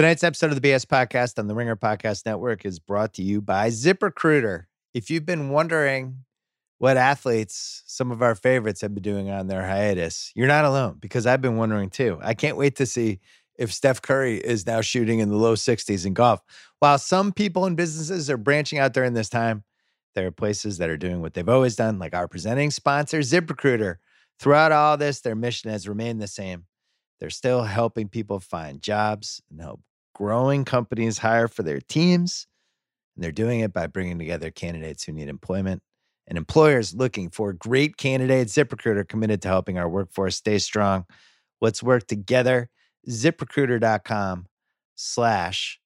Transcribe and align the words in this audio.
Tonight's 0.00 0.24
episode 0.24 0.50
of 0.50 0.58
the 0.58 0.66
BS 0.66 0.86
Podcast 0.86 1.38
on 1.38 1.46
the 1.46 1.54
Ringer 1.54 1.76
Podcast 1.76 2.24
Network 2.24 2.64
is 2.64 2.78
brought 2.78 3.12
to 3.12 3.22
you 3.22 3.42
by 3.42 3.68
ZipRecruiter. 3.68 4.64
If 4.94 5.10
you've 5.10 5.26
been 5.26 5.50
wondering 5.50 6.24
what 6.78 6.96
athletes, 6.96 7.82
some 7.84 8.10
of 8.10 8.22
our 8.22 8.34
favorites, 8.34 8.80
have 8.80 8.94
been 8.94 9.02
doing 9.02 9.28
on 9.28 9.48
their 9.48 9.60
hiatus, 9.60 10.32
you're 10.34 10.46
not 10.46 10.64
alone 10.64 10.96
because 11.00 11.26
I've 11.26 11.42
been 11.42 11.58
wondering 11.58 11.90
too. 11.90 12.18
I 12.22 12.32
can't 12.32 12.56
wait 12.56 12.76
to 12.76 12.86
see 12.86 13.20
if 13.58 13.74
Steph 13.74 14.00
Curry 14.00 14.38
is 14.38 14.66
now 14.66 14.80
shooting 14.80 15.18
in 15.18 15.28
the 15.28 15.36
low 15.36 15.54
60s 15.54 16.06
in 16.06 16.14
golf. 16.14 16.40
While 16.78 16.96
some 16.96 17.30
people 17.30 17.66
and 17.66 17.76
businesses 17.76 18.30
are 18.30 18.38
branching 18.38 18.78
out 18.78 18.94
during 18.94 19.12
this 19.12 19.28
time, 19.28 19.64
there 20.14 20.26
are 20.26 20.32
places 20.32 20.78
that 20.78 20.88
are 20.88 20.96
doing 20.96 21.20
what 21.20 21.34
they've 21.34 21.46
always 21.46 21.76
done, 21.76 21.98
like 21.98 22.14
our 22.14 22.26
presenting 22.26 22.70
sponsor, 22.70 23.18
ZipRecruiter. 23.18 23.96
Throughout 24.38 24.72
all 24.72 24.96
this, 24.96 25.20
their 25.20 25.36
mission 25.36 25.70
has 25.70 25.86
remained 25.86 26.22
the 26.22 26.26
same. 26.26 26.64
They're 27.18 27.28
still 27.28 27.64
helping 27.64 28.08
people 28.08 28.40
find 28.40 28.80
jobs 28.80 29.42
and 29.50 29.60
help 29.60 29.82
growing 30.20 30.66
companies 30.66 31.16
hire 31.16 31.48
for 31.48 31.62
their 31.62 31.80
teams. 31.80 32.46
And 33.16 33.24
they're 33.24 33.32
doing 33.32 33.60
it 33.60 33.72
by 33.72 33.86
bringing 33.86 34.18
together 34.18 34.50
candidates 34.50 35.02
who 35.02 35.12
need 35.12 35.28
employment 35.28 35.82
and 36.26 36.36
employers 36.36 36.94
looking 36.94 37.30
for 37.30 37.54
great 37.54 37.96
candidates. 37.96 38.54
ZipRecruiter 38.54 39.08
committed 39.08 39.40
to 39.42 39.48
helping 39.48 39.78
our 39.78 39.88
workforce 39.88 40.36
stay 40.36 40.58
strong. 40.58 41.06
Let's 41.62 41.82
work 41.82 42.06
together. 42.06 42.68
ZipRecruiter.com 43.08 44.44
slash 44.94 45.80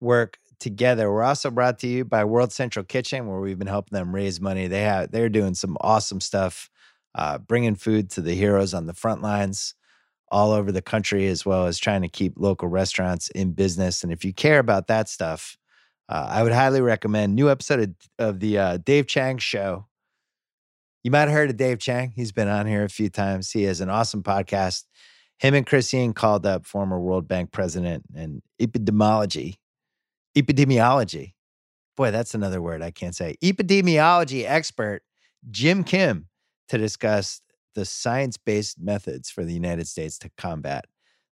work 0.00 0.38
together. 0.60 1.10
We're 1.10 1.24
also 1.24 1.50
brought 1.50 1.80
to 1.80 1.88
you 1.88 2.04
by 2.04 2.24
World 2.24 2.52
Central 2.52 2.84
Kitchen, 2.84 3.26
where 3.26 3.40
we've 3.40 3.58
been 3.58 3.66
helping 3.66 3.98
them 3.98 4.14
raise 4.14 4.40
money. 4.40 4.68
They 4.68 4.82
have 4.82 5.10
they're 5.10 5.28
doing 5.28 5.54
some 5.54 5.76
awesome 5.80 6.20
stuff, 6.20 6.70
uh, 7.16 7.38
bringing 7.38 7.74
food 7.74 8.08
to 8.10 8.20
the 8.20 8.34
heroes 8.34 8.72
on 8.72 8.86
the 8.86 8.94
front 8.94 9.20
lines 9.20 9.74
all 10.30 10.52
over 10.52 10.70
the 10.70 10.82
country, 10.82 11.26
as 11.28 11.44
well 11.44 11.66
as 11.66 11.78
trying 11.78 12.02
to 12.02 12.08
keep 12.08 12.34
local 12.36 12.68
restaurants 12.68 13.28
in 13.30 13.52
business. 13.52 14.02
And 14.02 14.12
if 14.12 14.24
you 14.24 14.32
care 14.32 14.58
about 14.58 14.86
that 14.86 15.08
stuff, 15.08 15.56
uh, 16.08 16.26
I 16.28 16.42
would 16.42 16.52
highly 16.52 16.80
recommend 16.80 17.34
new 17.34 17.50
episode 17.50 17.80
of, 17.80 18.26
of 18.26 18.40
the 18.40 18.58
uh, 18.58 18.76
Dave 18.78 19.06
Chang 19.06 19.38
Show. 19.38 19.86
You 21.02 21.10
might 21.10 21.20
have 21.20 21.30
heard 21.30 21.50
of 21.50 21.56
Dave 21.56 21.78
Chang. 21.78 22.12
He's 22.14 22.32
been 22.32 22.48
on 22.48 22.66
here 22.66 22.84
a 22.84 22.88
few 22.88 23.08
times. 23.08 23.50
He 23.50 23.62
has 23.64 23.80
an 23.80 23.88
awesome 23.88 24.22
podcast. 24.22 24.84
Him 25.38 25.54
and 25.54 25.66
Chris 25.66 25.92
Ying 25.92 26.12
called 26.12 26.44
up 26.44 26.66
former 26.66 27.00
World 27.00 27.26
Bank 27.26 27.52
president 27.52 28.04
and 28.14 28.42
epidemiology, 28.60 29.56
epidemiology. 30.36 31.32
Boy, 31.96 32.10
that's 32.10 32.34
another 32.34 32.60
word 32.60 32.82
I 32.82 32.90
can't 32.90 33.16
say. 33.16 33.36
Epidemiology 33.42 34.44
expert 34.46 35.02
Jim 35.50 35.82
Kim 35.82 36.28
to 36.68 36.76
discuss 36.76 37.40
the 37.74 37.84
science 37.84 38.36
based 38.36 38.80
methods 38.80 39.30
for 39.30 39.44
the 39.44 39.52
United 39.52 39.86
States 39.86 40.18
to 40.18 40.30
combat 40.36 40.86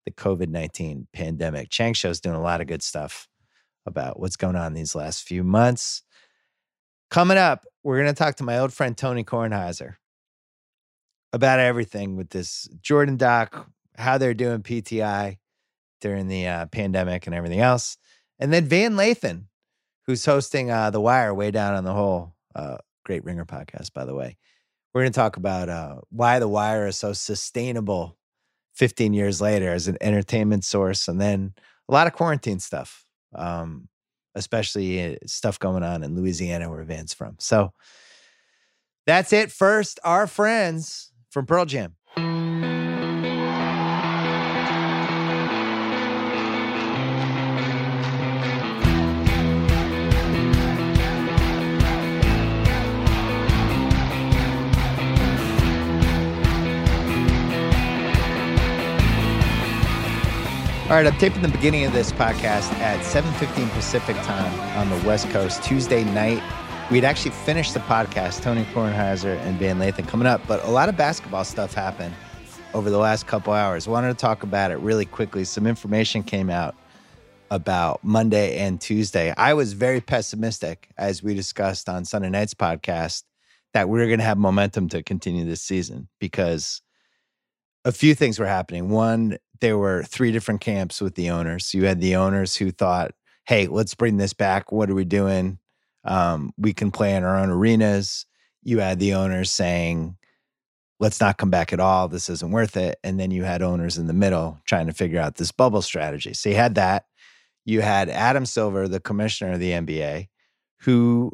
the 0.05 0.11
COVID 0.11 0.49
19 0.49 1.07
pandemic. 1.13 1.69
Chang 1.69 1.93
Show's 1.93 2.21
doing 2.21 2.35
a 2.35 2.41
lot 2.41 2.61
of 2.61 2.67
good 2.67 2.83
stuff 2.83 3.27
about 3.85 4.19
what's 4.19 4.35
going 4.35 4.55
on 4.55 4.73
these 4.73 4.95
last 4.95 5.23
few 5.23 5.43
months. 5.43 6.03
Coming 7.09 7.37
up, 7.37 7.65
we're 7.83 8.01
going 8.01 8.13
to 8.13 8.17
talk 8.17 8.35
to 8.35 8.43
my 8.43 8.59
old 8.59 8.73
friend 8.73 8.97
Tony 8.97 9.23
Kornheiser 9.23 9.95
about 11.33 11.59
everything 11.59 12.15
with 12.15 12.29
this 12.29 12.67
Jordan 12.81 13.17
doc, 13.17 13.69
how 13.95 14.17
they're 14.17 14.33
doing 14.33 14.61
PTI 14.61 15.37
during 16.01 16.27
the 16.27 16.47
uh, 16.47 16.65
pandemic 16.67 17.25
and 17.27 17.35
everything 17.35 17.59
else. 17.59 17.97
And 18.39 18.53
then 18.53 18.65
Van 18.65 18.95
Lathan, 18.95 19.45
who's 20.05 20.25
hosting 20.25 20.69
uh, 20.69 20.89
The 20.89 21.01
Wire 21.01 21.33
way 21.33 21.51
down 21.51 21.73
on 21.75 21.83
the 21.83 21.93
hole. 21.93 22.35
Uh, 22.55 22.77
great 23.03 23.23
Ringer 23.23 23.45
podcast, 23.45 23.93
by 23.93 24.05
the 24.05 24.15
way. 24.15 24.37
We're 24.97 25.03
going 25.03 25.13
to 25.13 25.19
talk 25.19 25.37
about 25.37 25.69
uh, 25.69 25.97
why 26.09 26.39
The 26.39 26.47
Wire 26.47 26.87
is 26.87 26.97
so 26.97 27.13
sustainable 27.13 28.17
15 28.73 29.13
years 29.13 29.39
later 29.39 29.71
as 29.71 29.87
an 29.87 29.95
entertainment 30.01 30.65
source, 30.65 31.07
and 31.07 31.21
then 31.21 31.53
a 31.87 31.93
lot 31.93 32.07
of 32.07 32.13
quarantine 32.13 32.57
stuff, 32.57 33.05
um, 33.35 33.89
especially 34.33 35.13
uh, 35.13 35.17
stuff 35.27 35.59
going 35.59 35.83
on 35.83 36.03
in 36.03 36.15
Louisiana 36.15 36.67
where 36.67 36.81
Van's 36.83 37.13
from. 37.13 37.35
So 37.37 37.73
that's 39.05 39.31
it. 39.33 39.51
First, 39.51 39.99
our 40.03 40.25
friends 40.25 41.11
from 41.29 41.45
Pearl 41.45 41.65
Jam. 41.65 41.96
All 60.87 60.93
right, 60.93 61.05
I'm 61.05 61.17
taping 61.17 61.41
the 61.41 61.49
beginning 61.49 61.83
of 61.83 61.91
this 61.91 62.13
podcast 62.13 62.71
at 62.79 63.03
7:15 63.03 63.69
Pacific 63.71 64.15
time 64.23 64.57
on 64.77 64.89
the 64.89 65.05
West 65.05 65.29
Coast 65.31 65.61
Tuesday 65.61 66.05
night. 66.05 66.41
We'd 66.89 67.03
actually 67.03 67.31
finished 67.31 67.73
the 67.73 67.81
podcast, 67.81 68.41
Tony 68.41 68.63
Kornheiser 68.73 69.37
and 69.41 69.59
Van 69.59 69.79
Lathan 69.79 70.07
coming 70.07 70.27
up, 70.27 70.39
but 70.47 70.63
a 70.63 70.69
lot 70.69 70.87
of 70.87 70.95
basketball 70.95 71.43
stuff 71.43 71.73
happened 71.73 72.15
over 72.73 72.89
the 72.89 72.99
last 72.99 73.27
couple 73.27 73.51
hours. 73.51 73.85
Wanted 73.85 74.07
to 74.07 74.13
talk 74.13 74.43
about 74.43 74.71
it 74.71 74.77
really 74.77 75.03
quickly. 75.03 75.43
Some 75.43 75.67
information 75.67 76.23
came 76.23 76.49
out 76.49 76.73
about 77.51 78.01
Monday 78.01 78.57
and 78.57 78.79
Tuesday. 78.79 79.33
I 79.35 79.55
was 79.55 79.73
very 79.73 79.99
pessimistic, 79.99 80.87
as 80.97 81.21
we 81.21 81.33
discussed 81.33 81.89
on 81.89 82.05
Sunday 82.05 82.29
night's 82.29 82.53
podcast, 82.53 83.23
that 83.73 83.89
we 83.89 83.99
were 83.99 84.05
going 84.05 84.19
to 84.19 84.25
have 84.25 84.37
momentum 84.37 84.87
to 84.87 85.03
continue 85.03 85.43
this 85.43 85.61
season 85.61 86.07
because 86.21 86.81
a 87.87 87.91
few 87.93 88.13
things 88.15 88.37
were 88.37 88.45
happening. 88.45 88.89
One, 88.89 89.37
there 89.59 89.77
were 89.77 90.03
three 90.03 90.31
different 90.31 90.61
camps 90.61 91.01
with 91.01 91.15
the 91.15 91.29
owners. 91.29 91.73
You 91.73 91.85
had 91.85 92.01
the 92.01 92.15
owners 92.15 92.55
who 92.55 92.71
thought, 92.71 93.11
hey, 93.45 93.67
let's 93.67 93.95
bring 93.95 94.17
this 94.17 94.33
back. 94.33 94.71
What 94.71 94.89
are 94.89 94.95
we 94.95 95.05
doing? 95.05 95.59
Um, 96.03 96.51
we 96.57 96.73
can 96.73 96.91
play 96.91 97.15
in 97.15 97.23
our 97.23 97.37
own 97.37 97.49
arenas. 97.49 98.25
You 98.63 98.79
had 98.79 98.99
the 98.99 99.13
owners 99.13 99.51
saying, 99.51 100.17
let's 100.99 101.19
not 101.19 101.37
come 101.37 101.49
back 101.49 101.73
at 101.73 101.79
all. 101.79 102.07
This 102.07 102.29
isn't 102.29 102.51
worth 102.51 102.75
it. 102.75 102.97
And 103.03 103.19
then 103.19 103.31
you 103.31 103.43
had 103.43 103.61
owners 103.61 103.97
in 103.97 104.07
the 104.07 104.13
middle 104.13 104.59
trying 104.65 104.87
to 104.87 104.93
figure 104.93 105.19
out 105.19 105.35
this 105.35 105.51
bubble 105.51 105.81
strategy. 105.81 106.33
So 106.33 106.49
you 106.49 106.55
had 106.55 106.75
that. 106.75 107.05
You 107.65 107.81
had 107.81 108.09
Adam 108.09 108.45
Silver, 108.45 108.87
the 108.87 108.99
commissioner 108.99 109.53
of 109.53 109.59
the 109.59 109.71
NBA, 109.71 110.27
who, 110.81 111.31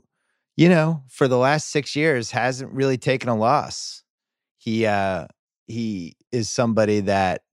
you 0.58 0.68
know, 0.68 1.04
for 1.08 1.28
the 1.28 1.38
last 1.38 1.70
six 1.70 1.96
years 1.96 2.32
hasn't 2.32 2.74
really 2.74 2.98
taken 2.98 3.30
a 3.30 3.36
loss. 3.36 4.04
He 4.58 4.86
uh 4.86 5.28
he 5.68 6.16
is 6.32 6.50
somebody 6.50 7.02
that 7.02 7.44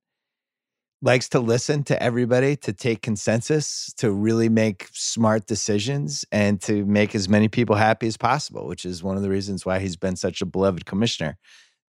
likes 1.03 1.29
to 1.31 1.41
listen 1.41 1.83
to 1.85 2.03
everybody, 2.03 2.57
to 2.57 2.73
take 2.73 3.01
consensus, 3.03 3.93
to 3.97 4.13
really 4.13 4.49
make 4.49 4.89
smart 4.93 5.47
decisions, 5.47 6.25
and 6.31 6.61
to 6.61 6.85
make 6.85 7.15
as 7.15 7.29
many 7.29 7.49
people 7.49 7.77
happy 7.77 8.07
as 8.07 8.17
possible, 8.17 8.67
which 8.67 8.85
is 8.85 9.03
one 9.03 9.17
of 9.17 9.23
the 9.23 9.31
reasons 9.31 9.65
why 9.65 9.79
he's 9.79 9.97
been 9.97 10.17
such 10.17 10.43
a 10.43 10.47
beloved 10.47 10.85
commissioner. 10.85 11.39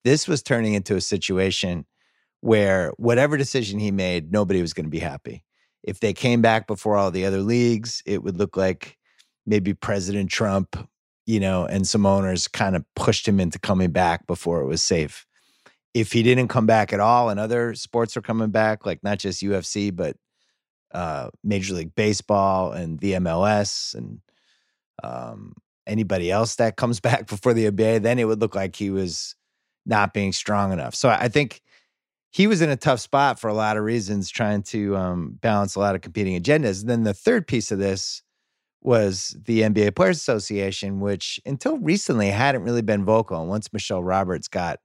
This 0.04 0.28
was 0.28 0.42
turning 0.42 0.74
into 0.74 0.96
a 0.96 1.02
situation 1.02 1.86
where 2.40 2.92
whatever 2.98 3.38
decision 3.38 3.80
he 3.80 3.92
made, 3.92 4.32
nobody 4.32 4.62
was 4.62 4.74
going 4.74 4.86
to 4.86 4.90
be 4.90 5.00
happy. 5.00 5.44
If 5.84 6.00
they 6.00 6.14
came 6.14 6.42
back 6.42 6.66
before 6.66 6.96
all 6.96 7.12
the 7.12 7.26
other 7.26 7.42
leagues, 7.42 8.02
it 8.06 8.24
would 8.24 8.38
look 8.38 8.56
like 8.56 8.98
maybe 9.46 9.74
President 9.74 10.30
Trump, 10.30 10.88
you 11.26 11.40
know, 11.40 11.66
and 11.66 11.88
some 11.88 12.06
owners 12.06 12.48
kind 12.48 12.76
of 12.76 12.86
pushed 12.96 13.28
him 13.28 13.40
into 13.40 13.60
coming 13.60 13.92
back 13.92 14.26
before 14.26 14.62
it 14.62 14.68
was 14.68 14.82
safe 14.82 15.26
if 15.94 16.12
he 16.12 16.24
didn't 16.24 16.48
come 16.48 16.66
back 16.66 16.94
at 16.94 17.00
all 17.00 17.30
and 17.30 17.40
other 17.40 17.76
sports 17.76 18.16
are 18.16 18.22
coming 18.22 18.50
back, 18.50 18.86
like 18.86 19.04
not 19.04 19.20
just 19.20 19.42
UFC, 19.42 19.94
but 19.96 20.16
uh, 20.94 21.30
Major 21.44 21.74
League 21.74 21.96
Baseball 21.96 22.72
and 22.72 23.00
the 23.00 23.14
MLS 23.14 23.94
and 23.94 24.20
um, 25.04 25.54
anybody 25.88 26.32
else 26.32 26.56
that 26.56 26.78
comes 26.78 27.00
back 27.02 27.28
before 27.28 27.54
the 27.54 27.70
NBA, 27.72 28.02
then 28.02 28.20
it 28.20 28.26
would 28.26 28.40
look 28.40 28.56
like 28.56 28.76
he 28.76 28.90
was 28.90 29.36
not 29.86 30.14
being 30.14 30.32
strong 30.32 30.72
enough. 30.72 30.96
So 30.96 31.10
I 31.10 31.28
think 31.28 31.62
he 32.32 32.48
was 32.48 32.62
in 32.62 32.70
a 32.70 32.78
tough 32.78 33.02
spot 33.02 33.40
for 33.40 33.50
a 33.50 33.54
lot 33.54 33.76
of 33.78 33.84
reasons, 33.84 34.30
trying 34.30 34.64
to 34.64 34.96
um, 34.96 35.38
balance 35.42 35.76
a 35.76 35.80
lot 35.80 35.96
of 35.96 36.02
competing 36.02 36.42
agendas. 36.42 36.82
And 36.82 36.90
then 36.90 37.04
the 37.04 37.14
third 37.14 37.46
piece 37.46 37.72
of 37.72 37.80
this 37.80 38.22
was 38.82 39.36
the 39.46 39.62
NBA 39.62 39.96
Players 39.96 40.18
Association, 40.18 41.02
which 41.02 41.40
until 41.46 41.78
recently 41.78 42.30
hadn't 42.30 42.64
really 42.64 42.82
been 42.82 43.04
vocal. 43.04 43.42
And 43.42 43.50
once 43.50 43.74
Michelle 43.74 44.04
Roberts 44.04 44.48
got 44.48 44.80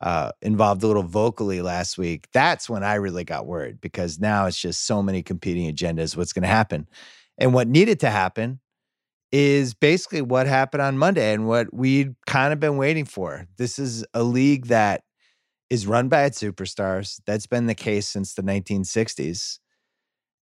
uh, 0.00 0.32
involved 0.42 0.82
a 0.82 0.86
little 0.86 1.02
vocally 1.02 1.62
last 1.62 1.96
week, 1.96 2.26
that's 2.32 2.68
when 2.68 2.84
I 2.84 2.94
really 2.94 3.24
got 3.24 3.46
worried 3.46 3.80
because 3.80 4.18
now 4.18 4.46
it's 4.46 4.60
just 4.60 4.84
so 4.86 5.02
many 5.02 5.22
competing 5.22 5.72
agendas. 5.72 6.16
What's 6.16 6.32
going 6.32 6.42
to 6.42 6.48
happen? 6.48 6.86
And 7.38 7.54
what 7.54 7.68
needed 7.68 8.00
to 8.00 8.10
happen 8.10 8.60
is 9.32 9.74
basically 9.74 10.22
what 10.22 10.46
happened 10.46 10.82
on 10.82 10.98
Monday 10.98 11.32
and 11.32 11.46
what 11.46 11.72
we'd 11.72 12.14
kind 12.26 12.52
of 12.52 12.60
been 12.60 12.76
waiting 12.76 13.04
for. 13.04 13.46
This 13.56 13.78
is 13.78 14.04
a 14.14 14.22
league 14.22 14.66
that 14.66 15.02
is 15.68 15.86
run 15.86 16.08
by 16.08 16.24
its 16.24 16.40
superstars. 16.40 17.20
That's 17.26 17.46
been 17.46 17.66
the 17.66 17.74
case 17.74 18.08
since 18.08 18.34
the 18.34 18.42
1960s. 18.42 19.58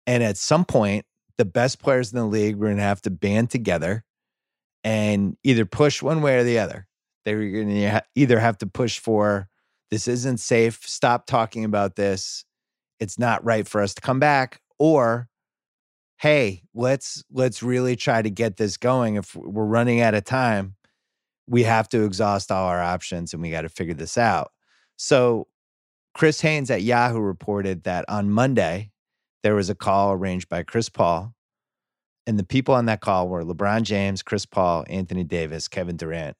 And 0.05 0.21
at 0.21 0.37
some 0.37 0.65
point, 0.65 1.05
the 1.37 1.45
best 1.45 1.79
players 1.79 2.11
in 2.11 2.19
the 2.19 2.25
league 2.25 2.57
were 2.57 2.67
going 2.67 2.77
to 2.77 2.83
have 2.83 3.01
to 3.03 3.09
band 3.09 3.49
together 3.49 4.03
and 4.83 5.37
either 5.43 5.65
push 5.65 6.01
one 6.01 6.21
way 6.21 6.37
or 6.37 6.43
the 6.43 6.59
other. 6.59 6.87
They 7.25 7.35
were 7.35 7.49
going 7.49 7.69
to 7.69 8.03
either 8.15 8.39
have 8.39 8.57
to 8.59 8.67
push 8.67 8.99
for 8.99 9.47
this 9.91 10.07
isn't 10.07 10.39
safe, 10.39 10.81
stop 10.85 11.27
talking 11.27 11.65
about 11.65 11.95
this, 11.95 12.45
it's 12.99 13.19
not 13.19 13.43
right 13.45 13.67
for 13.67 13.81
us 13.81 13.93
to 13.93 14.01
come 14.01 14.19
back, 14.19 14.59
or 14.79 15.29
hey, 16.17 16.63
let's 16.73 17.23
let's 17.31 17.61
really 17.61 17.95
try 17.95 18.21
to 18.21 18.29
get 18.29 18.57
this 18.57 18.77
going. 18.77 19.15
If 19.15 19.35
we're 19.35 19.65
running 19.65 20.01
out 20.01 20.13
of 20.13 20.23
time, 20.23 20.75
we 21.47 21.63
have 21.63 21.89
to 21.89 22.05
exhaust 22.05 22.51
all 22.51 22.67
our 22.67 22.81
options 22.81 23.33
and 23.33 23.41
we 23.41 23.51
got 23.51 23.61
to 23.61 23.69
figure 23.69 23.93
this 23.93 24.17
out. 24.17 24.51
So 24.95 25.47
Chris 26.13 26.41
Haynes 26.41 26.71
at 26.71 26.81
Yahoo 26.81 27.19
reported 27.19 27.83
that 27.83 28.05
on 28.07 28.29
Monday, 28.29 28.91
there 29.41 29.55
was 29.55 29.69
a 29.69 29.75
call 29.75 30.13
arranged 30.13 30.47
by 30.47 30.63
Chris 30.63 30.89
Paul. 30.89 31.33
And 32.25 32.39
the 32.39 32.45
people 32.45 32.73
on 32.73 32.85
that 32.85 33.01
call 33.01 33.27
were 33.27 33.43
LeBron 33.43 33.83
James, 33.83 34.23
Chris 34.23 34.45
Paul, 34.45 34.85
Anthony 34.87 35.25
Davis, 35.25 35.67
Kevin 35.67 35.97
Durant, 35.97 36.37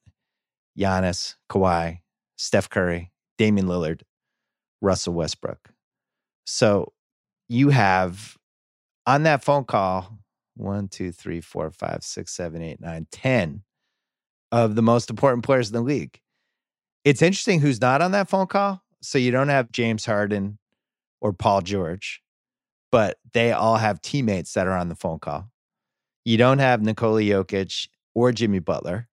Giannis, 0.78 1.36
Kawhi, 1.50 2.00
Steph 2.36 2.68
Curry, 2.68 3.12
Damian 3.38 3.66
Lillard, 3.66 4.02
Russell 4.80 5.14
Westbrook. 5.14 5.70
So 6.46 6.92
you 7.48 7.70
have 7.70 8.36
on 9.06 9.22
that 9.24 9.44
phone 9.44 9.64
call 9.64 10.18
one, 10.56 10.88
two, 10.88 11.12
three, 11.12 11.40
four, 11.40 11.70
five, 11.70 11.98
six, 12.02 12.32
seven, 12.32 12.62
eight, 12.62 12.80
nine, 12.80 13.06
ten 13.10 13.62
of 14.52 14.76
the 14.76 14.82
most 14.82 15.10
important 15.10 15.44
players 15.44 15.68
in 15.68 15.74
the 15.74 15.80
league. 15.80 16.20
It's 17.04 17.22
interesting 17.22 17.60
who's 17.60 17.80
not 17.80 18.00
on 18.00 18.12
that 18.12 18.28
phone 18.28 18.46
call. 18.46 18.82
So 19.02 19.18
you 19.18 19.30
don't 19.30 19.48
have 19.48 19.72
James 19.72 20.06
Harden 20.06 20.58
or 21.20 21.32
Paul 21.32 21.60
George, 21.60 22.22
but 22.90 23.18
they 23.32 23.52
all 23.52 23.76
have 23.76 24.00
teammates 24.00 24.52
that 24.54 24.66
are 24.66 24.76
on 24.76 24.88
the 24.88 24.94
phone 24.94 25.18
call. 25.18 25.50
You 26.24 26.38
don't 26.38 26.58
have 26.58 26.80
Nikola 26.80 27.20
Jokic 27.20 27.88
or 28.14 28.32
Jimmy 28.32 28.60
Butler, 28.60 29.08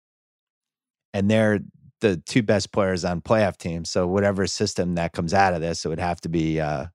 and 1.14 1.30
they're 1.30 1.60
the 2.02 2.18
two 2.18 2.42
best 2.42 2.72
players 2.72 3.06
on 3.06 3.22
playoff 3.22 3.58
teams. 3.58 3.90
So 3.90 4.08
whatever 4.08 4.48
system 4.48 4.96
that 4.96 5.14
comes 5.14 5.34
out 5.34 5.54
of 5.54 5.62
this, 5.62 5.86
it 5.86 5.90
would 5.90 6.00
have 6.00 6.20
to 6.22 6.30
be, 6.30 6.60
uh, 6.60 6.88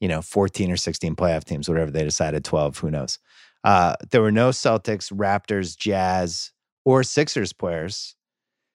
you 0.00 0.08
know, 0.08 0.20
14 0.22 0.70
or 0.70 0.76
16 0.76 1.16
playoff 1.16 1.44
teams, 1.44 1.68
whatever 1.68 1.90
they 1.90 2.04
decided, 2.04 2.44
12, 2.44 2.78
who 2.78 2.90
knows. 2.90 3.18
Uh, 3.64 3.94
there 4.10 4.20
were 4.20 4.32
no 4.32 4.50
Celtics, 4.50 5.12
Raptors, 5.12 5.76
Jazz, 5.76 6.52
or 6.84 7.02
Sixers 7.02 7.52
players. 7.52 8.16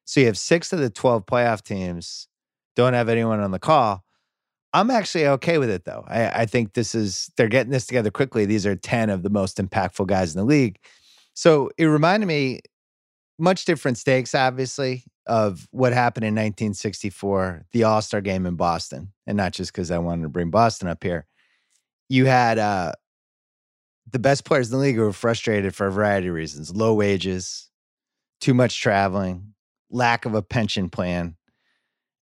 So 0.06 0.22
you 0.22 0.26
have 0.28 0.38
six 0.38 0.72
of 0.72 0.80
the 0.80 0.90
12 0.90 1.26
playoff 1.26 1.62
teams 1.62 2.28
don't 2.76 2.94
have 2.94 3.10
anyone 3.10 3.42
on 3.42 3.52
the 3.52 3.60
call. 3.60 4.06
I'm 4.72 4.92
actually 4.92 5.28
okay 5.28 5.58
with 5.58 5.70
it 5.70 5.86
though. 5.86 6.06
I, 6.08 6.42
I, 6.42 6.46
think 6.46 6.74
this 6.74 6.94
is 6.94 7.32
they're 7.36 7.48
getting 7.48 7.72
this 7.72 7.88
together 7.88 8.12
quickly. 8.12 8.46
These 8.46 8.66
are 8.66 8.76
10 8.76 9.10
of 9.10 9.24
the 9.24 9.30
most 9.30 9.58
impactful 9.58 10.08
guys 10.08 10.36
in 10.36 10.40
the 10.40 10.46
league. 10.46 10.78
So 11.34 11.72
it 11.78 11.86
reminded 11.86 12.28
me 12.28 12.62
much 13.40 13.66
different 13.66 13.98
stakes, 13.98 14.34
obviously, 14.34 15.04
of 15.26 15.68
what 15.72 15.94
happened 15.94 16.26
in 16.26 16.34
1964, 16.34 17.66
the 17.72 17.84
All-Star 17.84 18.22
game 18.22 18.46
in 18.46 18.56
Boston. 18.56 19.14
And 19.26 19.38
not 19.38 19.54
just 19.54 19.72
because 19.72 19.92
I 19.92 19.98
wanted 20.00 20.24
to 20.24 20.30
bring 20.30 20.50
Boston 20.50 20.88
up 20.88 21.04
here. 21.04 21.26
You 22.10 22.26
had 22.26 22.58
uh 22.58 22.94
the 24.10 24.20
best 24.20 24.46
players 24.46 24.72
in 24.72 24.78
the 24.78 24.82
league 24.82 24.96
who 24.96 25.02
were 25.02 25.14
frustrated 25.14 25.76
for 25.76 25.88
a 25.88 25.92
variety 25.92 26.28
of 26.28 26.34
reasons 26.34 26.74
low 26.74 26.94
wages, 26.94 27.70
too 28.40 28.54
much 28.54 28.80
traveling, 28.80 29.54
lack 29.90 30.26
of 30.26 30.34
a 30.34 30.42
pension 30.42 30.90
plan. 30.90 31.36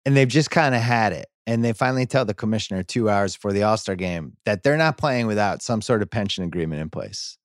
And 0.05 0.15
they've 0.15 0.27
just 0.27 0.51
kind 0.51 0.75
of 0.75 0.81
had 0.81 1.13
it. 1.13 1.27
And 1.45 1.63
they 1.63 1.73
finally 1.73 2.05
tell 2.05 2.23
the 2.23 2.33
commissioner 2.33 2.83
two 2.83 3.09
hours 3.09 3.35
before 3.35 3.51
the 3.51 3.63
All 3.63 3.77
Star 3.77 3.95
game 3.95 4.37
that 4.45 4.63
they're 4.63 4.77
not 4.77 4.97
playing 4.97 5.27
without 5.27 5.61
some 5.61 5.81
sort 5.81 6.01
of 6.01 6.09
pension 6.09 6.43
agreement 6.43 6.81
in 6.81 6.89
place. 6.89 7.37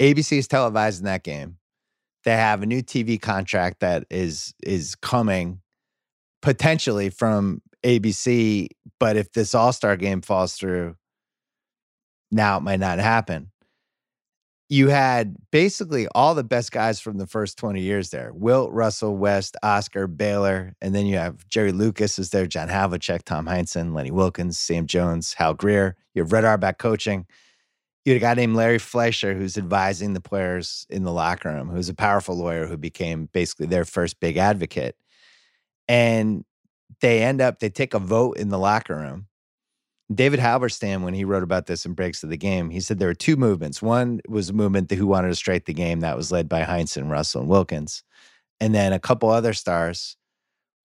ABC 0.00 0.38
is 0.38 0.48
televising 0.48 1.02
that 1.02 1.22
game. 1.22 1.58
They 2.24 2.32
have 2.32 2.62
a 2.62 2.66
new 2.66 2.82
TV 2.82 3.20
contract 3.20 3.80
that 3.80 4.04
is 4.10 4.54
is 4.62 4.94
coming 4.94 5.60
potentially 6.40 7.10
from 7.10 7.62
ABC, 7.84 8.68
but 8.98 9.16
if 9.16 9.32
this 9.32 9.54
All 9.54 9.72
Star 9.72 9.96
game 9.96 10.22
falls 10.22 10.54
through, 10.54 10.96
now 12.30 12.58
it 12.58 12.62
might 12.62 12.80
not 12.80 12.98
happen 12.98 13.52
you 14.72 14.88
had 14.88 15.36
basically 15.50 16.08
all 16.14 16.34
the 16.34 16.42
best 16.42 16.72
guys 16.72 16.98
from 16.98 17.18
the 17.18 17.26
first 17.26 17.58
20 17.58 17.82
years 17.82 18.08
there 18.08 18.32
Wilt, 18.32 18.72
Russell, 18.72 19.14
West, 19.14 19.54
Oscar, 19.62 20.06
Baylor. 20.06 20.72
And 20.80 20.94
then 20.94 21.04
you 21.04 21.18
have 21.18 21.46
Jerry 21.46 21.72
Lucas 21.72 22.18
is 22.18 22.30
there, 22.30 22.46
John 22.46 22.68
Havlicek, 22.68 23.24
Tom 23.24 23.44
Heinsohn, 23.44 23.94
Lenny 23.94 24.10
Wilkens, 24.10 24.56
Sam 24.56 24.86
Jones, 24.86 25.34
Hal 25.34 25.52
Greer. 25.52 25.94
You 26.14 26.22
have 26.22 26.32
Red 26.32 26.46
Auerbach 26.46 26.78
coaching. 26.78 27.26
You 28.04 28.12
had 28.12 28.16
a 28.16 28.20
guy 28.20 28.34
named 28.34 28.56
Larry 28.56 28.78
Fleisher 28.78 29.34
who's 29.34 29.56
advising 29.56 30.12
the 30.12 30.20
players 30.20 30.86
in 30.90 31.04
the 31.04 31.12
locker 31.12 31.50
room, 31.50 31.68
who's 31.68 31.88
a 31.88 31.94
powerful 31.94 32.36
lawyer 32.36 32.66
who 32.66 32.76
became 32.76 33.28
basically 33.32 33.66
their 33.66 33.84
first 33.84 34.18
big 34.18 34.36
advocate. 34.36 34.96
And 35.86 36.44
they 37.00 37.22
end 37.22 37.40
up, 37.40 37.60
they 37.60 37.70
take 37.70 37.94
a 37.94 37.98
vote 37.98 38.38
in 38.38 38.48
the 38.48 38.58
locker 38.58 38.96
room 38.96 39.26
David 40.14 40.40
Halberstam, 40.40 41.02
when 41.02 41.14
he 41.14 41.24
wrote 41.24 41.42
about 41.42 41.66
this 41.66 41.86
in 41.86 41.94
Breaks 41.94 42.22
of 42.22 42.30
the 42.30 42.36
Game, 42.36 42.70
he 42.70 42.80
said 42.80 42.98
there 42.98 43.08
were 43.08 43.14
two 43.14 43.36
movements. 43.36 43.80
One 43.80 44.20
was 44.28 44.50
a 44.50 44.52
movement 44.52 44.90
who 44.90 45.06
wanted 45.06 45.28
to 45.28 45.34
strike 45.34 45.64
the 45.64 45.72
game 45.72 46.00
that 46.00 46.16
was 46.16 46.32
led 46.32 46.48
by 46.48 46.62
Heinz 46.62 46.96
and 46.96 47.10
Russell, 47.10 47.42
and 47.42 47.50
Wilkens. 47.50 48.02
And 48.60 48.74
then 48.74 48.92
a 48.92 48.98
couple 48.98 49.30
other 49.30 49.52
stars 49.52 50.16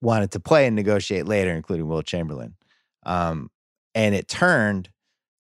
wanted 0.01 0.31
to 0.31 0.39
play 0.39 0.67
and 0.67 0.75
negotiate 0.75 1.25
later, 1.25 1.51
including 1.51 1.87
Wilt 1.87 2.05
Chamberlain. 2.05 2.55
Um, 3.03 3.49
and 3.95 4.15
it 4.15 4.27
turned 4.27 4.89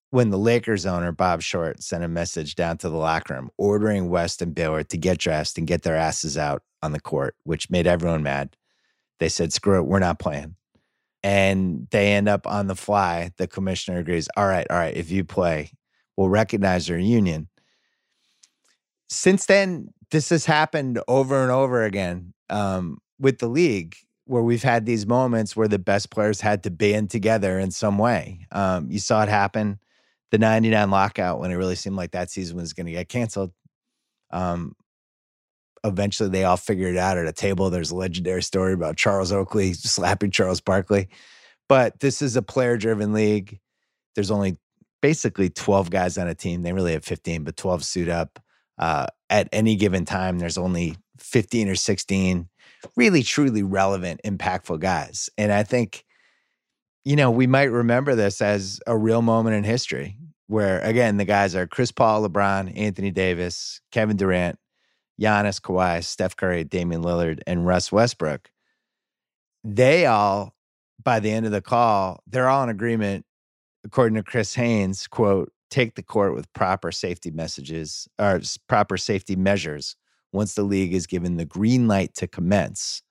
when 0.09 0.29
the 0.29 0.37
Lakers 0.37 0.85
owner, 0.85 1.11
Bob 1.11 1.41
Short, 1.41 1.83
sent 1.83 2.03
a 2.03 2.07
message 2.07 2.55
down 2.55 2.77
to 2.77 2.89
the 2.89 2.97
locker 2.97 3.33
room 3.33 3.49
ordering 3.57 4.09
West 4.09 4.41
and 4.41 4.55
Baylor 4.55 4.83
to 4.83 4.97
get 4.97 5.17
dressed 5.17 5.57
and 5.57 5.67
get 5.67 5.83
their 5.83 5.95
asses 5.95 6.37
out 6.37 6.63
on 6.81 6.91
the 6.91 6.99
court, 6.99 7.35
which 7.43 7.69
made 7.69 7.87
everyone 7.87 8.23
mad. 8.23 8.55
They 9.19 9.29
said, 9.29 9.51
screw 9.51 9.79
it, 9.79 9.87
we're 9.87 9.99
not 9.99 10.19
playing 10.19 10.55
and 11.23 11.87
they 11.91 12.13
end 12.13 12.29
up 12.29 12.45
on 12.47 12.67
the 12.67 12.75
fly. 12.75 13.31
The 13.37 13.47
commissioner 13.47 13.99
agrees, 13.99 14.29
all 14.37 14.47
right, 14.47 14.67
all 14.69 14.77
right, 14.77 14.95
if 14.95 15.11
you 15.11 15.23
play, 15.23 15.71
we'll 16.15 16.29
recognize 16.29 16.87
your 16.87 16.99
union. 16.99 17.47
Since 19.09 19.45
then, 19.45 19.89
this 20.11 20.29
has 20.29 20.45
happened 20.45 21.01
over 21.07 21.41
and 21.41 21.51
over 21.51 21.83
again 21.83 22.33
um, 22.49 22.99
with 23.19 23.39
the 23.39 23.47
league, 23.47 23.95
where 24.25 24.43
we've 24.43 24.63
had 24.63 24.85
these 24.85 25.05
moments 25.05 25.55
where 25.55 25.67
the 25.67 25.79
best 25.79 26.11
players 26.11 26.41
had 26.41 26.63
to 26.63 26.71
band 26.71 27.09
together 27.09 27.57
in 27.59 27.71
some 27.71 27.97
way. 27.97 28.45
Um, 28.51 28.89
you 28.89 28.99
saw 28.99 29.23
it 29.23 29.29
happen 29.29 29.79
the 30.31 30.37
99 30.37 30.89
lockout 30.89 31.39
when 31.39 31.51
it 31.51 31.55
really 31.55 31.75
seemed 31.75 31.95
like 31.95 32.11
that 32.11 32.29
season 32.29 32.57
was 32.57 32.73
going 32.73 32.87
to 32.87 32.91
get 32.91 33.09
canceled. 33.09 33.51
Um, 34.31 34.75
eventually 35.83 36.29
they 36.29 36.43
all 36.43 36.57
figured 36.57 36.95
it 36.95 36.99
out 36.99 37.17
at 37.17 37.27
a 37.27 37.33
table. 37.33 37.69
There's 37.69 37.91
a 37.91 37.95
legendary 37.95 38.43
story 38.43 38.73
about 38.73 38.97
Charles 38.97 39.31
Oakley 39.31 39.73
slapping 39.73 40.31
Charles 40.31 40.61
Barkley. 40.61 41.09
But 41.69 41.99
this 41.99 42.21
is 42.21 42.35
a 42.35 42.41
player 42.41 42.77
driven 42.77 43.13
league. 43.13 43.59
There's 44.15 44.31
only 44.31 44.57
basically 45.01 45.49
12 45.49 45.89
guys 45.89 46.17
on 46.17 46.27
a 46.27 46.35
team. 46.35 46.61
They 46.61 46.73
really 46.73 46.93
have 46.93 47.05
15, 47.05 47.43
but 47.43 47.57
12 47.57 47.83
suit 47.83 48.09
up. 48.09 48.39
Uh, 48.77 49.07
at 49.29 49.49
any 49.51 49.75
given 49.75 50.05
time, 50.05 50.39
there's 50.39 50.57
only 50.57 50.97
15 51.19 51.69
or 51.69 51.75
16 51.75 52.47
really, 52.95 53.23
truly 53.23 53.63
relevant, 53.63 54.21
impactful 54.23 54.79
guys. 54.79 55.29
And 55.37 55.51
I 55.51 55.63
think, 55.63 56.05
you 57.07 57.15
know, 57.15 57.31
we 57.31 57.47
might 57.47 57.71
remember 57.71 58.15
this 58.15 58.41
as 58.41 58.81
a 58.85 58.97
real 58.97 59.21
moment 59.21 59.55
in 59.55 59.63
history 59.63 60.17
where, 60.47 60.81
again, 60.81 61.15
the 61.15 61.23
guys 61.23 61.55
are 61.55 61.65
Chris 61.65 61.89
Paul, 61.89 62.27
LeBron, 62.27 62.77
Anthony 62.77 63.11
Davis, 63.11 63.79
Kevin 63.93 64.17
Durant, 64.17 64.59
Giannis, 65.19 65.61
Kawhi, 65.61 66.03
Steph 66.03 66.35
Curry, 66.35 66.65
Damian 66.65 67.01
Lillard, 67.01 67.39
and 67.47 67.65
Russ 67.65 67.93
Westbrook, 67.93 68.51
they 69.63 70.05
all, 70.05 70.53
by 71.01 71.21
the 71.21 71.31
end 71.31 71.45
of 71.45 71.53
the 71.53 71.61
call, 71.61 72.21
they're 72.27 72.49
all 72.49 72.63
in 72.63 72.69
agreement, 72.69 73.25
according 73.85 74.17
to 74.17 74.23
Chris 74.23 74.55
Haynes, 74.55 75.07
quote, 75.07 75.53
take 75.69 75.95
the 75.95 76.03
court 76.03 76.35
with 76.35 76.51
proper 76.51 76.91
safety 76.91 77.31
messages 77.31 78.09
or 78.19 78.41
proper 78.67 78.97
safety 78.97 79.37
measures 79.37 79.95
once 80.33 80.55
the 80.55 80.63
league 80.63 80.93
is 80.93 81.07
given 81.07 81.37
the 81.37 81.45
green 81.45 81.87
light 81.87 82.13
to 82.15 82.27
commence. 82.27 83.01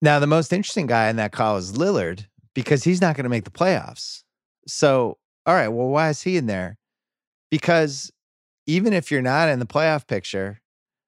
Now, 0.00 0.20
the 0.20 0.28
most 0.28 0.52
interesting 0.52 0.86
guy 0.86 1.08
in 1.08 1.16
that 1.16 1.32
call 1.32 1.56
is 1.56 1.72
Lillard 1.72 2.26
because 2.54 2.84
he's 2.84 3.00
not 3.00 3.16
going 3.16 3.24
to 3.24 3.30
make 3.30 3.44
the 3.44 3.50
playoffs. 3.50 4.22
So, 4.66 5.18
all 5.46 5.54
right, 5.54 5.68
well, 5.68 5.88
why 5.88 6.10
is 6.10 6.22
he 6.22 6.36
in 6.36 6.46
there? 6.46 6.78
Because 7.50 8.10
even 8.66 8.92
if 8.92 9.10
you're 9.10 9.22
not 9.22 9.48
in 9.48 9.58
the 9.58 9.66
playoff 9.66 10.06
picture, 10.06 10.60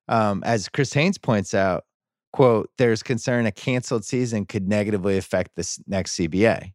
um, 0.09 0.43
as 0.45 0.69
Chris 0.69 0.93
Haynes 0.93 1.19
points 1.19 1.55
out, 1.55 1.85
quote, 2.33 2.69
there's 2.79 3.03
concern 3.03 3.47
a 3.47 3.53
canceled 3.53 4.05
season 4.05 4.45
could 4.45 4.69
negatively 4.69 5.17
affect 5.17 5.53
this 5.57 5.79
next 5.87 6.17
CBA. 6.17 6.73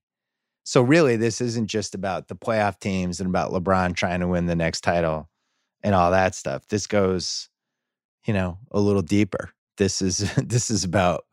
So 0.64 0.82
really, 0.82 1.16
this 1.16 1.42
isn't 1.42 1.68
just 1.68 1.96
about 1.96 2.28
the 2.28 2.36
playoff 2.36 2.80
teams 2.80 3.20
and 3.20 3.30
about 3.30 3.52
LeBron 3.52 3.96
trying 3.96 4.20
to 4.20 4.28
win 4.28 4.46
the 4.46 4.56
next 4.56 4.82
title 4.82 5.30
and 5.82 5.96
all 5.96 6.12
that 6.12 6.36
stuff. 6.36 6.68
This 6.70 6.88
goes, 6.88 7.50
you 8.26 8.34
know, 8.34 8.58
a 8.72 8.80
little 8.80 9.02
deeper. 9.02 9.52
This 9.78 10.02
is 10.02 10.32
this 10.38 10.70
is 10.70 10.84
about 10.84 11.26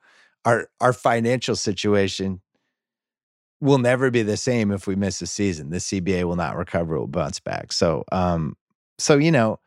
our 0.44 0.68
our 0.80 0.92
financial 0.92 1.56
situation 1.56 2.40
will 3.60 3.78
never 3.78 4.10
be 4.10 4.22
the 4.22 4.36
same 4.36 4.70
if 4.70 4.86
we 4.86 4.96
miss 4.96 5.22
a 5.22 5.26
season. 5.26 5.70
The 5.70 5.78
CBA 5.78 6.24
will 6.24 6.36
not 6.36 6.56
recover, 6.56 6.96
it 6.96 7.00
will 7.00 7.06
bounce 7.06 7.40
back. 7.40 7.72
So 7.72 8.04
um 8.12 8.56
so 8.98 9.16
you 9.16 9.30
know, 9.30 9.58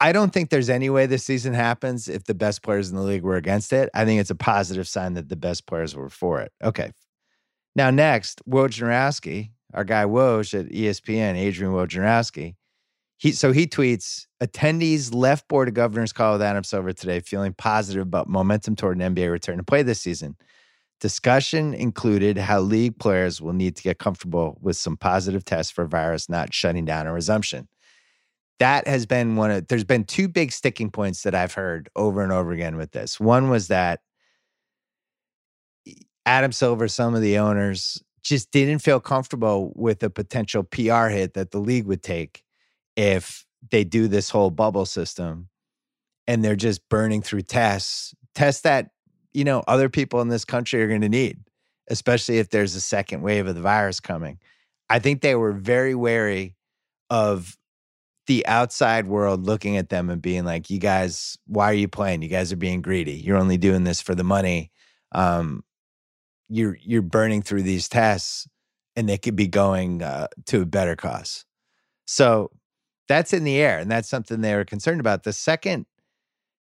I 0.00 0.12
don't 0.12 0.32
think 0.32 0.50
there's 0.50 0.68
any 0.68 0.90
way 0.90 1.06
this 1.06 1.24
season 1.24 1.54
happens 1.54 2.08
if 2.08 2.24
the 2.24 2.34
best 2.34 2.62
players 2.62 2.90
in 2.90 2.96
the 2.96 3.02
league 3.02 3.22
were 3.22 3.36
against 3.36 3.72
it. 3.72 3.88
I 3.94 4.04
think 4.04 4.20
it's 4.20 4.30
a 4.30 4.34
positive 4.34 4.86
sign 4.86 5.14
that 5.14 5.28
the 5.28 5.36
best 5.36 5.66
players 5.66 5.94
were 5.96 6.10
for 6.10 6.40
it. 6.40 6.52
Okay. 6.62 6.90
Now, 7.74 7.90
next, 7.90 8.42
Wojnarowski, 8.48 9.50
our 9.74 9.84
guy 9.84 10.04
Woj 10.04 10.58
at 10.58 10.66
ESPN, 10.70 11.36
Adrian 11.36 11.72
Wojnarowski, 11.72 12.56
He 13.18 13.32
so 13.32 13.52
he 13.52 13.66
tweets 13.66 14.26
attendees 14.42 15.14
left 15.14 15.48
board 15.48 15.68
of 15.68 15.74
governors 15.74 16.12
call 16.12 16.34
with 16.34 16.42
Adam 16.42 16.64
Silver 16.64 16.92
today, 16.92 17.20
feeling 17.20 17.54
positive 17.54 18.02
about 18.02 18.28
momentum 18.28 18.76
toward 18.76 19.00
an 19.00 19.14
NBA 19.14 19.30
return 19.30 19.56
to 19.56 19.62
play 19.62 19.82
this 19.82 20.00
season. 20.00 20.36
Discussion 21.00 21.74
included 21.74 22.38
how 22.38 22.60
league 22.60 22.98
players 22.98 23.40
will 23.40 23.52
need 23.52 23.76
to 23.76 23.82
get 23.82 23.98
comfortable 23.98 24.56
with 24.60 24.76
some 24.76 24.96
positive 24.96 25.44
tests 25.44 25.70
for 25.70 25.86
virus 25.86 26.28
not 26.28 26.54
shutting 26.54 26.84
down 26.84 27.06
a 27.06 27.12
resumption. 27.12 27.68
That 28.58 28.88
has 28.88 29.04
been 29.04 29.36
one 29.36 29.50
of 29.50 29.68
there's 29.68 29.84
been 29.84 30.04
two 30.04 30.28
big 30.28 30.52
sticking 30.52 30.90
points 30.90 31.22
that 31.24 31.34
I've 31.34 31.52
heard 31.52 31.90
over 31.94 32.22
and 32.22 32.32
over 32.32 32.52
again 32.52 32.76
with 32.76 32.92
this. 32.92 33.20
One 33.20 33.50
was 33.50 33.68
that 33.68 34.00
Adam 36.24 36.52
Silver, 36.52 36.88
some 36.88 37.14
of 37.14 37.20
the 37.20 37.38
owners 37.38 38.02
just 38.22 38.50
didn't 38.50 38.80
feel 38.80 38.98
comfortable 38.98 39.72
with 39.76 40.02
a 40.02 40.10
potential 40.10 40.64
PR 40.64 41.06
hit 41.06 41.34
that 41.34 41.52
the 41.52 41.60
league 41.60 41.86
would 41.86 42.02
take 42.02 42.42
if 42.96 43.46
they 43.70 43.84
do 43.84 44.08
this 44.08 44.30
whole 44.30 44.50
bubble 44.50 44.86
system 44.86 45.48
and 46.26 46.44
they're 46.44 46.56
just 46.56 46.88
burning 46.88 47.22
through 47.22 47.42
tests, 47.42 48.14
tests 48.34 48.62
that, 48.62 48.90
you 49.36 49.44
know, 49.44 49.62
other 49.68 49.90
people 49.90 50.22
in 50.22 50.28
this 50.28 50.46
country 50.46 50.82
are 50.82 50.88
going 50.88 51.02
to 51.02 51.10
need, 51.10 51.38
especially 51.90 52.38
if 52.38 52.48
there's 52.48 52.74
a 52.74 52.80
second 52.80 53.20
wave 53.20 53.46
of 53.46 53.54
the 53.54 53.60
virus 53.60 54.00
coming. 54.00 54.38
I 54.88 54.98
think 54.98 55.20
they 55.20 55.34
were 55.34 55.52
very 55.52 55.94
wary 55.94 56.56
of 57.10 57.58
the 58.28 58.46
outside 58.46 59.06
world 59.06 59.44
looking 59.44 59.76
at 59.76 59.90
them 59.90 60.08
and 60.08 60.22
being 60.22 60.46
like, 60.46 60.70
you 60.70 60.78
guys, 60.78 61.36
why 61.46 61.66
are 61.66 61.74
you 61.74 61.86
playing? 61.86 62.22
You 62.22 62.30
guys 62.30 62.50
are 62.50 62.56
being 62.56 62.80
greedy. 62.80 63.12
You're 63.12 63.36
only 63.36 63.58
doing 63.58 63.84
this 63.84 64.00
for 64.00 64.14
the 64.14 64.24
money. 64.24 64.70
Um, 65.12 65.62
you're 66.48 66.78
you're 66.80 67.02
burning 67.02 67.42
through 67.42 67.62
these 67.62 67.90
tests 67.90 68.48
and 68.96 69.06
they 69.06 69.18
could 69.18 69.36
be 69.36 69.48
going 69.48 70.02
uh, 70.02 70.28
to 70.46 70.62
a 70.62 70.66
better 70.66 70.96
cause. 70.96 71.44
So 72.06 72.52
that's 73.06 73.34
in 73.34 73.44
the 73.44 73.58
air 73.58 73.80
and 73.80 73.90
that's 73.90 74.08
something 74.08 74.40
they 74.40 74.54
were 74.54 74.64
concerned 74.64 75.00
about. 75.00 75.24
The 75.24 75.34
second 75.34 75.84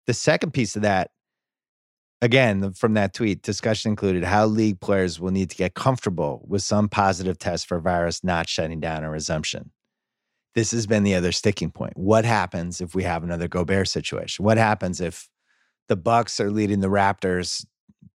the 0.07 0.15
second 0.15 0.53
piece 0.53 0.77
of 0.77 0.83
that 0.83 1.11
again 2.23 2.73
from 2.73 2.95
that 2.95 3.15
tweet 3.15 3.43
discussion 3.43 3.91
included 3.91 4.25
how 4.25 4.47
league 4.47 4.81
players 4.81 5.19
will 5.19 5.31
need 5.31 5.51
to 5.51 5.57
get 5.57 5.75
comfortable 5.75 6.45
with 6.47 6.63
some 6.63 6.89
positive 6.89 7.39
test 7.39 7.67
for 7.67 7.81
virus 7.81 8.23
not 8.23 8.49
shutting 8.49 8.81
down 8.81 9.05
a 9.05 9.11
resumption. 9.11 9.71
This 10.55 10.73
has 10.73 10.87
been 10.87 11.05
the 11.05 11.15
other 11.15 11.33
sticking 11.33 11.71
point. 11.71 11.97
What 11.97 12.25
happens 12.25 12.81
if 12.81 12.95
we 12.95 13.05
have 13.05 13.23
another 13.23 13.49
Gobert 13.49 13.89
situation? 13.89 14.45
What 14.45 14.59
happens 14.59 15.01
if 15.01 15.29
the 15.89 15.97
Bucks 15.97 16.41
are 16.41 16.51
leading 16.51 16.81
the 16.81 16.89
Raptors 16.89 17.65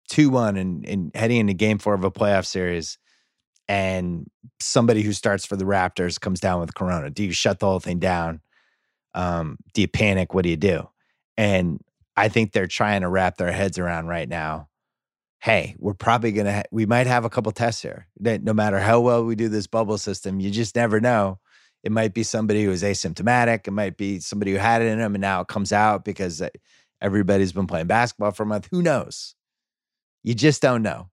2 0.08 0.30
1 0.30 0.56
and, 0.56 0.87
and 0.87 1.11
heading 1.14 1.38
into 1.38 1.54
game 1.54 1.78
four 1.78 1.94
of 1.94 2.04
a 2.04 2.11
playoff 2.11 2.44
series, 2.44 2.99
and 3.68 4.28
somebody 4.61 5.02
who 5.02 5.12
starts 5.12 5.46
for 5.46 5.56
the 5.56 5.64
Raptors 5.64 6.20
comes 6.20 6.40
down 6.40 6.61
with 6.61 6.75
Corona? 6.75 7.11
Do 7.11 7.25
you 7.25 7.32
shut 7.32 7.61
the 7.61 7.66
whole 7.66 7.80
thing 7.80 7.99
down? 7.99 8.40
Um, 9.14 9.58
do 9.73 9.80
you 9.80 9.88
panic? 9.88 10.34
What 10.34 10.42
do 10.42 10.50
you 10.50 10.56
do? 10.56 10.88
And 11.37 11.80
I 12.16 12.28
think 12.28 12.52
they're 12.52 12.66
trying 12.66 13.00
to 13.02 13.09
wrap 13.09 13.37
their 13.37 13.52
heads 13.52 13.78
around 13.78 14.06
right 14.06 14.28
now. 14.28 14.68
Hey, 15.40 15.75
we're 15.78 15.94
probably 15.94 16.33
going 16.33 16.47
to, 16.47 16.52
ha- 16.52 16.62
we 16.71 16.87
might 16.87 17.06
have 17.06 17.25
a 17.25 17.30
couple 17.30 17.52
tests 17.52 17.83
here. 17.83 18.06
That 18.21 18.42
no 18.42 18.54
matter 18.54 18.78
how 18.78 19.00
well 19.00 19.25
we 19.25 19.35
do 19.35 19.49
this 19.49 19.66
bubble 19.66 19.99
system, 19.99 20.40
you 20.40 20.50
just 20.50 20.76
never 20.76 21.00
know. 21.00 21.38
It 21.83 21.92
might 21.92 22.14
be 22.14 22.23
somebody 22.23 22.64
who 22.64 22.71
is 22.71 22.83
asymptomatic. 22.83 23.68
It 23.68 23.73
might 23.73 23.99
be 23.99 24.18
somebody 24.21 24.52
who 24.52 24.59
had 24.59 24.80
it 24.80 24.87
in 24.87 24.99
them 24.99 25.14
and 25.14 25.21
now 25.21 25.42
it 25.42 25.49
comes 25.49 25.73
out 25.73 26.04
because 26.04 26.40
uh, 26.40 26.49
everybody's 27.02 27.52
been 27.52 27.66
playing 27.66 27.88
basketball 27.88 28.30
for 28.30 28.44
a 28.44 28.47
month. 28.47 28.68
Who 28.71 28.80
knows? 28.80 29.35
You 30.23 30.35
just 30.35 30.62
don't 30.62 30.83
know. 30.83 31.11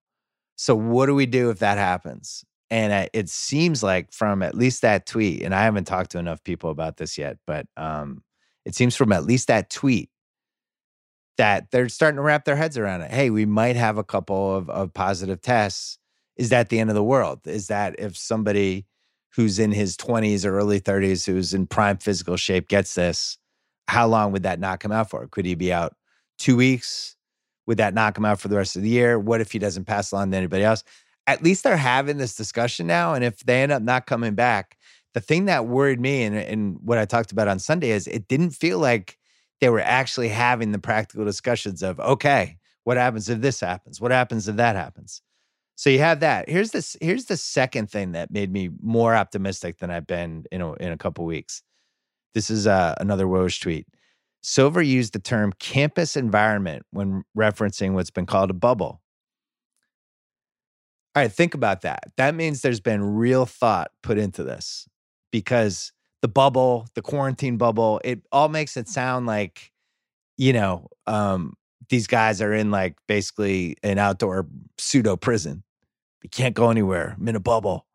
So, 0.56 0.76
what 0.76 1.08
do 1.08 1.16
we 1.16 1.26
do 1.26 1.50
if 1.50 1.60
that 1.60 1.78
happens? 1.78 2.46
And 2.70 3.10
it 3.14 3.28
seems 3.28 3.84
like 3.84 4.14
from 4.14 4.42
at 4.42 4.56
least 4.56 4.84
that 4.84 5.06
tweet, 5.06 5.42
and 5.42 5.54
I 5.54 5.64
haven't 5.64 5.86
talked 5.86 6.12
to 6.12 6.20
enough 6.20 6.42
people 6.42 6.70
about 6.70 6.96
this 6.96 7.18
yet, 7.18 7.38
but 7.46 7.66
um, 7.76 8.24
it 8.64 8.76
seems 8.76 8.96
from 8.96 9.12
at 9.12 9.26
least 9.26 9.50
that 9.50 9.70
tweet 9.70 10.10
that 11.38 11.72
they're 11.72 11.90
starting 11.90 12.18
to 12.18 12.22
wrap 12.22 12.46
their 12.46 12.56
heads 12.56 12.78
around 12.78 13.02
it. 13.02 13.12
Hey, 13.12 13.30
we 13.30 13.46
might 13.46 13.76
have 13.76 13.98
a 13.98 14.04
couple 14.04 14.56
of, 14.56 14.70
of 14.70 14.94
positive 14.94 15.42
tests. 15.42 15.98
Is 16.38 16.50
that 16.50 16.70
the 16.70 16.80
end 16.80 16.90
of 16.90 16.96
the 16.96 17.04
world? 17.04 17.40
Is 17.46 17.68
that 17.68 17.96
if 18.00 18.18
somebody 18.18 18.86
who's 19.36 19.60
in 19.60 19.72
his 19.72 19.96
20s 19.98 20.46
or 20.46 20.58
early 20.58 20.80
30s, 20.80 21.26
who's 21.26 21.54
in 21.54 21.68
prime 21.68 21.98
physical 21.98 22.36
shape, 22.38 22.68
gets 22.68 22.96
this, 22.96 23.38
how 23.88 24.08
long 24.08 24.32
would 24.32 24.44
that 24.44 24.60
knock 24.60 24.84
him 24.84 24.92
out 24.92 25.10
for? 25.10 25.28
Could 25.28 25.46
he 25.46 25.56
be 25.56 25.72
out 25.72 25.96
two 26.38 26.58
weeks? 26.58 27.16
Would 27.68 27.78
that 27.78 27.94
knock 27.94 28.18
him 28.18 28.26
out 28.26 28.40
for 28.40 28.48
the 28.48 28.58
rest 28.58 28.76
of 28.76 28.82
the 28.82 28.90
year? 28.90 29.18
What 29.20 29.42
if 29.42 29.52
he 29.52 29.60
doesn't 29.60 29.86
pass 29.86 30.12
along 30.12 30.32
to 30.32 30.38
anybody 30.38 30.64
else? 30.64 30.84
At 31.28 31.44
least 31.44 31.64
they're 31.64 31.78
having 31.78 32.18
this 32.18 32.36
discussion 32.36 32.88
now. 32.88 33.14
And 33.14 33.24
if 33.24 33.40
they 33.40 33.62
end 33.62 33.72
up 33.72 33.82
not 33.82 34.08
coming 34.08 34.34
back, 34.34 34.78
the 35.14 35.22
thing 35.22 35.46
that 35.46 35.68
worried 35.68 36.00
me 36.00 36.24
and, 36.24 36.36
and 36.36 36.78
what 36.82 36.98
I 36.98 37.06
talked 37.06 37.32
about 37.32 37.48
on 37.48 37.60
Sunday 37.60 37.92
is 37.92 38.08
it 38.08 38.28
didn't 38.28 38.52
feel 38.52 38.80
like 38.80 39.18
they 39.62 39.70
were 39.70 39.80
actually 39.80 40.30
having 40.30 40.72
the 40.72 40.80
practical 40.80 41.24
discussions 41.24 41.82
of, 41.84 42.00
okay, 42.00 42.58
what 42.84 42.98
happens 42.98 43.30
if 43.30 43.42
this 43.42 43.60
happens? 43.60 44.02
What 44.02 44.12
happens 44.12 44.48
if 44.48 44.56
that 44.58 44.76
happens? 44.76 45.22
So 45.76 45.90
you 45.90 46.00
have 46.00 46.20
that. 46.20 46.50
Here's 46.50 46.72
this. 46.72 46.98
Here's 47.00 47.26
the 47.26 47.38
second 47.38 47.90
thing 47.90 48.12
that 48.12 48.32
made 48.32 48.52
me 48.52 48.70
more 48.82 49.16
optimistic 49.16 49.78
than 49.78 49.90
I've 49.90 50.08
been 50.08 50.46
in 50.52 50.62
a, 50.62 50.74
in 50.74 50.92
a 50.92 50.98
couple 50.98 51.26
weeks. 51.26 51.64
This 52.34 52.50
is 52.50 52.68
uh, 52.68 52.96
another 53.00 53.26
Woj 53.26 53.62
tweet. 53.62 53.88
Silver 54.42 54.82
used 54.82 55.14
the 55.14 55.20
term 55.20 55.54
campus 55.60 56.18
environment 56.18 56.84
when 56.92 57.24
referencing 57.38 57.94
what's 57.94 58.10
been 58.10 58.26
called 58.26 58.50
a 58.50 58.56
bubble. 58.56 59.02
All 61.16 61.24
right, 61.24 61.32
think 61.32 61.54
about 61.54 61.82
that. 61.82 62.06
That 62.18 62.36
means 62.36 62.62
there's 62.62 62.80
been 62.80 63.04
real 63.04 63.46
thought 63.46 63.92
put 64.02 64.18
into 64.18 64.44
this 64.44 64.88
because 65.32 65.92
the 66.22 66.28
bubble, 66.28 66.88
the 66.94 67.02
quarantine 67.02 67.58
bubble, 67.58 68.00
it 68.04 68.22
all 68.32 68.50
makes 68.50 68.78
it 68.78 68.88
sound 68.88 69.26
like, 69.26 69.72
you 70.38 70.54
know, 70.54 70.88
um, 71.08 71.56
these 71.90 72.08
guys 72.08 72.42
are 72.42 72.54
in 72.54 72.72
like 72.72 72.96
basically 73.08 73.76
an 73.84 73.98
outdoor 73.98 74.48
pseudo 74.78 75.18
prison. 75.18 75.64
You 76.24 76.30
can't 76.30 76.56
go 76.56 76.70
anywhere. 76.70 77.16
I'm 77.20 77.28
in 77.28 77.36
a 77.36 77.40
bubble. 77.40 77.88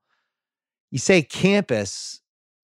You 0.91 0.99
say 0.99 1.23
campus, 1.23 2.21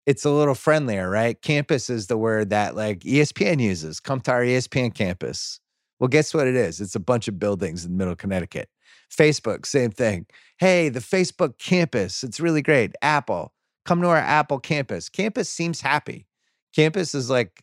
it's 0.06 0.26
a 0.26 0.32
little 0.32 0.56
friendlier, 0.56 1.10
right? 1.10 1.42
Campus 1.42 1.90
is 1.90 2.08
the 2.08 2.18
word 2.18 2.50
that 2.50 2.76
like 2.76 3.00
ESPN 3.02 3.62
uses. 3.62 4.00
Come 4.00 4.20
to 4.22 4.32
our 4.32 4.42
ESPN 4.42 4.94
campus. 4.94 5.60
Well, 6.00 6.08
guess 6.08 6.34
what 6.34 6.48
it 6.48 6.56
is? 6.56 6.82
It's 6.82 6.96
a 6.96 7.00
bunch 7.00 7.28
of 7.28 7.40
buildings 7.40 7.86
in 7.86 7.96
middle 7.96 8.16
Connecticut. 8.16 8.70
Facebook, 9.16 9.66
same 9.66 9.92
thing. 9.92 10.26
Hey, 10.58 10.90
the 10.90 11.00
Facebook 11.00 11.60
campus, 11.60 12.24
it's 12.24 12.40
really 12.40 12.62
great. 12.62 12.96
Apple, 13.02 13.54
come 13.92 14.02
to 14.02 14.08
our 14.08 14.16
Apple 14.16 14.58
campus. 14.58 15.10
Campus 15.10 15.50
seems 15.50 15.82
happy. 15.82 16.26
Campus 16.74 17.14
is 17.14 17.30
like, 17.30 17.62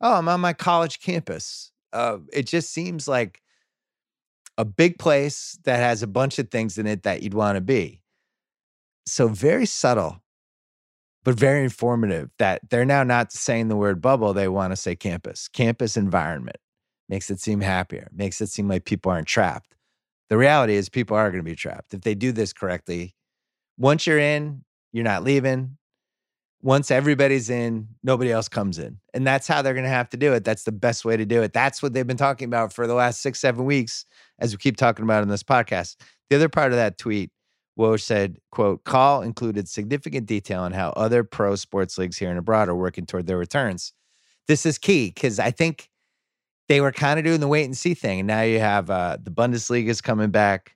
oh, 0.00 0.14
I'm 0.14 0.26
on 0.26 0.40
my 0.40 0.54
college 0.54 1.00
campus. 1.00 1.70
Uh, 1.92 2.16
it 2.32 2.46
just 2.46 2.72
seems 2.72 3.06
like 3.06 3.42
a 4.56 4.64
big 4.64 4.98
place 4.98 5.58
that 5.64 5.76
has 5.76 6.02
a 6.02 6.06
bunch 6.06 6.38
of 6.38 6.50
things 6.50 6.78
in 6.78 6.86
it 6.86 7.02
that 7.02 7.22
you'd 7.22 7.34
want 7.34 7.56
to 7.56 7.60
be. 7.60 8.00
So, 9.04 9.28
very 9.28 9.66
subtle 9.66 10.22
but 11.24 11.34
very 11.34 11.62
informative 11.62 12.30
that 12.38 12.62
they're 12.70 12.86
now 12.86 13.02
not 13.02 13.30
saying 13.30 13.68
the 13.68 13.76
word 13.76 14.00
bubble, 14.00 14.32
they 14.32 14.48
want 14.48 14.72
to 14.72 14.76
say 14.76 14.96
campus. 14.96 15.46
Campus 15.46 15.96
environment 15.98 16.56
makes 17.10 17.30
it 17.30 17.40
seem 17.40 17.60
happier, 17.60 18.08
makes 18.14 18.40
it 18.40 18.46
seem 18.46 18.66
like 18.66 18.86
people 18.86 19.12
aren't 19.12 19.26
trapped. 19.26 19.74
The 20.30 20.38
reality 20.38 20.76
is, 20.76 20.88
people 20.88 21.18
are 21.18 21.30
going 21.30 21.44
to 21.44 21.50
be 21.50 21.56
trapped. 21.56 21.92
If 21.92 22.00
they 22.00 22.14
do 22.14 22.32
this 22.32 22.54
correctly, 22.54 23.14
once 23.76 24.06
you're 24.06 24.18
in, 24.18 24.64
you're 24.96 25.04
not 25.04 25.22
leaving. 25.22 25.76
Once 26.62 26.90
everybody's 26.90 27.50
in, 27.50 27.86
nobody 28.02 28.32
else 28.32 28.48
comes 28.48 28.78
in. 28.78 28.98
And 29.12 29.26
that's 29.26 29.46
how 29.46 29.60
they're 29.60 29.74
going 29.74 29.84
to 29.84 29.90
have 29.90 30.08
to 30.08 30.16
do 30.16 30.32
it. 30.32 30.42
That's 30.42 30.64
the 30.64 30.72
best 30.72 31.04
way 31.04 31.18
to 31.18 31.26
do 31.26 31.42
it. 31.42 31.52
That's 31.52 31.82
what 31.82 31.92
they've 31.92 32.06
been 32.06 32.16
talking 32.16 32.46
about 32.46 32.72
for 32.72 32.86
the 32.86 32.94
last 32.94 33.20
six, 33.20 33.38
seven 33.38 33.66
weeks, 33.66 34.06
as 34.38 34.54
we 34.54 34.56
keep 34.56 34.78
talking 34.78 35.02
about 35.02 35.22
in 35.22 35.28
this 35.28 35.42
podcast. 35.42 35.96
The 36.30 36.36
other 36.36 36.48
part 36.48 36.72
of 36.72 36.78
that 36.78 36.96
tweet 36.96 37.30
Woj 37.78 38.00
said, 38.00 38.38
quote, 38.50 38.84
call 38.84 39.20
included 39.20 39.68
significant 39.68 40.24
detail 40.24 40.62
on 40.62 40.72
how 40.72 40.90
other 40.96 41.24
pro 41.24 41.56
sports 41.56 41.98
leagues 41.98 42.16
here 42.16 42.30
and 42.30 42.38
abroad 42.38 42.70
are 42.70 42.74
working 42.74 43.04
toward 43.04 43.26
their 43.26 43.36
returns. 43.36 43.92
This 44.48 44.64
is 44.64 44.78
key 44.78 45.12
because 45.14 45.38
I 45.38 45.50
think 45.50 45.90
they 46.68 46.80
were 46.80 46.90
kind 46.90 47.18
of 47.18 47.24
doing 47.26 47.40
the 47.40 47.48
wait 47.48 47.64
and 47.64 47.76
see 47.76 47.92
thing. 47.92 48.20
And 48.20 48.26
now 48.26 48.42
you 48.42 48.60
have 48.60 48.88
uh, 48.88 49.18
the 49.22 49.30
Bundesliga 49.30 49.88
is 49.88 50.00
coming 50.00 50.30
back. 50.30 50.75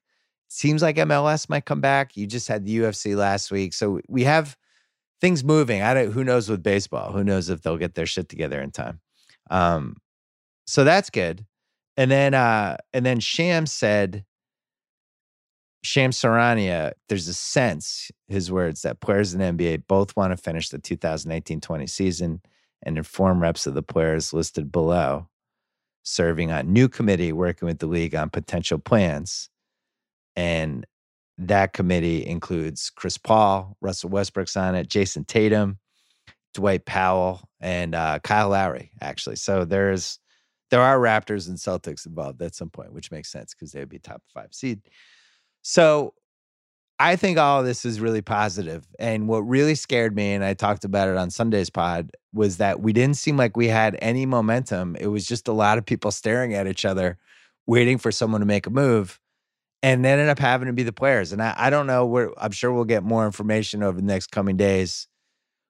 Seems 0.53 0.83
like 0.83 0.97
MLS 0.97 1.49
might 1.49 1.65
come 1.65 1.81
back. 1.81 2.17
You 2.17 2.27
just 2.27 2.49
had 2.49 2.67
the 2.67 2.79
UFC 2.79 3.15
last 3.15 3.53
week. 3.53 3.73
So 3.73 4.01
we 4.09 4.25
have 4.25 4.57
things 5.21 5.45
moving. 5.45 5.81
I 5.81 5.95
don't 5.95 6.11
who 6.11 6.25
knows 6.25 6.49
with 6.49 6.61
baseball. 6.61 7.13
Who 7.13 7.23
knows 7.23 7.49
if 7.49 7.63
they'll 7.63 7.77
get 7.77 7.95
their 7.95 8.05
shit 8.05 8.29
together 8.29 8.61
in 8.61 8.73
time. 8.73 9.01
Um, 9.49 9.99
so 10.67 10.83
that's 10.83 11.09
good. 11.09 11.47
And 11.97 12.11
then 12.11 12.35
uh, 12.35 12.79
and 12.93 13.07
then 13.07 13.21
Sham 13.21 13.65
said 13.65 14.25
Shams 15.83 16.21
Charania, 16.21 16.95
there's 17.09 17.29
a 17.29 17.35
sense, 17.35 18.11
his 18.27 18.51
words, 18.51 18.83
that 18.83 18.99
players 18.99 19.33
in 19.33 19.41
NBA 19.41 19.85
both 19.87 20.17
want 20.17 20.33
to 20.33 20.37
finish 20.37 20.69
the 20.69 20.81
2018-20 20.81 21.89
season 21.89 22.43
and 22.83 22.99
inform 22.99 23.41
reps 23.41 23.69
of 23.69 23.75
the 23.75 23.85
players 23.85 24.33
listed 24.33 24.73
below, 24.73 25.29
serving 26.03 26.51
on 26.51 26.73
new 26.73 26.89
committee 26.89 27.33
working 27.33 27.67
with 27.67 27.79
the 27.79 27.87
league 27.87 28.17
on 28.17 28.31
potential 28.31 28.79
plans. 28.79 29.49
And 30.41 30.87
that 31.37 31.75
committee 31.75 32.27
includes 32.27 32.89
Chris 32.89 33.19
Paul, 33.19 33.77
Russell 33.83 34.09
Westbrook's 34.09 34.57
on 34.57 34.75
it, 34.75 34.89
Jayson 34.89 35.27
Tatum, 35.27 35.79
Dwight 36.55 36.87
Powell, 36.87 37.43
and 37.61 37.95
uh, 37.95 38.21
Kyle 38.25 38.49
Lowry, 38.49 38.91
actually. 39.03 39.37
So 39.37 39.67
there's 39.67 40.19
there 40.71 40.81
are 40.81 40.99
Raptors 40.99 41.47
and 41.47 41.59
Celtics 41.59 42.07
involved 42.07 42.41
at 42.41 42.55
some 42.55 42.71
point, 42.71 42.95
which 42.95 43.11
makes 43.11 43.31
sense 43.31 43.53
because 43.53 43.73
they 43.73 43.81
would 43.81 43.91
be 43.91 43.99
top 43.99 44.23
five 44.33 44.55
seed. 44.55 44.81
So 45.61 46.15
I 46.99 47.17
think 47.17 47.37
all 47.37 47.63
this 47.63 47.85
is 47.85 48.01
really 48.01 48.23
positive. 48.23 48.87
And 48.99 49.29
what 49.29 49.41
really 49.41 49.75
scared 49.75 50.17
me, 50.17 50.33
and 50.33 50.43
I 50.43 50.55
talked 50.55 50.87
about 50.87 51.09
it 51.09 51.19
on 51.19 51.29
Sunday's 51.29 51.69
pod, 51.69 52.13
was 52.33 52.57
that 52.57 52.81
we 52.81 52.95
didn't 52.95 53.19
seem 53.19 53.37
like 53.37 53.59
we 53.59 53.69
had 53.69 53.99
any 54.01 54.25
momentum. 54.25 54.97
It 54.99 55.09
was 55.09 55.27
just 55.27 55.49
a 55.49 55.53
lot 55.53 55.77
of 55.77 55.85
people 55.85 56.13
staring 56.13 56.55
at 56.55 56.67
each 56.67 56.87
other, 56.87 57.19
waiting 57.67 57.99
for 57.99 58.11
someone 58.11 58.41
to 58.41 58.47
make 58.47 58.67
a 58.67 58.71
move. 58.71 59.20
And 59.83 60.05
they 60.05 60.13
ended 60.13 60.29
up 60.29 60.39
having 60.39 60.67
to 60.67 60.73
be 60.73 60.83
the 60.83 60.93
players. 60.93 61.33
And 61.33 61.43
I, 61.43 61.55
I 61.57 61.71
don't 61.71 61.87
know 61.87 62.05
where 62.05 62.31
I'm 62.37 62.51
sure 62.51 62.73
we'll 62.73 62.85
get 62.85 63.03
more 63.03 63.25
information 63.25 63.83
over 63.83 63.99
the 63.99 64.07
next 64.07 64.31
coming 64.31 64.57
days 64.57 65.09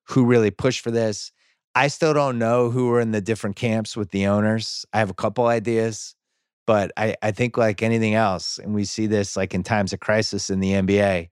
who 0.08 0.24
really 0.24 0.50
pushed 0.50 0.80
for 0.80 0.90
this. 0.90 1.30
I 1.76 1.86
still 1.86 2.12
don't 2.12 2.38
know 2.38 2.70
who 2.70 2.88
were 2.88 3.00
in 3.00 3.12
the 3.12 3.20
different 3.20 3.54
camps 3.54 3.96
with 3.96 4.10
the 4.10 4.26
owners. 4.26 4.84
I 4.92 4.98
have 4.98 5.10
a 5.10 5.14
couple 5.14 5.46
ideas. 5.46 6.16
But 6.66 6.92
I, 6.96 7.16
I 7.22 7.32
think 7.32 7.56
like 7.56 7.82
anything 7.82 8.14
else, 8.14 8.58
and 8.58 8.74
we 8.74 8.84
see 8.84 9.08
this 9.08 9.36
like 9.36 9.54
in 9.54 9.64
times 9.64 9.92
of 9.92 9.98
crisis 9.98 10.50
in 10.50 10.60
the 10.60 10.72
NBA, 10.72 11.28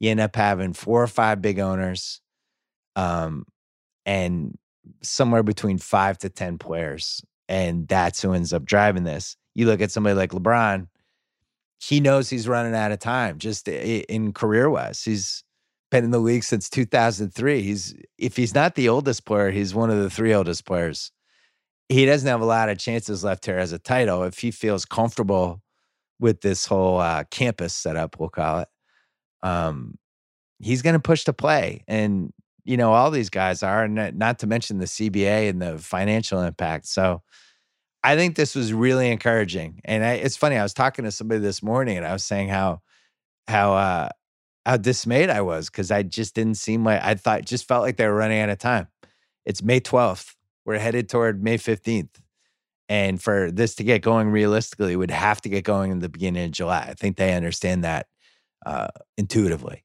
you 0.00 0.10
end 0.10 0.18
up 0.18 0.34
having 0.34 0.72
four 0.72 1.00
or 1.00 1.06
five 1.06 1.40
big 1.40 1.60
owners, 1.60 2.20
um, 2.96 3.44
and 4.04 4.58
somewhere 5.00 5.44
between 5.44 5.78
five 5.78 6.18
to 6.18 6.28
ten 6.28 6.58
players, 6.58 7.22
and 7.48 7.86
that's 7.86 8.20
who 8.20 8.32
ends 8.32 8.52
up 8.52 8.64
driving 8.64 9.04
this. 9.04 9.36
You 9.54 9.66
look 9.66 9.80
at 9.80 9.92
somebody 9.92 10.16
like 10.16 10.32
LeBron, 10.32 10.88
he 11.88 12.00
knows 12.00 12.30
he's 12.30 12.48
running 12.48 12.74
out 12.74 12.92
of 12.92 12.98
time 12.98 13.38
just 13.38 13.68
in 13.68 14.32
career 14.32 14.70
wise. 14.70 15.02
He's 15.02 15.44
been 15.90 16.04
in 16.04 16.10
the 16.10 16.18
league 16.18 16.44
since 16.44 16.68
2003. 16.70 17.62
He's 17.62 17.94
if 18.18 18.36
he's 18.36 18.54
not 18.54 18.74
the 18.74 18.88
oldest 18.88 19.24
player, 19.24 19.50
he's 19.50 19.74
one 19.74 19.90
of 19.90 19.98
the 19.98 20.10
three 20.10 20.34
oldest 20.34 20.64
players 20.64 21.12
he 21.88 22.06
doesn't 22.06 22.28
have 22.28 22.40
a 22.40 22.46
lot 22.46 22.68
of 22.68 22.78
chances 22.78 23.24
left 23.24 23.46
here 23.46 23.58
as 23.58 23.72
a 23.72 23.78
title 23.78 24.22
if 24.24 24.38
he 24.38 24.50
feels 24.50 24.84
comfortable 24.84 25.60
with 26.18 26.40
this 26.40 26.66
whole 26.66 26.98
uh, 26.98 27.24
campus 27.30 27.74
setup, 27.74 28.18
we'll 28.18 28.28
call 28.28 28.60
it. 28.60 28.68
Um, 29.42 29.98
he's 30.58 30.82
going 30.82 30.94
to 30.94 31.00
push 31.00 31.24
to 31.24 31.32
play, 31.32 31.84
and 31.86 32.32
you 32.64 32.76
know 32.76 32.92
all 32.92 33.10
these 33.10 33.30
guys 33.30 33.62
are, 33.62 33.84
and 33.84 34.18
not 34.18 34.38
to 34.38 34.46
mention 34.46 34.78
the 34.78 34.86
CBA 34.86 35.50
and 35.50 35.60
the 35.60 35.78
financial 35.78 36.40
impact. 36.40 36.86
So, 36.86 37.22
I 38.04 38.16
think 38.16 38.36
this 38.36 38.54
was 38.54 38.72
really 38.72 39.10
encouraging. 39.10 39.80
And 39.84 40.04
I, 40.04 40.12
it's 40.14 40.36
funny, 40.36 40.56
I 40.56 40.62
was 40.62 40.74
talking 40.74 41.04
to 41.04 41.10
somebody 41.10 41.40
this 41.40 41.62
morning, 41.62 41.96
and 41.96 42.06
I 42.06 42.12
was 42.12 42.24
saying 42.24 42.48
how 42.48 42.82
how 43.48 43.74
uh, 43.74 44.08
how 44.64 44.76
dismayed 44.76 45.30
I 45.30 45.40
was 45.40 45.70
because 45.70 45.90
I 45.90 46.04
just 46.04 46.34
didn't 46.34 46.56
seem 46.58 46.84
like 46.84 47.02
I 47.02 47.14
thought, 47.14 47.44
just 47.44 47.66
felt 47.66 47.82
like 47.82 47.96
they 47.96 48.06
were 48.06 48.14
running 48.14 48.40
out 48.40 48.50
of 48.50 48.58
time. 48.58 48.88
It's 49.44 49.62
May 49.62 49.80
twelfth 49.80 50.36
we're 50.64 50.78
headed 50.78 51.08
toward 51.08 51.42
May 51.42 51.58
15th. 51.58 52.20
And 52.88 53.20
for 53.20 53.50
this 53.50 53.74
to 53.76 53.84
get 53.84 54.02
going 54.02 54.30
realistically, 54.30 54.94
would 54.96 55.10
have 55.10 55.40
to 55.42 55.48
get 55.48 55.64
going 55.64 55.90
in 55.90 56.00
the 56.00 56.08
beginning 56.08 56.44
of 56.44 56.50
July. 56.52 56.86
I 56.88 56.94
think 56.94 57.16
they 57.16 57.34
understand 57.34 57.84
that 57.84 58.06
uh, 58.66 58.88
intuitively. 59.16 59.84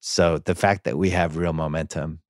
So 0.00 0.38
the 0.38 0.54
fact 0.54 0.84
that 0.84 0.98
we 0.98 1.10
have 1.10 1.36
real 1.36 1.52
momentum 1.52 2.20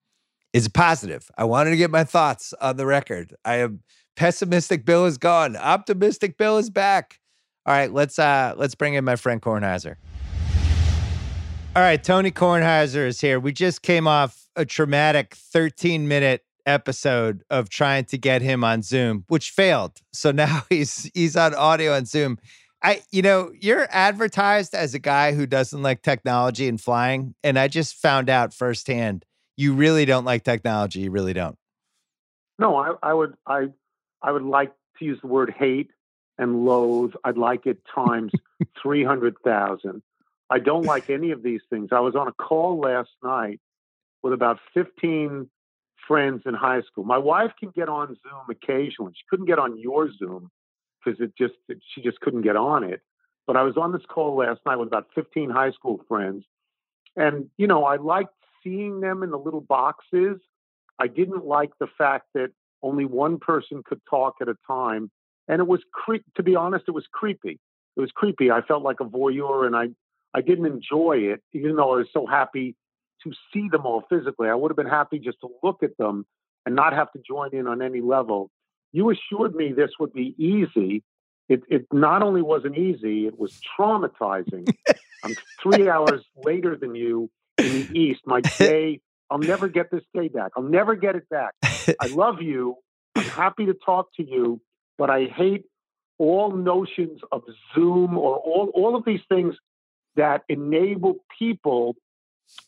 is 0.52 0.68
positive. 0.68 1.30
I 1.38 1.44
wanted 1.44 1.70
to 1.70 1.76
get 1.76 1.90
my 1.90 2.04
thoughts 2.04 2.52
on 2.60 2.76
the 2.76 2.86
record. 2.86 3.34
I 3.44 3.56
am 3.56 3.80
pessimistic 4.16 4.84
Bill 4.84 5.06
is 5.06 5.18
gone. 5.18 5.56
Optimistic 5.56 6.36
Bill 6.36 6.58
is 6.58 6.70
back. 6.70 7.18
All 7.66 7.74
right, 7.74 7.92
let's 7.92 8.18
uh 8.18 8.54
let's 8.56 8.74
bring 8.74 8.94
in 8.94 9.04
my 9.04 9.16
friend 9.16 9.40
Kornheiser. 9.40 9.96
All 11.76 11.82
right, 11.82 12.02
Tony 12.02 12.30
Kornheiser 12.30 13.06
is 13.06 13.20
here. 13.20 13.38
We 13.38 13.52
just 13.52 13.82
came 13.82 14.08
off 14.08 14.48
a 14.56 14.64
traumatic 14.64 15.34
13 15.34 16.08
minute 16.08 16.44
episode 16.66 17.44
of 17.50 17.68
trying 17.68 18.04
to 18.06 18.18
get 18.18 18.42
him 18.42 18.64
on 18.64 18.82
Zoom, 18.82 19.24
which 19.28 19.50
failed. 19.50 19.98
So 20.12 20.30
now 20.32 20.62
he's 20.68 21.10
he's 21.14 21.36
on 21.36 21.54
audio 21.54 21.94
on 21.94 22.06
Zoom. 22.06 22.38
I 22.82 23.02
you 23.12 23.22
know, 23.22 23.52
you're 23.60 23.86
advertised 23.90 24.74
as 24.74 24.94
a 24.94 24.98
guy 24.98 25.32
who 25.32 25.46
doesn't 25.46 25.82
like 25.82 26.02
technology 26.02 26.66
and 26.66 26.80
flying, 26.80 27.34
and 27.44 27.58
I 27.58 27.68
just 27.68 27.94
found 27.94 28.30
out 28.30 28.54
firsthand 28.54 29.24
you 29.56 29.74
really 29.74 30.06
don't 30.06 30.24
like 30.24 30.42
technology. 30.42 31.00
You 31.00 31.10
really 31.10 31.34
don't. 31.34 31.56
No, 32.58 32.76
I, 32.76 32.94
I 33.02 33.14
would 33.14 33.34
I 33.46 33.68
I 34.22 34.32
would 34.32 34.42
like 34.42 34.72
to 34.98 35.04
use 35.04 35.18
the 35.20 35.26
word 35.26 35.54
hate 35.56 35.90
and 36.38 36.64
loathe. 36.64 37.12
I'd 37.24 37.38
like 37.38 37.66
it 37.66 37.78
times 37.92 38.32
three 38.82 39.04
hundred 39.04 39.36
thousand. 39.44 40.02
I 40.48 40.58
don't 40.58 40.84
like 40.84 41.10
any 41.10 41.30
of 41.30 41.42
these 41.42 41.60
things. 41.70 41.90
I 41.92 42.00
was 42.00 42.14
on 42.14 42.28
a 42.28 42.32
call 42.32 42.80
last 42.80 43.10
night 43.22 43.60
with 44.22 44.32
about 44.32 44.58
fifteen 44.74 45.48
friends 46.06 46.42
in 46.46 46.54
high 46.54 46.82
school. 46.82 47.04
My 47.04 47.18
wife 47.18 47.52
can 47.58 47.70
get 47.70 47.88
on 47.88 48.08
Zoom 48.08 48.42
occasionally. 48.50 49.12
She 49.14 49.24
couldn't 49.28 49.46
get 49.46 49.58
on 49.58 49.78
your 49.78 50.10
Zoom 50.12 50.50
because 51.04 51.20
it 51.20 51.36
just 51.36 51.54
she 51.94 52.02
just 52.02 52.20
couldn't 52.20 52.42
get 52.42 52.56
on 52.56 52.84
it. 52.84 53.00
But 53.46 53.56
I 53.56 53.62
was 53.62 53.76
on 53.76 53.92
this 53.92 54.02
call 54.08 54.36
last 54.36 54.60
night 54.66 54.76
with 54.76 54.88
about 54.88 55.08
15 55.14 55.50
high 55.50 55.72
school 55.72 56.00
friends, 56.08 56.44
and 57.16 57.48
you 57.56 57.66
know 57.66 57.84
I 57.84 57.96
liked 57.96 58.34
seeing 58.62 59.00
them 59.00 59.22
in 59.22 59.30
the 59.30 59.38
little 59.38 59.60
boxes. 59.60 60.38
I 60.98 61.06
didn't 61.06 61.46
like 61.46 61.70
the 61.78 61.86
fact 61.96 62.26
that 62.34 62.50
only 62.82 63.04
one 63.04 63.38
person 63.38 63.82
could 63.84 64.00
talk 64.08 64.36
at 64.40 64.48
a 64.48 64.56
time, 64.66 65.10
and 65.48 65.60
it 65.60 65.66
was 65.66 65.80
cre- 65.92 66.24
to 66.36 66.42
be 66.42 66.56
honest, 66.56 66.84
it 66.88 66.92
was 66.92 67.06
creepy. 67.12 67.58
It 67.96 68.00
was 68.00 68.10
creepy. 68.14 68.50
I 68.50 68.62
felt 68.62 68.82
like 68.82 69.00
a 69.00 69.04
voyeur, 69.04 69.66
and 69.66 69.76
I 69.76 69.88
I 70.32 70.40
didn't 70.42 70.66
enjoy 70.66 71.18
it, 71.32 71.42
even 71.52 71.76
though 71.76 71.94
I 71.94 71.96
was 71.98 72.08
so 72.12 72.26
happy 72.26 72.76
to 73.24 73.32
see 73.52 73.68
them 73.70 73.84
all 73.84 74.04
physically. 74.08 74.48
I 74.48 74.54
would 74.54 74.70
have 74.70 74.76
been 74.76 74.86
happy 74.86 75.18
just 75.18 75.40
to 75.40 75.48
look 75.62 75.82
at 75.82 75.96
them 75.98 76.24
and 76.66 76.74
not 76.74 76.92
have 76.92 77.10
to 77.12 77.18
join 77.26 77.54
in 77.54 77.66
on 77.66 77.82
any 77.82 78.00
level. 78.00 78.50
You 78.92 79.10
assured 79.10 79.54
me 79.54 79.72
this 79.72 79.90
would 79.98 80.12
be 80.12 80.34
easy. 80.38 81.02
It, 81.48 81.62
it 81.68 81.86
not 81.92 82.22
only 82.22 82.42
wasn't 82.42 82.78
easy, 82.78 83.26
it 83.26 83.38
was 83.38 83.50
traumatizing. 83.78 84.72
I'm 85.22 85.36
three 85.62 85.88
hours 85.88 86.22
later 86.36 86.76
than 86.76 86.94
you 86.94 87.30
in 87.58 87.72
the 87.72 87.88
East. 87.98 88.20
My 88.24 88.40
day, 88.58 89.00
I'll 89.30 89.38
never 89.38 89.68
get 89.68 89.90
this 89.90 90.02
day 90.14 90.28
back. 90.28 90.52
I'll 90.56 90.62
never 90.62 90.94
get 90.94 91.16
it 91.16 91.28
back. 91.28 91.52
I 92.00 92.06
love 92.06 92.40
you. 92.40 92.76
I'm 93.16 93.28
happy 93.28 93.66
to 93.66 93.74
talk 93.74 94.08
to 94.16 94.22
you, 94.26 94.60
but 94.98 95.10
I 95.10 95.24
hate 95.24 95.64
all 96.18 96.50
notions 96.50 97.20
of 97.32 97.42
Zoom 97.74 98.16
or 98.16 98.36
all, 98.36 98.70
all 98.74 98.96
of 98.96 99.04
these 99.04 99.20
things 99.28 99.54
that 100.16 100.42
enable 100.48 101.24
people 101.38 101.96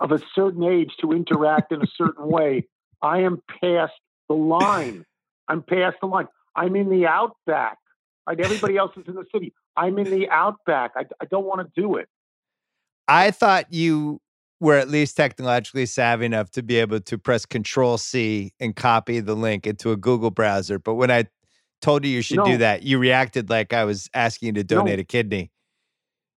of 0.01 0.11
a 0.11 0.21
certain 0.35 0.65
age 0.65 0.91
to 1.01 1.13
interact 1.13 1.73
in 1.73 1.83
a 1.83 1.87
certain 1.97 2.27
way, 2.27 2.67
I 3.03 3.21
am 3.21 3.43
past 3.61 3.93
the 4.29 4.35
line. 4.35 5.05
I'm 5.49 5.63
past 5.63 5.97
the 6.01 6.07
line. 6.07 6.29
I'm 6.57 6.77
in 6.77 6.89
the 6.89 7.07
outback. 7.07 7.79
Right? 8.27 8.41
Everybody 8.41 8.77
else 8.77 8.93
is 8.97 9.05
in 9.07 9.15
the 9.15 9.25
city. 9.33 9.53
I'm 9.77 9.99
in 9.99 10.11
the 10.11 10.29
outback. 10.29 10.93
I, 10.97 11.05
I 11.21 11.25
don't 11.27 11.45
want 11.45 11.61
to 11.61 11.81
do 11.81 11.97
it. 11.97 12.09
I 13.09 13.31
thought 13.31 13.73
you 13.73 14.21
were 14.63 14.77
at 14.77 14.89
least 14.89 15.17
technologically 15.17 15.85
savvy 15.87 16.25
enough 16.25 16.49
to 16.49 16.63
be 16.63 16.77
able 16.77 17.01
to 17.01 17.19
press 17.19 17.45
Control 17.45 17.99
C 17.99 18.53
and 18.61 18.77
copy 18.77 19.19
the 19.19 19.35
link 19.35 19.67
into 19.67 19.91
a 19.91 19.97
Google 19.97 20.31
browser. 20.31 20.79
But 20.79 20.95
when 20.95 21.11
I 21.11 21.25
told 21.81 22.05
you 22.05 22.13
you 22.13 22.23
should 22.23 22.37
no. 22.37 22.45
do 22.45 22.59
that, 22.59 22.85
you 22.85 23.01
reacted 23.01 23.51
like 23.51 23.73
I 23.73 23.85
was 23.85 24.09
asking 24.15 24.47
you 24.47 24.53
to 24.53 24.65
donate 24.65 24.99
no. 24.99 25.01
a 25.01 25.05
kidney. 25.05 25.51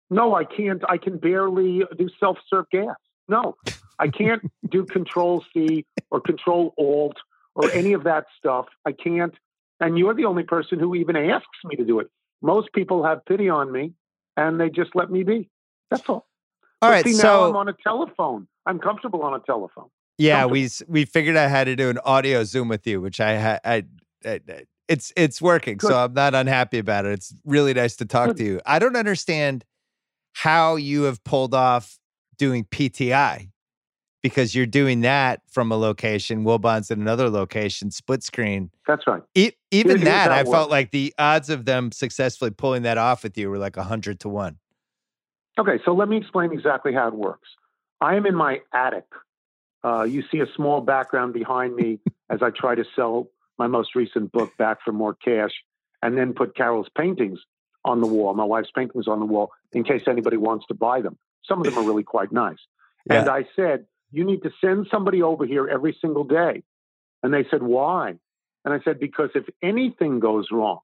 No, 0.08 0.34
I 0.34 0.44
can't. 0.44 0.82
I 0.88 0.96
can 0.96 1.18
barely 1.18 1.82
do 1.98 2.08
self 2.18 2.38
serve 2.48 2.64
gas. 2.70 2.96
No, 3.28 3.56
I 3.98 4.08
can't 4.08 4.42
do 4.70 4.86
Control 4.86 5.44
C 5.52 5.84
or 6.10 6.18
Control 6.18 6.72
Alt 6.78 7.18
or 7.54 7.70
any 7.72 7.92
of 7.92 8.04
that 8.04 8.24
stuff. 8.38 8.64
I 8.86 8.92
can't. 8.92 9.34
And 9.80 9.98
you're 9.98 10.14
the 10.14 10.24
only 10.24 10.44
person 10.44 10.78
who 10.78 10.94
even 10.94 11.14
asks 11.14 11.58
me 11.64 11.76
to 11.76 11.84
do 11.84 12.00
it. 12.00 12.08
Most 12.40 12.72
people 12.72 13.04
have 13.04 13.22
pity 13.26 13.50
on 13.50 13.70
me 13.70 13.92
and 14.34 14.58
they 14.58 14.70
just 14.70 14.92
let 14.94 15.10
me 15.10 15.24
be. 15.24 15.50
That's 15.90 16.08
all. 16.08 16.26
All 16.84 16.90
but 16.90 16.94
right, 16.94 17.04
see, 17.04 17.12
so 17.14 17.48
I'm 17.48 17.56
on 17.56 17.68
a 17.68 17.74
telephone. 17.82 18.46
I'm 18.66 18.78
comfortable 18.78 19.22
on 19.22 19.34
a 19.34 19.40
telephone. 19.40 19.88
Yeah, 20.18 20.46
we 20.46 20.68
we 20.86 21.04
figured 21.04 21.36
out 21.36 21.50
how 21.50 21.64
to 21.64 21.74
do 21.74 21.90
an 21.90 21.98
audio 22.04 22.44
Zoom 22.44 22.68
with 22.68 22.86
you, 22.86 23.00
which 23.00 23.20
I 23.20 23.32
had. 23.32 23.60
I, 23.64 23.84
I, 24.24 24.40
it's 24.86 25.12
it's 25.16 25.40
working, 25.40 25.78
Good. 25.78 25.88
so 25.88 25.96
I'm 25.96 26.12
not 26.12 26.34
unhappy 26.34 26.78
about 26.78 27.06
it. 27.06 27.12
It's 27.12 27.34
really 27.44 27.74
nice 27.74 27.96
to 27.96 28.04
talk 28.04 28.28
Good. 28.28 28.36
to 28.36 28.44
you. 28.44 28.60
I 28.66 28.78
don't 28.78 28.96
understand 28.96 29.64
how 30.34 30.76
you 30.76 31.04
have 31.04 31.24
pulled 31.24 31.54
off 31.54 31.98
doing 32.36 32.64
PTI 32.64 33.48
because 34.24 34.54
you're 34.54 34.66
doing 34.66 35.02
that 35.02 35.42
from 35.50 35.70
a 35.70 35.76
location, 35.76 36.44
Wilbon's 36.44 36.90
in 36.90 37.00
another 37.00 37.28
location, 37.28 37.90
split 37.90 38.22
screen. 38.22 38.70
That's 38.86 39.06
right. 39.06 39.22
E- 39.34 39.52
even 39.70 39.98
Here's 39.98 40.08
that, 40.08 40.32
I 40.32 40.44
felt 40.44 40.70
like 40.70 40.92
the 40.92 41.14
odds 41.18 41.50
of 41.50 41.66
them 41.66 41.92
successfully 41.92 42.50
pulling 42.50 42.82
that 42.84 42.96
off 42.96 43.22
with 43.22 43.36
you 43.36 43.50
were 43.50 43.58
like 43.58 43.76
100 43.76 44.20
to 44.20 44.28
1. 44.30 44.56
Okay, 45.58 45.78
so 45.84 45.94
let 45.94 46.08
me 46.08 46.16
explain 46.16 46.52
exactly 46.52 46.92
how 46.92 47.08
it 47.08 47.14
works. 47.14 47.48
I 48.00 48.16
am 48.16 48.26
in 48.26 48.34
my 48.34 48.60
attic. 48.72 49.06
Uh, 49.84 50.02
you 50.04 50.22
see 50.30 50.40
a 50.40 50.46
small 50.56 50.80
background 50.80 51.32
behind 51.32 51.76
me 51.76 52.00
as 52.30 52.42
I 52.42 52.50
try 52.50 52.74
to 52.74 52.84
sell 52.96 53.28
my 53.58 53.66
most 53.66 53.94
recent 53.94 54.32
book 54.32 54.56
back 54.58 54.78
for 54.84 54.92
more 54.92 55.14
cash 55.14 55.52
and 56.02 56.18
then 56.18 56.32
put 56.34 56.56
Carol's 56.56 56.88
paintings 56.96 57.38
on 57.84 58.00
the 58.00 58.06
wall, 58.06 58.34
my 58.34 58.44
wife's 58.44 58.70
paintings 58.74 59.06
on 59.06 59.20
the 59.20 59.26
wall, 59.26 59.50
in 59.72 59.84
case 59.84 60.02
anybody 60.08 60.36
wants 60.36 60.66
to 60.66 60.74
buy 60.74 61.00
them. 61.00 61.18
Some 61.46 61.60
of 61.60 61.66
them 61.66 61.78
are 61.78 61.86
really 61.86 62.04
quite 62.04 62.32
nice. 62.32 62.58
Yeah. 63.06 63.20
And 63.20 63.28
I 63.28 63.44
said, 63.54 63.84
you 64.12 64.24
need 64.24 64.44
to 64.44 64.50
send 64.62 64.86
somebody 64.90 65.22
over 65.22 65.44
here 65.44 65.68
every 65.68 65.94
single 66.00 66.24
day 66.24 66.62
And 67.22 67.34
they 67.34 67.44
said, 67.50 67.62
Why? 67.62 68.14
And 68.64 68.74
I 68.74 68.80
said, 68.84 68.98
Because 68.98 69.30
if 69.34 69.44
anything 69.62 70.20
goes 70.20 70.46
wrong, 70.52 70.80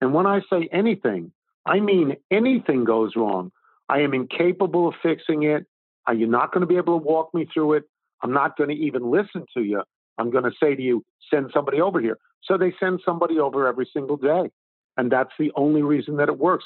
and 0.00 0.14
when 0.14 0.26
I 0.26 0.40
say 0.50 0.68
anything, 0.72 1.32
I 1.66 1.80
mean 1.80 2.16
anything 2.30 2.84
goes 2.84 3.14
wrong, 3.16 3.52
I 3.90 3.98
am 4.02 4.14
incapable 4.14 4.86
of 4.86 4.94
fixing 5.02 5.42
it. 5.42 5.66
Are 6.06 6.14
you 6.14 6.26
not 6.26 6.52
going 6.52 6.60
to 6.60 6.66
be 6.66 6.76
able 6.76 6.98
to 6.98 7.04
walk 7.04 7.34
me 7.34 7.48
through 7.52 7.74
it? 7.74 7.84
I'm 8.22 8.32
not 8.32 8.56
going 8.56 8.70
to 8.70 8.76
even 8.76 9.10
listen 9.10 9.44
to 9.54 9.64
you. 9.64 9.82
I'm 10.16 10.30
going 10.30 10.44
to 10.44 10.52
say 10.62 10.76
to 10.76 10.82
you, 10.82 11.04
send 11.28 11.50
somebody 11.52 11.80
over 11.80 12.00
here. 12.00 12.16
So 12.44 12.56
they 12.56 12.72
send 12.78 13.00
somebody 13.04 13.40
over 13.40 13.66
every 13.66 13.90
single 13.92 14.16
day. 14.16 14.50
And 14.96 15.10
that's 15.10 15.32
the 15.40 15.50
only 15.56 15.82
reason 15.82 16.16
that 16.18 16.28
it 16.28 16.38
works. 16.38 16.64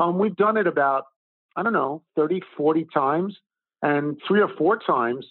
Um, 0.00 0.18
we've 0.18 0.34
done 0.34 0.56
it 0.56 0.66
about, 0.66 1.04
I 1.54 1.62
don't 1.62 1.72
know, 1.72 2.02
30, 2.16 2.40
40 2.56 2.88
times. 2.92 3.36
And 3.82 4.16
three 4.26 4.40
or 4.40 4.50
four 4.58 4.76
times 4.78 5.26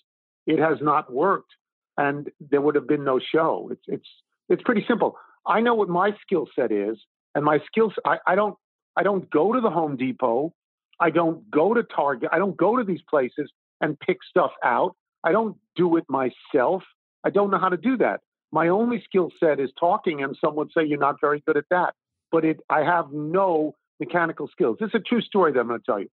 it 0.47 0.59
has 0.59 0.77
not 0.81 1.11
worked. 1.11 1.51
And 1.97 2.29
there 2.39 2.61
would 2.61 2.75
have 2.75 2.87
been 2.87 3.03
no 3.03 3.19
show. 3.19 3.67
It's, 3.69 3.83
it's, 3.87 4.07
it's 4.47 4.63
pretty 4.63 4.85
simple. 4.87 5.17
I 5.45 5.59
know 5.59 5.73
what 5.73 5.89
my 5.89 6.11
skill 6.21 6.47
set 6.55 6.71
is. 6.71 6.97
And 7.35 7.43
my 7.43 7.59
skills, 7.65 7.93
I, 8.05 8.19
I 8.25 8.35
don't, 8.35 8.55
I 8.95 9.03
don't 9.03 9.29
go 9.29 9.51
to 9.51 9.59
the 9.59 9.69
Home 9.69 9.97
Depot. 9.97 10.53
I 10.99 11.09
don't 11.09 11.49
go 11.51 11.73
to 11.73 11.83
Target. 11.83 12.29
I 12.31 12.37
don't 12.37 12.55
go 12.55 12.77
to 12.77 12.83
these 12.83 13.01
places 13.09 13.51
and 13.81 13.99
pick 13.99 14.17
stuff 14.29 14.51
out. 14.63 14.95
I 15.23 15.31
don't 15.31 15.57
do 15.75 15.97
it 15.97 16.05
myself. 16.09 16.83
I 17.23 17.29
don't 17.29 17.49
know 17.51 17.59
how 17.59 17.69
to 17.69 17.77
do 17.77 17.97
that. 17.97 18.21
My 18.51 18.67
only 18.67 19.01
skill 19.03 19.31
set 19.39 19.59
is 19.59 19.71
talking, 19.79 20.21
and 20.23 20.37
some 20.39 20.55
would 20.55 20.69
say 20.75 20.85
you're 20.85 20.99
not 20.99 21.15
very 21.19 21.41
good 21.45 21.57
at 21.57 21.65
that. 21.69 21.93
But 22.31 22.45
it, 22.45 22.59
I 22.69 22.81
have 22.83 23.11
no 23.11 23.75
mechanical 23.99 24.47
skills. 24.51 24.77
This 24.79 24.89
is 24.89 24.95
a 24.95 24.99
true 24.99 25.21
story 25.21 25.51
that 25.51 25.59
I'm 25.59 25.67
going 25.67 25.79
to 25.79 25.85
tell 25.85 25.99
you. 25.99 26.09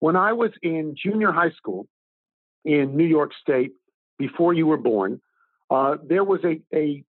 When 0.00 0.16
I 0.16 0.32
was 0.32 0.50
in 0.62 0.94
junior 1.02 1.32
high 1.32 1.50
school 1.50 1.86
in 2.64 2.96
New 2.96 3.06
York 3.06 3.32
State, 3.40 3.72
before 4.18 4.52
you 4.52 4.66
were 4.66 4.76
born, 4.76 5.20
uh, 5.70 5.96
there 6.06 6.24
was 6.24 6.40
a, 6.44 6.60
a, 6.74 7.04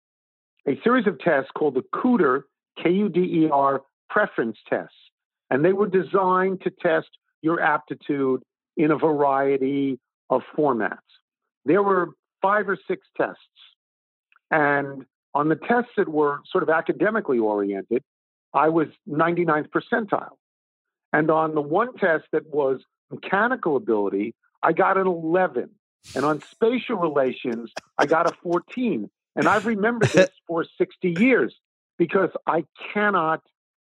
a 0.67 0.80
series 0.84 1.08
of 1.08 1.19
tests 1.19 1.51
called 1.56 1.75
the 1.75 1.84
Kuder, 1.93 2.41
K 2.82 2.89
U 2.91 3.10
D 3.10 3.19
E 3.19 3.49
R, 3.51 3.82
preference 4.10 4.58
tests. 4.69 4.95
And 5.56 5.63
they 5.63 5.72
were 5.72 5.88
designed 5.88 6.63
to 6.63 6.70
test 6.70 7.08
your 7.41 7.62
aptitude 7.62 8.44
in 8.76 8.91
a 8.91 8.98
variety 8.98 9.98
of 10.30 10.41
formats. 10.54 10.98
There 11.63 11.82
were 11.82 12.10
five 12.41 12.68
or 12.68 12.78
six 12.89 13.08
tests. 13.15 13.39
And 14.52 15.06
on 15.34 15.48
the 15.48 15.56
tests 15.56 15.91
that 15.96 16.10
were 16.10 16.41
sort 16.52 16.62
of 16.62 16.70
academically 16.70 17.39
oriented, 17.39 18.04
I 18.54 18.68
was 18.68 18.88
99th 19.10 19.70
percentile. 19.70 20.36
And 21.13 21.32
on 21.32 21.56
the 21.56 21.62
one 21.62 21.96
test 21.96 22.26
that 22.34 22.54
was 22.54 22.82
mechanical 23.10 23.78
ability, 23.78 24.36
I 24.62 24.74
got 24.74 24.98
an 24.98 25.08
11. 25.08 25.70
And 26.18 26.26
on 26.26 26.41
spatial 26.41 26.98
relations, 26.98 27.72
I 27.98 28.08
got 28.08 28.30
a 28.30 28.36
14. 28.44 29.10
And 29.38 29.48
I've 29.48 29.65
remembered 29.65 30.10
this 30.10 30.32
for 30.48 30.65
60 30.78 31.15
years 31.18 31.56
because 31.98 32.32
I 32.46 32.65
cannot 32.94 33.41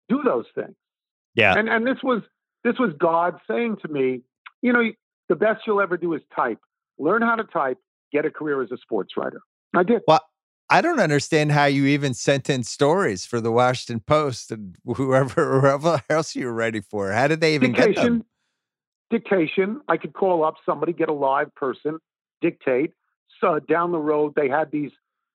do 0.08 0.22
those 0.22 0.46
things. 0.54 0.74
Yeah. 1.34 1.54
And 1.56 1.68
and 1.68 1.86
this 1.86 1.98
was 2.02 2.22
this 2.64 2.74
was 2.78 2.92
God 2.98 3.38
saying 3.48 3.78
to 3.82 3.88
me, 3.88 4.22
you 4.62 4.72
know, 4.72 4.82
the 5.28 5.36
best 5.36 5.62
you'll 5.66 5.80
ever 5.80 5.96
do 5.96 6.14
is 6.14 6.22
type. 6.34 6.58
Learn 6.98 7.22
how 7.22 7.36
to 7.36 7.44
type, 7.44 7.78
get 8.12 8.24
a 8.24 8.30
career 8.30 8.62
as 8.62 8.72
a 8.72 8.76
sports 8.78 9.14
writer. 9.16 9.40
I 9.74 9.82
did. 9.82 10.02
Well, 10.06 10.20
I 10.70 10.80
don't 10.80 11.00
understand 11.00 11.52
how 11.52 11.64
you 11.64 11.86
even 11.86 12.12
sent 12.12 12.50
in 12.50 12.62
stories 12.62 13.24
for 13.24 13.40
the 13.40 13.50
Washington 13.50 14.00
Post 14.06 14.50
and 14.50 14.76
whoever, 14.84 15.60
whoever 15.60 16.02
else 16.10 16.34
you 16.34 16.46
were 16.46 16.52
writing 16.52 16.82
for. 16.82 17.12
How 17.12 17.28
did 17.28 17.40
they 17.40 17.54
even 17.54 17.72
dictation, 17.72 17.94
get 17.94 18.04
them? 18.04 18.24
Dictation. 19.10 19.80
I 19.88 19.96
could 19.96 20.12
call 20.12 20.44
up 20.44 20.56
somebody, 20.66 20.92
get 20.92 21.08
a 21.08 21.14
live 21.14 21.54
person, 21.54 21.98
dictate. 22.42 22.92
So 23.40 23.60
down 23.60 23.92
the 23.92 23.98
road, 23.98 24.34
they 24.36 24.48
had 24.48 24.70
these 24.70 24.90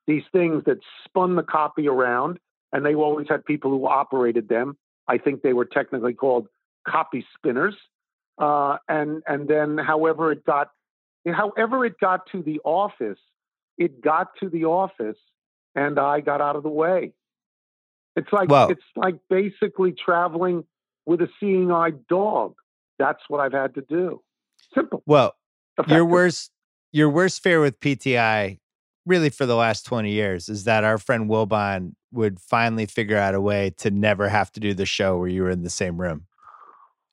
these 0.06 0.24
things 0.34 0.64
that 0.66 0.80
spun 1.06 1.36
the 1.36 1.44
copy 1.44 1.88
around, 1.88 2.38
and 2.74 2.86
they 2.86 2.94
always 2.94 3.28
had 3.30 3.46
people 3.46 3.72
who 3.72 3.88
operated 3.88 4.50
them. 4.50 4.78
I 5.08 5.18
think 5.18 5.42
they 5.42 5.54
were 5.54 5.66
technically 5.66 6.14
called 6.14 6.48
copy 6.88 7.26
spinners. 7.38 7.76
Uh, 8.38 8.78
and 8.88 9.22
and 9.28 9.48
then, 9.48 9.78
however 9.78 10.32
it 10.32 10.44
got, 10.44 10.70
however 11.26 11.86
it 11.86 12.00
got 12.00 12.22
to 12.32 12.42
the 12.42 12.60
office, 12.64 13.20
it 13.78 14.02
got 14.02 14.30
to 14.40 14.50
the 14.50 14.66
office, 14.66 15.18
and 15.76 16.00
I 16.00 16.20
got 16.20 16.42
out 16.42 16.56
of 16.56 16.64
the 16.64 16.70
way. 16.70 17.14
It's 18.16 18.32
like 18.32 18.50
it's 18.72 18.82
like 18.96 19.16
basically 19.30 19.92
traveling 19.92 20.64
with 21.06 21.22
a 21.22 21.28
seeing 21.40 21.72
eye 21.72 21.92
dog. 22.10 22.56
That's 22.98 23.22
what 23.28 23.40
I've 23.40 23.54
had 23.54 23.76
to 23.76 23.82
do. 23.82 24.22
Simple. 24.74 25.04
Well, 25.06 25.36
your 25.88 26.06
worst 26.06 26.52
your 26.92 27.10
worst 27.10 27.42
fear 27.44 27.62
with 27.62 27.80
PTI, 27.80 28.60
really 29.06 29.30
for 29.30 29.46
the 29.46 29.56
last 29.56 29.86
20 29.86 30.12
years, 30.12 30.50
is 30.50 30.64
that 30.66 30.84
our 30.84 30.98
friend 30.98 31.30
Wilbon 31.30 31.94
would 32.12 32.40
finally 32.40 32.86
figure 32.86 33.18
out 33.18 33.36
a 33.36 33.42
way 33.42 33.72
to 33.80 33.92
never 33.92 34.30
have 34.30 34.52
to 34.54 34.60
do 34.60 34.74
the 34.74 34.86
show 34.86 35.18
where 35.18 35.28
you 35.28 35.44
were 35.44 35.50
in 35.50 35.64
the 35.64 35.70
same 35.70 36.00
room. 36.00 36.26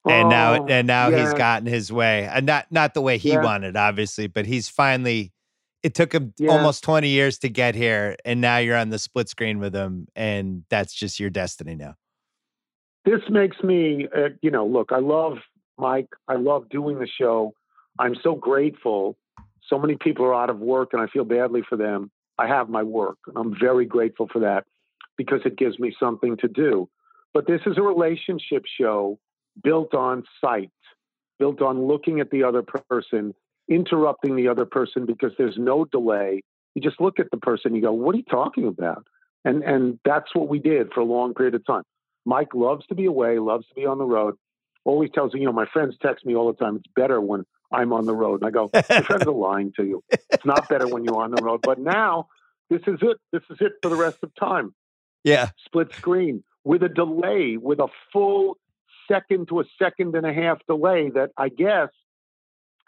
And 0.09 0.29
now 0.29 0.55
Oh, 0.55 0.66
and 0.66 0.87
now 0.87 1.11
he's 1.11 1.35
gotten 1.35 1.66
his 1.66 1.92
way. 1.92 2.26
And 2.33 2.46
not 2.46 2.66
not 2.70 2.94
the 2.94 3.03
way 3.03 3.18
he 3.18 3.31
Yeah. 3.31 3.42
wanted, 3.42 3.76
obviously, 3.76 4.26
but 4.26 4.46
he's 4.46 4.68
finally 4.68 5.33
it 5.83 5.94
took 5.94 6.12
him 6.12 6.35
Yeah. 6.38 6.50
almost 6.50 6.85
20 6.85 7.09
years 7.09 7.38
to 7.38 7.48
get 7.48 7.74
here, 7.74 8.16
and 8.24 8.40
now 8.40 8.59
you're 8.59 8.76
on 8.76 8.90
the 8.90 8.98
split 8.98 9.29
screen 9.29 9.59
with 9.59 9.74
him, 9.74 10.07
and 10.14 10.64
that's 10.68 10.92
just 10.94 11.18
your 11.20 11.31
destiny 11.31 11.74
now. 11.74 11.94
this 13.05 13.20
makes 13.31 13.57
me, 13.62 14.07
uh, 14.14 14.29
you 14.42 14.50
know, 14.50 14.66
look, 14.66 14.90
I 14.92 14.98
love 14.98 15.38
Mike. 15.79 16.09
I 16.29 16.37
love 16.37 16.68
doing 16.68 16.98
the 16.98 17.07
show. 17.09 17.55
I'm 17.98 18.14
so 18.22 18.35
grateful. 18.35 19.16
So 19.68 19.79
many 19.79 19.96
people 19.96 20.25
are 20.25 20.35
out 20.35 20.51
of 20.51 20.59
work 20.59 20.90
and 20.92 21.03
I 21.03 21.07
feel 21.07 21.25
badly 21.25 21.62
for 21.68 21.77
them. 21.77 22.11
I 22.38 22.46
have 22.46 22.68
my 22.68 22.83
work 22.83 23.18
and 23.27 23.37
I'm 23.37 23.55
very 23.59 23.85
grateful 23.85 24.29
for 24.33 24.40
that 24.40 24.64
because 25.16 25.40
it 25.44 25.57
gives 25.57 25.79
me 25.79 25.94
something 26.01 26.37
to 26.38 26.49
do. 26.49 26.88
But 27.35 27.46
this 27.46 27.61
is 27.66 27.77
a 27.77 27.83
relationship 27.83 28.64
show 28.81 29.18
built 29.62 29.94
on 29.94 30.25
sight, 30.40 30.70
built 31.38 31.62
on 31.62 31.87
looking 31.87 32.20
at 32.20 32.31
the 32.31 32.42
other 32.42 32.62
person, 32.62 33.35
interrupting 33.68 34.37
the 34.37 34.49
other 34.49 34.64
person 34.64 35.07
because 35.07 35.33
there's 35.38 35.57
no 35.59 35.85
delay. 35.85 36.42
You 36.75 36.83
just 36.83 37.01
look 37.01 37.18
at 37.20 37.31
the 37.31 37.37
person, 37.37 37.75
you 37.75 37.83
go, 37.83 37.92
What 37.92 38.14
are 38.14 38.18
you 38.18 38.25
talking 38.25 38.66
about? 38.66 39.07
And 39.44 39.62
and 39.62 39.99
that's 40.05 40.35
what 40.35 40.49
we 40.49 40.59
did 40.59 40.92
for 40.92 41.01
a 41.01 41.05
long 41.05 41.35
period 41.35 41.55
of 41.55 41.64
time. 41.66 41.83
Mike 42.25 42.55
loves 42.55 42.87
to 42.87 42.94
be 42.94 43.07
away, 43.07 43.38
loves 43.38 43.66
to 43.68 43.75
be 43.75 43.87
on 43.87 43.99
the 43.99 44.05
road. 44.05 44.37
Always 44.85 45.11
tells 45.14 45.35
me, 45.35 45.40
you 45.40 45.47
know, 45.47 45.53
my 45.53 45.66
friends 45.66 45.95
text 46.01 46.25
me 46.25 46.35
all 46.35 46.47
the 46.53 46.59
time. 46.59 46.77
It's 46.77 46.87
better 46.97 47.21
when 47.21 47.45
I'm 47.73 47.93
on 47.93 48.07
the 48.07 48.14
road. 48.14 48.43
And 48.43 48.49
I 48.49 48.51
go, 48.51 48.71
your 48.73 49.03
friends 49.03 49.27
are 49.27 49.33
lying 49.33 49.73
to 49.77 49.85
you. 49.85 50.03
It's 50.11 50.45
not 50.45 50.69
better 50.69 50.88
when 50.88 51.05
you're 51.05 51.23
on 51.23 51.31
the 51.31 51.43
road. 51.43 51.61
But 51.62 51.79
now, 51.79 52.29
this 52.71 52.81
is 52.87 52.99
it. 53.03 53.19
This 53.33 53.43
is 53.51 53.59
it 53.61 53.73
for 53.83 53.88
the 53.88 53.97
rest 53.97 54.19
of 54.23 54.35
time. 54.35 54.75
Yeah. 55.25 55.51
Split 55.66 55.93
screen 55.95 56.43
with 56.64 56.83
a 56.83 56.88
delay, 56.88 57.57
with 57.57 57.79
a 57.79 57.88
full 58.12 58.57
second 59.11 59.49
to 59.49 59.61
a 59.61 59.64
second 59.79 60.14
and 60.14 60.27
a 60.27 60.33
half 60.33 60.59
delay 60.66 61.11
that 61.11 61.31
I 61.37 61.49
guess 61.49 61.88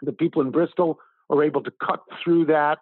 the 0.01 0.13
people 0.13 0.41
in 0.41 0.51
Bristol 0.51 0.99
are 1.29 1.43
able 1.43 1.61
to 1.63 1.71
cut 1.71 2.01
through 2.23 2.45
that. 2.45 2.79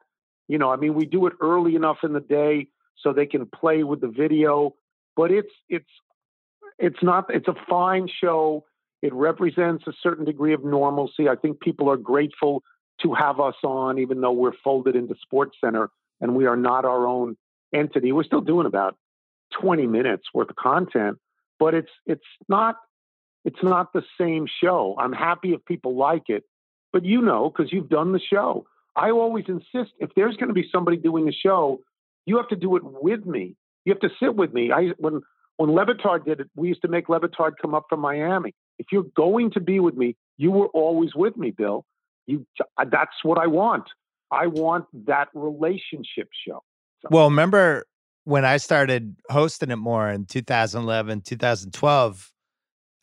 You 0.47 0.57
know, 0.57 0.71
I 0.71 0.75
mean, 0.75 0.93
we 0.93 1.05
do 1.05 1.27
it 1.27 1.33
early 1.41 1.75
enough 1.75 1.97
in 2.03 2.13
the 2.13 2.19
day 2.19 2.67
so 2.97 3.13
they 3.13 3.25
can 3.25 3.45
play 3.45 3.83
with 3.83 4.01
the 4.01 4.07
video, 4.07 4.75
but 5.15 5.31
it's 5.31 5.51
it's 5.69 5.89
it's 6.77 7.01
not 7.01 7.33
it's 7.33 7.47
a 7.47 7.55
fine 7.69 8.07
show. 8.07 8.65
It 9.01 9.13
represents 9.13 9.85
a 9.87 9.93
certain 10.01 10.25
degree 10.25 10.53
of 10.53 10.63
normalcy. 10.63 11.27
I 11.27 11.35
think 11.35 11.59
people 11.59 11.89
are 11.89 11.97
grateful 11.97 12.63
to 13.01 13.13
have 13.13 13.39
us 13.39 13.55
on, 13.63 13.99
even 13.99 14.21
though 14.21 14.31
we're 14.31 14.53
folded 14.63 14.95
into 14.95 15.15
Sports 15.21 15.57
Center 15.63 15.89
and 16.19 16.35
we 16.35 16.45
are 16.45 16.55
not 16.55 16.85
our 16.85 17.07
own 17.07 17.35
entity. 17.73 18.11
We're 18.11 18.23
still 18.23 18.41
doing 18.41 18.67
about 18.67 18.95
20 19.59 19.87
minutes 19.87 20.27
worth 20.33 20.49
of 20.49 20.55
content, 20.55 21.17
but 21.59 21.73
it's 21.73 21.91
it's 22.05 22.21
not 22.47 22.75
it's 23.43 23.63
not 23.63 23.91
the 23.93 24.03
same 24.19 24.45
show. 24.61 24.95
I'm 24.99 25.13
happy 25.13 25.53
if 25.53 25.65
people 25.65 25.97
like 25.97 26.29
it, 26.29 26.43
but 26.93 27.03
you 27.03 27.21
know, 27.21 27.49
because 27.49 27.71
you've 27.73 27.89
done 27.89 28.11
the 28.11 28.19
show. 28.19 28.65
I 28.95 29.09
always 29.11 29.45
insist 29.47 29.93
if 29.99 30.11
there's 30.15 30.35
going 30.37 30.49
to 30.49 30.53
be 30.53 30.67
somebody 30.71 30.97
doing 30.97 31.25
the 31.25 31.33
show, 31.33 31.79
you 32.25 32.37
have 32.37 32.49
to 32.49 32.55
do 32.55 32.75
it 32.75 32.83
with 32.83 33.25
me. 33.25 33.55
You 33.85 33.93
have 33.93 34.01
to 34.01 34.09
sit 34.21 34.35
with 34.35 34.53
me. 34.53 34.71
I 34.71 34.89
when 34.97 35.21
when 35.57 35.71
Le 35.71 35.85
Batard 35.85 36.25
did 36.25 36.39
it, 36.39 36.49
we 36.55 36.67
used 36.67 36.81
to 36.83 36.87
make 36.87 37.09
Le 37.09 37.19
Batard 37.19 37.53
come 37.61 37.73
up 37.73 37.85
from 37.89 37.99
Miami. 37.99 38.53
If 38.81 38.87
you're 38.91 39.11
going 39.15 39.51
to 39.51 39.59
be 39.59 39.79
with 39.79 39.95
me, 39.95 40.15
you 40.37 40.49
were 40.51 40.69
always 40.69 41.13
with 41.13 41.37
me, 41.37 41.51
Bill. 41.51 41.85
You 42.25 42.47
uh, 42.79 42.85
that's 42.91 43.13
what 43.21 43.37
I 43.37 43.45
want. 43.45 43.83
I 44.31 44.47
want 44.47 44.85
that 45.05 45.27
relationship 45.35 46.29
show. 46.47 46.63
Well, 47.11 47.29
remember 47.29 47.85
when 48.23 48.43
I 48.43 48.57
started 48.57 49.15
hosting 49.29 49.69
it 49.69 49.75
more 49.75 50.09
in 50.09 50.25
2011, 50.25 51.21
2012, 51.21 52.33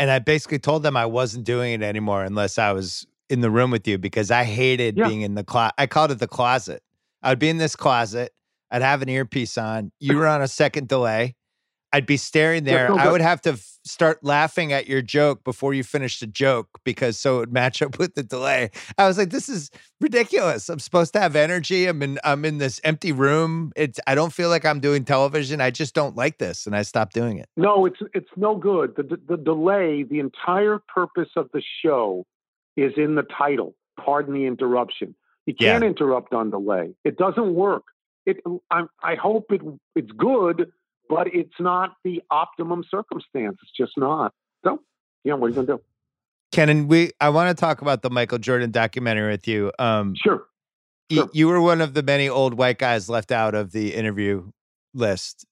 and 0.01 0.11
I 0.11 0.19
basically 0.19 0.59
told 0.59 0.83
them 0.83 0.97
I 0.97 1.07
wasn't 1.07 1.45
doing 1.45 1.75
it 1.75 1.83
anymore 1.83 2.25
unless 2.25 2.59
I 2.59 2.73
was 2.73 3.07
in 3.31 3.41
the 3.41 3.51
room 3.51 3.71
with 3.71 3.87
you 3.87 3.99
because 3.99 4.33
I 4.33 4.43
hated 4.43 4.97
Yeah. 4.97 5.07
being 5.07 5.23
in 5.23 5.35
the 5.37 5.45
closet. 5.45 5.75
I 5.79 5.87
called 5.87 6.11
it 6.11 6.19
the 6.19 6.27
closet. 6.27 6.83
I 7.23 7.31
would 7.31 7.38
be 7.38 7.51
in 7.51 7.59
this 7.59 7.77
closet. 7.77 8.33
I'd 8.73 8.83
have 8.83 9.01
an 9.03 9.09
earpiece 9.09 9.57
on. 9.57 9.93
You 10.01 10.17
were 10.17 10.27
on 10.27 10.43
a 10.43 10.49
second 10.49 10.88
delay. 10.88 11.37
I'd 11.92 12.07
be 12.07 12.16
staring 12.16 12.64
there. 12.64 12.92
I 12.92 13.11
would 13.11 13.22
have 13.22 13.40
to 13.42 13.51
f- 13.51 13.79
start 13.85 14.22
laughing 14.22 14.72
at 14.72 14.87
your 14.87 15.01
joke 15.01 15.42
before 15.42 15.72
you 15.72 15.83
finished 15.83 16.20
the 16.20 16.27
joke 16.27 16.68
because 16.85 17.18
so 17.18 17.37
it 17.37 17.38
would 17.40 17.53
match 17.53 17.81
up 17.81 17.98
with 17.98 18.14
the 18.14 18.22
delay. 18.22 18.70
I 18.98 19.07
was 19.07 19.16
like, 19.16 19.31
this 19.31 19.48
is 19.48 19.70
ridiculous. 20.01 20.68
I'm 20.68 20.81
supposed 20.81 21.14
to 21.14 21.20
have 21.20 21.35
energy. 21.35 21.87
I'm 21.87 22.03
in 22.03 22.18
I'm 22.24 22.44
in 22.44 22.59
this 22.59 22.81
empty 22.85 23.12
room. 23.12 23.72
It's 23.74 23.98
I 24.07 24.14
don't 24.14 24.33
feel 24.33 24.51
like 24.51 24.66
I'm 24.66 24.81
doing 24.81 25.05
television. 25.05 25.61
I 25.61 25.70
just 25.70 25.94
don't 25.94 26.14
like 26.14 26.38
this 26.38 26.66
and 26.66 26.77
I 26.77 26.83
stopped 26.83 27.14
doing 27.14 27.38
it. 27.38 27.48
No, 27.57 27.87
it's 27.87 28.01
it's 28.12 28.31
no 28.37 28.57
good. 28.57 28.94
The 28.96 29.05
the, 29.05 29.20
the 29.37 29.37
delay, 29.37 30.03
the 30.03 30.20
entire 30.20 30.81
purpose 30.94 31.31
of 31.37 31.48
the 31.55 31.62
show 31.83 32.27
is 32.77 32.92
in 32.96 33.14
the 33.14 33.24
title. 33.37 33.74
Pardon 33.98 34.35
the 34.35 34.44
interruption. 34.44 35.14
You 35.46 35.55
can't 35.55 35.83
yeah. 35.83 35.88
interrupt 35.88 36.35
on 36.35 36.51
delay. 36.51 36.94
It 37.05 37.16
doesn't 37.16 37.55
work. 37.55 37.85
It 38.27 38.42
I, 38.70 38.83
I 39.03 39.14
hope 39.14 39.46
it 39.51 39.62
it's 39.96 40.12
good 40.12 40.70
but 41.09 41.27
it's 41.33 41.55
not 41.59 41.97
the 42.05 42.23
optimum 42.31 42.85
circumstance. 42.90 43.57
It's 43.62 43.73
just 43.77 43.92
not. 43.97 44.33
So, 44.64 44.83
yeah, 45.25 45.35
what 45.35 45.47
are 45.47 45.49
you 45.51 45.55
going 45.55 45.66
to 45.66 45.73
do? 45.75 45.83
Ken, 46.53 46.88
we 46.88 47.11
I 47.21 47.29
want 47.29 47.55
to 47.57 47.61
talk 47.61 47.83
about 47.83 48.03
the 48.03 48.11
Michael 48.11 48.38
Jordan 48.38 48.71
documentary 48.71 49.31
with 49.31 49.47
you. 49.47 49.73
Um, 49.79 50.14
sure. 50.16 50.47
sure. 51.11 51.25
Y- 51.25 51.31
you 51.33 51.49
were 51.49 51.61
one 51.61 51.81
of 51.81 51.94
the 51.94 52.03
many 52.03 52.29
old 52.29 52.55
white 52.55 52.79
guys 52.79 53.09
left 53.09 53.33
out 53.33 53.55
of 53.55 53.73
the 53.73 53.94
interview 53.94 54.51
list. 54.94 55.44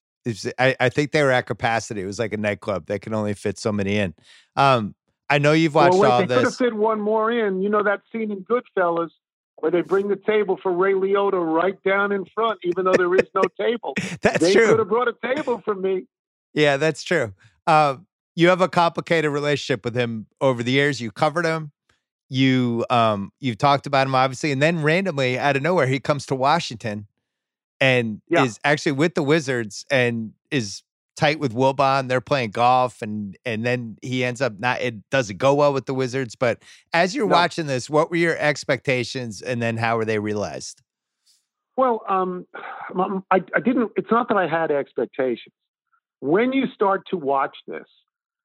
I, 0.58 0.74
I, 0.80 0.88
think 0.88 1.12
they 1.12 1.22
were 1.22 1.30
at 1.30 1.46
capacity. 1.46 2.02
It 2.02 2.06
was 2.06 2.18
like 2.18 2.32
a 2.32 2.36
nightclub. 2.36 2.86
They 2.86 2.98
can 2.98 3.14
only 3.14 3.32
fit 3.32 3.58
so 3.58 3.70
many 3.70 3.96
in. 3.96 4.12
Um, 4.56 4.96
I 5.30 5.38
know 5.38 5.52
you've 5.52 5.74
watched 5.74 5.92
well, 5.92 6.02
wait, 6.02 6.08
all 6.08 6.20
they 6.20 6.26
this. 6.26 6.36
They 6.36 6.42
could 6.42 6.44
have 6.44 6.56
fit 6.56 6.74
one 6.74 7.00
more 7.00 7.30
in. 7.30 7.62
You 7.62 7.68
know 7.68 7.82
that 7.82 8.00
scene 8.10 8.32
in 8.32 8.44
Goodfellas 8.44 9.10
where 9.58 9.70
they 9.70 9.80
bring 9.80 10.08
the 10.08 10.16
table 10.16 10.58
for 10.62 10.72
Ray 10.72 10.92
Liotta 10.92 11.42
right 11.42 11.82
down 11.82 12.12
in 12.12 12.24
front, 12.26 12.60
even 12.64 12.84
though 12.84 12.92
there 12.92 13.14
is 13.14 13.28
no 13.34 13.42
table. 13.60 13.94
that's 14.20 14.40
they 14.40 14.52
true. 14.52 14.66
could 14.66 14.78
have 14.78 14.88
brought 14.88 15.08
a 15.08 15.14
table 15.22 15.62
for 15.64 15.74
me. 15.74 16.06
Yeah, 16.54 16.76
that's 16.76 17.02
true. 17.02 17.34
Uh, 17.66 17.96
you 18.34 18.48
have 18.48 18.60
a 18.60 18.68
complicated 18.68 19.30
relationship 19.30 19.84
with 19.84 19.94
him 19.94 20.26
over 20.40 20.62
the 20.62 20.72
years. 20.72 21.00
You 21.00 21.10
covered 21.10 21.46
him. 21.46 21.72
You 22.28 22.84
um, 22.90 23.32
you've 23.40 23.58
talked 23.58 23.86
about 23.86 24.06
him 24.06 24.14
obviously, 24.14 24.52
and 24.52 24.60
then 24.60 24.82
randomly 24.82 25.38
out 25.38 25.56
of 25.56 25.62
nowhere 25.62 25.86
he 25.86 26.00
comes 26.00 26.26
to 26.26 26.34
Washington 26.34 27.06
and 27.80 28.20
yeah. 28.28 28.44
is 28.44 28.58
actually 28.64 28.92
with 28.92 29.14
the 29.14 29.22
Wizards 29.22 29.86
and 29.90 30.32
is 30.50 30.82
tight 31.16 31.40
with 31.40 31.54
Wilbon. 31.54 32.08
They're 32.08 32.20
playing 32.20 32.50
golf, 32.50 33.02
and 33.02 33.36
and 33.44 33.64
then 33.64 33.96
he 34.02 34.24
ends 34.24 34.40
up 34.40 34.58
not. 34.58 34.80
It 34.80 35.08
doesn't 35.10 35.38
go 35.38 35.54
well 35.54 35.72
with 35.72 35.86
the 35.86 35.94
Wizards. 35.94 36.36
But 36.36 36.62
as 36.92 37.14
you're 37.14 37.26
no. 37.26 37.34
watching 37.34 37.66
this, 37.66 37.90
what 37.90 38.10
were 38.10 38.16
your 38.16 38.36
expectations, 38.38 39.42
and 39.42 39.60
then 39.60 39.76
how 39.76 39.96
were 39.96 40.04
they 40.04 40.18
realized? 40.18 40.82
Well, 41.76 42.02
um, 42.08 42.46
I, 43.30 43.42
I 43.54 43.60
didn't. 43.60 43.92
It's 43.96 44.10
not 44.10 44.28
that 44.28 44.36
I 44.36 44.46
had 44.46 44.70
expectations. 44.70 45.54
When 46.20 46.52
you 46.52 46.66
start 46.74 47.02
to 47.10 47.16
watch 47.16 47.56
this, 47.66 47.86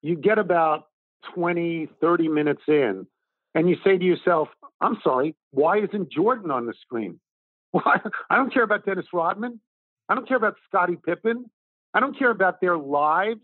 you 0.01 0.15
get 0.15 0.37
about 0.37 0.87
20, 1.35 1.87
30 2.01 2.27
minutes 2.27 2.63
in, 2.67 3.07
and 3.55 3.69
you 3.69 3.77
say 3.83 3.97
to 3.97 4.03
yourself, 4.03 4.49
"I'm 4.81 4.97
sorry, 5.03 5.35
why 5.51 5.79
isn't 5.79 6.11
Jordan 6.11 6.51
on 6.51 6.65
the 6.65 6.73
screen? 6.81 7.19
Why? 7.71 8.01
I 8.29 8.35
don't 8.35 8.53
care 8.53 8.63
about 8.63 8.85
Dennis 8.85 9.05
Rodman. 9.13 9.61
I 10.09 10.15
don't 10.15 10.27
care 10.27 10.35
about 10.35 10.55
Scottie 10.67 10.97
Pippen. 10.97 11.49
I 11.93 11.99
don't 11.99 12.17
care 12.17 12.31
about 12.31 12.61
their 12.61 12.77
lives. 12.77 13.41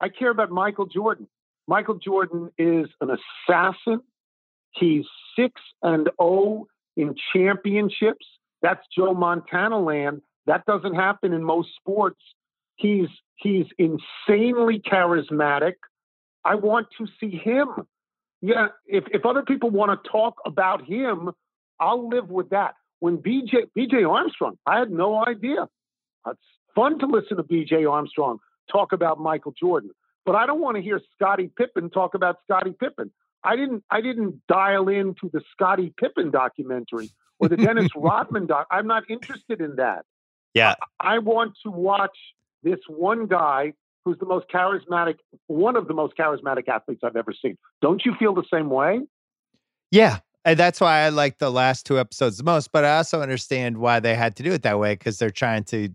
I 0.00 0.08
care 0.08 0.30
about 0.30 0.50
Michael 0.50 0.86
Jordan. 0.86 1.28
Michael 1.66 1.96
Jordan 1.96 2.50
is 2.58 2.86
an 3.00 3.10
assassin. 3.10 4.00
He's 4.72 5.04
6 5.36 5.52
and 5.82 6.08
0 6.20 6.66
in 6.96 7.14
championships. 7.32 8.26
That's 8.62 8.84
Joe 8.96 9.14
Montana 9.14 9.78
land. 9.78 10.22
That 10.46 10.66
doesn't 10.66 10.94
happen 10.94 11.32
in 11.32 11.42
most 11.42 11.70
sports. 11.76 12.20
He's 12.76 13.08
he's 13.36 13.66
insanely 13.78 14.80
charismatic. 14.80 15.74
I 16.44 16.56
want 16.56 16.88
to 16.98 17.06
see 17.20 17.36
him. 17.36 17.68
Yeah, 18.42 18.68
if 18.86 19.04
if 19.12 19.24
other 19.24 19.42
people 19.42 19.70
want 19.70 19.90
to 20.02 20.10
talk 20.10 20.34
about 20.44 20.84
him, 20.84 21.30
I'll 21.80 22.08
live 22.08 22.28
with 22.30 22.50
that. 22.50 22.74
When 23.00 23.18
BJ 23.18 23.68
BJ 23.76 24.08
Armstrong, 24.08 24.58
I 24.66 24.78
had 24.78 24.90
no 24.90 25.24
idea. 25.24 25.68
That's 26.24 26.38
fun 26.74 26.98
to 26.98 27.06
listen 27.06 27.36
to 27.36 27.42
BJ 27.42 27.90
Armstrong 27.90 28.38
talk 28.70 28.92
about 28.92 29.20
Michael 29.20 29.52
Jordan, 29.52 29.90
but 30.24 30.34
I 30.34 30.46
don't 30.46 30.60
want 30.60 30.76
to 30.76 30.82
hear 30.82 31.00
Scottie 31.14 31.50
Pippen 31.56 31.90
talk 31.90 32.14
about 32.14 32.38
Scottie 32.44 32.74
Pippen. 32.78 33.10
I 33.42 33.56
didn't 33.56 33.84
I 33.90 34.00
didn't 34.00 34.40
dial 34.48 34.88
into 34.88 35.30
the 35.32 35.42
Scottie 35.52 35.92
Pippen 35.98 36.30
documentary 36.30 37.10
or 37.38 37.48
the 37.48 37.56
Dennis 37.56 37.88
Rodman 37.96 38.46
doc. 38.46 38.66
I'm 38.70 38.86
not 38.86 39.04
interested 39.10 39.60
in 39.60 39.76
that. 39.76 40.04
Yeah. 40.54 40.74
I, 41.00 41.16
I 41.16 41.18
want 41.18 41.54
to 41.64 41.70
watch 41.70 42.16
this 42.62 42.78
one 42.88 43.26
guy 43.26 43.74
who's 44.04 44.18
the 44.18 44.26
most 44.26 44.46
charismatic, 44.48 45.16
one 45.46 45.76
of 45.76 45.88
the 45.88 45.94
most 45.94 46.16
charismatic 46.16 46.68
athletes 46.68 47.00
I've 47.04 47.16
ever 47.16 47.32
seen. 47.32 47.56
Don't 47.82 48.04
you 48.04 48.14
feel 48.18 48.34
the 48.34 48.44
same 48.52 48.70
way? 48.70 49.00
Yeah. 49.90 50.18
And 50.44 50.58
that's 50.58 50.80
why 50.80 51.00
I 51.00 51.08
like 51.08 51.38
the 51.38 51.50
last 51.50 51.86
two 51.86 51.98
episodes 51.98 52.36
the 52.36 52.44
most, 52.44 52.70
but 52.70 52.84
I 52.84 52.98
also 52.98 53.22
understand 53.22 53.78
why 53.78 54.00
they 54.00 54.14
had 54.14 54.36
to 54.36 54.42
do 54.42 54.52
it 54.52 54.62
that 54.62 54.78
way 54.78 54.94
because 54.94 55.18
they're 55.18 55.30
trying 55.30 55.64
to 55.64 55.88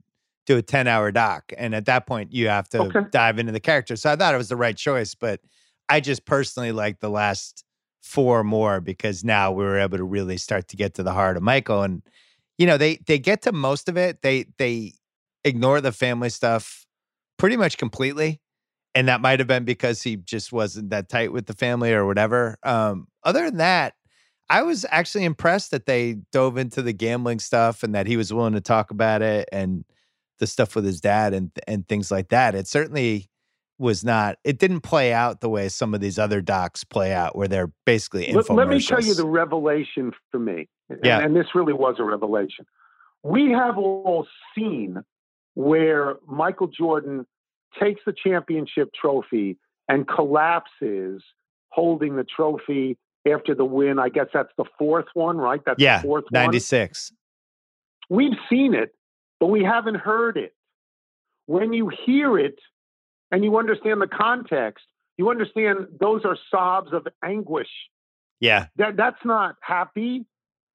do 0.50 0.58
a 0.58 0.64
10 0.64 0.88
hour 0.88 1.12
doc. 1.12 1.54
And 1.60 1.76
at 1.76 1.86
that 1.86 2.08
point, 2.08 2.34
you 2.34 2.48
have 2.48 2.68
to 2.70 2.82
okay. 2.82 3.02
dive 3.12 3.38
into 3.38 3.52
the 3.52 3.60
character. 3.60 3.96
So 3.96 4.12
I 4.12 4.16
thought 4.16 4.34
it 4.34 4.38
was 4.38 4.50
the 4.50 4.56
right 4.56 4.76
choice, 4.76 5.14
but 5.14 5.40
I 5.88 6.00
just 6.00 6.26
personally 6.26 6.72
like 6.72 7.00
the 7.00 7.10
last 7.10 7.64
four 8.02 8.44
more 8.44 8.82
because 8.82 9.24
now 9.24 9.52
we 9.52 9.64
were 9.64 9.78
able 9.78 10.00
to 10.00 10.04
really 10.04 10.38
start 10.38 10.68
to 10.70 10.76
get 10.76 10.96
to 10.96 11.04
the 11.04 11.14
heart 11.14 11.38
of 11.38 11.44
Michael. 11.44 11.84
And, 11.84 12.02
you 12.58 12.66
know, 12.66 12.78
they 12.78 12.98
they 13.06 13.20
get 13.20 13.44
to 13.44 13.52
most 13.52 13.88
of 13.88 13.96
it. 13.96 14.24
They 14.24 14.46
they 14.58 14.94
ignore 15.44 15.82
the 15.82 15.92
family 15.92 16.30
stuff 16.30 16.88
pretty 17.38 17.56
much 17.56 17.78
completely. 17.78 18.42
And 18.96 19.08
that 19.08 19.22
might 19.22 19.40
have 19.40 19.48
been 19.48 19.66
because 19.66 20.02
he 20.02 20.16
just 20.16 20.52
wasn't 20.52 20.90
that 20.90 21.10
tight 21.10 21.32
with 21.32 21.46
the 21.46 21.54
family 21.54 21.94
or 21.94 22.08
whatever. 22.08 22.58
Um, 22.64 23.08
other 23.24 23.46
than 23.46 23.58
that, 23.58 23.94
I 24.50 24.64
was 24.64 24.84
actually 24.90 25.26
impressed 25.26 25.70
that 25.70 25.86
they 25.86 26.16
dove 26.32 26.58
into 26.58 26.82
the 26.82 26.92
gambling 26.92 27.38
stuff 27.38 27.84
and 27.84 27.94
that 27.94 28.08
he 28.08 28.18
was 28.18 28.34
willing 28.34 28.54
to 28.54 28.62
talk 28.62 28.90
about 28.90 29.22
it 29.22 29.48
and 29.52 29.86
the 30.39 30.47
stuff 30.47 30.75
with 30.75 30.86
his 30.86 30.99
dad 30.99 31.34
and 31.34 31.52
and 31.67 31.88
things 31.88 32.12
like 32.12 32.30
that. 32.30 32.56
It 32.56 32.67
certainly 32.67 33.30
was 33.78 34.04
not. 34.04 34.38
It 34.43 34.60
didn't 34.60 34.82
play 34.82 35.13
out 35.13 35.41
the 35.41 35.49
way 35.49 35.69
some 35.69 35.93
of 35.93 36.02
these 36.02 36.19
other 36.19 36.41
docs 36.41 36.84
play 36.84 37.13
out, 37.13 37.36
where 37.36 37.47
they're 37.47 37.71
basically. 37.86 38.32
Let, 38.32 38.49
let 38.49 38.67
me 38.67 38.82
tell 38.82 39.02
you 39.02 39.13
the 39.13 39.25
revelation 39.25 40.12
for 40.32 40.39
me. 40.39 40.67
Yeah, 41.04 41.17
and, 41.17 41.28
and 41.28 41.36
this 41.36 41.56
really 41.56 41.73
was 41.73 41.95
a 41.99 42.04
revelation. 42.04 42.65
We 43.23 43.52
have 43.52 43.78
all 43.78 44.28
seen 44.56 45.04
where 45.56 46.15
Michael 46.28 46.67
Jordan 46.67 47.25
takes 47.82 48.02
the 48.06 48.13
championship 48.13 48.89
trophy 48.99 49.58
and 49.88 50.08
collapses 50.08 51.21
holding 51.69 52.15
the 52.15 52.23
trophy 52.23 52.97
after 53.32 53.54
the 53.54 53.65
win. 53.65 53.99
I 53.99 54.10
guess 54.10 54.28
that's 54.34 54.52
the 54.58 54.65
fourth 54.78 55.08
one, 55.13 55.38
right? 55.38 55.62
That's 55.65 55.82
yeah, 55.82 55.97
the 55.97 56.04
fourth 56.04 56.25
96. 56.32 57.12
One. 58.08 58.17
We've 58.17 58.38
seen 58.49 58.73
it 58.73 58.95
but 59.39 59.47
we 59.47 59.63
haven't 59.63 59.95
heard 59.95 60.38
it. 60.38 60.54
When 61.45 61.73
you 61.73 61.89
hear 62.06 62.38
it 62.38 62.60
and 63.32 63.43
you 63.43 63.58
understand 63.58 64.02
the 64.02 64.08
context, 64.08 64.86
you 65.17 65.30
understand 65.30 65.88
those 65.99 66.23
are 66.25 66.38
sobs 66.52 66.93
of 66.93 67.08
anguish. 67.23 67.69
Yeah. 68.39 68.67
That 68.78 68.95
that's 68.95 69.23
not 69.25 69.56
happy. 69.62 70.25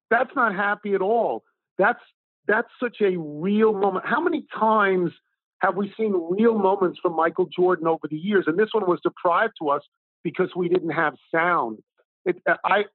That's 0.09 0.29
not 0.35 0.53
happy 0.53 0.93
at 0.93 1.01
all. 1.01 1.43
That's 1.77 1.99
that's 2.47 2.67
such 2.79 2.97
a 3.01 3.17
real 3.17 3.73
moment. 3.73 4.05
How 4.05 4.21
many 4.21 4.45
times 4.57 5.11
have 5.59 5.75
we 5.75 5.93
seen 5.97 6.13
real 6.29 6.57
moments 6.57 6.99
from 7.01 7.15
Michael 7.15 7.47
Jordan 7.47 7.87
over 7.87 8.07
the 8.09 8.17
years? 8.17 8.45
And 8.47 8.57
this 8.57 8.69
one 8.71 8.87
was 8.87 8.99
deprived 9.01 9.53
to 9.61 9.69
us 9.69 9.81
because 10.23 10.49
we 10.55 10.69
didn't 10.69 10.91
have 10.91 11.15
sound. 11.33 11.79
It, 12.25 12.41
I 12.63 12.85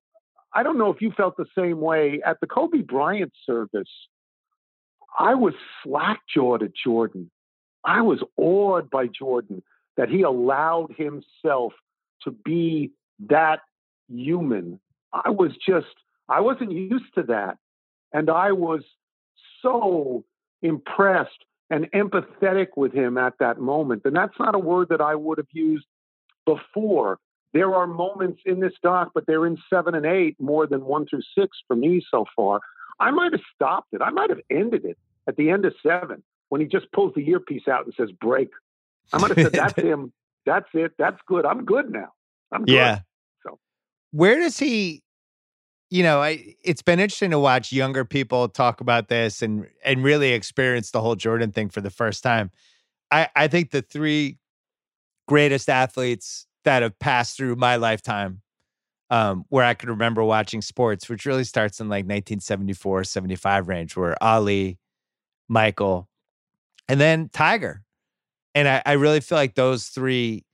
I 0.52 0.62
don't 0.62 0.78
know 0.78 0.90
if 0.90 1.00
you 1.00 1.12
felt 1.16 1.36
the 1.36 1.46
same 1.56 1.80
way 1.80 2.20
at 2.24 2.38
the 2.40 2.46
Kobe 2.46 2.82
Bryant 2.82 3.32
service. 3.46 3.90
I 5.18 5.34
was 5.34 5.54
slack 5.82 6.20
jawed 6.32 6.62
at 6.62 6.74
Jordan. 6.74 7.30
I 7.84 8.02
was 8.02 8.22
awed 8.36 8.90
by 8.90 9.06
Jordan 9.06 9.62
that 9.96 10.08
he 10.08 10.22
allowed 10.22 10.94
himself 10.96 11.72
to 12.24 12.30
be 12.30 12.92
that 13.28 13.60
human. 14.08 14.80
I 15.12 15.30
was 15.30 15.52
just, 15.66 15.86
I 16.28 16.40
wasn't 16.40 16.72
used 16.72 17.14
to 17.16 17.22
that. 17.24 17.58
And 18.12 18.28
I 18.30 18.52
was 18.52 18.82
so 19.62 20.24
impressed 20.62 21.44
and 21.70 21.90
empathetic 21.92 22.68
with 22.76 22.92
him 22.92 23.16
at 23.16 23.34
that 23.40 23.60
moment. 23.60 24.02
And 24.04 24.16
that's 24.16 24.38
not 24.38 24.54
a 24.54 24.58
word 24.58 24.88
that 24.90 25.00
I 25.00 25.14
would 25.14 25.38
have 25.38 25.46
used 25.52 25.86
before. 26.44 27.18
There 27.52 27.74
are 27.74 27.86
moments 27.86 28.40
in 28.44 28.60
this 28.60 28.72
doc, 28.82 29.10
but 29.14 29.24
they're 29.26 29.46
in 29.46 29.58
seven 29.72 29.94
and 29.94 30.06
eight 30.06 30.36
more 30.40 30.66
than 30.66 30.84
one 30.84 31.06
through 31.06 31.22
six 31.36 31.56
for 31.66 31.76
me 31.76 32.04
so 32.10 32.24
far, 32.36 32.60
I 33.00 33.10
might 33.10 33.32
have 33.32 33.40
stopped 33.54 33.88
it. 33.92 34.02
I 34.02 34.10
might 34.10 34.30
have 34.30 34.40
ended 34.50 34.84
it 34.84 34.98
at 35.26 35.36
the 35.36 35.50
end 35.50 35.64
of 35.64 35.74
seven 35.82 36.22
when 36.50 36.60
he 36.60 36.66
just 36.66 36.90
pulls 36.92 37.14
the 37.14 37.26
earpiece 37.28 37.66
out 37.68 37.84
and 37.86 37.94
says 37.96 38.10
break. 38.12 38.50
I 39.12 39.18
might 39.18 39.36
have 39.36 39.44
said, 39.46 39.52
That's 39.52 39.74
him. 39.80 40.12
That's 40.46 40.68
it. 40.74 40.92
That's 40.98 41.18
good. 41.26 41.44
I'm 41.44 41.64
good 41.64 41.90
now. 41.90 42.12
I'm 42.52 42.64
good. 42.64 42.74
Yeah. 42.74 43.00
So 43.42 43.58
where 44.12 44.36
does 44.36 44.58
he 44.58 45.02
you 45.90 46.04
know, 46.04 46.22
I 46.22 46.54
it's 46.62 46.82
been 46.82 47.00
interesting 47.00 47.32
to 47.32 47.38
watch 47.38 47.72
younger 47.72 48.04
people 48.04 48.48
talk 48.48 48.80
about 48.80 49.08
this 49.08 49.42
and 49.42 49.66
and 49.84 50.04
really 50.04 50.32
experience 50.32 50.92
the 50.92 51.00
whole 51.00 51.16
Jordan 51.16 51.50
thing 51.50 51.68
for 51.68 51.80
the 51.80 51.90
first 51.90 52.22
time. 52.22 52.50
I, 53.10 53.28
I 53.34 53.48
think 53.48 53.72
the 53.72 53.82
three 53.82 54.38
greatest 55.26 55.68
athletes 55.68 56.46
that 56.64 56.82
have 56.82 56.96
passed 57.00 57.36
through 57.36 57.56
my 57.56 57.74
lifetime, 57.74 58.42
um, 59.10 59.44
where 59.48 59.64
I 59.64 59.74
can 59.74 59.90
remember 59.90 60.22
watching 60.22 60.62
sports, 60.62 61.08
which 61.08 61.26
really 61.26 61.44
starts 61.44 61.80
in 61.80 61.88
like 61.88 62.04
1974, 62.04 63.04
75 63.04 63.68
range, 63.68 63.96
where 63.96 64.20
Ali, 64.22 64.78
Michael, 65.48 66.08
and 66.88 67.00
then 67.00 67.28
Tiger. 67.32 67.82
And 68.54 68.68
I, 68.68 68.82
I 68.86 68.92
really 68.92 69.20
feel 69.20 69.38
like 69.38 69.54
those 69.54 69.86
three 69.86 70.44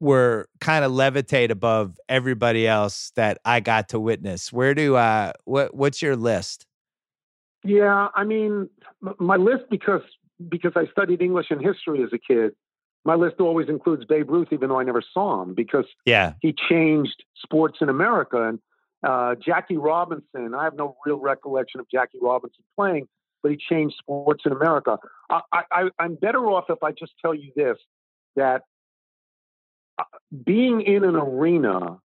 were 0.00 0.48
kind 0.60 0.84
of 0.84 0.92
levitate 0.92 1.50
above 1.50 1.98
everybody 2.08 2.66
else 2.66 3.12
that 3.16 3.38
I 3.44 3.60
got 3.60 3.88
to 3.90 4.00
witness. 4.00 4.52
Where 4.52 4.74
do 4.74 4.96
uh 4.96 5.32
what 5.44 5.74
what's 5.74 6.02
your 6.02 6.16
list? 6.16 6.66
Yeah, 7.62 8.08
I 8.14 8.24
mean 8.24 8.68
my 9.18 9.36
list 9.36 9.64
because 9.70 10.02
because 10.48 10.72
I 10.76 10.86
studied 10.92 11.22
English 11.22 11.46
and 11.50 11.64
history 11.64 12.02
as 12.02 12.10
a 12.12 12.18
kid. 12.18 12.52
My 13.04 13.14
list 13.14 13.36
always 13.38 13.68
includes 13.68 14.04
Babe 14.06 14.30
Ruth, 14.30 14.48
even 14.50 14.70
though 14.70 14.80
I 14.80 14.84
never 14.84 15.02
saw 15.12 15.42
him, 15.42 15.54
because 15.54 15.84
yeah, 16.06 16.34
he 16.40 16.54
changed 16.70 17.22
sports 17.36 17.78
in 17.80 17.88
America. 17.88 18.48
And 18.48 18.58
uh, 19.02 19.34
Jackie 19.34 19.76
Robinson, 19.76 20.54
I 20.54 20.64
have 20.64 20.74
no 20.74 20.96
real 21.04 21.18
recollection 21.18 21.80
of 21.80 21.86
Jackie 21.90 22.18
Robinson 22.22 22.64
playing, 22.76 23.06
but 23.42 23.50
he 23.52 23.58
changed 23.58 23.96
sports 23.98 24.44
in 24.46 24.52
America. 24.52 24.98
I, 25.30 25.40
I, 25.52 25.90
I'm 25.98 26.14
better 26.14 26.46
off 26.46 26.64
if 26.70 26.82
I 26.82 26.92
just 26.92 27.12
tell 27.20 27.34
you 27.34 27.52
this: 27.54 27.76
that 28.36 28.62
uh, 29.98 30.04
being 30.44 30.80
in 30.80 31.04
an 31.04 31.16
arena 31.16 31.98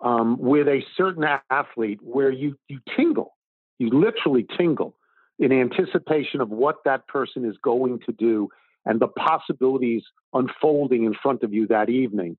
um, 0.00 0.38
with 0.38 0.68
a 0.68 0.80
certain 0.96 1.24
athlete 1.50 2.00
where 2.02 2.30
you 2.30 2.56
you 2.68 2.80
tingle, 2.96 3.36
you 3.78 3.90
literally 3.90 4.46
tingle 4.56 4.96
in 5.38 5.52
anticipation 5.52 6.40
of 6.40 6.48
what 6.48 6.76
that 6.84 7.06
person 7.08 7.44
is 7.44 7.56
going 7.62 7.98
to 8.06 8.12
do 8.12 8.48
and 8.86 9.00
the 9.00 9.08
possibilities 9.08 10.02
unfolding 10.32 11.04
in 11.04 11.14
front 11.14 11.42
of 11.42 11.52
you 11.52 11.66
that 11.68 11.88
evening. 11.88 12.36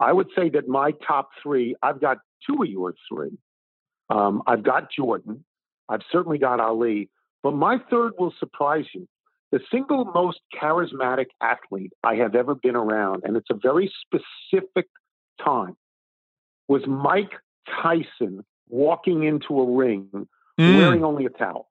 I 0.00 0.12
would 0.12 0.28
say 0.36 0.48
that 0.50 0.68
my 0.68 0.92
top 1.06 1.30
three, 1.42 1.74
I've 1.82 2.00
got 2.00 2.18
two 2.46 2.62
of 2.62 2.68
your 2.68 2.94
three. 3.08 3.36
Um, 4.10 4.42
I've 4.46 4.62
got 4.62 4.90
Jordan. 4.92 5.44
I've 5.88 6.02
certainly 6.12 6.38
got 6.38 6.60
Ali. 6.60 7.10
But 7.42 7.52
my 7.52 7.78
third 7.90 8.12
will 8.18 8.32
surprise 8.38 8.84
you. 8.94 9.08
The 9.50 9.60
single 9.70 10.04
most 10.04 10.40
charismatic 10.60 11.26
athlete 11.40 11.92
I 12.04 12.16
have 12.16 12.34
ever 12.34 12.54
been 12.54 12.76
around, 12.76 13.22
and 13.24 13.36
it's 13.36 13.48
a 13.50 13.54
very 13.54 13.90
specific 14.02 14.86
time, 15.42 15.76
was 16.68 16.82
Mike 16.86 17.32
Tyson 17.82 18.44
walking 18.68 19.24
into 19.24 19.58
a 19.58 19.76
ring 19.76 20.08
mm. 20.12 20.76
wearing 20.76 21.02
only 21.02 21.24
a 21.24 21.30
towel. 21.30 21.68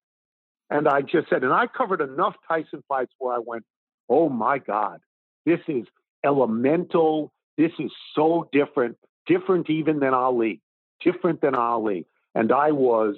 And 0.69 0.87
I 0.87 1.01
just 1.01 1.29
said, 1.29 1.43
and 1.43 1.53
I 1.53 1.67
covered 1.67 2.01
enough 2.01 2.35
Tyson 2.47 2.83
fights 2.87 3.13
where 3.19 3.35
I 3.35 3.39
went, 3.39 3.63
oh 4.09 4.29
my 4.29 4.57
God, 4.57 4.99
this 5.45 5.59
is 5.67 5.85
elemental. 6.25 7.31
This 7.57 7.71
is 7.79 7.91
so 8.15 8.49
different, 8.51 8.97
different 9.25 9.69
even 9.69 9.99
than 9.99 10.13
Ali, 10.13 10.61
different 11.03 11.41
than 11.41 11.55
Ali. 11.55 12.05
And 12.35 12.51
I 12.51 12.71
was, 12.71 13.15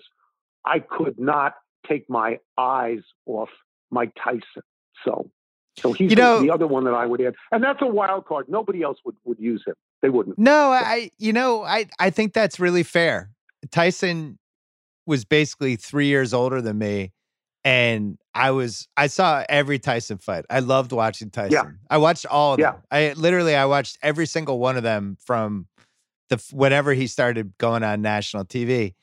I 0.65 0.79
could 0.79 1.19
not 1.19 1.55
take 1.87 2.09
my 2.09 2.39
eyes 2.57 2.99
off 3.25 3.49
Mike 3.91 4.13
Tyson. 4.21 4.63
So, 5.03 5.29
so 5.77 5.93
he's 5.93 6.11
you 6.11 6.17
know, 6.17 6.41
the 6.41 6.51
other 6.51 6.67
one 6.67 6.83
that 6.85 6.93
I 6.93 7.05
would 7.05 7.21
add, 7.21 7.35
and 7.51 7.63
that's 7.63 7.81
a 7.81 7.87
wild 7.87 8.25
card. 8.25 8.47
Nobody 8.49 8.81
else 8.81 8.97
would 9.05 9.15
would 9.25 9.39
use 9.39 9.63
him. 9.65 9.75
They 10.01 10.09
wouldn't. 10.09 10.37
No, 10.37 10.71
I, 10.71 11.11
you 11.17 11.33
know, 11.33 11.63
I 11.63 11.85
I 11.99 12.09
think 12.09 12.33
that's 12.33 12.59
really 12.59 12.83
fair. 12.83 13.31
Tyson 13.71 14.37
was 15.05 15.25
basically 15.25 15.75
three 15.75 16.07
years 16.07 16.33
older 16.33 16.61
than 16.61 16.77
me, 16.77 17.11
and 17.63 18.17
I 18.33 18.51
was 18.51 18.87
I 18.95 19.07
saw 19.07 19.43
every 19.49 19.79
Tyson 19.79 20.17
fight. 20.17 20.45
I 20.49 20.59
loved 20.59 20.91
watching 20.91 21.29
Tyson. 21.29 21.51
Yeah. 21.51 21.63
I 21.89 21.97
watched 21.97 22.25
all 22.25 22.53
of 22.53 22.59
yeah. 22.59 22.71
them. 22.71 22.81
I 22.91 23.13
literally 23.13 23.55
I 23.55 23.65
watched 23.65 23.97
every 24.01 24.25
single 24.25 24.59
one 24.59 24.77
of 24.77 24.83
them 24.83 25.17
from 25.25 25.67
the 26.29 26.41
whenever 26.51 26.93
he 26.93 27.07
started 27.07 27.53
going 27.57 27.83
on 27.83 28.01
national 28.01 28.45
TV, 28.45 28.93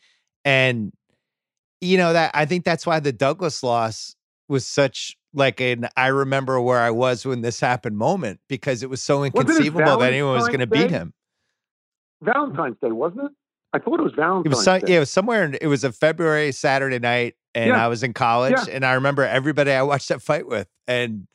and 0.44 0.92
you 1.80 1.98
know 1.98 2.12
that 2.12 2.30
I 2.34 2.46
think 2.46 2.64
that's 2.64 2.86
why 2.86 3.00
the 3.00 3.12
Douglas 3.12 3.62
loss 3.62 4.16
was 4.48 4.66
such 4.66 5.16
like 5.34 5.60
an 5.60 5.88
I 5.96 6.08
remember 6.08 6.60
where 6.60 6.80
I 6.80 6.90
was 6.90 7.26
when 7.26 7.42
this 7.42 7.60
happened 7.60 7.98
moment 7.98 8.40
because 8.48 8.82
it 8.82 8.90
was 8.90 9.02
so 9.02 9.24
inconceivable 9.24 9.98
that 9.98 10.12
anyone 10.12 10.34
was 10.34 10.48
going 10.48 10.60
to 10.60 10.66
beat 10.66 10.90
him. 10.90 11.12
Valentine's 12.22 12.76
Day, 12.80 12.90
wasn't 12.90 13.26
it? 13.26 13.32
I 13.72 13.78
thought 13.78 14.00
it 14.00 14.02
was 14.02 14.14
Valentine's. 14.14 14.46
It 14.46 14.56
was 14.56 14.64
so, 14.64 14.74
yeah, 14.86 14.96
it 14.96 15.00
was 15.00 15.10
somewhere. 15.10 15.44
In, 15.44 15.58
it 15.60 15.66
was 15.66 15.84
a 15.84 15.92
February 15.92 16.52
Saturday 16.52 16.98
night, 16.98 17.34
and 17.56 17.68
yeah. 17.68 17.82
I 17.82 17.88
was 17.88 18.02
in 18.02 18.12
college, 18.12 18.54
yeah. 18.68 18.74
and 18.74 18.84
I 18.84 18.92
remember 18.92 19.24
everybody 19.24 19.72
I 19.72 19.82
watched 19.82 20.10
that 20.10 20.20
fight 20.20 20.46
with, 20.46 20.68
and 20.86 21.26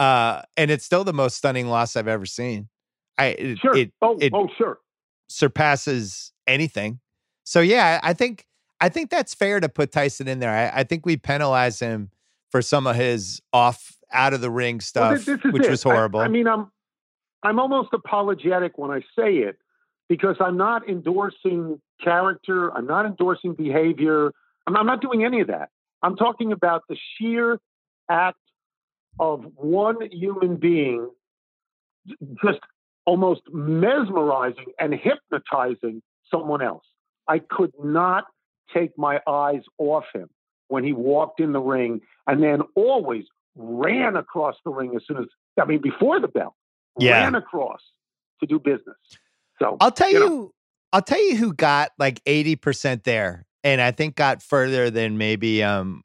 uh, 0.00 0.42
and 0.56 0.72
it's 0.72 0.84
still 0.84 1.04
the 1.04 1.12
most 1.12 1.36
stunning 1.36 1.68
loss 1.68 1.94
I've 1.94 2.08
ever 2.08 2.26
seen. 2.26 2.68
I 3.16 3.26
it, 3.26 3.58
sure. 3.60 3.76
It, 3.76 3.92
oh, 4.02 4.18
it 4.20 4.32
oh, 4.34 4.48
sure. 4.58 4.80
Surpasses 5.28 6.32
anything. 6.48 6.98
So 7.44 7.60
yeah, 7.60 8.00
I 8.02 8.12
think 8.12 8.44
I 8.80 8.88
think 8.88 9.10
that's 9.10 9.34
fair 9.34 9.60
to 9.60 9.68
put 9.68 9.92
Tyson 9.92 10.26
in 10.26 10.40
there. 10.40 10.50
I, 10.50 10.80
I 10.80 10.84
think 10.84 11.06
we 11.06 11.16
penalize 11.16 11.78
him 11.78 12.10
for 12.50 12.60
some 12.60 12.88
of 12.88 12.96
his 12.96 13.40
off 13.52 13.96
out 14.12 14.34
of 14.34 14.40
the 14.40 14.50
ring 14.50 14.80
stuff, 14.80 15.26
well, 15.28 15.38
which 15.52 15.64
it. 15.64 15.70
was 15.70 15.84
horrible. 15.84 16.18
I, 16.18 16.24
I 16.24 16.28
mean, 16.28 16.48
I'm 16.48 16.72
I'm 17.44 17.60
almost 17.60 17.90
apologetic 17.92 18.78
when 18.78 18.90
I 18.90 19.00
say 19.16 19.36
it 19.36 19.58
because 20.08 20.34
I'm 20.40 20.56
not 20.56 20.88
endorsing 20.88 21.80
character. 22.02 22.76
I'm 22.76 22.86
not 22.86 23.06
endorsing 23.06 23.54
behavior. 23.54 24.32
I'm, 24.68 24.76
I'm 24.76 24.86
not 24.86 25.00
doing 25.00 25.24
any 25.24 25.40
of 25.40 25.48
that. 25.48 25.70
I'm 26.02 26.14
talking 26.14 26.52
about 26.52 26.82
the 26.88 26.96
sheer 27.16 27.58
act 28.10 28.38
of 29.18 29.44
one 29.56 29.96
human 30.12 30.56
being 30.56 31.10
just 32.44 32.60
almost 33.06 33.42
mesmerizing 33.50 34.66
and 34.78 34.94
hypnotizing 34.94 36.02
someone 36.30 36.62
else. 36.62 36.84
I 37.26 37.38
could 37.38 37.72
not 37.82 38.24
take 38.72 38.96
my 38.98 39.20
eyes 39.26 39.62
off 39.78 40.04
him 40.14 40.28
when 40.68 40.84
he 40.84 40.92
walked 40.92 41.40
in 41.40 41.52
the 41.52 41.60
ring 41.60 42.02
and 42.26 42.42
then 42.42 42.60
always 42.74 43.24
ran 43.56 44.16
across 44.16 44.56
the 44.64 44.70
ring 44.70 44.92
as 44.94 45.02
soon 45.06 45.16
as, 45.16 45.24
I 45.60 45.64
mean, 45.64 45.80
before 45.80 46.20
the 46.20 46.28
bell, 46.28 46.54
yeah. 46.98 47.22
ran 47.22 47.34
across 47.34 47.80
to 48.40 48.46
do 48.46 48.58
business. 48.58 48.96
So 49.58 49.78
I'll 49.80 49.90
tell 49.90 50.10
you, 50.10 50.18
you 50.18 50.28
know. 50.28 50.52
I'll 50.92 51.02
tell 51.02 51.22
you 51.22 51.36
who 51.36 51.54
got 51.54 51.90
like 51.98 52.22
80% 52.24 53.04
there 53.04 53.47
and 53.68 53.82
I 53.82 53.90
think 53.90 54.16
got 54.16 54.42
further 54.42 54.90
than 54.90 55.18
maybe 55.18 55.62
um 55.62 56.02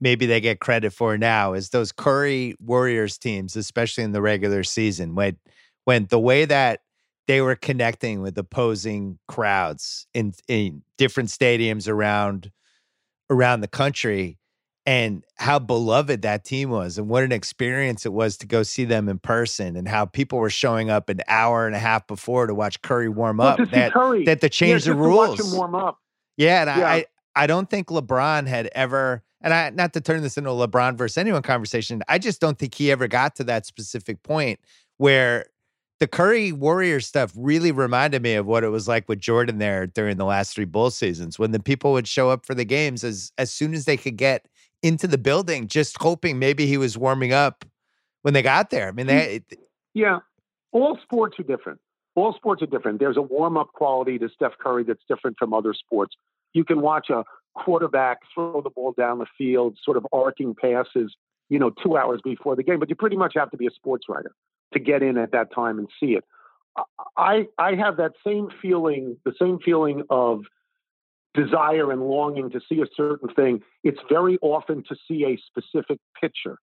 maybe 0.00 0.26
they 0.26 0.40
get 0.40 0.60
credit 0.60 0.92
for 0.92 1.16
now 1.16 1.52
is 1.52 1.70
those 1.70 1.92
Curry 1.92 2.54
Warriors 2.60 3.18
teams, 3.18 3.56
especially 3.56 4.04
in 4.04 4.12
the 4.12 4.22
regular 4.22 4.64
season, 4.64 5.14
when 5.14 5.36
when 5.84 6.06
the 6.06 6.18
way 6.18 6.44
that 6.44 6.80
they 7.28 7.40
were 7.40 7.54
connecting 7.54 8.20
with 8.20 8.36
opposing 8.36 9.18
crowds 9.28 10.06
in 10.12 10.34
in 10.48 10.82
different 10.96 11.28
stadiums 11.28 11.88
around 11.88 12.50
around 13.30 13.60
the 13.60 13.68
country 13.68 14.38
and 14.84 15.22
how 15.36 15.58
beloved 15.58 16.22
that 16.22 16.44
team 16.44 16.70
was 16.70 16.96
and 16.96 17.08
what 17.08 17.22
an 17.22 17.30
experience 17.30 18.06
it 18.06 18.12
was 18.12 18.38
to 18.38 18.46
go 18.46 18.62
see 18.62 18.86
them 18.86 19.08
in 19.08 19.18
person 19.18 19.76
and 19.76 19.86
how 19.86 20.06
people 20.06 20.38
were 20.38 20.48
showing 20.48 20.88
up 20.88 21.10
an 21.10 21.20
hour 21.28 21.66
and 21.66 21.76
a 21.76 21.78
half 21.78 22.06
before 22.06 22.46
to 22.46 22.54
watch 22.54 22.80
Curry 22.80 23.10
warm 23.10 23.36
well, 23.36 23.60
up 23.60 23.70
that, 23.70 23.92
Curry. 23.92 24.24
that 24.24 24.40
to 24.40 24.48
change 24.48 24.86
yeah, 24.86 24.94
the 24.94 24.98
rules 24.98 25.38
watch 25.38 25.40
him 25.40 25.52
warm 25.52 25.74
up 25.74 25.98
yeah 26.38 26.62
and 26.62 26.80
yeah. 26.80 26.88
I 26.88 27.06
I 27.36 27.46
don't 27.46 27.68
think 27.68 27.88
LeBron 27.88 28.46
had 28.46 28.70
ever 28.74 29.22
and 29.42 29.52
I 29.52 29.68
not 29.70 29.92
to 29.92 30.00
turn 30.00 30.22
this 30.22 30.38
into 30.38 30.50
a 30.50 30.66
LeBron 30.66 30.96
versus 30.96 31.18
anyone 31.18 31.42
conversation 31.42 32.02
I 32.08 32.18
just 32.18 32.40
don't 32.40 32.58
think 32.58 32.74
he 32.74 32.90
ever 32.90 33.06
got 33.06 33.36
to 33.36 33.44
that 33.44 33.66
specific 33.66 34.22
point 34.22 34.60
where 34.96 35.44
the 36.00 36.06
Curry 36.06 36.52
Warriors 36.52 37.06
stuff 37.06 37.32
really 37.36 37.72
reminded 37.72 38.22
me 38.22 38.34
of 38.34 38.46
what 38.46 38.62
it 38.62 38.68
was 38.68 38.86
like 38.86 39.08
with 39.08 39.18
Jordan 39.18 39.58
there 39.58 39.86
during 39.86 40.16
the 40.16 40.24
last 40.24 40.54
three 40.54 40.64
Bull 40.64 40.90
seasons 40.90 41.38
when 41.38 41.50
the 41.50 41.60
people 41.60 41.92
would 41.92 42.06
show 42.06 42.30
up 42.30 42.46
for 42.46 42.54
the 42.54 42.64
games 42.64 43.02
as 43.04 43.32
as 43.36 43.52
soon 43.52 43.74
as 43.74 43.84
they 43.84 43.96
could 43.96 44.16
get 44.16 44.46
into 44.82 45.06
the 45.08 45.18
building, 45.18 45.66
just 45.66 46.00
hoping 46.00 46.38
maybe 46.38 46.66
he 46.66 46.76
was 46.76 46.96
warming 46.96 47.32
up 47.32 47.64
when 48.22 48.34
they 48.34 48.42
got 48.42 48.70
there. 48.70 48.88
I 48.88 48.92
mean, 48.92 49.06
they 49.06 49.42
yeah, 49.94 50.18
all 50.72 50.98
sports 51.02 51.36
are 51.40 51.44
different. 51.44 51.80
All 52.18 52.32
sports 52.34 52.62
are 52.62 52.66
different. 52.66 52.98
There's 52.98 53.16
a 53.16 53.22
warm 53.22 53.56
up 53.56 53.68
quality 53.72 54.18
to 54.18 54.28
Steph 54.28 54.58
Curry 54.58 54.82
that's 54.82 55.02
different 55.08 55.36
from 55.38 55.54
other 55.54 55.72
sports. 55.72 56.16
You 56.52 56.64
can 56.64 56.80
watch 56.80 57.10
a 57.10 57.22
quarterback 57.54 58.18
throw 58.34 58.60
the 58.60 58.70
ball 58.70 58.92
down 58.92 59.18
the 59.18 59.26
field, 59.36 59.78
sort 59.84 59.96
of 59.96 60.06
arcing 60.12 60.54
passes, 60.54 61.14
you 61.48 61.60
know, 61.60 61.70
two 61.70 61.96
hours 61.96 62.20
before 62.24 62.56
the 62.56 62.64
game, 62.64 62.80
but 62.80 62.88
you 62.88 62.96
pretty 62.96 63.16
much 63.16 63.34
have 63.36 63.50
to 63.52 63.56
be 63.56 63.66
a 63.66 63.70
sports 63.70 64.06
writer 64.08 64.32
to 64.72 64.80
get 64.80 65.02
in 65.02 65.16
at 65.16 65.30
that 65.30 65.52
time 65.54 65.78
and 65.78 65.88
see 66.00 66.16
it. 66.16 66.24
I 67.16 67.46
I 67.56 67.74
have 67.74 67.96
that 67.98 68.12
same 68.26 68.48
feeling, 68.60 69.16
the 69.24 69.34
same 69.40 69.58
feeling 69.64 70.02
of 70.10 70.42
desire 71.34 71.92
and 71.92 72.02
longing 72.02 72.50
to 72.50 72.60
see 72.68 72.80
a 72.80 72.86
certain 72.96 73.28
thing. 73.28 73.62
It's 73.84 74.00
very 74.08 74.38
often 74.42 74.82
to 74.88 74.96
see 75.06 75.24
a 75.24 75.38
specific 75.46 76.00
picture. 76.20 76.58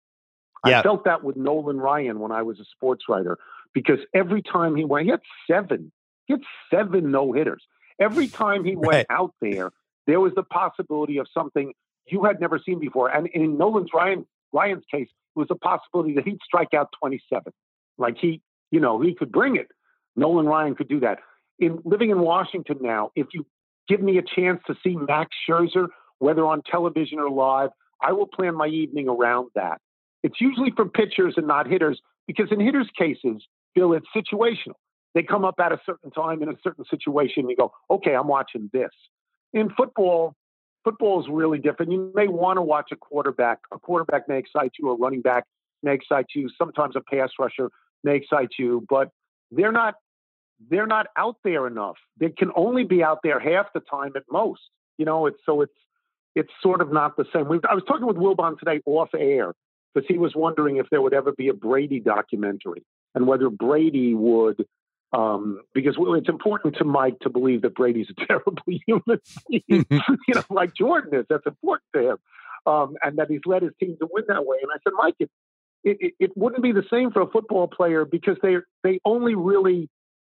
I 0.62 0.82
felt 0.82 1.04
that 1.04 1.24
with 1.24 1.36
Nolan 1.36 1.78
Ryan 1.78 2.20
when 2.20 2.32
I 2.32 2.42
was 2.42 2.60
a 2.60 2.64
sports 2.64 3.04
writer 3.08 3.38
because 3.72 3.98
every 4.14 4.42
time 4.42 4.76
he 4.76 4.84
went, 4.84 5.04
he 5.06 5.10
had 5.10 5.20
seven, 5.50 5.92
he 6.26 6.34
had 6.34 6.42
seven 6.72 7.10
no 7.10 7.32
hitters. 7.32 7.62
Every 7.98 8.28
time 8.42 8.64
he 8.64 8.76
went 8.76 8.92
right. 8.92 9.06
out 9.10 9.34
there, 9.40 9.70
there 10.06 10.20
was 10.20 10.32
the 10.34 10.42
possibility 10.42 11.18
of 11.18 11.26
something 11.32 11.72
you 12.06 12.24
had 12.24 12.40
never 12.40 12.58
seen 12.58 12.78
before. 12.78 13.08
And 13.08 13.26
in 13.28 13.56
Nolan's 13.56 13.90
Ryan 13.94 14.26
Ryan's 14.52 14.84
case, 14.90 15.08
it 15.08 15.38
was 15.38 15.48
a 15.50 15.54
possibility 15.54 16.14
that 16.14 16.24
he'd 16.24 16.40
strike 16.44 16.74
out 16.74 16.88
27. 16.98 17.52
Like 17.98 18.16
he, 18.18 18.42
you 18.70 18.80
know, 18.80 19.00
he 19.00 19.14
could 19.14 19.30
bring 19.30 19.56
it. 19.56 19.68
Nolan 20.16 20.46
Ryan 20.46 20.74
could 20.74 20.88
do 20.88 21.00
that. 21.00 21.20
In 21.58 21.80
living 21.84 22.10
in 22.10 22.20
Washington 22.20 22.78
now, 22.80 23.10
if 23.14 23.28
you 23.32 23.46
give 23.88 24.00
me 24.00 24.18
a 24.18 24.22
chance 24.22 24.60
to 24.66 24.74
see 24.82 24.96
Max 24.96 25.30
Scherzer, 25.48 25.88
whether 26.18 26.44
on 26.44 26.62
television 26.62 27.18
or 27.18 27.30
live, 27.30 27.70
I 28.02 28.12
will 28.12 28.26
plan 28.26 28.54
my 28.54 28.66
evening 28.66 29.08
around 29.08 29.50
that. 29.54 29.80
It's 30.22 30.40
usually 30.40 30.70
for 30.74 30.88
pitchers 30.88 31.34
and 31.36 31.46
not 31.46 31.66
hitters 31.66 32.00
because 32.26 32.48
in 32.50 32.60
hitters' 32.60 32.88
cases, 32.98 33.42
Bill, 33.74 33.92
it's 33.92 34.06
situational. 34.14 34.74
They 35.14 35.22
come 35.22 35.44
up 35.44 35.56
at 35.58 35.72
a 35.72 35.80
certain 35.84 36.10
time 36.10 36.42
in 36.42 36.48
a 36.48 36.54
certain 36.62 36.84
situation. 36.88 37.40
And 37.40 37.50
you 37.50 37.56
go, 37.56 37.72
okay, 37.90 38.14
I'm 38.14 38.28
watching 38.28 38.70
this. 38.72 38.90
In 39.52 39.70
football, 39.70 40.34
football 40.84 41.20
is 41.20 41.26
really 41.28 41.58
different. 41.58 41.92
You 41.92 42.12
may 42.14 42.28
want 42.28 42.58
to 42.58 42.62
watch 42.62 42.90
a 42.92 42.96
quarterback. 42.96 43.58
A 43.72 43.78
quarterback 43.78 44.28
may 44.28 44.38
excite 44.38 44.72
you. 44.78 44.90
A 44.90 44.96
running 44.96 45.20
back 45.20 45.44
may 45.82 45.94
excite 45.94 46.26
you. 46.34 46.48
Sometimes 46.56 46.94
a 46.96 47.00
pass 47.00 47.30
rusher 47.38 47.70
may 48.04 48.16
excite 48.16 48.50
you, 48.58 48.86
but 48.88 49.10
they're 49.50 49.72
not 49.72 49.94
they're 50.68 50.86
not 50.86 51.06
out 51.16 51.36
there 51.42 51.66
enough. 51.66 51.96
They 52.18 52.28
can 52.28 52.50
only 52.54 52.84
be 52.84 53.02
out 53.02 53.20
there 53.24 53.40
half 53.40 53.72
the 53.72 53.80
time 53.80 54.12
at 54.14 54.24
most. 54.30 54.60
You 54.98 55.06
know, 55.06 55.26
it's 55.26 55.38
so 55.44 55.62
it's 55.62 55.72
it's 56.36 56.50
sort 56.62 56.80
of 56.80 56.92
not 56.92 57.16
the 57.16 57.24
same. 57.34 57.48
We, 57.48 57.58
I 57.68 57.74
was 57.74 57.82
talking 57.88 58.06
with 58.06 58.16
Wilbon 58.16 58.58
today 58.58 58.80
off 58.86 59.08
air 59.18 59.54
because 59.94 60.06
he 60.08 60.18
was 60.18 60.34
wondering 60.34 60.76
if 60.76 60.86
there 60.90 61.02
would 61.02 61.14
ever 61.14 61.32
be 61.32 61.48
a 61.48 61.54
Brady 61.54 62.00
documentary 62.00 62.84
and 63.14 63.26
whether 63.26 63.50
Brady 63.50 64.14
would 64.14 64.64
um, 65.12 65.60
because 65.74 65.96
it's 65.98 66.28
important 66.28 66.76
to 66.76 66.84
Mike 66.84 67.18
to 67.20 67.30
believe 67.30 67.62
that 67.62 67.74
Brady's 67.74 68.06
a 68.10 68.26
terrible 68.26 68.56
human 68.66 69.20
being, 69.48 69.64
you 69.68 70.34
know, 70.34 70.42
like 70.50 70.74
Jordan 70.74 71.18
is. 71.20 71.26
That's 71.28 71.46
important 71.46 71.84
to 71.94 72.10
him, 72.10 72.16
um, 72.66 72.96
and 73.02 73.18
that 73.18 73.28
he's 73.28 73.40
led 73.44 73.62
his 73.62 73.72
team 73.80 73.96
to 74.00 74.08
win 74.10 74.24
that 74.28 74.46
way. 74.46 74.58
And 74.62 74.70
I 74.72 74.78
said, 74.84 74.92
Mike, 74.96 75.16
it, 75.18 75.30
it, 75.82 76.14
it 76.20 76.36
wouldn't 76.36 76.62
be 76.62 76.72
the 76.72 76.84
same 76.90 77.10
for 77.10 77.22
a 77.22 77.26
football 77.26 77.66
player 77.66 78.04
because 78.04 78.36
they 78.42 78.56
they 78.84 79.00
only 79.04 79.34
really 79.34 79.88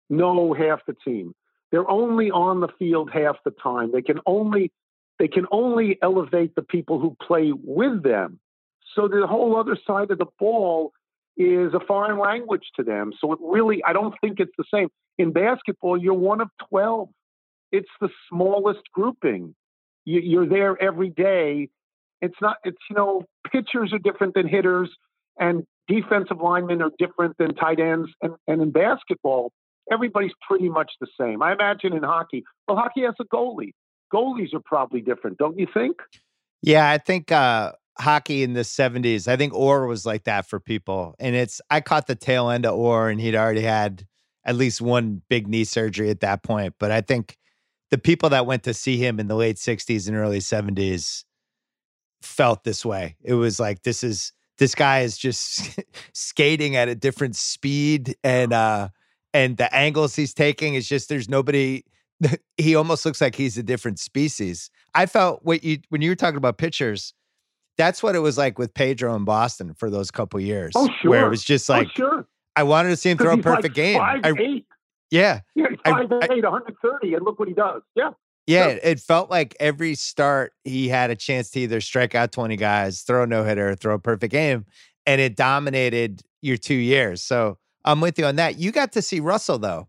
know 0.09 0.53
half 0.53 0.81
the 0.85 0.95
team. 1.05 1.33
They're 1.71 1.89
only 1.89 2.31
on 2.31 2.59
the 2.59 2.69
field 2.79 3.09
half 3.11 3.37
the 3.45 3.51
time. 3.51 3.91
They 3.91 4.01
can 4.01 4.19
only 4.25 4.71
they 5.19 5.27
can 5.27 5.45
only 5.51 5.97
elevate 6.01 6.55
the 6.55 6.61
people 6.61 6.99
who 6.99 7.15
play 7.25 7.51
with 7.53 8.03
them. 8.03 8.39
So 8.95 9.07
the 9.07 9.27
whole 9.27 9.57
other 9.59 9.77
side 9.85 10.09
of 10.11 10.17
the 10.17 10.25
ball 10.39 10.93
is 11.37 11.73
a 11.73 11.79
foreign 11.85 12.17
language 12.17 12.63
to 12.77 12.83
them. 12.83 13.11
So 13.19 13.33
it 13.33 13.39
really, 13.41 13.83
I 13.83 13.93
don't 13.93 14.15
think 14.21 14.39
it's 14.39 14.53
the 14.57 14.63
same. 14.73 14.87
In 15.17 15.31
basketball, 15.31 16.01
you're 16.01 16.13
one 16.13 16.41
of 16.41 16.49
12. 16.69 17.09
It's 17.71 17.89
the 17.99 18.09
smallest 18.29 18.81
grouping. 18.93 19.53
You're 20.05 20.47
there 20.47 20.81
every 20.81 21.09
day. 21.09 21.69
It's 22.21 22.35
not, 22.41 22.57
it's, 22.63 22.77
you 22.89 22.95
know, 22.95 23.25
pitchers 23.51 23.91
are 23.91 23.99
different 23.99 24.33
than 24.35 24.47
hitters 24.47 24.89
and 25.37 25.65
defensive 25.87 26.39
linemen 26.41 26.81
are 26.81 26.91
different 26.97 27.37
than 27.37 27.55
tight 27.55 27.79
ends. 27.79 28.09
And, 28.21 28.33
and 28.47 28.61
in 28.61 28.71
basketball, 28.71 29.51
everybody's 29.91 30.31
pretty 30.47 30.69
much 30.69 30.91
the 31.01 31.07
same. 31.19 31.41
I 31.41 31.53
imagine 31.53 31.93
in 31.93 32.03
hockey, 32.03 32.43
well, 32.67 32.77
hockey 32.77 33.01
has 33.01 33.15
a 33.19 33.25
goalie. 33.25 33.73
Goalies 34.13 34.53
are 34.53 34.61
probably 34.63 35.01
different, 35.01 35.37
don't 35.37 35.59
you 35.59 35.67
think? 35.73 35.97
Yeah, 36.61 36.89
I 36.89 36.97
think 36.97 37.31
uh, 37.31 37.73
hockey 37.99 38.43
in 38.43 38.53
the 38.53 38.61
70s. 38.61 39.27
I 39.27 39.37
think 39.37 39.53
Orr 39.53 39.87
was 39.87 40.05
like 40.05 40.25
that 40.25 40.47
for 40.47 40.59
people. 40.59 41.15
And 41.19 41.35
it's, 41.35 41.61
I 41.69 41.81
caught 41.81 42.07
the 42.07 42.15
tail 42.15 42.49
end 42.49 42.65
of 42.65 42.75
Orr 42.75 43.09
and 43.09 43.19
he'd 43.21 43.35
already 43.35 43.61
had 43.61 44.05
at 44.43 44.55
least 44.55 44.81
one 44.81 45.21
big 45.29 45.47
knee 45.47 45.63
surgery 45.63 46.09
at 46.09 46.19
that 46.19 46.43
point. 46.43 46.75
But 46.79 46.91
I 46.91 47.01
think 47.01 47.37
the 47.91 47.97
people 47.97 48.29
that 48.29 48.45
went 48.45 48.63
to 48.63 48.73
see 48.73 48.97
him 48.97 49.19
in 49.19 49.27
the 49.27 49.35
late 49.35 49.55
60s 49.55 50.07
and 50.07 50.17
early 50.17 50.39
70s 50.39 51.23
felt 52.21 52.63
this 52.63 52.85
way. 52.85 53.15
It 53.21 53.33
was 53.33 53.59
like, 53.59 53.83
this 53.83 54.03
is, 54.03 54.33
this 54.57 54.75
guy 54.75 55.01
is 55.01 55.17
just 55.17 55.79
skating 56.13 56.75
at 56.75 56.89
a 56.89 56.95
different 56.95 57.35
speed 57.35 58.15
and, 58.23 58.53
uh, 58.53 58.89
and 59.33 59.57
the 59.57 59.73
angles 59.75 60.15
he's 60.15 60.33
taking 60.33 60.75
is 60.75 60.87
just, 60.87 61.09
there's 61.09 61.27
nobody, 61.27 61.83
he 62.57 62.75
almost 62.75 63.05
looks 63.05 63.21
like 63.21 63.35
he's 63.35 63.57
a 63.57 63.63
different 63.63 63.99
species. 63.99 64.69
I 64.93 65.07
felt 65.07 65.41
what 65.43 65.63
you, 65.63 65.79
when 65.89 66.01
you 66.01 66.09
were 66.09 66.15
talking 66.15 66.37
about 66.37 66.57
pitchers, 66.57 67.13
that's 67.77 68.01
what 68.01 68.15
it 68.15 68.19
was 68.19 68.37
like 68.37 68.57
with 68.57 68.73
Pedro 68.73 69.15
in 69.15 69.25
Boston 69.25 69.73
for 69.73 69.89
those 69.89 70.11
couple 70.11 70.39
years. 70.39 70.73
Oh, 70.75 70.89
sure. 71.01 71.11
Where 71.11 71.25
it 71.25 71.29
was 71.29 71.43
just 71.43 71.69
oh, 71.69 71.73
like, 71.73 71.87
oh, 71.87 71.91
sure. 71.95 72.27
I 72.55 72.63
wanted 72.63 72.89
to 72.89 72.97
see 72.97 73.09
him 73.09 73.17
throw 73.17 73.33
a 73.33 73.37
perfect 73.37 73.63
like 73.63 73.73
game. 73.73 73.97
Five, 73.99 74.21
I, 74.23 74.33
eight. 74.39 74.65
Yeah. 75.11 75.41
Yeah, 75.55 75.67
five, 75.83 76.11
I, 76.11 76.27
eight, 76.31 76.43
130, 76.43 77.13
and 77.13 77.25
look 77.25 77.39
what 77.39 77.47
he 77.47 77.53
does. 77.53 77.81
Yeah. 77.95 78.11
Yeah, 78.47 78.67
yeah, 78.67 78.77
it 78.83 78.99
felt 78.99 79.31
like 79.31 79.55
every 79.59 79.95
start 79.95 80.53
he 80.63 80.87
had 80.87 81.09
a 81.09 81.15
chance 81.15 81.49
to 81.51 81.61
either 81.61 81.81
strike 81.81 82.13
out 82.13 82.31
20 82.31 82.55
guys, 82.57 83.01
throw 83.01 83.23
a 83.23 83.27
no 83.27 83.43
hitter, 83.43 83.73
throw 83.73 83.95
a 83.95 83.99
perfect 83.99 84.31
game, 84.31 84.65
and 85.07 85.19
it 85.19 85.35
dominated 85.35 86.21
your 86.43 86.55
two 86.55 86.75
years. 86.75 87.23
So 87.23 87.57
I'm 87.83 88.01
with 88.01 88.19
you 88.19 88.25
on 88.25 88.35
that. 88.35 88.59
You 88.59 88.71
got 88.71 88.91
to 88.91 89.01
see 89.01 89.19
Russell 89.19 89.57
though, 89.57 89.87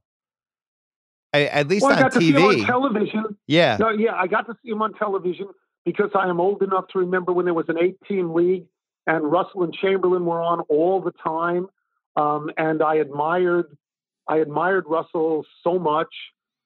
I, 1.34 1.44
at 1.44 1.68
least 1.68 1.84
well, 1.84 2.02
on 2.02 2.10
TV. 2.10 2.12
To 2.12 2.20
see 2.20 2.30
him 2.32 2.42
on 2.44 2.66
television. 2.66 3.24
Yeah. 3.46 3.76
No, 3.78 3.90
yeah, 3.90 4.14
I 4.14 4.26
got 4.26 4.46
to 4.46 4.54
see 4.62 4.70
him 4.70 4.80
on 4.80 4.94
television 4.94 5.48
because 5.86 6.10
I 6.14 6.28
am 6.28 6.40
old 6.40 6.62
enough 6.62 6.88
to 6.92 6.98
remember 6.98 7.32
when 7.32 7.46
there 7.46 7.54
was 7.54 7.68
an 7.68 7.78
eight 7.80 7.96
team 8.06 8.34
league 8.34 8.66
and 9.06 9.30
Russell 9.30 9.62
and 9.62 9.72
Chamberlain 9.72 10.26
were 10.26 10.42
on 10.42 10.60
all 10.62 11.00
the 11.00 11.12
time. 11.12 11.68
Um, 12.16 12.50
and 12.58 12.82
I 12.82 12.96
admired, 12.96 13.76
I 14.28 14.38
admired 14.38 14.84
Russell 14.88 15.46
so 15.62 15.78
much 15.78 16.12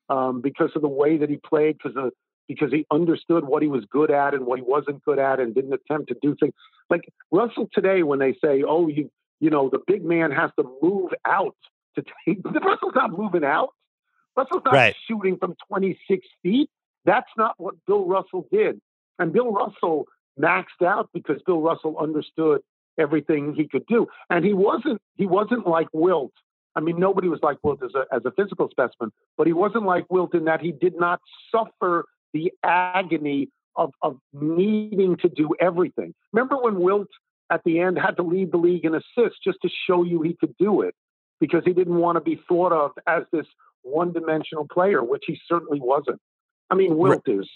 um, 0.09 0.41
because 0.41 0.71
of 0.75 0.81
the 0.81 0.89
way 0.89 1.19
that 1.19 1.29
he 1.29 1.37
played, 1.37 1.77
because 1.77 1.97
of, 1.97 2.13
because 2.49 2.73
he 2.73 2.87
understood 2.91 3.45
what 3.45 3.63
he 3.63 3.69
was 3.69 3.85
good 3.91 4.11
at 4.11 4.33
and 4.33 4.47
what 4.47 4.59
he 4.59 4.65
wasn't 4.67 5.05
good 5.05 5.19
at, 5.19 5.39
and 5.39 5.55
didn't 5.55 5.75
attempt 5.75 6.09
to 6.09 6.17
do 6.23 6.35
things 6.41 6.55
like 6.89 7.03
Russell 7.31 7.69
today. 7.73 8.03
When 8.03 8.19
they 8.19 8.33
say, 8.43 8.65
"Oh, 8.67 8.89
you, 8.89 9.11
you 9.39 9.51
know, 9.51 9.69
the 9.69 9.81
big 9.87 10.05
man 10.05 10.33
has 10.33 10.51
to 10.59 10.65
move 10.83 11.11
out 11.27 11.57
to 11.97 12.05
take," 12.27 12.39
Russell's 12.45 12.95
not 12.95 13.13
moving 13.13 13.45
out. 13.45 13.71
Russell's 14.37 14.63
not 14.65 14.75
right. 14.75 14.97
shooting 15.07 15.37
from 15.37 15.55
26 15.69 16.27
feet. 16.43 16.71
That's 17.05 17.31
not 17.37 17.55
what 17.59 17.75
Bill 17.87 18.07
Russell 18.07 18.47
did. 18.51 18.81
And 19.21 19.33
Bill 19.33 19.53
Russell 19.53 20.07
maxed 20.41 20.85
out 20.85 21.11
because 21.13 21.41
Bill 21.47 21.61
Russell 21.61 21.97
understood 21.99 22.63
everything 22.99 23.55
he 23.55 23.69
could 23.69 23.87
do. 23.87 24.07
And 24.31 24.45
he 24.45 24.53
wasn't 24.53 25.01
he 25.17 25.27
wasn't 25.27 25.67
like 25.67 25.89
Wilt. 25.93 26.33
I 26.75 26.81
mean, 26.81 26.99
nobody 26.99 27.29
was 27.29 27.41
like 27.43 27.59
Wilt 27.63 27.83
as 27.85 27.95
a, 27.95 28.13
as 28.15 28.23
a 28.25 28.31
physical 28.33 28.69
specimen, 28.71 29.11
but 29.37 29.47
he 29.47 29.53
wasn't 29.53 29.85
like 29.85 30.07
Wilt 30.11 30.35
in 30.35 30.45
that 30.45 30.61
he 30.61 30.73
did 30.73 30.99
not 30.99 31.21
suffer 31.53 32.07
the 32.33 32.53
agony 32.65 33.49
of, 33.77 33.93
of 34.03 34.19
needing 34.33 35.17
to 35.19 35.29
do 35.29 35.51
everything. 35.61 36.15
Remember 36.33 36.57
when 36.57 36.81
Wilt 36.81 37.09
at 37.51 37.63
the 37.65 37.81
end 37.81 37.99
had 37.99 38.17
to 38.17 38.23
lead 38.23 38.53
the 38.53 38.57
league 38.57 38.85
in 38.85 38.95
assists 38.95 39.41
just 39.45 39.59
to 39.63 39.69
show 39.87 40.05
you 40.05 40.23
he 40.23 40.37
could 40.39 40.55
do 40.59 40.83
it 40.83 40.95
because 41.41 41.63
he 41.65 41.73
didn't 41.73 41.97
want 41.97 42.17
to 42.17 42.21
be 42.21 42.41
thought 42.49 42.73
of 42.73 42.93
as 43.07 43.25
this 43.33 43.47
one 43.83 44.13
dimensional 44.13 44.67
player, 44.73 45.03
which 45.03 45.25
he 45.27 45.39
certainly 45.49 45.81
wasn't. 45.81 46.21
I 46.71 46.77
mean, 46.77 46.97
Wilt 46.97 47.27
is 47.27 47.49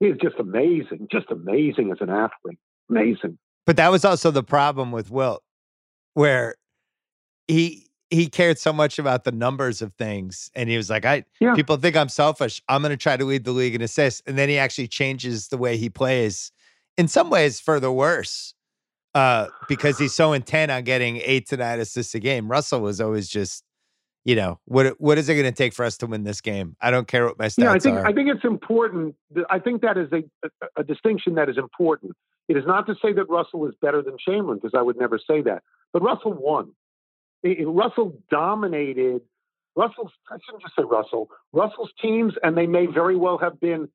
he's 0.00 0.16
just 0.20 0.36
amazing, 0.38 1.08
just 1.10 1.30
amazing 1.30 1.90
as 1.92 1.98
an 2.00 2.10
athlete. 2.10 2.58
Amazing. 2.90 3.38
But 3.66 3.76
that 3.76 3.90
was 3.90 4.04
also 4.04 4.30
the 4.30 4.42
problem 4.42 4.92
with 4.92 5.10
Wilt, 5.10 5.42
where 6.14 6.56
he 7.48 7.88
he 8.10 8.28
cared 8.28 8.58
so 8.58 8.72
much 8.72 8.98
about 8.98 9.24
the 9.24 9.32
numbers 9.32 9.82
of 9.82 9.92
things, 9.94 10.50
and 10.54 10.68
he 10.68 10.76
was 10.76 10.90
like, 10.90 11.04
"I 11.04 11.24
yeah. 11.40 11.54
people 11.54 11.76
think 11.76 11.96
I'm 11.96 12.08
selfish. 12.08 12.62
I'm 12.68 12.82
going 12.82 12.90
to 12.90 12.96
try 12.96 13.16
to 13.16 13.24
lead 13.24 13.44
the 13.44 13.52
league 13.52 13.74
in 13.74 13.82
assists," 13.82 14.22
and 14.26 14.36
then 14.36 14.48
he 14.48 14.58
actually 14.58 14.88
changes 14.88 15.48
the 15.48 15.56
way 15.58 15.76
he 15.76 15.88
plays. 15.88 16.52
In 16.96 17.08
some 17.08 17.30
ways, 17.30 17.58
for 17.58 17.80
the 17.80 17.90
worse, 17.90 18.54
uh, 19.14 19.48
because 19.68 19.98
he's 19.98 20.14
so 20.14 20.32
intent 20.32 20.70
on 20.70 20.84
getting 20.84 21.16
eight 21.24 21.48
to 21.48 21.56
nine 21.56 21.80
assists 21.80 22.14
a 22.14 22.20
game. 22.20 22.48
Russell 22.48 22.80
was 22.80 23.00
always 23.00 23.28
just 23.28 23.64
you 24.24 24.34
know 24.34 24.58
what 24.64 24.98
what 25.00 25.18
is 25.18 25.28
it 25.28 25.34
going 25.34 25.44
to 25.44 25.52
take 25.52 25.74
for 25.74 25.84
us 25.84 25.96
to 25.98 26.06
win 26.06 26.24
this 26.24 26.40
game? 26.40 26.76
I 26.80 26.90
don't 26.90 27.06
care 27.06 27.26
what 27.26 27.38
my 27.38 27.46
stats 27.46 27.64
yeah, 27.64 27.72
I 27.72 27.78
think 27.78 27.98
are. 27.98 28.06
I 28.06 28.12
think 28.12 28.28
it's 28.30 28.44
important. 28.44 29.14
I 29.50 29.58
think 29.58 29.82
that 29.82 29.98
is 29.98 30.08
a, 30.12 30.24
a, 30.46 30.80
a 30.80 30.84
distinction 30.84 31.34
that 31.34 31.48
is 31.48 31.58
important. 31.58 32.12
It 32.48 32.56
is 32.56 32.64
not 32.66 32.86
to 32.86 32.94
say 33.02 33.12
that 33.12 33.28
Russell 33.28 33.66
is 33.66 33.74
better 33.80 34.02
than 34.02 34.16
Chamberlain 34.18 34.58
because 34.62 34.76
I 34.76 34.82
would 34.82 34.98
never 34.98 35.18
say 35.18 35.42
that. 35.42 35.62
But 35.92 36.02
Russell 36.02 36.32
won. 36.32 36.72
It, 37.42 37.66
Russell 37.66 38.18
dominated. 38.30 39.22
Russell's 39.76 40.12
I 40.30 40.36
shouldn't 40.44 40.62
just 40.62 40.74
say 40.76 40.84
Russell. 40.84 41.28
Russell's 41.52 41.90
teams, 42.00 42.34
and 42.42 42.56
they 42.56 42.66
may 42.66 42.86
very 42.86 43.16
well 43.16 43.38
have 43.38 43.60
been 43.60 43.88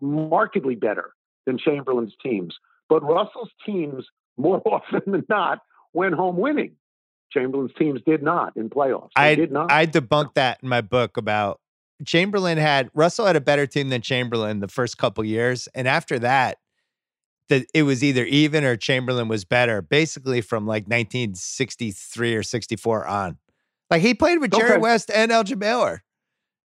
markedly 0.00 0.76
better 0.76 1.12
than 1.46 1.58
Chamberlain's 1.58 2.14
teams. 2.22 2.54
But 2.88 3.02
Russell's 3.02 3.50
teams, 3.66 4.06
more 4.36 4.62
often 4.66 5.02
than 5.06 5.24
not, 5.28 5.58
went 5.92 6.14
home 6.14 6.36
winning. 6.36 6.72
Chamberlain's 7.30 7.72
teams 7.78 8.00
did 8.06 8.22
not 8.22 8.56
in 8.56 8.70
playoffs. 8.70 9.10
They 9.16 9.22
I 9.22 9.34
did 9.34 9.52
not. 9.52 9.70
I 9.70 9.86
debunked 9.86 10.34
that 10.34 10.58
in 10.62 10.68
my 10.68 10.80
book 10.80 11.16
about 11.16 11.60
Chamberlain 12.04 12.58
had 12.58 12.90
Russell 12.94 13.26
had 13.26 13.36
a 13.36 13.40
better 13.40 13.66
team 13.66 13.88
than 13.88 14.02
Chamberlain 14.02 14.60
the 14.60 14.68
first 14.68 14.98
couple 14.98 15.24
years, 15.24 15.68
and 15.74 15.88
after 15.88 16.18
that, 16.20 16.58
that 17.48 17.66
it 17.74 17.82
was 17.82 18.04
either 18.04 18.24
even 18.24 18.64
or 18.64 18.76
Chamberlain 18.76 19.28
was 19.28 19.44
better. 19.44 19.82
Basically, 19.82 20.40
from 20.40 20.66
like 20.66 20.84
1963 20.84 22.34
or 22.34 22.42
64 22.42 23.06
on, 23.06 23.38
like 23.90 24.02
he 24.02 24.14
played 24.14 24.38
with 24.38 24.52
Jerry 24.52 24.72
Okay. 24.72 24.78
West 24.78 25.10
and 25.12 25.32
Elgin 25.32 25.58
Baylor, 25.58 26.04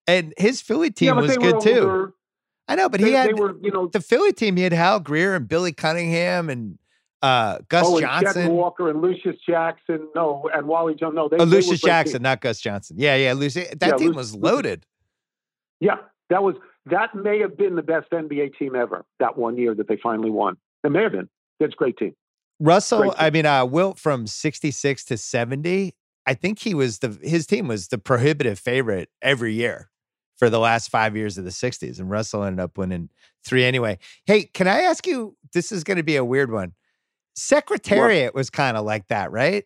and 0.08 0.34
his 0.38 0.62
Philly 0.62 0.92
team 0.92 1.16
yeah, 1.16 1.22
was 1.22 1.38
good 1.38 1.62
too. 1.62 2.14
I 2.68 2.76
know, 2.76 2.90
but 2.90 3.02
They, 3.02 3.08
he 3.08 3.14
had 3.14 3.30
they 3.30 3.34
were, 3.34 3.56
you 3.62 3.72
know, 3.72 3.88
the 3.88 4.00
Philly 4.00 4.34
team. 4.34 4.56
He 4.56 4.64
had 4.64 4.74
Hal 4.74 5.00
Greer 5.00 5.36
and 5.36 5.48
Billy 5.48 5.74
Cunningham 5.74 6.50
and 6.50 6.78
Uh, 7.24 7.60
Gus 7.70 7.86
oh, 7.88 8.02
Johnson, 8.02 8.34
Chet 8.34 8.52
Walker, 8.52 8.90
and 8.90 9.02
Lucius 9.02 9.38
Jackson. 9.48 10.10
No, 10.14 10.50
and 10.54 10.68
Wally 10.68 10.94
Jones. 10.94 11.16
No, 11.16 11.30
they, 11.30 11.38
oh, 11.38 11.46
Lucius 11.46 11.80
great 11.80 11.90
Jackson, 11.90 12.14
teams. 12.16 12.24
not 12.24 12.42
Gus 12.42 12.60
Johnson. 12.60 12.98
Yeah, 13.00 13.16
yeah, 13.16 13.32
Lucius. 13.32 13.70
That 13.70 13.82
Yeah, 13.82 13.96
team 13.96 14.08
Lucius- 14.10 14.16
was 14.16 14.36
loaded. 14.36 14.86
Yeah, 15.80 15.98
that 16.30 16.44
was 16.44 16.56
that 16.86 17.16
may 17.16 17.40
have 17.40 17.58
been 17.58 17.76
the 17.78 17.82
best 17.82 18.12
NBA 18.12 18.58
team 18.60 18.76
ever. 18.76 19.06
That 19.20 19.38
one 19.38 19.58
year 19.58 19.74
that 19.74 19.88
they 19.88 19.98
finally 20.04 20.32
won. 20.32 20.58
It 20.84 20.92
may 20.92 21.04
have 21.04 21.14
been. 21.14 21.30
That's 21.62 21.74
a 21.74 21.78
great 21.78 21.98
team. 21.98 22.14
Russell, 22.60 23.00
Great 23.00 23.14
I 23.18 23.30
mean, 23.30 23.46
uh, 23.46 23.66
Wilt 23.66 24.00
from 24.00 24.28
66 24.28 25.06
to 25.06 25.18
70, 25.18 25.96
I 26.26 26.34
think 26.34 26.60
he 26.60 26.74
was 26.74 27.00
the, 27.00 27.18
his 27.22 27.46
team 27.46 27.68
was 27.68 27.88
the 27.88 27.98
prohibitive 27.98 28.60
favorite 28.60 29.10
every 29.22 29.54
year 29.54 29.90
for 30.38 30.50
the 30.50 30.60
last 30.60 30.90
five 30.90 31.16
years 31.16 31.38
of 31.38 31.46
the 31.46 31.52
60s. 31.52 32.00
And 32.00 32.10
Russell 32.10 32.44
ended 32.44 32.60
up 32.60 32.78
winning 32.78 33.10
three 33.46 33.64
anyway. 33.64 33.98
Hey, 34.26 34.44
can 34.44 34.68
I 34.68 34.82
ask 34.82 35.06
you? 35.08 35.36
This 35.54 35.72
is 35.72 35.84
going 35.84 35.98
to 35.98 36.04
be 36.04 36.16
a 36.16 36.26
weird 36.26 36.52
one. 36.52 36.74
Secretariat 37.36 38.36
was 38.36 38.50
kind 38.50 38.78
of 38.78 38.86
like 38.86 39.08
that, 39.08 39.32
right? 39.32 39.66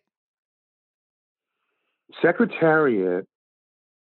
Secretariat. 2.22 3.26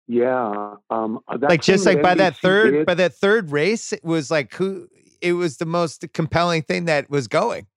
Yeah. 0.07 0.75
Um, 0.89 1.19
that 1.29 1.49
like 1.49 1.61
just 1.61 1.85
like 1.85 2.01
by 2.01 2.15
that 2.15 2.35
third, 2.35 2.71
did- 2.71 2.85
by 2.85 2.95
that 2.95 3.13
third 3.13 3.51
race, 3.51 3.93
it 3.93 4.03
was 4.03 4.29
like 4.29 4.53
who, 4.53 4.87
it 5.21 5.33
was 5.33 5.57
the 5.57 5.65
most 5.65 6.05
compelling 6.13 6.63
thing 6.63 6.85
that 6.85 7.09
was 7.09 7.27
going. 7.27 7.67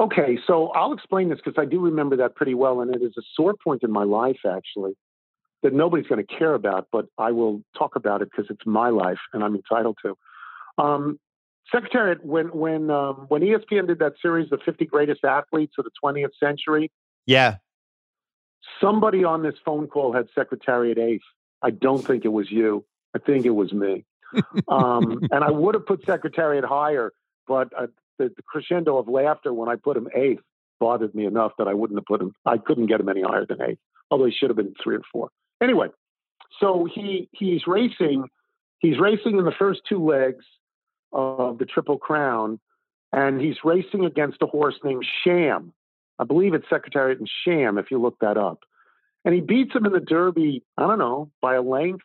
Okay, 0.00 0.38
so 0.44 0.68
I'll 0.70 0.92
explain 0.92 1.28
this 1.28 1.38
because 1.44 1.54
I 1.56 1.64
do 1.64 1.78
remember 1.80 2.16
that 2.16 2.34
pretty 2.34 2.54
well, 2.54 2.80
and 2.80 2.94
it 2.94 3.00
is 3.00 3.12
a 3.16 3.22
sore 3.36 3.54
point 3.54 3.84
in 3.84 3.92
my 3.92 4.02
life, 4.02 4.40
actually, 4.44 4.96
that 5.62 5.72
nobody's 5.72 6.08
going 6.08 6.24
to 6.24 6.36
care 6.36 6.54
about, 6.54 6.88
but 6.90 7.06
I 7.16 7.30
will 7.30 7.62
talk 7.78 7.94
about 7.94 8.20
it 8.20 8.28
because 8.30 8.50
it's 8.50 8.66
my 8.66 8.88
life 8.88 9.18
and 9.32 9.44
I'm 9.44 9.54
entitled 9.54 9.96
to. 10.04 10.16
Um, 10.82 11.20
Secretariat, 11.72 12.24
when 12.24 12.46
when 12.48 12.90
um, 12.90 13.26
when 13.28 13.42
ESPN 13.42 13.86
did 13.86 13.98
that 14.00 14.14
series, 14.20 14.50
the 14.50 14.58
50 14.58 14.84
greatest 14.86 15.24
athletes 15.24 15.74
of 15.78 15.84
the 15.84 15.90
20th 16.02 16.30
century, 16.38 16.90
Yeah. 17.26 17.56
somebody 18.80 19.24
on 19.24 19.42
this 19.42 19.54
phone 19.64 19.86
call 19.86 20.12
had 20.12 20.28
Secretariat 20.34 20.98
eighth. 20.98 21.22
I 21.62 21.70
don't 21.70 22.04
think 22.04 22.24
it 22.24 22.28
was 22.32 22.50
you. 22.50 22.84
I 23.14 23.18
think 23.18 23.46
it 23.46 23.50
was 23.50 23.72
me. 23.72 24.04
um, 24.68 25.20
and 25.30 25.44
I 25.44 25.50
would 25.50 25.74
have 25.74 25.86
put 25.86 26.04
Secretariat 26.04 26.64
higher, 26.64 27.12
but 27.46 27.72
uh, 27.78 27.86
the, 28.18 28.30
the 28.36 28.42
crescendo 28.42 28.98
of 28.98 29.08
laughter 29.08 29.52
when 29.52 29.68
I 29.68 29.76
put 29.76 29.96
him 29.96 30.08
eighth 30.14 30.42
bothered 30.80 31.14
me 31.14 31.24
enough 31.24 31.52
that 31.58 31.68
I 31.68 31.74
wouldn't 31.74 31.98
have 31.98 32.04
put 32.06 32.20
him. 32.20 32.32
I 32.44 32.58
couldn't 32.58 32.86
get 32.86 33.00
him 33.00 33.08
any 33.08 33.22
higher 33.22 33.46
than 33.46 33.62
eighth, 33.62 33.78
although 34.10 34.26
he 34.26 34.32
should 34.32 34.50
have 34.50 34.56
been 34.56 34.74
three 34.82 34.96
or 34.96 35.02
four. 35.12 35.28
Anyway, 35.62 35.88
so 36.60 36.86
he 36.92 37.28
he's 37.32 37.66
racing. 37.66 38.24
He's 38.80 38.98
racing 38.98 39.38
in 39.38 39.44
the 39.44 39.54
first 39.58 39.80
two 39.88 40.04
legs 40.04 40.44
of 41.14 41.58
the 41.58 41.64
Triple 41.64 41.98
Crown, 41.98 42.58
and 43.12 43.40
he's 43.40 43.56
racing 43.64 44.04
against 44.04 44.42
a 44.42 44.46
horse 44.46 44.74
named 44.84 45.06
Sham. 45.22 45.72
I 46.18 46.24
believe 46.24 46.54
it's 46.54 46.68
Secretariat 46.68 47.18
and 47.18 47.30
Sham, 47.44 47.78
if 47.78 47.90
you 47.90 48.00
look 48.00 48.18
that 48.20 48.36
up. 48.36 48.60
And 49.24 49.34
he 49.34 49.40
beats 49.40 49.74
him 49.74 49.86
in 49.86 49.92
the 49.92 50.00
Derby, 50.00 50.62
I 50.76 50.86
don't 50.86 50.98
know, 50.98 51.30
by 51.40 51.54
a 51.54 51.62
length. 51.62 52.04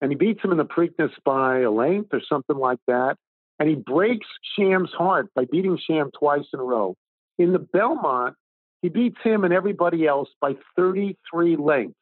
And 0.00 0.10
he 0.10 0.16
beats 0.16 0.42
him 0.42 0.50
in 0.50 0.58
the 0.58 0.64
Preakness 0.64 1.12
by 1.24 1.60
a 1.60 1.70
length 1.70 2.10
or 2.12 2.20
something 2.26 2.56
like 2.56 2.78
that. 2.86 3.16
And 3.58 3.68
he 3.68 3.74
breaks 3.74 4.26
Sham's 4.56 4.90
heart 4.90 5.28
by 5.34 5.44
beating 5.44 5.78
Sham 5.78 6.10
twice 6.18 6.46
in 6.52 6.60
a 6.60 6.64
row. 6.64 6.96
In 7.38 7.52
the 7.52 7.58
Belmont, 7.58 8.34
he 8.82 8.88
beats 8.88 9.18
him 9.22 9.44
and 9.44 9.52
everybody 9.52 10.06
else 10.06 10.28
by 10.40 10.54
33 10.76 11.56
lengths. 11.56 11.96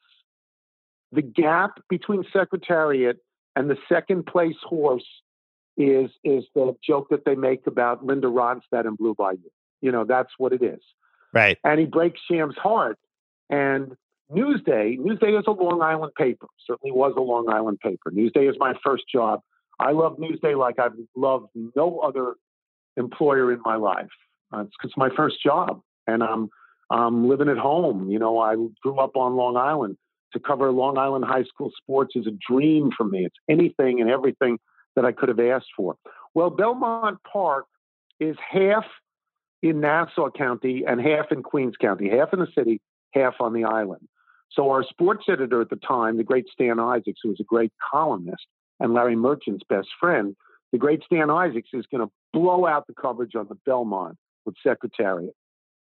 The 1.13 1.23
gap 1.23 1.81
between 1.89 2.25
Secretariat 2.33 3.19
and 3.57 3.69
the 3.69 3.79
second 3.89 4.27
place 4.27 4.57
horse 4.63 5.07
is 5.79 6.11
is 6.25 6.45
the 6.55 6.75
joke 6.87 7.09
that 7.11 7.25
they 7.25 7.35
make 7.35 7.67
about 7.67 8.05
Linda 8.05 8.27
Ronstadt 8.27 8.87
and 8.87 8.97
Blue 8.99 9.15
Bayou. 9.15 9.39
You 9.81 9.93
know, 9.93 10.05
that's 10.05 10.31
what 10.39 10.53
it 10.53 10.63
is 10.63 10.81
Right. 11.33 11.59
and 11.65 11.79
he 11.81 11.87
breaks 11.87 12.21
Sham's 12.31 12.57
heart. 12.57 12.99
And 13.51 13.93
Newsday, 14.31 14.99
Newsday 14.99 15.39
is 15.39 15.45
a 15.47 15.53
Long 15.53 15.81
Island 15.81 16.13
paper. 16.17 16.47
Certainly 16.67 16.93
was 16.93 17.15
a 17.17 17.21
Long 17.21 17.49
Island 17.49 17.79
paper. 17.81 18.11
Newsday 18.11 18.49
is 18.51 18.57
my 18.59 18.75
first 18.85 19.05
job. 19.11 19.41
I 19.79 19.93
love 19.93 20.19
Newsday 20.19 20.59
like 20.59 20.79
I've 20.79 20.93
loved 21.17 21.47
no 21.55 22.01
other 22.01 22.35
employer 22.97 23.53
in 23.53 23.61
my 23.65 23.77
life. 23.77 24.09
Uh, 24.53 24.61
it's, 24.63 24.73
it's 24.83 24.97
my 24.97 25.09
first 25.17 25.43
job, 25.43 25.81
and 26.07 26.23
I'm 26.23 26.49
I'm 26.91 27.29
living 27.29 27.49
at 27.49 27.59
home. 27.59 28.11
You 28.11 28.19
know, 28.19 28.39
I 28.39 28.55
grew 28.83 28.99
up 28.99 29.17
on 29.17 29.37
Long 29.37 29.57
Island. 29.57 29.97
To 30.35 30.41
cover 30.41 30.71
Long 30.73 30.99
Island 30.99 31.25
high 31.25 31.45
school 31.45 31.71
sports 31.81 32.15
is 32.15 32.27
a 32.27 32.33
dream 32.53 32.91
for 32.95 33.05
me. 33.05 33.25
It's 33.25 33.37
anything 33.49 34.03
and 34.03 34.11
everything 34.11 34.59
that 34.97 35.05
I 35.05 35.13
could 35.13 35.29
have 35.29 35.41
asked 35.41 35.71
for. 35.77 35.97
Well, 36.35 36.51
Belmont 36.51 37.19
Park 37.31 37.67
is 38.21 38.37
half 38.49 38.85
in 39.63 39.81
Nassau 39.81 40.31
County 40.31 40.85
and 40.87 41.01
half 41.01 41.27
in 41.31 41.43
Queens 41.43 41.75
County, 41.81 42.09
half 42.09 42.33
in 42.33 42.41
the 42.41 42.49
city, 42.57 42.81
half 43.13 43.35
on 43.41 43.53
the 43.53 43.65
island. 43.65 44.09
So 44.51 44.71
our 44.71 44.85
sports 44.85 45.25
editor 45.29 45.61
at 45.61 45.71
the 45.71 45.77
time, 45.77 46.17
the 46.17 46.25
great 46.25 46.47
Stan 46.53 46.81
Isaacs, 46.81 47.21
who 47.23 47.31
was 47.31 47.41
a 47.41 47.45
great 47.45 47.73
columnist 47.91 48.47
and 48.81 48.95
Larry 48.95 49.17
Merchant's 49.17 49.65
best 49.69 49.89
friend, 50.01 50.37
the 50.73 50.79
great 50.79 51.03
Stan 51.05 51.31
Isaacs 51.31 51.71
is 51.73 51.87
going 51.91 52.07
to 52.07 52.13
blow 52.33 52.67
out 52.67 52.87
the 52.87 52.95
coverage 52.95 53.35
on 53.35 53.47
the 53.49 53.57
Belmont 53.67 54.17
with 54.45 54.55
Secretariat 54.63 55.35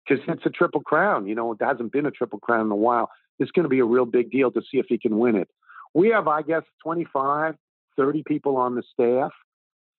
because 0.08 0.24
it's 0.28 0.46
a 0.46 0.50
triple 0.50 0.82
crown. 0.82 1.28
You 1.28 1.36
know, 1.36 1.52
it 1.52 1.60
hasn't 1.62 1.92
been 1.92 2.06
a 2.06 2.12
triple 2.12 2.40
crown 2.40 2.68
in 2.68 2.72
a 2.72 2.76
while. 2.76 3.10
It's 3.40 3.52
going 3.52 3.64
to 3.64 3.70
be 3.70 3.80
a 3.80 3.86
real 3.86 4.06
big 4.06 4.32
deal 4.32 4.52
to 4.52 4.62
see 4.62 4.78
if 4.78 4.86
he 4.88 4.98
can 4.98 5.18
win 5.18 5.36
it. 5.36 5.50
We 5.94 6.10
have, 6.10 6.28
I 6.28 6.42
guess, 6.42 6.64
25, 6.84 7.56
30 7.98 8.24
people 8.28 8.58
on 8.58 8.76
the 8.76 8.84
staff. 8.94 9.32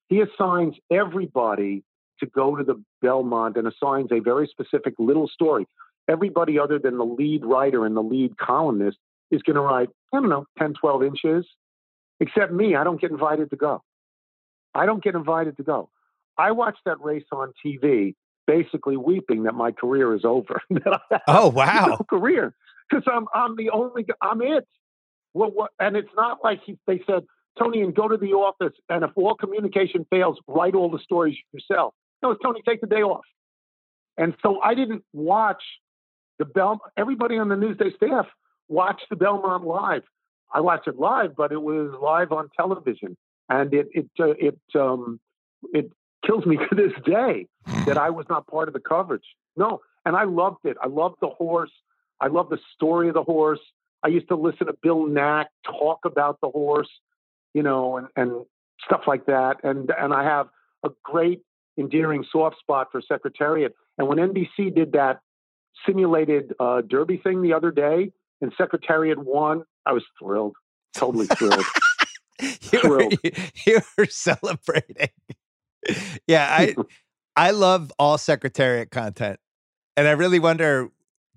He 0.09 0.21
assigns 0.21 0.75
everybody 0.91 1.83
to 2.19 2.25
go 2.27 2.55
to 2.55 2.63
the 2.63 2.81
Belmont 3.01 3.57
and 3.57 3.67
assigns 3.67 4.11
a 4.11 4.19
very 4.19 4.47
specific 4.47 4.93
little 4.97 5.27
story. 5.27 5.67
Everybody 6.07 6.57
other 6.57 6.79
than 6.79 6.97
the 6.97 7.05
lead 7.05 7.45
writer 7.45 7.85
and 7.85 7.95
the 7.95 8.01
lead 8.03 8.37
columnist 8.37 8.97
is 9.29 9.41
going 9.41 9.55
to 9.55 9.61
write, 9.61 9.89
I 10.13 10.19
don't 10.19 10.29
know, 10.29 10.45
10, 10.57 10.73
12 10.79 11.03
inches, 11.03 11.45
except 12.19 12.51
me. 12.51 12.75
I 12.75 12.83
don't 12.83 12.99
get 12.99 13.11
invited 13.11 13.49
to 13.49 13.55
go. 13.57 13.83
I 14.73 14.85
don't 14.85 15.03
get 15.03 15.15
invited 15.15 15.57
to 15.57 15.63
go. 15.63 15.89
I 16.37 16.51
watched 16.51 16.81
that 16.85 17.01
race 17.01 17.25
on 17.31 17.51
TV, 17.65 18.15
basically 18.45 18.95
weeping 18.95 19.43
that 19.43 19.53
my 19.55 19.71
career 19.71 20.15
is 20.15 20.23
over. 20.23 20.61
that 20.69 20.93
I 20.93 20.99
have 21.11 21.21
Oh, 21.27 21.49
wow. 21.49 21.97
no 21.99 22.05
career 22.09 22.53
because 22.89 23.03
I'm 23.11 23.27
I'm 23.33 23.55
the 23.57 23.69
only 23.71 24.05
I'm 24.21 24.41
it. 24.41 24.65
Well, 25.33 25.51
what, 25.51 25.71
and 25.79 25.95
it's 25.97 26.09
not 26.15 26.39
like 26.43 26.61
he, 26.65 26.77
they 26.87 27.01
said, 27.05 27.23
Tony, 27.59 27.81
and 27.81 27.93
go 27.95 28.07
to 28.07 28.17
the 28.17 28.33
office, 28.33 28.73
and 28.89 29.03
if 29.03 29.11
all 29.15 29.35
communication 29.35 30.05
fails, 30.09 30.37
write 30.47 30.75
all 30.75 30.89
the 30.89 30.99
stories 30.99 31.35
yourself. 31.51 31.93
No, 32.21 32.31
it's 32.31 32.41
Tony, 32.43 32.61
take 32.67 32.81
the 32.81 32.87
day 32.87 33.01
off. 33.01 33.25
And 34.17 34.35
so 34.41 34.59
I 34.61 34.73
didn't 34.73 35.03
watch 35.13 35.61
the 36.39 36.45
Bel. 36.45 36.81
Everybody 36.97 37.37
on 37.37 37.49
the 37.49 37.55
Newsday 37.55 37.95
staff 37.95 38.25
watched 38.67 39.05
the 39.09 39.15
Belmont 39.15 39.63
live. 39.63 40.03
I 40.53 40.61
watched 40.61 40.87
it 40.87 40.97
live, 40.97 41.35
but 41.35 41.51
it 41.51 41.61
was 41.61 41.93
live 42.01 42.31
on 42.31 42.49
television, 42.55 43.17
and 43.49 43.73
it 43.73 43.87
it 43.91 44.09
uh, 44.19 44.29
it 44.39 44.59
um 44.75 45.19
it 45.73 45.91
kills 46.25 46.45
me 46.45 46.57
to 46.69 46.75
this 46.75 46.93
day 47.05 47.47
that 47.85 47.97
I 47.97 48.09
was 48.09 48.25
not 48.29 48.47
part 48.47 48.67
of 48.67 48.73
the 48.73 48.79
coverage. 48.79 49.25
No, 49.55 49.81
and 50.05 50.15
I 50.15 50.23
loved 50.23 50.65
it. 50.65 50.77
I 50.81 50.87
loved 50.87 51.17
the 51.21 51.29
horse. 51.29 51.71
I 52.19 52.27
loved 52.27 52.49
the 52.49 52.59
story 52.73 53.09
of 53.09 53.13
the 53.13 53.23
horse. 53.23 53.59
I 54.03 54.07
used 54.07 54.27
to 54.29 54.35
listen 54.35 54.67
to 54.67 54.73
Bill 54.81 55.07
Nack 55.07 55.47
talk 55.65 56.05
about 56.05 56.39
the 56.41 56.49
horse, 56.49 56.89
you 57.57 57.63
know, 57.63 57.97
and, 57.97 58.07
and 58.15 58.45
stuff 58.85 59.01
like 59.07 59.25
that. 59.25 59.55
And 59.63 59.91
and 59.99 60.13
I 60.13 60.23
have 60.23 60.47
a 60.85 60.89
great 61.03 61.41
endearing 61.79 62.23
soft 62.31 62.59
spot 62.59 62.89
for 62.91 63.01
Secretariat. 63.01 63.73
And 63.97 64.07
when 64.07 64.19
NBC 64.19 64.75
did 64.75 64.91
that 64.91 65.21
simulated 65.83 66.53
uh, 66.59 66.81
Derby 66.81 67.17
thing 67.17 67.41
the 67.41 67.53
other 67.53 67.71
day, 67.71 68.11
and 68.41 68.53
Secretariat 68.55 69.17
won, 69.17 69.63
I 69.87 69.93
was 69.93 70.03
thrilled, 70.19 70.53
totally 70.95 71.25
thrilled. 71.25 71.65
you, 72.41 72.79
were, 72.83 73.09
Thrilled. 73.09 73.13
you 73.65 73.79
were 73.97 74.05
celebrating. 74.05 75.09
yeah, 76.27 76.47
I 76.51 76.75
I 77.35 77.51
love 77.51 77.91
all 77.97 78.19
secretariat 78.19 78.91
content. 78.91 79.39
And 79.95 80.07
I 80.07 80.11
really 80.11 80.37
wonder 80.37 80.89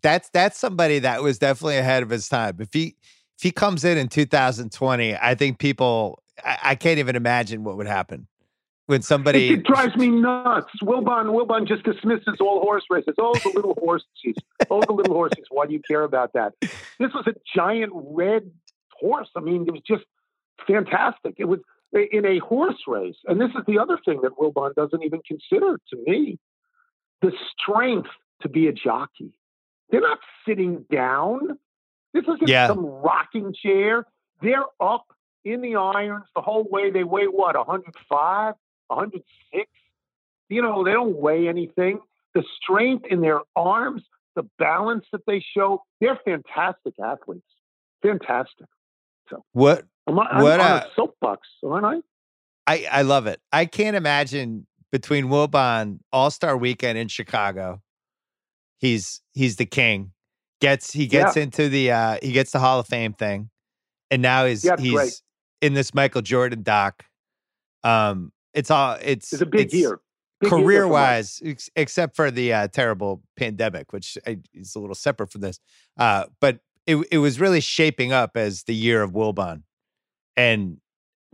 that's 0.03 0.29
that's 0.35 0.59
somebody 0.59 0.99
that 0.99 1.23
was 1.23 1.39
definitely 1.39 1.79
ahead 1.79 2.03
of 2.03 2.11
his 2.11 2.29
time. 2.29 2.57
If 2.61 2.75
he 2.75 2.97
if 3.41 3.45
he 3.45 3.53
comes 3.53 3.85
in 3.85 3.97
in 3.97 4.09
2020, 4.09 5.17
I 5.17 5.35
think 5.35 5.59
people 5.59 6.23
I, 6.45 6.59
I 6.63 6.75
can't 6.75 6.99
even 6.99 7.17
imagine 7.17 7.65
what 7.65 7.79
would 7.79 7.87
happen 7.87 8.27
when 8.85 9.01
somebody 9.01 9.55
it 9.55 9.65
drives 9.65 9.97
me 9.97 10.09
nuts. 10.09 10.69
Wilbon 10.83 11.33
Wilbon 11.33 11.67
just 11.67 11.83
dismisses 11.85 12.37
all 12.39 12.61
horse 12.61 12.85
races. 12.91 13.15
Oh, 13.19 13.33
the 13.33 13.51
little 13.55 13.75
horses. 13.81 14.07
Oh, 14.69 14.83
the 14.87 14.93
little 14.93 15.15
horses. 15.15 15.47
Why 15.49 15.65
do 15.65 15.73
you 15.73 15.81
care 15.81 16.03
about 16.03 16.35
that? 16.35 16.53
This 16.61 17.15
was 17.15 17.27
a 17.27 17.33
giant 17.57 17.93
red 17.95 18.51
horse. 18.93 19.31
I 19.35 19.41
mean, 19.41 19.65
it 19.67 19.73
was 19.73 19.81
just 19.89 20.05
fantastic. 20.67 21.37
It 21.39 21.47
was 21.47 21.61
in 21.95 22.27
a 22.27 22.41
horse 22.41 22.83
race. 22.87 23.17
And 23.25 23.41
this 23.41 23.49
is 23.59 23.65
the 23.67 23.79
other 23.79 23.99
thing 24.05 24.21
that 24.23 24.33
Wilbon 24.39 24.75
doesn't 24.75 25.03
even 25.03 25.21
consider 25.27 25.81
to 25.89 25.97
me 26.07 26.39
the 27.23 27.33
strength 27.59 28.11
to 28.43 28.51
be 28.51 28.67
a 28.67 28.73
jockey. 28.73 29.33
They're 29.89 30.03
not 30.03 30.19
sitting 30.47 30.85
down. 30.93 31.59
This 32.13 32.25
isn't 32.25 32.49
Yeah. 32.49 32.67
some 32.69 32.85
rocking 32.85 33.53
chair. 33.55 34.07
They're 34.43 34.65
up 34.81 35.07
in 35.45 35.61
the 35.63 35.77
irons 35.77 36.27
the 36.35 36.43
whole 36.43 36.65
way. 36.65 36.91
They 36.91 37.05
weigh 37.05 37.27
what, 37.27 37.57
105, 37.57 38.55
106? 38.89 39.71
You 40.49 40.63
know, 40.63 40.83
they 40.85 40.93
don't 40.93 41.17
weigh 41.17 41.49
anything. 41.49 42.01
the 42.33 42.45
strength 42.63 43.05
in 43.11 43.21
their 43.23 43.41
arms, 43.57 44.05
the 44.37 44.45
balance 44.57 45.05
that 45.11 45.21
they 45.27 45.41
show. 45.41 45.83
They're 46.01 46.19
fantastic 46.25 46.95
athletes. 47.03 47.43
Fantastic. 48.03 48.67
So 49.29 49.45
what? 49.53 49.85
I'm, 50.07 50.17
I'm 50.17 50.41
what? 50.45 50.61
on 50.61 50.67
Uh, 50.71 50.85
a 50.87 50.95
soapbox, 50.95 51.49
aren't 51.67 51.85
I? 51.87 52.73
I 52.73 52.87
I 52.99 53.03
love 53.03 53.27
it. 53.27 53.41
I 53.53 53.67
can't 53.67 53.97
imagine 53.97 54.69
between 54.93 55.25
Wilbon 55.27 55.99
All 56.13 56.31
Star 56.31 56.57
Weekend 56.57 56.99
in 56.99 57.09
Chicago. 57.09 57.83
He's 58.79 59.21
he's 59.33 59.57
the 59.57 59.67
king. 59.67 60.13
Gets 60.61 60.93
he 60.93 61.07
gets 61.07 61.37
into 61.37 61.69
the 61.69 61.91
uh 61.91 62.19
he 62.23 62.33
gets 62.33 62.53
the 62.53 62.59
Hall 62.59 62.79
of 62.81 62.87
Fame 62.87 63.13
thing, 63.15 63.49
and 64.11 64.21
now 64.21 64.45
he's 64.45 64.65
Yeah, 64.65 64.77
he's 64.79 64.93
great. 64.93 65.23
in 65.63 65.75
this 65.75 65.95
Michael 65.95 66.23
Jordan 66.23 66.63
doc. 66.63 67.05
Um, 67.83 68.33
it's 68.53 68.71
all 68.71 68.99
it's 69.03 69.33
It's 69.33 69.43
a 69.43 69.47
big 69.47 69.67
it's 69.67 69.75
year. 69.75 70.01
Big 70.41 70.51
career 70.51 70.87
wise, 70.89 71.41
ex- 71.45 71.71
except 71.77 72.17
for 72.17 72.31
the 72.31 72.53
uh, 72.53 72.69
terrible 72.69 73.23
pandemic, 73.37 73.93
which 73.93 74.17
I, 74.27 74.39
is 74.55 74.75
a 74.75 74.81
little 74.81 74.95
separate 74.95 75.31
from 75.31 75.43
this. 75.43 75.61
Uh, 75.99 76.25
but 76.41 76.61
it 76.87 76.97
it 77.11 77.19
was 77.19 77.41
really 77.41 77.61
shaping 77.61 78.13
up 78.13 78.37
as 78.37 78.65
the 78.65 78.75
year 78.75 79.03
of 79.03 79.13
Wilbon, 79.13 79.63
and 80.37 80.79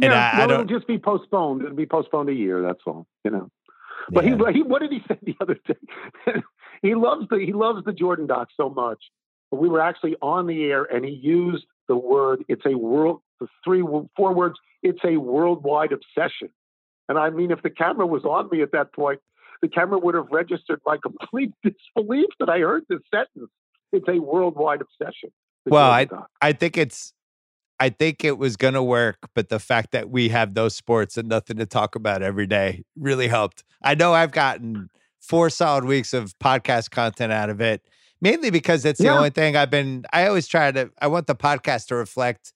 and 0.03 0.13
yeah, 0.13 0.31
I, 0.35 0.43
I 0.43 0.47
don't. 0.47 0.61
it'll 0.63 0.79
just 0.79 0.87
be 0.87 0.99
postponed. 0.99 1.63
It'll 1.63 1.77
be 1.77 1.87
postponed 1.87 2.29
a 2.29 2.35
year. 2.35 2.63
That's 2.63 2.81
all. 2.87 3.07
You 3.25 3.31
know. 3.31 3.51
But 4.11 4.25
yeah. 4.25 4.37
he, 4.49 4.53
he, 4.55 4.63
what 4.63 4.83
did 4.83 4.93
he 4.93 5.01
say 5.09 5.19
the 5.23 5.35
other 5.41 5.59
day? 5.67 5.75
he 6.83 6.95
loves 6.95 7.27
the 7.31 7.39
he 7.39 7.53
loves 7.53 7.85
the 7.85 7.93
Jordan 7.93 8.27
doc 8.27 8.49
so 8.57 8.69
much. 8.69 8.99
But 9.51 9.61
we 9.61 9.69
were 9.69 9.81
actually 9.81 10.17
on 10.21 10.47
the 10.47 10.65
air, 10.65 10.85
and 10.85 11.05
he 11.05 11.13
used 11.13 11.67
the 11.89 11.97
word. 11.97 12.45
It's 12.49 12.65
a 12.67 12.77
world. 12.77 13.21
The 13.41 13.47
three 13.65 13.83
four 14.17 14.35
words. 14.35 14.57
It's 14.83 15.01
a 15.05 15.17
worldwide 15.17 15.93
obsession. 15.93 16.51
And 17.09 17.19
I 17.19 17.31
mean, 17.31 17.51
if 17.51 17.63
the 17.63 17.71
camera 17.71 18.07
was 18.07 18.25
on 18.25 18.49
me 18.51 18.63
at 18.63 18.73
that 18.73 18.93
point, 18.93 19.21
the 19.63 19.69
camera 19.69 19.99
would 19.99 20.15
have 20.15 20.27
registered 20.31 20.81
my 20.85 20.97
complete 21.03 21.53
disbelief 21.63 22.29
that 22.41 22.49
I 22.49 22.59
heard 22.61 22.85
this 22.89 23.01
sentence. 23.13 23.51
It's 23.93 24.07
a 24.09 24.19
worldwide 24.19 24.81
obsession. 24.81 25.31
Well, 25.65 26.05
doc. 26.07 26.29
I 26.41 26.53
think 26.53 26.77
it's 26.77 27.13
I 27.79 27.91
think 27.91 28.25
it 28.25 28.39
was 28.39 28.57
gonna 28.57 28.83
work, 28.83 29.19
but 29.35 29.49
the 29.49 29.59
fact 29.59 29.93
that 29.93 30.11
we 30.11 30.31
have 30.31 30.55
those 30.55 30.75
sports 30.75 31.17
and 31.17 31.29
nothing 31.29 31.57
to 31.59 31.67
talk 31.67 31.95
about 31.95 32.23
every 32.23 32.47
day 32.47 32.85
really 32.97 33.29
helped. 33.29 33.65
I 33.83 33.95
know 33.95 34.15
I've 34.15 34.33
gotten 34.33 34.89
four 35.27 35.51
solid 35.51 35.85
weeks 35.85 36.13
of 36.15 36.39
podcast 36.39 36.91
content 36.91 37.33
out 37.33 37.51
of 37.51 37.61
it, 37.61 37.83
mainly 38.21 38.51
because 38.51 38.85
it's 38.85 38.99
the 38.99 39.07
Yeah. 39.07 39.17
only 39.17 39.31
thing 39.31 39.57
I've 39.57 39.71
been 39.71 40.05
I 40.13 40.27
always 40.27 40.47
try 40.47 40.71
to 40.73 40.91
I 41.01 41.07
want 41.09 41.27
the 41.27 41.35
podcast 41.35 41.89
to 41.89 41.97
reflect 41.97 42.53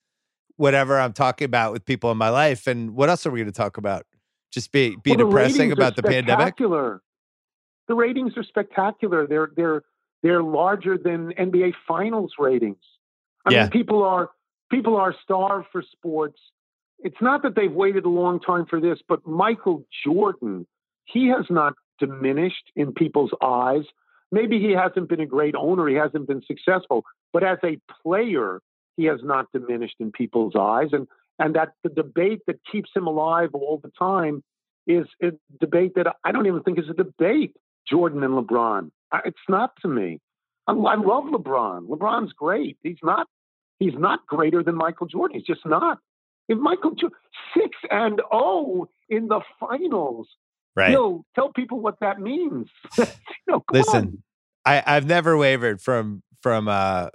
whatever 0.56 0.98
I'm 1.00 1.12
talking 1.12 1.46
about 1.46 1.72
with 1.72 1.84
people 1.84 2.10
in 2.10 2.18
my 2.18 2.28
life. 2.28 2.66
And 2.66 2.94
what 2.94 3.08
else 3.08 3.26
are 3.26 3.30
we 3.30 3.40
gonna 3.40 3.52
talk 3.52 3.76
about? 3.76 4.06
Just 4.52 4.72
be 4.72 4.96
be 5.02 5.10
Well, 5.16 5.26
depressing 5.26 5.72
about 5.72 5.96
the 5.96 6.02
pandemic? 6.02 6.56
The 6.58 7.94
ratings 7.94 8.36
are 8.36 8.44
spectacular. 8.44 9.26
They're 9.26 9.50
they're 9.56 9.82
they're 10.22 10.42
larger 10.42 10.96
than 10.98 11.32
NBA 11.32 11.72
Finals 11.88 12.34
ratings. 12.38 12.82
I 13.46 13.52
Yeah. 13.52 13.62
mean, 13.62 13.70
people 13.70 14.02
are 14.02 14.30
people 14.70 14.96
are 14.96 15.14
starved 15.24 15.66
for 15.72 15.82
sports. 15.82 16.38
It's 17.02 17.20
not 17.20 17.42
that 17.42 17.54
they've 17.56 17.72
waited 17.72 18.04
a 18.04 18.08
long 18.10 18.38
time 18.40 18.66
for 18.66 18.80
this, 18.80 18.98
but 19.08 19.26
Michael 19.26 19.86
Jordan, 20.04 20.66
he 21.06 21.28
has 21.28 21.46
not 21.48 21.74
diminished 22.00 22.72
in 22.74 22.92
people's 22.92 23.30
eyes. 23.42 23.84
Maybe 24.32 24.58
he 24.58 24.72
hasn't 24.72 25.08
been 25.08 25.20
a 25.20 25.26
great 25.26 25.54
owner, 25.54 25.86
he 25.88 25.96
hasn't 25.96 26.26
been 26.26 26.42
successful, 26.46 27.04
but 27.32 27.44
as 27.44 27.58
a 27.64 27.78
player, 28.02 28.60
he 28.96 29.04
has 29.04 29.20
not 29.22 29.46
diminished 29.52 29.96
in 30.00 30.10
people's 30.12 30.54
eyes. 30.58 30.88
And 30.92 31.06
and 31.38 31.54
that 31.54 31.72
the 31.82 31.88
debate 31.88 32.40
that 32.46 32.60
keeps 32.70 32.90
him 32.94 33.06
alive 33.06 33.50
all 33.54 33.80
the 33.82 33.90
time 33.98 34.42
is 34.86 35.06
a 35.22 35.30
debate 35.58 35.92
that 35.94 36.14
I 36.24 36.32
don't 36.32 36.46
even 36.46 36.62
think 36.62 36.78
is 36.78 36.88
a 36.90 36.94
debate. 36.94 37.56
Jordan 37.88 38.22
and 38.22 38.34
LeBron, 38.34 38.90
it's 39.24 39.38
not 39.48 39.72
to 39.80 39.88
me. 39.88 40.20
I, 40.66 40.72
I 40.72 40.96
love 40.96 41.24
LeBron. 41.24 41.88
LeBron's 41.88 42.32
great. 42.34 42.76
He's 42.82 42.98
not. 43.02 43.26
He's 43.78 43.94
not 43.96 44.26
greater 44.26 44.62
than 44.62 44.76
Michael 44.76 45.06
Jordan. 45.06 45.38
He's 45.38 45.46
just 45.46 45.64
not. 45.64 45.98
If 46.48 46.58
Michael 46.58 46.92
six 47.54 47.70
and 47.90 48.20
oh 48.30 48.88
in 49.08 49.28
the 49.28 49.40
finals, 49.58 50.28
Right. 50.76 50.90
Bill, 50.90 51.24
tell 51.34 51.52
people 51.52 51.80
what 51.80 51.96
that 52.00 52.20
means. 52.20 52.70
you 52.98 53.06
know, 53.48 53.64
Listen, 53.72 53.96
on. 53.96 54.22
I, 54.64 54.82
I've 54.86 55.06
never 55.06 55.36
wavered 55.36 55.80
from 55.80 56.22
from 56.42 56.68
uh 56.68 57.08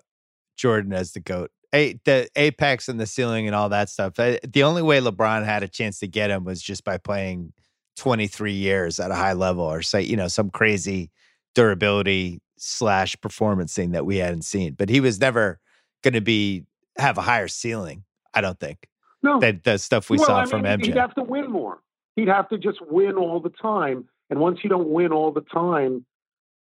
Jordan 0.57 0.93
as 0.93 1.13
the 1.13 1.19
goat. 1.19 1.51
A, 1.73 1.99
the 2.05 2.29
apex 2.37 2.87
and 2.87 2.99
the 2.99 3.05
ceiling 3.05 3.47
and 3.47 3.55
all 3.55 3.67
that 3.69 3.89
stuff. 3.89 4.13
I, 4.17 4.39
the 4.47 4.63
only 4.63 4.81
way 4.81 5.01
LeBron 5.01 5.43
had 5.43 5.61
a 5.61 5.67
chance 5.67 5.99
to 5.99 6.07
get 6.07 6.29
him 6.29 6.45
was 6.45 6.61
just 6.61 6.85
by 6.85 6.97
playing 6.97 7.51
23 7.97 8.53
years 8.53 8.97
at 8.99 9.11
a 9.11 9.15
high 9.15 9.33
level, 9.33 9.63
or 9.63 9.81
say 9.81 10.01
you 10.01 10.15
know 10.15 10.27
some 10.27 10.49
crazy 10.49 11.11
durability 11.53 12.41
slash 12.57 13.15
performance 13.21 13.73
thing 13.73 13.91
that 13.91 14.05
we 14.05 14.17
hadn't 14.17 14.43
seen. 14.43 14.73
But 14.73 14.89
he 14.89 14.99
was 14.99 15.19
never 15.19 15.59
going 16.03 16.13
to 16.13 16.21
be 16.21 16.65
have 16.97 17.17
a 17.17 17.21
higher 17.21 17.47
ceiling. 17.47 18.03
I 18.33 18.41
don't 18.41 18.59
think 18.59 18.87
no, 19.23 19.39
that 19.39 19.63
the 19.63 19.77
stuff 19.77 20.09
we 20.09 20.17
well, 20.17 20.27
saw 20.27 20.41
I 20.41 20.45
from 20.45 20.61
mean, 20.63 20.79
MJ. 20.79 20.85
He'd 20.85 20.97
have 20.97 21.15
to 21.15 21.23
win 21.23 21.51
more. 21.51 21.79
He'd 22.15 22.27
have 22.27 22.49
to 22.49 22.57
just 22.57 22.79
win 22.81 23.15
all 23.15 23.39
the 23.39 23.49
time. 23.49 24.07
And 24.29 24.39
once 24.39 24.59
you 24.63 24.69
don't 24.69 24.89
win 24.89 25.11
all 25.11 25.31
the 25.31 25.41
time, 25.41 26.05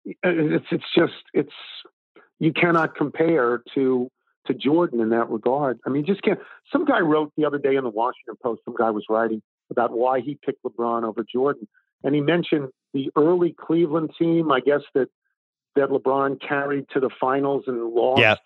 it's 0.04 0.66
it's 0.70 0.84
just 0.96 1.12
it's 1.34 1.52
you 2.38 2.52
cannot 2.52 2.94
compare 2.94 3.62
to 3.74 4.10
to 4.46 4.54
Jordan 4.54 5.00
in 5.00 5.10
that 5.10 5.28
regard. 5.28 5.78
I 5.86 5.90
mean, 5.90 6.06
just 6.06 6.22
can't. 6.22 6.38
Some 6.72 6.84
guy 6.84 7.00
wrote 7.00 7.32
the 7.36 7.44
other 7.44 7.58
day 7.58 7.76
in 7.76 7.84
the 7.84 7.90
Washington 7.90 8.36
Post. 8.42 8.62
Some 8.64 8.74
guy 8.74 8.90
was 8.90 9.04
writing 9.08 9.42
about 9.70 9.92
why 9.92 10.20
he 10.20 10.38
picked 10.44 10.62
LeBron 10.64 11.04
over 11.04 11.24
Jordan, 11.30 11.68
and 12.02 12.14
he 12.14 12.20
mentioned 12.20 12.68
the 12.94 13.10
early 13.16 13.54
Cleveland 13.58 14.10
team. 14.18 14.50
I 14.50 14.60
guess 14.60 14.80
that 14.94 15.08
that 15.76 15.90
LeBron 15.90 16.40
carried 16.40 16.86
to 16.94 17.00
the 17.00 17.10
finals 17.20 17.64
and 17.66 17.82
lost. 17.90 18.20
Yeah. 18.20 18.36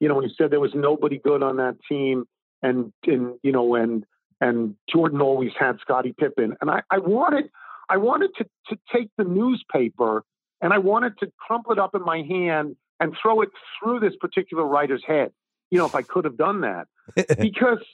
You 0.00 0.08
know, 0.08 0.16
when 0.16 0.24
he 0.24 0.34
said 0.36 0.50
there 0.50 0.60
was 0.60 0.74
nobody 0.74 1.18
good 1.18 1.42
on 1.42 1.58
that 1.58 1.76
team, 1.88 2.24
and 2.62 2.92
and 3.06 3.34
you 3.42 3.52
know, 3.52 3.74
and 3.74 4.04
and 4.40 4.74
Jordan 4.90 5.20
always 5.20 5.52
had 5.58 5.78
Scottie 5.80 6.14
Pippen, 6.18 6.56
and 6.60 6.70
I, 6.70 6.82
I 6.90 6.98
wanted 6.98 7.50
I 7.88 7.96
wanted 7.96 8.30
to 8.38 8.44
to 8.68 8.78
take 8.92 9.10
the 9.16 9.24
newspaper 9.24 10.24
and 10.60 10.72
I 10.72 10.78
wanted 10.78 11.18
to 11.18 11.30
crumple 11.38 11.72
it 11.72 11.78
up 11.78 11.94
in 11.94 12.02
my 12.02 12.22
hand 12.22 12.76
and 13.00 13.14
throw 13.20 13.42
it 13.42 13.50
through 13.78 14.00
this 14.00 14.14
particular 14.20 14.64
writer's 14.64 15.02
head. 15.06 15.30
You 15.70 15.78
know, 15.78 15.86
if 15.86 15.94
I 15.94 16.02
could 16.02 16.24
have 16.24 16.36
done 16.36 16.62
that, 16.62 16.86
because 17.38 17.84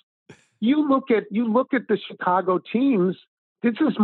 you 0.60 0.88
look 0.88 1.10
at 1.10 1.24
you 1.30 1.50
look 1.50 1.74
at 1.74 1.82
the 1.88 1.98
Chicago 2.08 2.60
teams. 2.72 3.16
This 3.62 3.74
is 3.80 3.94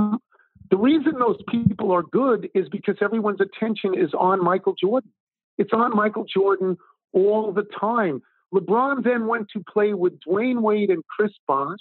the 0.70 0.76
reason 0.76 1.14
those 1.18 1.40
people 1.48 1.92
are 1.92 2.02
good 2.02 2.48
is 2.54 2.68
because 2.68 2.96
everyone's 3.00 3.40
attention 3.40 3.94
is 3.96 4.12
on 4.18 4.42
Michael 4.42 4.74
Jordan. 4.74 5.10
It's 5.58 5.72
on 5.72 5.94
Michael 5.94 6.24
Jordan 6.24 6.76
all 7.12 7.52
the 7.52 7.64
time. 7.78 8.20
LeBron 8.54 9.02
then 9.02 9.26
went 9.26 9.48
to 9.54 9.62
play 9.72 9.94
with 9.94 10.14
Dwyane 10.20 10.60
Wade 10.60 10.90
and 10.90 11.02
Chris 11.06 11.32
Bosh, 11.46 11.78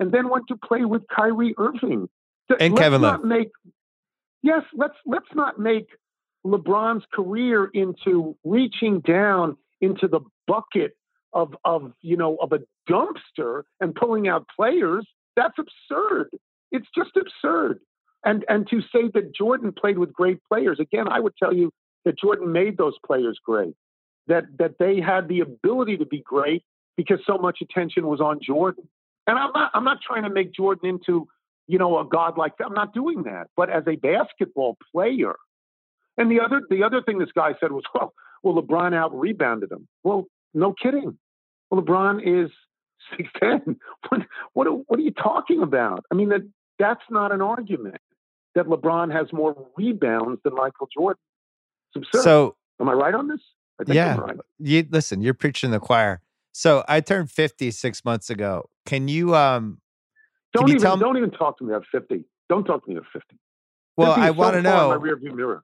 and 0.00 0.12
then 0.12 0.28
went 0.28 0.46
to 0.48 0.56
play 0.56 0.84
with 0.84 1.02
Kyrie 1.14 1.54
Irving. 1.58 2.08
And 2.60 2.74
let's 2.74 2.80
Kevin 2.80 3.02
Love. 3.02 3.24
make 3.24 3.48
yes, 4.42 4.62
let's 4.74 4.96
let's 5.06 5.32
not 5.34 5.58
make 5.58 5.88
LeBron's 6.46 7.04
career 7.12 7.70
into 7.72 8.36
reaching 8.44 9.00
down 9.00 9.56
into 9.80 10.06
the 10.06 10.20
bucket 10.46 10.96
of 11.32 11.54
of 11.64 11.92
you 12.02 12.16
know 12.16 12.36
of 12.36 12.52
a 12.52 12.60
dumpster 12.88 13.62
and 13.80 13.94
pulling 13.94 14.28
out 14.28 14.46
players. 14.54 15.06
That's 15.36 15.56
absurd. 15.58 16.28
It's 16.70 16.86
just 16.94 17.16
absurd. 17.16 17.80
And 18.24 18.44
and 18.48 18.68
to 18.68 18.80
say 18.80 19.10
that 19.14 19.34
Jordan 19.34 19.72
played 19.72 19.98
with 19.98 20.12
great 20.12 20.38
players 20.50 20.78
again, 20.80 21.08
I 21.08 21.20
would 21.20 21.36
tell 21.42 21.52
you 21.52 21.70
that 22.04 22.18
Jordan 22.18 22.52
made 22.52 22.76
those 22.76 22.94
players 23.04 23.38
great. 23.44 23.74
That 24.26 24.44
that 24.58 24.76
they 24.78 25.00
had 25.00 25.28
the 25.28 25.40
ability 25.40 25.96
to 25.98 26.06
be 26.06 26.22
great 26.24 26.62
because 26.96 27.18
so 27.26 27.38
much 27.38 27.58
attention 27.62 28.06
was 28.06 28.20
on 28.20 28.40
Jordan. 28.42 28.88
And 29.26 29.38
I'm 29.38 29.50
not 29.54 29.70
I'm 29.74 29.84
not 29.84 29.98
trying 30.00 30.24
to 30.24 30.30
make 30.30 30.52
Jordan 30.52 30.88
into 30.88 31.28
you 31.66 31.78
know 31.78 31.98
a 31.98 32.04
god 32.04 32.36
like 32.36 32.56
that. 32.58 32.66
I'm 32.66 32.74
not 32.74 32.92
doing 32.92 33.22
that. 33.24 33.48
But 33.56 33.70
as 33.70 33.84
a 33.86 33.96
basketball 33.96 34.76
player, 34.92 35.34
and 36.16 36.30
the 36.30 36.40
other 36.40 36.62
the 36.68 36.82
other 36.82 37.02
thing 37.02 37.18
this 37.18 37.32
guy 37.34 37.54
said 37.60 37.72
was, 37.72 37.84
well, 37.94 38.12
well 38.42 38.62
LeBron 38.62 38.94
out 38.94 39.18
rebounded 39.18 39.72
him. 39.72 39.88
Well, 40.02 40.26
no 40.52 40.72
kidding. 40.72 41.18
Well, 41.70 41.82
LeBron 41.82 42.20
is 42.44 42.50
six 43.16 43.28
ten. 43.40 43.76
What 44.08 44.20
what 44.52 44.66
are, 44.66 44.72
what 44.72 44.98
are 44.98 45.02
you 45.02 45.12
talking 45.12 45.62
about? 45.62 46.04
I 46.12 46.14
mean 46.14 46.28
that 46.28 46.42
that's 46.78 47.02
not 47.10 47.32
an 47.32 47.40
argument 47.40 48.00
that 48.54 48.66
LeBron 48.66 49.12
has 49.12 49.32
more 49.32 49.56
rebounds 49.76 50.40
than 50.44 50.54
Michael 50.54 50.88
Jordan. 50.96 51.20
It's 51.94 52.06
absurd. 52.06 52.22
so 52.22 52.56
Am 52.80 52.88
I 52.88 52.92
right 52.92 53.14
on 53.14 53.28
this? 53.28 53.40
I 53.80 53.84
think 53.84 53.96
yeah, 53.96 54.14
I'm 54.14 54.20
right. 54.20 54.36
you 54.58 54.86
listen. 54.90 55.20
You're 55.20 55.34
preaching 55.34 55.70
the 55.70 55.80
choir. 55.80 56.20
So 56.52 56.84
I 56.86 57.00
turned 57.00 57.30
50 57.30 57.70
six 57.72 58.04
months 58.04 58.30
ago. 58.30 58.68
Can 58.86 59.08
you 59.08 59.34
um? 59.34 59.78
Don't 60.52 60.68
you 60.68 60.76
even 60.76 60.98
don't 60.98 61.16
even 61.16 61.30
talk 61.30 61.58
to 61.58 61.64
me 61.64 61.74
at 61.74 61.82
fifty. 61.90 62.24
Don't 62.48 62.64
talk 62.64 62.84
to 62.84 62.90
me 62.90 62.96
at 62.96 63.04
fifty. 63.12 63.38
Well, 63.96 64.14
50 64.14 64.26
I 64.26 64.30
want 64.30 64.54
to 64.54 64.62
know. 64.62 64.88
my 64.88 64.96
rearview 64.96 65.34
mirror. 65.34 65.62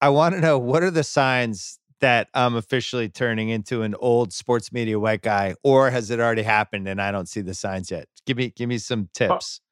I 0.00 0.08
want 0.08 0.34
to 0.34 0.40
know 0.40 0.58
what 0.58 0.82
are 0.82 0.90
the 0.90 1.04
signs 1.04 1.78
that 2.00 2.28
I'm 2.34 2.56
officially 2.56 3.08
turning 3.08 3.50
into 3.50 3.82
an 3.82 3.94
old 4.00 4.32
sports 4.32 4.72
media 4.72 4.98
white 4.98 5.22
guy, 5.22 5.54
or 5.62 5.90
has 5.90 6.10
it 6.10 6.18
already 6.18 6.42
happened 6.42 6.88
and 6.88 7.00
I 7.00 7.12
don't 7.12 7.28
see 7.28 7.42
the 7.42 7.54
signs 7.54 7.90
yet? 7.90 8.08
Give 8.26 8.36
me 8.36 8.50
give 8.50 8.68
me 8.68 8.78
some 8.78 9.08
tips. 9.14 9.60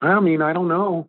I 0.00 0.20
mean, 0.20 0.42
I 0.42 0.52
don't 0.52 0.68
know. 0.68 1.08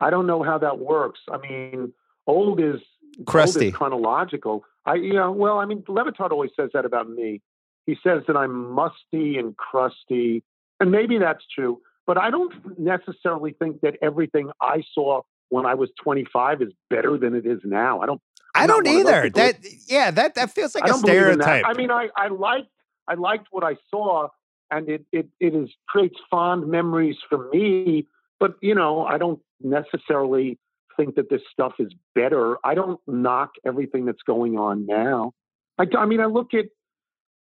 I 0.00 0.10
don't 0.10 0.26
know 0.26 0.42
how 0.42 0.58
that 0.58 0.78
works. 0.78 1.20
I 1.30 1.38
mean, 1.38 1.92
old 2.26 2.60
is 2.60 2.80
crusty, 3.24 3.66
old 3.66 3.72
is 3.72 3.76
chronological. 3.76 4.64
I, 4.84 4.94
you 4.94 5.12
know, 5.12 5.30
well, 5.30 5.58
I 5.58 5.64
mean, 5.64 5.84
Le 5.86 6.04
Batard 6.04 6.32
always 6.32 6.50
says 6.58 6.70
that 6.74 6.84
about 6.84 7.08
me. 7.08 7.40
He 7.86 7.96
says 8.02 8.22
that 8.26 8.36
I'm 8.36 8.72
musty 8.72 9.38
and 9.38 9.56
crusty, 9.56 10.42
and 10.80 10.90
maybe 10.90 11.18
that's 11.18 11.44
true. 11.54 11.80
But 12.06 12.18
I 12.18 12.30
don't 12.30 12.52
necessarily 12.78 13.54
think 13.58 13.80
that 13.82 13.96
everything 14.02 14.50
I 14.60 14.82
saw 14.92 15.22
when 15.48 15.66
I 15.66 15.74
was 15.74 15.90
25 16.02 16.62
is 16.62 16.68
better 16.90 17.18
than 17.18 17.34
it 17.34 17.46
is 17.46 17.60
now. 17.64 18.00
I 18.00 18.06
don't. 18.06 18.20
I'm 18.54 18.64
I 18.64 18.66
do 18.66 18.82
not 18.82 18.86
either. 18.86 19.30
That 19.30 19.56
yeah, 19.86 20.10
that 20.10 20.34
that 20.34 20.50
feels 20.50 20.74
like 20.74 20.88
a 20.88 20.94
stereotype. 20.94 21.64
I 21.66 21.74
mean, 21.74 21.90
I 21.90 22.08
I 22.16 22.28
liked 22.28 22.68
I 23.08 23.14
liked 23.14 23.48
what 23.50 23.64
I 23.64 23.76
saw, 23.90 24.28
and 24.70 24.88
it 24.88 25.04
it 25.12 25.28
it 25.40 25.54
is 25.54 25.70
creates 25.88 26.16
fond 26.30 26.66
memories 26.68 27.16
for 27.28 27.48
me. 27.52 28.06
But 28.40 28.56
you 28.60 28.74
know, 28.74 29.04
I 29.04 29.18
don't 29.18 29.40
necessarily 29.60 30.58
think 30.96 31.14
that 31.14 31.30
this 31.30 31.42
stuff 31.50 31.74
is 31.78 31.92
better. 32.14 32.56
I 32.64 32.74
don't 32.74 33.00
knock 33.06 33.52
everything 33.64 34.04
that's 34.04 34.22
going 34.26 34.58
on 34.58 34.86
now. 34.86 35.32
I, 35.78 35.86
I 35.96 36.06
mean, 36.06 36.20
I 36.20 36.26
look 36.26 36.54
at 36.54 36.66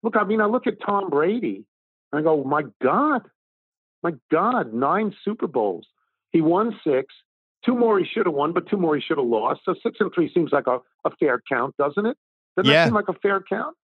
look. 0.03 0.17
I 0.17 0.25
mean, 0.25 0.41
I 0.41 0.47
look 0.47 0.67
at 0.67 0.75
Tom 0.85 1.11
Brady. 1.11 1.65
And 2.13 2.21
I 2.21 2.23
go, 2.23 2.45
my 2.45 2.63
God, 2.83 3.23
my 4.03 4.13
God, 4.31 4.73
nine 4.73 5.15
Super 5.25 5.47
Bowls. 5.47 5.87
He 6.31 6.41
won 6.41 6.79
six. 6.85 7.15
Two 7.65 7.75
more 7.75 7.99
he 7.99 8.05
should 8.05 8.27
have 8.27 8.35
won, 8.35 8.53
but 8.53 8.69
two 8.69 8.77
more 8.77 8.95
he 8.95 9.03
should 9.03 9.19
have 9.19 9.27
lost. 9.27 9.63
So 9.65 9.75
six 9.83 9.97
and 9.99 10.13
three 10.15 10.33
seems 10.33 10.53
like 10.53 10.67
a, 10.67 10.79
a 11.05 11.11
fair 11.19 11.43
count, 11.49 11.77
doesn't 11.77 12.07
it? 12.07 12.17
Doesn't 12.57 12.71
yeah. 12.71 12.85
that 12.85 12.89
seem 12.89 12.95
like 12.95 13.09
a 13.09 13.15
fair 13.15 13.43
count? 13.49 13.77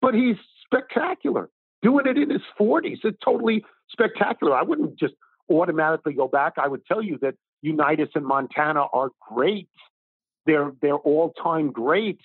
But 0.00 0.14
he's 0.14 0.36
spectacular. 0.64 1.48
Doing 1.82 2.06
it 2.06 2.18
in 2.18 2.30
his 2.30 2.42
40s. 2.58 2.98
It's 3.04 3.18
totally 3.24 3.64
spectacular. 3.90 4.54
I 4.54 4.62
wouldn't 4.62 4.98
just 4.98 5.14
automatically 5.48 6.14
go 6.14 6.26
back. 6.26 6.54
I 6.56 6.66
would 6.66 6.84
tell 6.86 7.02
you 7.02 7.18
that 7.22 7.34
Unitas 7.62 8.10
and 8.14 8.26
Montana 8.26 8.86
are 8.92 9.10
great. 9.30 9.68
They're 10.46 10.72
they're 10.80 10.96
all 10.96 11.32
time 11.40 11.70
great, 11.70 12.20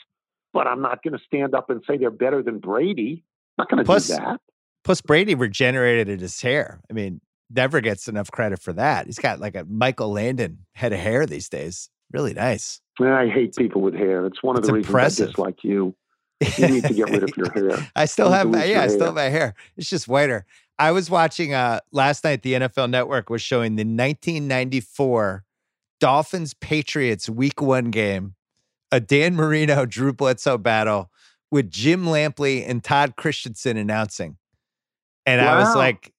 but 0.54 0.66
I'm 0.66 0.82
not 0.82 1.04
going 1.04 1.14
to 1.14 1.24
stand 1.26 1.54
up 1.54 1.70
and 1.70 1.84
say 1.88 1.98
they're 1.98 2.10
better 2.10 2.42
than 2.42 2.60
Brady. 2.60 3.24
Not 3.58 3.70
going 3.70 3.84
to 3.84 3.92
do 3.92 4.00
that. 4.16 4.40
Plus, 4.84 5.02
Brady 5.02 5.36
regenerated 5.36 6.20
his 6.20 6.42
hair. 6.42 6.82
I 6.90 6.94
mean, 6.94 7.22
never 7.50 7.82
gets 7.82 8.08
enough 8.08 8.32
credit 8.32 8.60
for 8.60 8.74
that. 8.74 9.06
He's 9.06 9.20
got 9.20 9.40
like 9.40 9.56
a 9.56 9.66
Michael 9.66 10.12
Landon 10.12 10.66
head 10.74 10.94
of 10.94 11.00
hair 11.00 11.26
these 11.26 11.50
days. 11.50 11.90
Really 12.12 12.34
nice. 12.34 12.82
I 13.02 13.28
hate 13.28 13.56
people 13.56 13.82
with 13.82 13.94
hair. 13.94 14.26
It's 14.26 14.44
one 14.44 14.56
of 14.56 14.60
it's 14.64 14.70
the 14.70 14.76
impressive. 14.76 15.28
reasons 15.28 15.30
I 15.30 15.32
dislike 15.32 15.64
you. 15.64 15.96
You 16.58 16.68
need 16.68 16.84
to 16.84 16.94
get 16.94 17.10
rid 17.10 17.24
of 17.24 17.36
your 17.38 17.52
hair. 17.54 17.90
I 17.96 18.06
still 18.06 18.30
have 18.32 18.50
my 18.50 18.66
yeah, 18.66 18.82
I 18.82 18.88
still 18.88 19.06
have 19.06 19.16
my 19.16 19.24
hair. 19.24 19.56
It's 19.78 19.90
just 19.90 20.08
whiter. 20.08 20.46
I 20.78 20.92
was 20.92 21.10
watching 21.10 21.54
uh 21.54 21.80
last 21.92 22.24
night 22.24 22.42
the 22.42 22.54
NFL 22.54 22.90
network 22.90 23.30
was 23.30 23.42
showing 23.42 23.76
the 23.76 23.84
1994 23.84 25.46
Dolphins 26.00 26.54
Patriots 26.56 27.30
week 27.30 27.62
1 27.62 27.92
game, 27.92 28.36
a 28.92 29.00
Dan 29.00 29.36
Marino 29.36 29.86
Drew 29.86 30.12
Bledsoe 30.12 30.58
battle 30.58 31.10
with 31.54 31.70
Jim 31.70 32.06
Lampley 32.06 32.68
and 32.68 32.84
Todd 32.84 33.16
Christensen 33.16 33.78
announcing. 33.78 34.38
And 35.28 35.40
wow. 35.40 35.54
I 35.54 35.60
was 35.60 35.76
like 35.76 36.12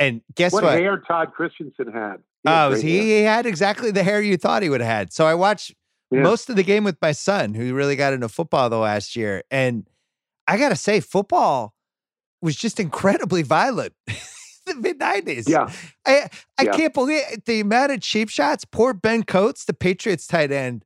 and 0.00 0.20
guess 0.34 0.52
what? 0.52 0.64
What 0.64 0.72
hair 0.72 0.98
Todd 0.98 1.32
Christensen 1.32 1.92
had. 1.92 2.16
He 2.42 2.48
oh, 2.48 2.74
he, 2.74 2.98
he 2.98 3.22
had 3.22 3.46
exactly 3.46 3.92
the 3.92 4.02
hair 4.02 4.20
you 4.20 4.36
thought 4.36 4.64
he 4.64 4.68
would 4.68 4.80
have 4.80 4.90
had. 4.90 5.12
So 5.12 5.26
I 5.26 5.34
watched 5.34 5.74
yeah. 6.10 6.22
most 6.22 6.50
of 6.50 6.56
the 6.56 6.64
game 6.64 6.82
with 6.82 6.96
my 7.00 7.12
son, 7.12 7.54
who 7.54 7.72
really 7.72 7.94
got 7.94 8.12
into 8.12 8.28
football 8.28 8.68
the 8.68 8.78
last 8.78 9.14
year. 9.14 9.44
And 9.48 9.86
I 10.48 10.56
got 10.56 10.70
to 10.70 10.76
say, 10.76 10.98
football 10.98 11.72
was 12.42 12.56
just 12.56 12.80
incredibly 12.80 13.42
violent. 13.42 13.92
the 14.66 14.74
mid 14.74 14.98
90s. 14.98 15.48
Yeah. 15.48 15.70
I 16.04 16.28
I 16.58 16.64
yeah. 16.64 16.72
can't 16.72 16.94
believe 16.94 17.22
the 17.46 17.60
amount 17.60 17.92
of 17.92 18.00
cheap 18.00 18.28
shots. 18.28 18.64
Poor 18.64 18.92
Ben 18.92 19.22
Coates, 19.22 19.66
the 19.66 19.74
Patriots 19.74 20.26
tight 20.26 20.50
end, 20.50 20.84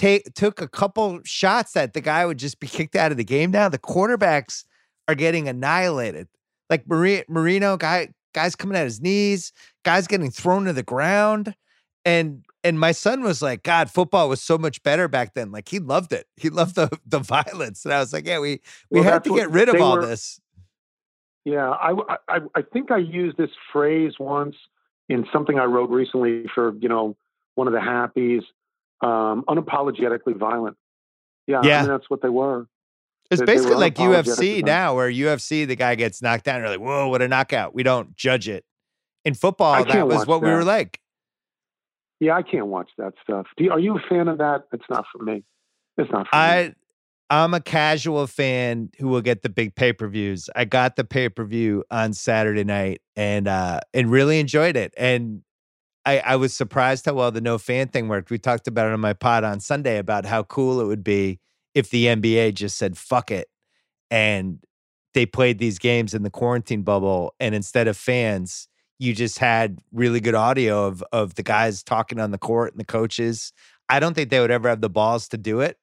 take, 0.00 0.34
took 0.34 0.60
a 0.60 0.68
couple 0.68 1.20
shots 1.24 1.72
that 1.72 1.92
the 1.92 2.00
guy 2.00 2.24
would 2.24 2.38
just 2.38 2.58
be 2.58 2.66
kicked 2.66 2.96
out 2.96 3.10
of 3.10 3.18
the 3.18 3.24
game 3.24 3.50
now. 3.50 3.68
The 3.68 3.78
quarterbacks 3.78 4.64
are 5.06 5.14
getting 5.14 5.46
annihilated. 5.48 6.28
Like 6.70 6.88
Marino, 6.88 7.76
guy, 7.76 8.08
guys 8.32 8.56
coming 8.56 8.76
at 8.76 8.84
his 8.84 9.00
knees, 9.00 9.52
guys 9.84 10.06
getting 10.06 10.30
thrown 10.30 10.64
to 10.64 10.72
the 10.72 10.82
ground. 10.82 11.54
And 12.04 12.44
and 12.62 12.78
my 12.78 12.92
son 12.92 13.22
was 13.22 13.42
like, 13.42 13.62
God, 13.62 13.90
football 13.90 14.28
was 14.28 14.42
so 14.42 14.56
much 14.56 14.82
better 14.82 15.08
back 15.08 15.34
then. 15.34 15.50
Like 15.50 15.68
he 15.68 15.78
loved 15.78 16.12
it. 16.12 16.26
He 16.36 16.48
loved 16.48 16.76
the 16.76 16.88
the 17.04 17.18
violence. 17.18 17.84
And 17.84 17.92
I 17.92 17.98
was 17.98 18.12
like, 18.12 18.26
Yeah, 18.26 18.38
we 18.38 18.60
we 18.90 19.00
well, 19.00 19.12
had 19.12 19.24
to 19.24 19.34
get 19.34 19.50
rid 19.50 19.68
of 19.68 19.80
all 19.80 19.96
were, 19.96 20.06
this. 20.06 20.40
Yeah, 21.44 21.70
I, 21.70 21.92
I 22.28 22.38
I 22.54 22.62
think 22.62 22.90
I 22.90 22.98
used 22.98 23.36
this 23.36 23.50
phrase 23.72 24.14
once 24.18 24.56
in 25.08 25.26
something 25.32 25.58
I 25.58 25.64
wrote 25.64 25.90
recently 25.90 26.44
for 26.54 26.74
you 26.76 26.88
know 26.88 27.16
one 27.56 27.66
of 27.66 27.72
the 27.74 27.80
happies, 27.80 28.42
um, 29.00 29.44
unapologetically 29.48 30.36
violent. 30.36 30.76
Yeah, 31.46 31.60
yeah. 31.64 31.78
I 31.78 31.82
mean, 31.82 31.90
that's 31.90 32.08
what 32.08 32.22
they 32.22 32.28
were. 32.28 32.66
It's 33.30 33.40
they, 33.40 33.46
basically 33.46 33.74
they 33.74 33.80
like 33.80 33.94
UFC 33.94 34.64
now, 34.64 34.94
where 34.96 35.10
UFC 35.10 35.66
the 35.66 35.76
guy 35.76 35.94
gets 35.94 36.20
knocked 36.20 36.44
down. 36.44 36.60
You're 36.60 36.70
like, 36.70 36.80
whoa, 36.80 37.08
what 37.08 37.22
a 37.22 37.28
knockout! 37.28 37.74
We 37.74 37.82
don't 37.82 38.16
judge 38.16 38.48
it. 38.48 38.64
In 39.24 39.34
football, 39.34 39.84
that 39.84 40.06
was 40.06 40.26
what 40.26 40.40
that. 40.40 40.46
we 40.46 40.52
were 40.52 40.64
like. 40.64 41.00
Yeah, 42.20 42.36
I 42.36 42.42
can't 42.42 42.66
watch 42.66 42.90
that 42.98 43.14
stuff. 43.22 43.46
You, 43.56 43.70
are 43.70 43.80
you 43.80 43.96
a 43.96 44.00
fan 44.08 44.28
of 44.28 44.38
that? 44.38 44.64
It's 44.72 44.84
not 44.90 45.06
for 45.10 45.24
me. 45.24 45.42
It's 45.96 46.10
not 46.12 46.26
for 46.28 46.36
I, 46.36 46.68
me. 46.68 46.74
I'm 47.30 47.54
a 47.54 47.60
casual 47.60 48.26
fan 48.26 48.90
who 48.98 49.08
will 49.08 49.20
get 49.22 49.42
the 49.42 49.48
big 49.48 49.74
pay 49.74 49.92
per 49.92 50.08
views. 50.08 50.50
I 50.54 50.64
got 50.64 50.96
the 50.96 51.04
pay 51.04 51.28
per 51.28 51.44
view 51.44 51.84
on 51.90 52.12
Saturday 52.12 52.64
night 52.64 53.00
and 53.16 53.46
uh 53.46 53.80
and 53.94 54.10
really 54.10 54.40
enjoyed 54.40 54.76
it. 54.76 54.92
And 54.96 55.42
I, 56.10 56.32
I 56.32 56.36
was 56.36 56.52
surprised 56.54 57.06
how 57.06 57.14
well 57.14 57.30
the 57.30 57.40
no 57.40 57.56
fan 57.56 57.88
thing 57.88 58.08
worked. 58.08 58.30
We 58.30 58.38
talked 58.38 58.66
about 58.66 58.88
it 58.88 58.92
on 58.92 59.00
my 59.00 59.12
pod 59.12 59.44
on 59.44 59.60
Sunday 59.60 59.98
about 59.98 60.24
how 60.24 60.42
cool 60.42 60.80
it 60.80 60.86
would 60.86 61.04
be 61.04 61.38
if 61.74 61.90
the 61.90 62.06
NBA 62.06 62.54
just 62.54 62.76
said 62.76 62.98
fuck 62.98 63.30
it 63.30 63.48
and 64.10 64.58
they 65.14 65.24
played 65.24 65.58
these 65.58 65.78
games 65.78 66.12
in 66.12 66.24
the 66.24 66.30
quarantine 66.30 66.82
bubble 66.82 67.34
and 67.38 67.54
instead 67.54 67.86
of 67.86 67.96
fans 67.96 68.66
you 68.98 69.14
just 69.14 69.38
had 69.38 69.78
really 69.92 70.20
good 70.20 70.34
audio 70.34 70.86
of 70.86 71.02
of 71.12 71.36
the 71.36 71.44
guys 71.44 71.82
talking 71.82 72.18
on 72.18 72.32
the 72.32 72.38
court 72.38 72.72
and 72.72 72.80
the 72.80 72.84
coaches. 72.84 73.52
I 73.88 74.00
don't 74.00 74.14
think 74.14 74.30
they 74.30 74.40
would 74.40 74.50
ever 74.50 74.68
have 74.68 74.80
the 74.80 74.90
balls 74.90 75.28
to 75.28 75.38
do 75.38 75.60
it. 75.60 75.78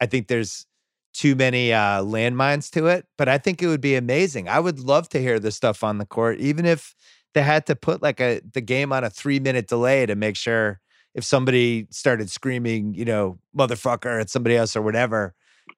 I 0.00 0.06
think 0.06 0.28
there's 0.28 0.66
too 1.14 1.34
many 1.34 1.72
uh, 1.72 2.02
landmines 2.02 2.70
to 2.72 2.86
it, 2.86 3.06
but 3.16 3.28
I 3.28 3.38
think 3.38 3.62
it 3.62 3.68
would 3.68 3.80
be 3.80 3.94
amazing. 3.94 4.48
I 4.48 4.58
would 4.58 4.80
love 4.80 5.08
to 5.10 5.20
hear 5.20 5.38
the 5.38 5.52
stuff 5.52 5.84
on 5.84 5.98
the 5.98 6.06
court, 6.06 6.38
even 6.40 6.66
if 6.66 6.94
they 7.36 7.42
had 7.42 7.66
to 7.66 7.76
put 7.76 8.02
like 8.02 8.18
a 8.18 8.40
the 8.54 8.62
game 8.62 8.94
on 8.94 9.04
a 9.04 9.10
three 9.10 9.38
minute 9.38 9.68
delay 9.68 10.06
to 10.06 10.16
make 10.16 10.36
sure 10.36 10.80
if 11.14 11.22
somebody 11.22 11.86
started 11.90 12.30
screaming, 12.30 12.94
you 12.94 13.04
know, 13.04 13.38
motherfucker 13.54 14.18
at 14.18 14.30
somebody 14.30 14.56
else 14.56 14.74
or 14.74 14.80
whatever, 14.80 15.34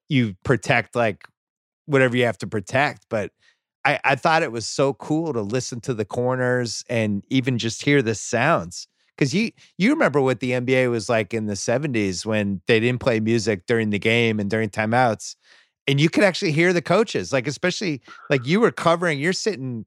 you 0.09 0.37
protect 0.45 0.95
like 0.95 1.27
whatever 1.87 2.17
you 2.17 2.25
have 2.27 2.39
to 2.39 2.47
protect. 2.47 3.07
But 3.11 3.33
I, 3.85 3.99
I 4.05 4.15
thought 4.15 4.45
it 4.45 4.53
was 4.53 4.69
so 4.69 4.95
cool 4.95 5.33
to 5.33 5.41
listen 5.41 5.81
to 5.81 5.95
the 5.95 6.05
corners 6.05 6.85
and 6.89 7.25
even 7.29 7.59
just 7.59 7.83
hear 7.83 8.03
the 8.03 8.15
sounds 8.15 8.87
because 9.17 9.35
you 9.35 9.51
you 9.79 9.91
remember 9.91 10.21
what 10.21 10.39
the 10.39 10.53
NBA 10.53 10.93
was 10.93 11.09
like 11.09 11.35
in 11.35 11.47
the 11.47 11.55
70s 11.55 12.25
when 12.25 12.61
they 12.69 12.79
didn't 12.79 13.01
play 13.01 13.19
music 13.19 13.67
during 13.67 13.91
the 13.91 13.99
game 13.99 14.39
and 14.39 14.49
during 14.49 14.71
timeouts 14.71 15.35
and 15.89 16.01
you 16.01 16.09
could 16.09 16.23
actually 16.23 16.53
hear 16.53 16.73
the 16.73 16.83
coaches 16.83 17.33
like 17.33 17.49
especially 17.49 18.01
like 18.31 18.47
you 18.47 18.61
were 18.61 18.71
covering 18.71 19.19
you're 19.19 19.33
sitting 19.33 19.85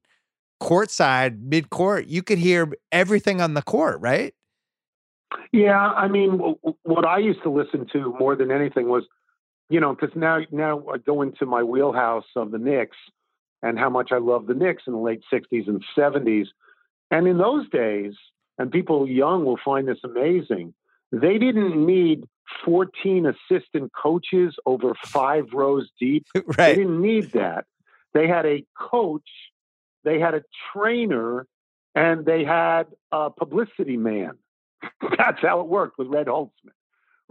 courtside 0.62 1.40
mid 1.42 1.70
court 1.70 2.06
you 2.06 2.22
could 2.22 2.38
hear 2.38 2.72
everything 2.90 3.40
on 3.40 3.54
the 3.54 3.62
court 3.62 4.00
right 4.00 4.34
yeah 5.52 5.78
I 5.78 6.08
mean 6.08 6.56
what 6.82 7.04
I 7.04 7.18
used 7.18 7.42
to 7.42 7.50
listen 7.50 7.86
to 7.92 8.14
more 8.18 8.36
than 8.36 8.50
anything 8.50 8.88
was 8.88 9.04
you 9.68 9.80
know 9.80 9.94
because 9.94 10.14
now 10.14 10.40
now 10.50 10.84
I 10.92 10.98
go 10.98 11.22
into 11.22 11.46
my 11.46 11.62
wheelhouse 11.62 12.26
of 12.36 12.50
the 12.50 12.58
Knicks 12.58 12.96
and 13.62 13.78
how 13.78 13.90
much 13.90 14.10
I 14.12 14.18
love 14.18 14.46
the 14.46 14.54
Knicks 14.54 14.84
in 14.86 14.92
the 14.92 14.98
late 14.98 15.22
60s 15.32 15.68
and 15.68 15.84
70s 15.96 16.46
and 17.10 17.26
in 17.26 17.38
those 17.38 17.68
days 17.70 18.14
and 18.58 18.70
people 18.70 19.08
young 19.08 19.44
will 19.44 19.58
find 19.64 19.88
this 19.88 19.98
amazing. 20.04 20.74
They 21.10 21.38
didn't 21.38 21.84
need 21.84 22.24
14 22.64 23.26
assistant 23.26 23.92
coaches 23.92 24.54
over 24.66 24.94
five 25.04 25.46
rows 25.52 25.90
deep. 25.98 26.26
right. 26.34 26.56
They 26.56 26.74
didn't 26.76 27.00
need 27.00 27.32
that. 27.32 27.66
They 28.14 28.28
had 28.28 28.46
a 28.46 28.64
coach, 28.78 29.28
they 30.04 30.18
had 30.18 30.34
a 30.34 30.42
trainer, 30.72 31.46
and 31.94 32.24
they 32.24 32.44
had 32.44 32.84
a 33.10 33.30
publicity 33.30 33.96
man. 33.96 34.32
That's 35.18 35.40
how 35.40 35.60
it 35.60 35.66
worked 35.66 35.98
with 35.98 36.08
Red 36.08 36.26
Holzman. 36.26 36.72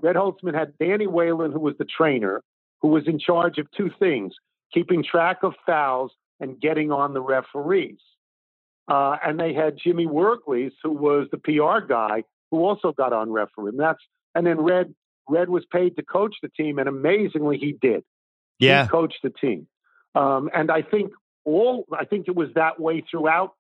Red 0.02 0.16
Holzman 0.16 0.54
had 0.54 0.78
Danny 0.80 1.06
Whelan, 1.06 1.52
who 1.52 1.60
was 1.60 1.76
the 1.78 1.86
trainer, 1.86 2.42
who 2.82 2.90
was 2.90 3.08
in 3.08 3.20
charge 3.20 3.58
of 3.58 3.68
two 3.72 3.92
things 4.00 4.34
keeping 4.74 5.04
track 5.04 5.40
of 5.44 5.54
fouls 5.66 6.12
and 6.40 6.60
getting 6.60 6.92
on 6.92 7.14
the 7.14 7.22
referees. 7.22 8.00
Uh, 8.88 9.18
and 9.24 9.40
they 9.40 9.54
had 9.54 9.78
Jimmy 9.82 10.06
Wergeles, 10.06 10.74
who 10.82 10.92
was 10.92 11.28
the 11.32 11.38
PR 11.38 11.86
guy, 11.86 12.24
who 12.50 12.64
also 12.66 12.92
got 12.92 13.14
on 13.14 13.32
referee. 13.32 13.70
And 13.70 13.80
that's 13.80 14.02
and 14.34 14.46
then 14.46 14.60
Red 14.60 14.94
Red 15.30 15.50
was 15.50 15.64
paid 15.72 15.96
to 15.98 16.04
coach 16.04 16.36
the 16.42 16.50
team, 16.50 16.80
and 16.80 16.90
amazingly, 16.90 17.58
he 17.58 17.74
did. 17.74 18.04
Yeah, 18.60 18.84
he 18.84 18.90
coached 18.90 19.20
the 19.24 19.30
team. 19.30 19.68
Um, 20.16 20.50
and 20.54 20.72
I 20.72 20.82
think 20.82 21.12
all 21.46 21.86
I 21.98 22.06
think 22.06 22.28
it 22.28 22.36
was 22.36 22.50
that 22.56 22.80
way 22.80 23.04
throughout 23.10 23.54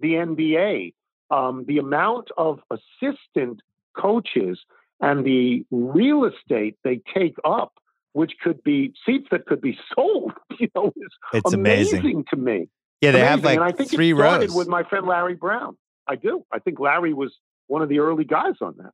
the 0.00 0.12
NBA. 0.14 0.94
Um, 1.30 1.64
the 1.68 1.78
amount 1.78 2.28
of 2.38 2.60
assistant 2.70 3.60
coaches 3.96 4.58
and 5.00 5.24
the 5.24 5.64
real 5.70 6.24
estate 6.24 6.76
they 6.84 7.00
take 7.14 7.36
up, 7.44 7.74
which 8.12 8.32
could 8.42 8.62
be 8.64 8.94
seats 9.04 9.28
that 9.30 9.44
could 9.46 9.60
be 9.60 9.78
sold, 9.94 10.32
you 10.58 10.68
know, 10.74 10.92
is 10.96 11.08
It's 11.34 11.52
amazing, 11.52 12.00
amazing. 12.00 12.24
to 12.30 12.36
me. 12.36 12.68
Yeah, 13.00 13.10
they 13.12 13.20
have 13.20 13.40
Amazing. 13.40 13.44
like 13.44 13.54
and 13.56 13.64
I 13.64 13.76
think 13.76 13.90
three 13.90 14.12
it 14.12 14.16
started 14.16 14.48
rows. 14.48 14.54
with 14.56 14.68
my 14.68 14.82
friend 14.84 15.06
Larry 15.06 15.34
Brown. 15.34 15.76
I 16.08 16.16
do. 16.16 16.44
I 16.52 16.58
think 16.58 16.80
Larry 16.80 17.12
was 17.12 17.32
one 17.66 17.82
of 17.82 17.88
the 17.90 17.98
early 18.00 18.24
guys 18.24 18.54
on 18.60 18.74
that. 18.78 18.92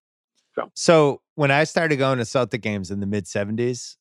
So 0.74 1.20
when 1.36 1.51
I 1.51 1.64
started 1.64 1.97
going 1.97 2.18
to 2.18 2.24
Celtic 2.24 2.61
games 2.62 2.90
in 2.90 3.01
the 3.01 3.07
mid 3.07 3.24
70s, 3.24 3.97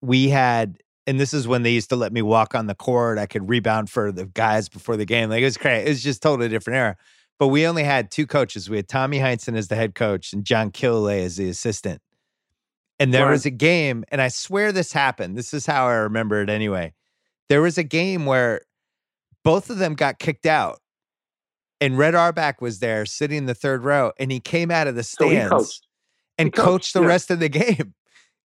we 0.00 0.28
had, 0.28 0.78
and 1.10 1.18
this 1.18 1.34
is 1.34 1.48
when 1.48 1.62
they 1.64 1.72
used 1.72 1.88
to 1.90 1.96
let 1.96 2.12
me 2.12 2.22
walk 2.22 2.54
on 2.54 2.66
the 2.68 2.74
court. 2.74 3.18
I 3.18 3.26
could 3.26 3.48
rebound 3.48 3.90
for 3.90 4.12
the 4.12 4.26
guys 4.26 4.68
before 4.68 4.96
the 4.96 5.04
game. 5.04 5.28
Like 5.28 5.42
it 5.42 5.44
was 5.44 5.56
crazy. 5.56 5.86
It 5.86 5.88
was 5.88 6.02
just 6.02 6.22
totally 6.22 6.48
different 6.48 6.76
era. 6.76 6.96
But 7.38 7.48
we 7.48 7.66
only 7.66 7.82
had 7.84 8.10
two 8.10 8.26
coaches. 8.26 8.70
We 8.70 8.76
had 8.76 8.86
Tommy 8.88 9.18
Heinsohn 9.18 9.56
as 9.56 9.68
the 9.68 9.74
head 9.74 9.94
coach 9.94 10.32
and 10.32 10.44
John 10.44 10.70
Killilea 10.70 11.24
as 11.24 11.36
the 11.36 11.48
assistant. 11.48 12.00
And 13.00 13.12
there 13.14 13.24
Right. 13.24 13.32
was 13.32 13.46
a 13.46 13.50
game, 13.50 14.04
and 14.12 14.20
I 14.20 14.28
swear 14.28 14.72
this 14.72 14.92
happened. 14.92 15.36
This 15.36 15.52
is 15.54 15.64
how 15.66 15.86
I 15.86 15.94
remember 15.94 16.42
it 16.42 16.50
anyway. 16.50 16.92
There 17.48 17.62
was 17.62 17.76
a 17.78 17.82
game 17.82 18.26
where 18.26 18.60
both 19.42 19.70
of 19.70 19.78
them 19.78 19.94
got 19.94 20.18
kicked 20.18 20.44
out. 20.46 20.80
And 21.80 21.96
Red 21.96 22.14
Auerbach 22.14 22.60
was 22.60 22.78
there 22.80 23.06
sitting 23.06 23.38
in 23.38 23.46
the 23.46 23.54
third 23.54 23.84
row, 23.84 24.12
and 24.18 24.30
he 24.30 24.38
came 24.38 24.70
out 24.70 24.86
of 24.86 24.94
the 24.96 25.02
So 25.02 25.26
stands 25.26 25.50
coached. 25.50 25.86
and 26.36 26.52
coached, 26.52 26.64
coached 26.66 26.94
the 26.94 27.00
yeah. 27.00 27.06
rest 27.06 27.30
of 27.30 27.40
the 27.40 27.48
game 27.64 27.94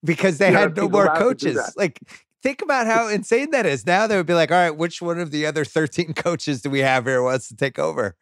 because 0.04 0.38
they 0.38 0.52
Yeah, 0.52 0.60
had 0.60 0.76
no 0.76 0.88
more 0.88 1.06
allowed 1.06 1.14
to 1.14 1.34
do 1.34 1.54
coaches. 1.54 1.74
Like, 1.76 1.98
think 2.44 2.60
about 2.60 2.86
how 2.86 3.08
insane 3.08 3.50
that 3.50 3.64
is. 3.64 3.86
Now 3.86 4.06
they 4.06 4.16
would 4.16 4.26
be 4.26 4.34
like, 4.34 4.52
all 4.52 4.58
right, 4.58 4.76
which 4.76 5.00
one 5.00 5.18
of 5.18 5.30
the 5.30 5.46
other 5.46 5.64
13 5.64 6.12
coaches 6.14 6.60
do 6.60 6.70
we 6.70 6.80
have 6.80 7.06
here 7.06 7.22
wants 7.22 7.48
to 7.48 7.56
take 7.56 7.78
over? 7.78 8.14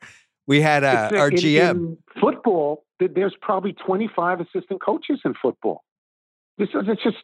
We 0.47 0.61
had 0.61 0.85
uh, 0.85 1.11
uh, 1.13 1.19
our 1.19 1.29
in- 1.29 1.37
GM. 1.37 1.71
in 1.71 1.99
football, 2.21 2.85
there's 2.99 3.35
probably 3.41 3.73
25 3.73 4.41
assistant 4.41 4.81
coaches 4.81 5.21
in 5.25 5.35
football. 5.35 5.85
This 6.57 6.69
is 6.71 6.85
it's 6.87 7.03
just. 7.03 7.19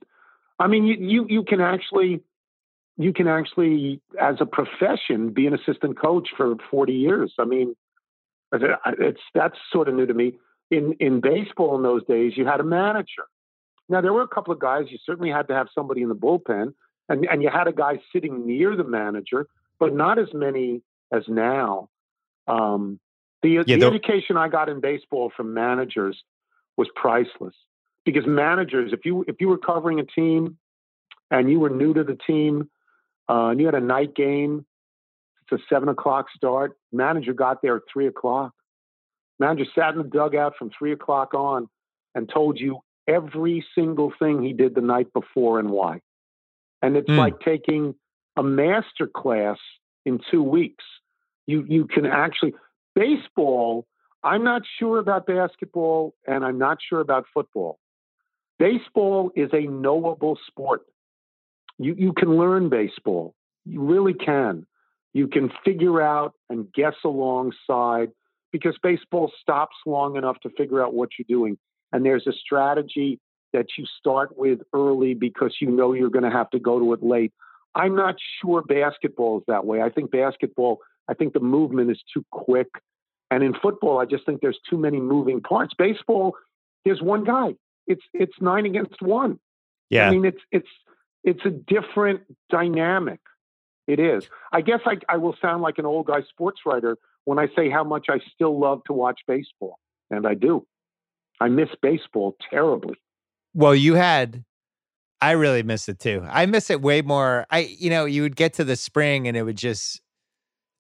I 0.59 0.67
mean, 0.67 0.85
you 0.85 0.97
you 0.99 1.27
you 1.29 1.45
can 1.45 1.61
actually 1.61 2.21
you 2.97 3.13
can 3.13 3.29
actually, 3.29 4.01
as 4.21 4.37
a 4.41 4.47
profession, 4.47 5.31
be 5.31 5.47
an 5.47 5.55
assistant 5.55 6.01
coach 6.01 6.31
for 6.37 6.57
40 6.69 6.93
years. 6.93 7.33
I 7.39 7.45
mean, 7.45 7.77
it's 8.53 9.21
that's 9.35 9.57
sort 9.73 9.89
of 9.89 9.95
new 9.95 10.07
to 10.07 10.15
me. 10.15 10.33
In 10.71 10.95
in 10.99 11.21
baseball 11.21 11.77
in 11.77 11.83
those 11.83 12.05
days, 12.07 12.33
you 12.37 12.45
had 12.45 12.59
a 12.59 12.65
manager. 12.65 13.27
Now 13.89 14.01
there 14.01 14.13
were 14.13 14.23
a 14.23 14.29
couple 14.29 14.53
of 14.53 14.59
guys. 14.59 14.87
You 14.89 14.99
certainly 15.07 15.31
had 15.31 15.47
to 15.49 15.55
have 15.55 15.69
somebody 15.75 16.03
in 16.03 16.09
the 16.09 16.17
bullpen, 16.17 16.75
and 17.09 17.27
and 17.27 17.43
you 17.43 17.51
had 17.51 17.67
a 17.67 17.73
guy 17.73 18.01
sitting 18.13 18.47
near 18.47 18.77
the 18.77 18.85
manager, 18.85 19.47
but 19.79 19.95
not 19.95 20.19
as 20.19 20.29
many 20.33 20.83
as 21.13 21.23
now. 21.29 21.89
Um, 22.47 23.01
the 23.43 23.63
Yeah, 23.67 23.77
the 23.77 23.87
education 23.87 24.37
I 24.37 24.49
got 24.49 24.69
in 24.69 24.81
baseball 24.81 25.33
from 25.37 25.55
managers 25.55 26.23
was 26.77 26.89
priceless 26.95 27.55
because 28.05 28.27
managers, 28.27 28.93
if 28.93 29.05
you 29.05 29.25
if 29.29 29.37
you 29.41 29.49
were 29.49 29.59
covering 29.59 30.01
a 30.01 30.05
team 30.05 30.59
and 31.31 31.51
you 31.51 31.61
were 31.61 31.71
new 31.71 31.95
to 31.95 32.05
the 32.05 32.17
team, 32.27 32.71
uh, 33.29 33.49
and 33.49 33.61
you 33.61 33.67
had 33.67 33.75
a 33.75 33.81
night 33.81 34.15
game, 34.15 34.65
it's 35.43 35.61
a 35.61 35.65
seven 35.69 35.89
o'clock 35.89 36.27
start. 36.35 36.79
Manager 36.93 37.33
got 37.33 37.63
there 37.63 37.77
at 37.77 37.83
three 37.93 38.07
o'clock. 38.07 38.53
Manager 39.39 39.67
sat 39.75 39.95
in 39.95 39.99
the 39.99 40.09
dugout 40.09 40.55
from 40.59 40.71
three 40.77 40.93
o'clock 40.93 41.33
on 41.35 41.69
and 42.15 42.29
told 42.29 42.59
you 42.59 42.81
every 43.07 43.65
single 43.75 44.13
thing 44.19 44.43
he 44.43 44.53
did 44.53 44.75
the 44.75 44.81
night 44.81 45.13
before 45.13 45.59
and 45.59 45.71
why. 45.71 46.01
And 46.83 46.97
it's 46.97 47.09
Hmm. 47.09 47.19
like 47.19 47.41
taking 47.41 47.95
a 48.37 48.43
master 48.43 49.07
class 49.07 49.59
in 50.05 50.21
two 50.31 50.43
weeks. 50.43 50.85
You 51.47 51.65
you 51.69 51.87
can 51.87 52.07
actually 52.07 52.55
baseball. 52.95 53.87
I'm 54.23 54.43
not 54.43 54.63
sure 54.79 54.99
about 54.99 55.27
basketball, 55.27 56.15
and 56.27 56.45
I'm 56.45 56.59
not 56.59 56.79
sure 56.83 57.01
about 57.01 57.27
football. 57.33 57.79
Baseball 58.59 59.31
is 59.37 59.51
a 59.53 59.63
knowable 59.67 60.39
sport. 60.47 60.83
You 61.79 61.95
you 61.95 62.13
can 62.13 62.37
learn 62.37 62.69
baseball. 62.69 63.35
You 63.65 63.81
really 63.83 64.15
can. 64.15 64.67
You 65.15 65.29
can 65.29 65.51
figure 65.65 66.01
out 66.03 66.35
and 66.51 66.73
guess 66.73 66.95
alongside 67.05 68.11
because 68.53 68.77
baseball 68.83 69.31
stops 69.41 69.77
long 69.87 70.17
enough 70.17 70.39
to 70.41 70.51
figure 70.51 70.83
out 70.83 70.95
what 70.95 71.11
you're 71.19 71.27
doing. 71.29 71.59
And 71.93 72.05
there's 72.05 72.27
a 72.27 72.33
strategy 72.33 73.21
that 73.53 73.67
you 73.77 73.85
start 73.99 74.37
with 74.37 74.61
early 74.73 75.15
because 75.15 75.57
you 75.61 75.71
know 75.71 75.93
you're 75.93 76.11
going 76.11 76.25
to 76.25 76.31
have 76.31 76.51
to 76.51 76.59
go 76.59 76.79
to 76.79 76.93
it 76.93 77.03
late. 77.03 77.33
I'm 77.75 77.95
not 77.95 78.17
sure 78.41 78.63
basketball 78.63 79.39
is 79.39 79.45
that 79.49 79.65
way. 79.65 79.83
I 79.83 79.91
think 79.91 80.11
basketball, 80.11 80.81
I 81.09 81.15
think 81.15 81.33
the 81.33 81.41
movement 81.41 81.91
is 81.91 82.01
too 82.13 82.25
quick. 82.31 82.69
And 83.31 83.43
in 83.43 83.55
football, 83.55 83.99
I 83.99 84.05
just 84.05 84.25
think 84.27 84.41
there's 84.41 84.59
too 84.69 84.79
many 84.79 85.01
moving 85.01 85.41
parts. 85.41 85.75
Baseball, 85.77 86.35
there's 86.85 87.03
one 87.03 87.25
guy. 87.25 87.55
It's 87.87 88.03
it's 88.13 88.35
nine 88.41 88.67
against 88.67 89.01
one. 89.01 89.39
Yeah. 89.91 90.09
I 90.09 90.11
mean, 90.11 90.25
it's 90.25 90.41
it's 90.51 90.69
it's 91.25 91.45
a 91.45 91.51
different 91.51 92.23
dynamic. 92.51 93.21
It 93.87 94.01
is. 94.01 94.25
I 94.53 94.61
guess 94.61 94.81
I, 94.85 94.97
I 95.09 95.17
will 95.17 95.35
sound 95.41 95.63
like 95.63 95.79
an 95.79 95.87
old 95.87 96.07
guy 96.07 96.21
sports 96.29 96.61
writer 96.67 96.99
when 97.25 97.39
I 97.39 97.49
say 97.57 97.71
how 97.71 97.85
much 97.85 98.07
I 98.11 98.21
still 98.35 98.59
love 98.59 98.83
to 98.87 98.93
watch 98.93 99.21
baseball, 99.27 99.79
and 100.11 100.27
I 100.27 100.35
do. 100.35 100.67
I 101.41 101.49
miss 101.49 101.69
baseball 101.81 102.37
terribly. 102.51 102.97
Well, 103.59 103.75
you 103.75 103.95
had. 103.95 104.45
I 105.21 105.33
really 105.33 105.65
miss 105.65 105.89
it 105.89 105.99
too. 105.99 106.25
I 106.31 106.47
miss 106.47 106.71
it 106.71 106.81
way 106.81 107.03
more. 107.03 107.45
I, 107.51 107.75
you 107.77 107.91
know, 107.91 108.05
you 108.05 108.23
would 108.23 108.37
get 108.37 108.53
to 108.55 108.65
the 108.65 108.77
spring 108.77 109.27
and 109.27 109.37
it 109.37 109.43
would 109.43 109.57
just 109.57 110.01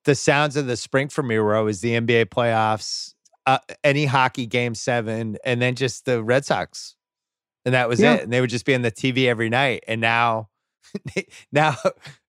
the 0.04 0.14
sounds 0.14 0.56
of 0.56 0.68
the 0.68 0.76
spring 0.76 1.08
for 1.08 1.24
me 1.24 1.40
were 1.40 1.56
always 1.56 1.80
the 1.80 2.00
NBA 2.00 2.26
playoffs, 2.26 3.14
uh, 3.46 3.58
any 3.82 4.04
hockey 4.04 4.46
game 4.46 4.76
seven, 4.76 5.36
and 5.44 5.60
then 5.60 5.74
just 5.74 6.04
the 6.04 6.22
Red 6.22 6.44
Sox, 6.44 6.94
and 7.64 7.74
that 7.74 7.88
was 7.88 8.00
Yeah. 8.00 8.14
it. 8.14 8.22
And 8.22 8.32
they 8.32 8.40
would 8.40 8.48
just 8.48 8.64
be 8.64 8.76
on 8.76 8.82
the 8.82 8.92
TV 8.92 9.26
every 9.26 9.48
night. 9.48 9.82
And 9.88 10.00
now, 10.00 10.48
now, 11.52 11.74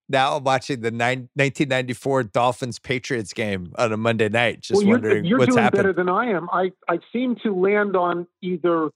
now 0.09 0.37
I'm 0.37 0.43
watching 0.43 0.81
the 0.81 0.89
nine, 0.89 1.29
1994 1.35 2.23
Dolphins 2.23 2.79
Patriots 2.79 3.33
game 3.33 3.71
on 3.77 3.93
a 3.93 3.97
Monday 3.97 4.29
night, 4.29 4.61
just 4.61 4.79
well, 4.79 4.87
you're, 4.87 4.93
wondering 4.95 5.25
you're 5.25 5.37
what's 5.37 5.51
doing 5.51 5.63
happened. 5.63 5.83
better 5.83 5.93
than 5.93 6.09
I 6.09 6.31
am. 6.31 6.49
I, 6.51 6.71
I 6.89 6.97
seem 7.13 7.35
to 7.43 7.53
land 7.55 7.95
on 7.95 8.25
either 8.41 8.89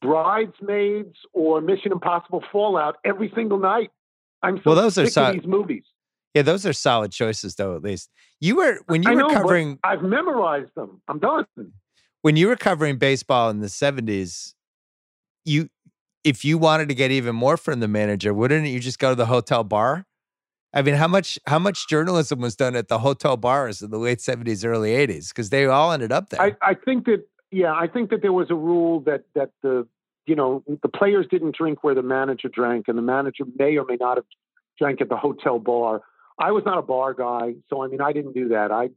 Bridesmaids 0.00 1.16
or 1.32 1.60
Mission 1.60 1.92
Impossible 1.92 2.42
Fallout 2.52 2.96
every 3.04 3.30
single 3.34 3.58
night. 3.58 3.90
I'm 4.42 4.56
so 4.58 4.62
Well, 4.66 4.74
those 4.76 4.98
are 4.98 5.06
so- 5.06 5.26
of 5.28 5.34
these 5.34 5.46
movies. 5.46 5.84
yeah, 6.34 6.42
those 6.42 6.64
are 6.66 6.72
solid 6.72 7.12
choices, 7.12 7.54
though. 7.56 7.76
At 7.76 7.82
least 7.82 8.10
you 8.40 8.56
were 8.56 8.80
when 8.86 9.02
you 9.02 9.10
I 9.10 9.14
were 9.14 9.20
know, 9.20 9.28
covering 9.30 9.78
I've 9.84 10.02
memorized 10.02 10.74
them. 10.74 11.02
I'm 11.08 11.18
done. 11.18 11.46
when 12.22 12.36
you 12.36 12.48
were 12.48 12.56
covering 12.56 12.96
baseball 12.98 13.50
in 13.50 13.60
the 13.60 13.68
70s, 13.68 14.54
you 15.44 15.68
if 16.22 16.44
you 16.44 16.58
wanted 16.58 16.88
to 16.90 16.94
get 16.94 17.10
even 17.10 17.34
more 17.34 17.56
from 17.56 17.80
the 17.80 17.88
manager, 17.88 18.34
wouldn't 18.34 18.66
you 18.68 18.78
just 18.80 18.98
go 18.98 19.10
to 19.10 19.14
the 19.14 19.26
hotel 19.26 19.64
bar? 19.64 20.06
I 20.72 20.82
mean, 20.82 20.94
how 20.94 21.08
much 21.08 21.38
how 21.46 21.58
much 21.58 21.88
journalism 21.88 22.40
was 22.40 22.54
done 22.56 22.76
at 22.76 22.88
the 22.88 22.98
hotel 23.00 23.36
bars 23.36 23.82
in 23.82 23.90
the 23.90 23.98
late 23.98 24.18
70s, 24.18 24.64
early 24.64 24.92
80s? 24.92 25.28
Because 25.30 25.50
they 25.50 25.66
all 25.66 25.92
ended 25.92 26.12
up 26.12 26.28
there. 26.30 26.40
I, 26.40 26.56
I 26.62 26.74
think 26.74 27.06
that 27.06 27.26
yeah, 27.50 27.72
I 27.72 27.86
think 27.86 28.10
that 28.10 28.22
there 28.22 28.32
was 28.32 28.50
a 28.50 28.54
rule 28.54 29.00
that 29.00 29.24
that 29.34 29.50
the 29.62 29.86
you 30.26 30.36
know 30.36 30.62
the 30.82 30.88
players 30.88 31.26
didn't 31.30 31.56
drink 31.56 31.82
where 31.82 31.94
the 31.94 32.02
manager 32.02 32.48
drank, 32.48 32.88
and 32.88 32.96
the 32.96 33.02
manager 33.02 33.44
may 33.58 33.76
or 33.76 33.84
may 33.84 33.96
not 33.96 34.16
have 34.16 34.24
drank 34.78 35.00
at 35.00 35.08
the 35.08 35.16
hotel 35.16 35.58
bar. 35.58 36.02
I 36.38 36.52
was 36.52 36.62
not 36.64 36.78
a 36.78 36.82
bar 36.82 37.14
guy, 37.14 37.54
so 37.68 37.82
I 37.82 37.88
mean 37.88 38.00
I 38.00 38.12
didn't 38.12 38.34
do 38.34 38.48
that. 38.48 38.70
I 38.72 38.90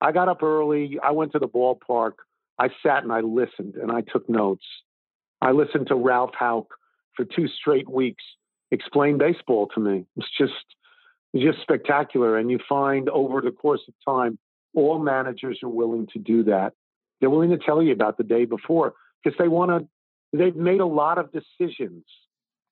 I 0.00 0.12
got 0.12 0.28
up 0.28 0.42
early. 0.42 0.98
I 1.02 1.10
went 1.12 1.32
to 1.32 1.38
the 1.38 1.48
ballpark. 1.48 2.12
I 2.58 2.68
sat 2.82 3.02
and 3.02 3.12
I 3.12 3.20
listened 3.20 3.74
and 3.74 3.92
I 3.92 4.00
took 4.00 4.28
notes. 4.28 4.64
I 5.42 5.50
listened 5.50 5.88
to 5.88 5.94
Ralph 5.94 6.32
Houk 6.38 6.68
for 7.14 7.24
two 7.24 7.48
straight 7.48 7.88
weeks 7.88 8.22
explain 8.70 9.18
baseball 9.18 9.68
to 9.74 9.80
me. 9.80 10.04
It's 10.16 10.28
just 10.38 10.52
it's 11.32 11.44
just 11.44 11.60
spectacular. 11.62 12.38
And 12.38 12.50
you 12.50 12.58
find 12.68 13.08
over 13.08 13.40
the 13.40 13.50
course 13.50 13.82
of 13.88 13.94
time, 14.04 14.38
all 14.74 14.98
managers 14.98 15.60
are 15.62 15.68
willing 15.68 16.06
to 16.12 16.18
do 16.18 16.44
that. 16.44 16.72
They're 17.20 17.30
willing 17.30 17.50
to 17.50 17.58
tell 17.58 17.82
you 17.82 17.92
about 17.92 18.18
the 18.18 18.24
day 18.24 18.44
before 18.44 18.94
because 19.22 19.36
they 19.38 19.48
want 19.48 19.70
to. 19.70 19.88
They've 20.36 20.54
made 20.56 20.80
a 20.80 20.86
lot 20.86 21.18
of 21.18 21.30
decisions. 21.32 22.04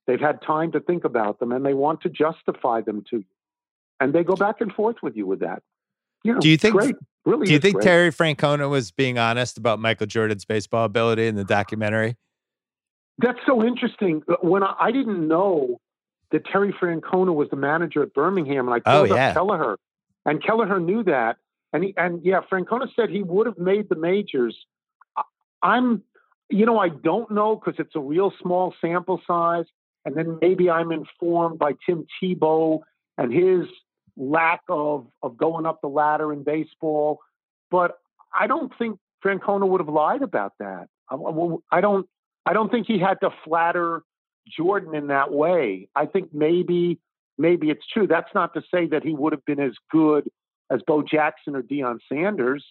They've 0.06 0.20
had 0.20 0.42
time 0.42 0.72
to 0.72 0.80
think 0.80 1.04
about 1.04 1.38
them, 1.38 1.50
and 1.52 1.64
they 1.64 1.72
want 1.74 2.02
to 2.02 2.10
justify 2.10 2.82
them 2.82 3.04
to 3.10 3.18
you. 3.18 3.24
And 4.00 4.12
they 4.12 4.22
go 4.24 4.34
back 4.36 4.60
and 4.60 4.70
forth 4.72 4.96
with 5.02 5.16
you 5.16 5.26
with 5.26 5.40
that. 5.40 5.62
You 6.24 6.34
know, 6.34 6.40
Do 6.40 6.48
you 6.48 6.56
think- 6.56 6.74
Great. 6.76 6.96
Really, 7.24 7.46
Do 7.46 7.52
you 7.54 7.58
think 7.58 7.76
great. 7.76 7.84
Terry 7.84 8.10
Francona 8.10 8.68
was 8.68 8.90
being 8.90 9.16
honest 9.18 9.56
about 9.56 9.78
Michael 9.80 10.06
Jordan's 10.06 10.44
baseball 10.44 10.84
ability 10.84 11.26
in 11.26 11.36
the 11.36 11.44
documentary? 11.44 12.16
That's 13.16 13.38
so 13.46 13.64
interesting. 13.64 14.22
Uh, 14.28 14.34
When 14.42 14.62
I, 14.62 14.74
I 14.78 14.92
didn't 14.92 15.26
know 15.26 15.80
that 16.32 16.44
Terry 16.44 16.72
Francona 16.72 17.34
was 17.34 17.48
the 17.48 17.56
manager 17.56 18.02
at 18.02 18.12
Birmingham, 18.12 18.68
and 18.68 18.74
I 18.74 18.78
Oh, 18.90 19.06
called 19.06 19.08
yeah. 19.10 19.28
up 19.28 19.34
Kelleher, 19.36 19.78
and 20.26 20.42
Kelleher 20.42 20.80
knew 20.80 21.02
that, 21.04 21.36
and 21.74 21.84
he 21.84 21.94
and 21.96 22.24
yeah, 22.24 22.40
Francona 22.50 22.88
said 22.94 23.10
he 23.10 23.22
would 23.22 23.46
have 23.46 23.58
made 23.58 23.88
the 23.90 23.96
majors. 23.96 24.56
I- 25.16 25.22
I'm, 25.62 26.02
you 26.48 26.64
know, 26.64 26.78
I 26.78 26.88
don't 26.88 27.30
know 27.32 27.56
because 27.56 27.78
it's 27.78 27.96
a 27.96 28.00
real 28.00 28.32
small 28.40 28.72
sample 28.80 29.20
size, 29.26 29.66
and 30.04 30.14
then 30.14 30.38
maybe 30.40 30.70
I'm 30.70 30.92
informed 30.92 31.58
by 31.58 31.72
Tim 31.84 32.06
Tebow 32.22 32.80
and 33.18 33.32
his 33.32 33.66
lack 34.16 34.62
of 34.68 35.08
of 35.22 35.36
going 35.36 35.66
up 35.66 35.80
the 35.82 35.88
ladder 35.88 36.32
in 36.32 36.44
baseball, 36.44 37.18
but 37.70 37.98
I 38.32 38.46
don't 38.46 38.72
think 38.78 38.98
Francona 39.24 39.66
would 39.66 39.80
have 39.80 39.88
lied 39.88 40.22
about 40.22 40.52
that. 40.60 40.88
I 41.10 41.80
don't. 41.80 42.08
I 42.46 42.52
don't 42.52 42.70
think 42.70 42.86
he 42.86 42.98
had 42.98 43.20
to 43.22 43.30
flatter 43.44 44.02
Jordan 44.48 44.94
in 44.94 45.08
that 45.08 45.32
way. 45.32 45.88
I 45.96 46.06
think 46.06 46.32
maybe 46.32 47.00
maybe 47.36 47.70
it's 47.70 47.86
true. 47.92 48.06
That's 48.06 48.32
not 48.32 48.54
to 48.54 48.62
say 48.72 48.86
that 48.86 49.02
he 49.02 49.12
would 49.12 49.32
have 49.32 49.44
been 49.44 49.60
as 49.60 49.72
good 49.90 50.30
as 50.74 50.82
Bo 50.86 51.02
Jackson 51.02 51.54
or 51.54 51.62
Deion 51.62 51.98
Sanders, 52.12 52.64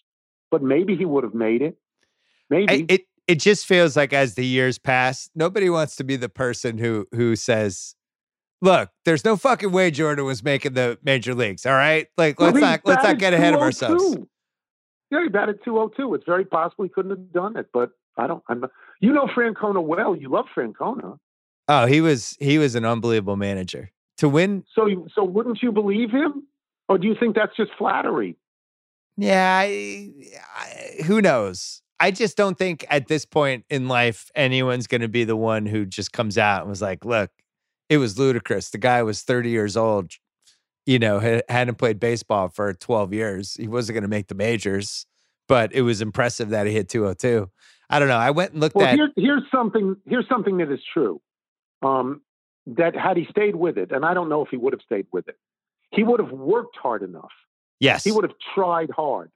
but 0.51 0.61
maybe 0.61 0.95
he 0.95 1.05
would 1.05 1.23
have 1.23 1.33
made 1.33 1.61
it. 1.61 1.77
Maybe 2.49 2.85
it 2.89 3.01
it 3.27 3.39
just 3.39 3.65
feels 3.65 3.95
like 3.95 4.13
as 4.13 4.35
the 4.35 4.45
years 4.45 4.77
pass, 4.77 5.29
nobody 5.33 5.69
wants 5.69 5.95
to 5.95 6.03
be 6.03 6.15
the 6.15 6.29
person 6.29 6.77
who 6.77 7.07
who 7.11 7.35
says, 7.35 7.95
"Look, 8.61 8.89
there's 9.05 9.23
no 9.23 9.37
fucking 9.37 9.71
way 9.71 9.91
Jordan 9.91 10.25
was 10.25 10.43
making 10.43 10.73
the 10.73 10.99
major 11.03 11.33
leagues." 11.33 11.65
All 11.65 11.73
right, 11.73 12.07
like 12.17 12.39
let's 12.39 12.57
not 12.57 12.81
let's 12.85 13.03
not 13.03 13.17
get 13.17 13.33
ahead 13.33 13.53
of 13.53 13.61
oh 13.61 13.63
ourselves. 13.63 14.17
Yeah, 15.09 15.23
he 15.23 15.29
batted 15.29 15.59
202. 15.63 16.15
It's 16.15 16.25
very 16.25 16.43
possible 16.43 16.83
he 16.83 16.89
couldn't 16.89 17.11
have 17.11 17.31
done 17.31 17.55
it, 17.55 17.67
but 17.71 17.91
I 18.17 18.27
don't. 18.27 18.43
I'm. 18.49 18.65
You 18.99 19.13
know 19.13 19.27
Francona 19.27 19.81
well. 19.81 20.15
You 20.15 20.29
love 20.29 20.45
Francona. 20.55 21.17
Oh, 21.67 21.85
he 21.85 22.01
was 22.01 22.35
he 22.39 22.57
was 22.57 22.75
an 22.75 22.83
unbelievable 22.83 23.37
manager 23.37 23.91
to 24.17 24.27
win. 24.27 24.63
So 24.73 25.07
so 25.13 25.23
wouldn't 25.23 25.61
you 25.61 25.71
believe 25.71 26.11
him, 26.11 26.43
or 26.93 26.97
do 26.99 27.07
you 27.07 27.15
think 27.19 27.35
that's 27.35 27.55
just 27.57 27.71
flattery? 27.75 28.37
Yeah, 29.17 29.59
I, 29.63 30.11
I, 30.55 31.03
who 31.03 31.21
knows? 31.21 31.81
I 31.99 32.11
just 32.11 32.37
don't 32.37 32.57
think 32.57 32.85
at 32.87 33.07
this 33.07 33.25
point 33.25 33.65
in 33.69 33.87
life 33.87 34.29
anyone's 34.35 34.85
going 34.85 35.01
to 35.01 35.07
be 35.07 35.23
the 35.23 35.35
one 35.35 35.65
who 35.65 35.85
just 35.85 36.13
comes 36.13 36.37
out 36.37 36.61
and 36.61 36.69
was 36.69 36.83
like, 36.83 37.03
"Look, 37.03 37.31
it 37.89 37.97
was 37.97 38.19
ludicrous. 38.19 38.69
The 38.69 38.77
guy 38.77 39.01
was 39.01 39.23
30 39.23 39.49
years 39.49 39.75
old, 39.75 40.11
you 40.85 40.99
know, 40.99 41.41
hadn't 41.49 41.79
played 41.79 41.99
baseball 41.99 42.49
for 42.49 42.73
12 42.73 43.11
years. 43.11 43.55
He 43.59 43.67
wasn't 43.67 43.95
going 43.95 44.03
to 44.03 44.07
make 44.07 44.27
the 44.27 44.35
majors, 44.35 45.07
but 45.47 45.73
it 45.73 45.81
was 45.81 45.99
impressive 45.99 46.49
that 46.49 46.67
he 46.67 46.73
hit 46.73 46.89
202." 46.89 47.49
I 47.89 47.99
don't 47.99 48.07
know. 48.07 48.17
I 48.17 48.31
went 48.31 48.51
and 48.51 48.61
looked 48.61 48.75
well, 48.75 48.87
at. 48.87 48.95
Here, 48.95 49.09
here's 49.15 49.43
something. 49.51 49.95
Here's 50.07 50.27
something 50.27 50.57
that 50.57 50.71
is 50.71 50.79
true. 50.93 51.21
Um, 51.81 52.21
that 52.67 52.95
had 52.95 53.17
he 53.17 53.25
stayed 53.29 53.55
with 53.55 53.77
it, 53.77 53.91
and 53.91 54.05
I 54.05 54.13
don't 54.13 54.29
know 54.29 54.43
if 54.43 54.49
he 54.49 54.57
would 54.57 54.73
have 54.73 54.81
stayed 54.85 55.07
with 55.11 55.27
it, 55.27 55.37
he 55.93 56.03
would 56.03 56.19
have 56.19 56.31
worked 56.31 56.77
hard 56.77 57.03
enough. 57.03 57.31
Yes, 57.79 58.03
he 58.03 58.11
would 58.11 58.23
have 58.23 58.35
tried 58.53 58.89
hard. 58.91 59.31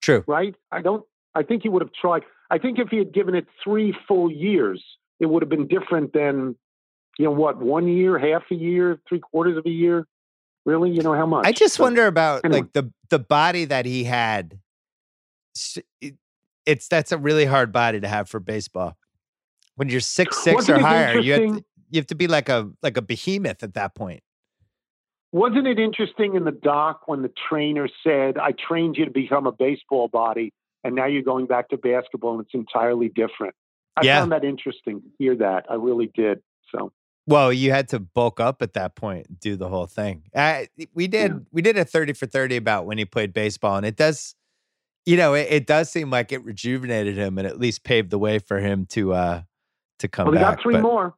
True. 0.00 0.24
Right. 0.26 0.54
I 0.70 0.82
don't. 0.82 1.04
I 1.34 1.42
think 1.42 1.62
he 1.62 1.68
would 1.68 1.82
have 1.82 1.92
tried. 1.92 2.22
I 2.50 2.58
think 2.58 2.78
if 2.78 2.88
he 2.88 2.98
had 2.98 3.14
given 3.14 3.34
it 3.34 3.46
three 3.62 3.94
full 4.06 4.30
years, 4.30 4.84
it 5.20 5.26
would 5.26 5.42
have 5.42 5.48
been 5.48 5.66
different 5.66 6.12
than, 6.12 6.56
you 7.18 7.24
know, 7.24 7.30
what 7.30 7.58
one 7.58 7.88
year, 7.88 8.18
half 8.18 8.42
a 8.50 8.54
year, 8.54 9.00
three 9.08 9.20
quarters 9.20 9.56
of 9.56 9.64
a 9.64 9.70
year. 9.70 10.06
Really, 10.64 10.90
you 10.90 11.02
know 11.02 11.14
how 11.14 11.26
much? 11.26 11.46
I 11.46 11.52
just 11.52 11.80
wonder 11.80 12.06
about 12.06 12.44
anyway. 12.44 12.60
like 12.60 12.72
the 12.72 12.92
the 13.08 13.18
body 13.18 13.64
that 13.64 13.86
he 13.86 14.04
had. 14.04 14.58
It's 16.64 16.88
that's 16.88 17.12
a 17.12 17.18
really 17.18 17.44
hard 17.44 17.72
body 17.72 18.00
to 18.00 18.08
have 18.08 18.28
for 18.28 18.38
baseball. 18.38 18.96
When 19.76 19.88
you're 19.88 20.00
six 20.00 20.42
six 20.42 20.68
or 20.68 20.78
higher, 20.78 21.18
you 21.18 21.32
have, 21.32 21.42
to, 21.42 21.64
you 21.90 21.98
have 21.98 22.06
to 22.08 22.14
be 22.14 22.28
like 22.28 22.48
a 22.48 22.70
like 22.82 22.96
a 22.96 23.02
behemoth 23.02 23.62
at 23.62 23.74
that 23.74 23.94
point. 23.94 24.22
Wasn't 25.32 25.66
it 25.66 25.78
interesting 25.78 26.34
in 26.36 26.44
the 26.44 26.52
doc 26.52 27.08
when 27.08 27.22
the 27.22 27.32
trainer 27.48 27.88
said, 28.04 28.36
"I 28.36 28.52
trained 28.52 28.96
you 28.96 29.06
to 29.06 29.10
become 29.10 29.46
a 29.46 29.52
baseball 29.52 30.08
body, 30.08 30.52
and 30.84 30.94
now 30.94 31.06
you're 31.06 31.22
going 31.22 31.46
back 31.46 31.70
to 31.70 31.78
basketball, 31.78 32.34
and 32.34 32.42
it's 32.42 32.54
entirely 32.54 33.08
different." 33.08 33.54
I 33.96 34.04
yeah. 34.04 34.20
found 34.20 34.32
that 34.32 34.44
interesting 34.44 35.00
to 35.00 35.08
hear 35.18 35.36
that. 35.36 35.66
I 35.70 35.74
really 35.74 36.10
did. 36.14 36.42
So. 36.70 36.92
Well, 37.26 37.52
you 37.52 37.70
had 37.70 37.88
to 37.88 38.00
bulk 38.00 38.40
up 38.40 38.62
at 38.62 38.72
that 38.74 38.94
point, 38.94 39.40
do 39.40 39.56
the 39.56 39.68
whole 39.68 39.86
thing. 39.86 40.24
I, 40.34 40.68
we 40.92 41.06
did 41.06 41.30
yeah. 41.30 41.38
we 41.52 41.62
did 41.62 41.78
a 41.78 41.84
thirty 41.84 42.12
for 42.12 42.26
thirty 42.26 42.56
about 42.56 42.84
when 42.84 42.98
he 42.98 43.04
played 43.04 43.32
baseball, 43.32 43.76
and 43.76 43.86
it 43.86 43.96
does, 43.96 44.34
you 45.06 45.16
know, 45.16 45.34
it, 45.34 45.46
it, 45.48 45.66
does 45.66 45.90
seem 45.90 46.10
like 46.10 46.32
it 46.32 46.44
rejuvenated 46.44 47.16
him 47.16 47.38
and 47.38 47.46
at 47.46 47.58
least 47.58 47.84
paved 47.84 48.10
the 48.10 48.18
way 48.18 48.38
for 48.38 48.58
him 48.58 48.86
to 48.86 49.12
uh 49.12 49.42
to 50.00 50.08
come 50.08 50.26
well, 50.26 50.34
back. 50.34 50.56
Got 50.56 50.62
three 50.62 50.74
but, 50.74 50.82
more. 50.82 51.14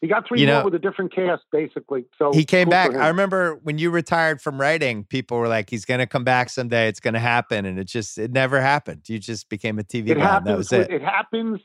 He 0.00 0.08
got 0.08 0.26
three 0.26 0.40
you 0.40 0.46
more 0.46 0.64
with 0.64 0.74
a 0.74 0.78
different 0.78 1.14
cast, 1.14 1.42
basically. 1.52 2.06
So 2.16 2.32
he 2.32 2.44
came 2.44 2.66
cool 2.66 2.70
back. 2.70 2.94
I 2.94 3.08
remember 3.08 3.60
when 3.62 3.76
you 3.76 3.90
retired 3.90 4.40
from 4.40 4.58
writing, 4.58 5.04
people 5.04 5.36
were 5.36 5.48
like, 5.48 5.68
"He's 5.68 5.84
going 5.84 6.00
to 6.00 6.06
come 6.06 6.24
back 6.24 6.48
someday. 6.48 6.88
It's 6.88 7.00
going 7.00 7.14
to 7.14 7.20
happen," 7.20 7.66
and 7.66 7.78
it 7.78 7.84
just 7.84 8.16
it 8.16 8.32
never 8.32 8.62
happened. 8.62 9.08
You 9.08 9.18
just 9.18 9.50
became 9.50 9.78
a 9.78 9.82
TV 9.82 10.10
it 10.10 10.14
guy. 10.14 10.20
Happens, 10.20 10.46
that 10.46 10.56
was 10.56 10.72
it. 10.72 10.90
It 10.90 11.02
happens 11.02 11.60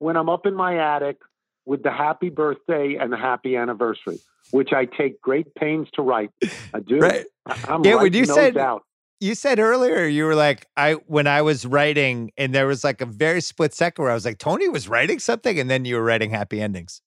when 0.00 0.16
I'm 0.16 0.28
up 0.28 0.46
in 0.46 0.54
my 0.54 0.96
attic 0.96 1.18
with 1.64 1.84
the 1.84 1.92
happy 1.92 2.28
birthday 2.28 2.96
and 3.00 3.12
the 3.12 3.16
happy 3.16 3.54
anniversary, 3.56 4.18
which 4.50 4.72
I 4.72 4.86
take 4.86 5.20
great 5.20 5.54
pains 5.54 5.86
to 5.94 6.02
write. 6.02 6.30
I 6.74 6.80
do. 6.80 6.98
right. 6.98 7.24
I'm 7.68 7.84
yeah. 7.84 8.02
When 8.02 8.12
you 8.12 8.24
said 8.24 8.56
out. 8.56 8.82
you 9.20 9.36
said 9.36 9.60
earlier, 9.60 10.06
you 10.06 10.24
were 10.24 10.34
like, 10.34 10.66
I 10.76 10.94
when 11.06 11.28
I 11.28 11.42
was 11.42 11.64
writing, 11.64 12.32
and 12.36 12.52
there 12.52 12.66
was 12.66 12.82
like 12.82 13.00
a 13.00 13.06
very 13.06 13.40
split 13.40 13.74
second 13.74 14.02
where 14.02 14.10
I 14.10 14.14
was 14.14 14.24
like, 14.24 14.38
Tony 14.38 14.68
was 14.68 14.88
writing 14.88 15.20
something, 15.20 15.56
and 15.56 15.70
then 15.70 15.84
you 15.84 15.94
were 15.94 16.02
writing 16.02 16.30
happy 16.30 16.60
endings 16.60 17.00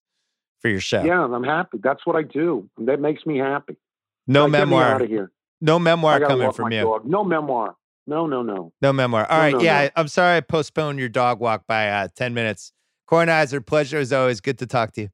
for 0.59 0.69
your 0.69 0.79
show. 0.79 1.03
Yeah, 1.03 1.23
I'm 1.23 1.43
happy. 1.43 1.79
That's 1.81 2.05
what 2.05 2.15
I 2.15 2.23
do. 2.23 2.69
That 2.77 2.99
makes 2.99 3.25
me 3.25 3.37
happy. 3.37 3.77
No 4.27 4.47
memoir. 4.47 4.83
out 4.83 5.01
of 5.01 5.09
here. 5.09 5.31
No 5.61 5.79
memoir 5.79 6.19
coming 6.19 6.51
from 6.51 6.71
you. 6.71 6.81
Dog. 6.81 7.05
No 7.05 7.23
memoir. 7.23 7.75
No, 8.07 8.25
no, 8.25 8.41
no. 8.41 8.71
No 8.81 8.93
memoir. 8.93 9.29
All 9.29 9.37
no, 9.37 9.43
right. 9.43 9.53
No, 9.53 9.61
yeah, 9.61 9.81
no. 9.81 9.89
I, 9.95 9.99
am 10.01 10.07
sorry 10.07 10.37
I 10.37 10.41
postponed 10.41 10.99
your 10.99 11.09
dog 11.09 11.39
walk 11.39 11.65
by 11.67 11.89
uh, 11.89 12.07
10 12.15 12.33
minutes. 12.33 12.71
Kornheiser, 13.09 13.65
pleasure 13.65 13.97
as 13.97 14.13
always. 14.13 14.41
Good 14.41 14.57
to 14.59 14.67
talk 14.67 14.93
to 14.93 15.01
you. 15.01 15.09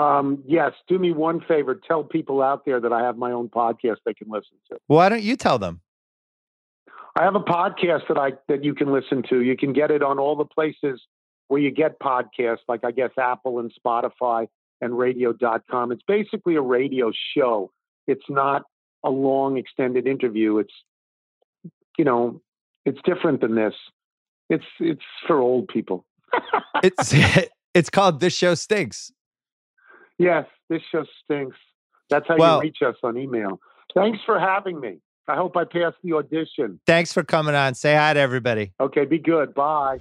Um, 0.00 0.42
yes, 0.46 0.72
do 0.88 0.98
me 0.98 1.12
one 1.12 1.40
favor. 1.48 1.74
Tell 1.74 2.04
people 2.04 2.42
out 2.42 2.66
there 2.66 2.80
that 2.80 2.92
I 2.92 3.02
have 3.02 3.16
my 3.16 3.32
own 3.32 3.48
podcast 3.48 3.96
they 4.04 4.12
can 4.12 4.28
listen 4.28 4.58
to. 4.70 4.78
Why 4.86 5.08
don't 5.08 5.22
you 5.22 5.36
tell 5.36 5.58
them? 5.58 5.80
I 7.18 7.24
have 7.24 7.34
a 7.34 7.40
podcast 7.40 8.08
that 8.08 8.18
I 8.18 8.32
that 8.48 8.62
you 8.62 8.74
can 8.74 8.92
listen 8.92 9.22
to. 9.30 9.40
You 9.40 9.56
can 9.56 9.72
get 9.72 9.90
it 9.90 10.02
on 10.02 10.18
all 10.18 10.36
the 10.36 10.44
places 10.44 11.00
where 11.48 11.60
you 11.60 11.70
get 11.70 11.98
podcasts, 12.00 12.64
like 12.68 12.84
I 12.84 12.90
guess 12.90 13.10
Apple 13.18 13.58
and 13.60 13.72
Spotify 13.74 14.48
and 14.80 14.96
radio.com. 14.96 15.92
It's 15.92 16.02
basically 16.06 16.56
a 16.56 16.60
radio 16.60 17.12
show. 17.36 17.70
It's 18.06 18.28
not 18.28 18.62
a 19.04 19.10
long 19.10 19.56
extended 19.56 20.06
interview. 20.06 20.58
It's 20.58 20.72
you 21.98 22.04
know, 22.04 22.40
it's 22.84 22.98
different 23.04 23.40
than 23.40 23.54
this. 23.54 23.74
It's 24.48 24.64
it's 24.80 25.02
for 25.26 25.38
old 25.38 25.68
people. 25.68 26.04
it's 26.82 27.14
it's 27.74 27.90
called 27.90 28.20
This 28.20 28.34
Show 28.34 28.54
Stinks. 28.54 29.12
Yes, 30.18 30.46
this 30.70 30.80
show 30.90 31.04
stinks. 31.24 31.56
That's 32.08 32.26
how 32.26 32.36
well, 32.38 32.56
you 32.56 32.62
reach 32.62 32.78
us 32.86 32.96
on 33.02 33.18
email. 33.18 33.60
Thanks 33.94 34.18
for 34.24 34.38
having 34.38 34.80
me. 34.80 34.98
I 35.28 35.34
hope 35.34 35.56
I 35.56 35.64
passed 35.64 35.96
the 36.02 36.12
audition. 36.14 36.80
Thanks 36.86 37.12
for 37.12 37.24
coming 37.24 37.54
on. 37.54 37.74
Say 37.74 37.94
hi 37.94 38.14
to 38.14 38.20
everybody. 38.20 38.72
Okay, 38.80 39.04
be 39.04 39.18
good. 39.18 39.54
Bye. 39.54 39.98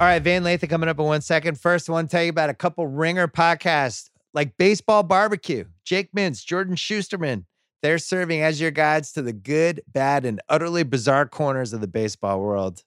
All 0.00 0.06
right, 0.06 0.22
Van 0.22 0.42
Lathan 0.42 0.70
coming 0.70 0.88
up 0.88 0.98
in 0.98 1.04
one 1.04 1.20
second. 1.20 1.60
First, 1.60 1.86
I 1.86 1.92
want 1.92 2.08
to 2.08 2.16
tell 2.16 2.24
you 2.24 2.30
about 2.30 2.48
a 2.48 2.54
couple 2.54 2.86
ringer 2.86 3.28
podcasts 3.28 4.08
like 4.32 4.56
Baseball 4.56 5.02
Barbecue, 5.02 5.66
Jake 5.84 6.10
Mintz, 6.16 6.42
Jordan 6.42 6.74
Shusterman. 6.74 7.44
They're 7.82 7.98
serving 7.98 8.40
as 8.40 8.62
your 8.62 8.70
guides 8.70 9.12
to 9.12 9.20
the 9.20 9.34
good, 9.34 9.82
bad, 9.86 10.24
and 10.24 10.40
utterly 10.48 10.84
bizarre 10.84 11.26
corners 11.26 11.74
of 11.74 11.82
the 11.82 11.86
baseball 11.86 12.40
world 12.40 12.82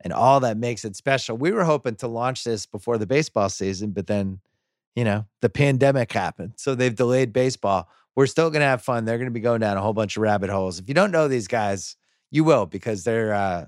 and 0.00 0.10
all 0.10 0.40
that 0.40 0.56
makes 0.56 0.86
it 0.86 0.96
special. 0.96 1.36
We 1.36 1.52
were 1.52 1.64
hoping 1.64 1.96
to 1.96 2.08
launch 2.08 2.44
this 2.44 2.64
before 2.64 2.96
the 2.96 3.06
baseball 3.06 3.50
season, 3.50 3.90
but 3.90 4.06
then, 4.06 4.40
you 4.96 5.04
know, 5.04 5.26
the 5.42 5.50
pandemic 5.50 6.12
happened. 6.12 6.54
So 6.56 6.74
they've 6.74 6.94
delayed 6.94 7.34
baseball. 7.34 7.90
We're 8.16 8.26
still 8.26 8.48
going 8.48 8.60
to 8.60 8.66
have 8.66 8.80
fun. 8.80 9.04
They're 9.04 9.18
going 9.18 9.26
to 9.26 9.32
be 9.32 9.40
going 9.40 9.60
down 9.60 9.76
a 9.76 9.82
whole 9.82 9.92
bunch 9.92 10.16
of 10.16 10.22
rabbit 10.22 10.48
holes. 10.48 10.78
If 10.78 10.88
you 10.88 10.94
don't 10.94 11.10
know 11.10 11.28
these 11.28 11.46
guys, 11.46 11.96
you 12.30 12.42
will 12.42 12.64
because 12.64 13.04
they're 13.04 13.34
uh, 13.34 13.66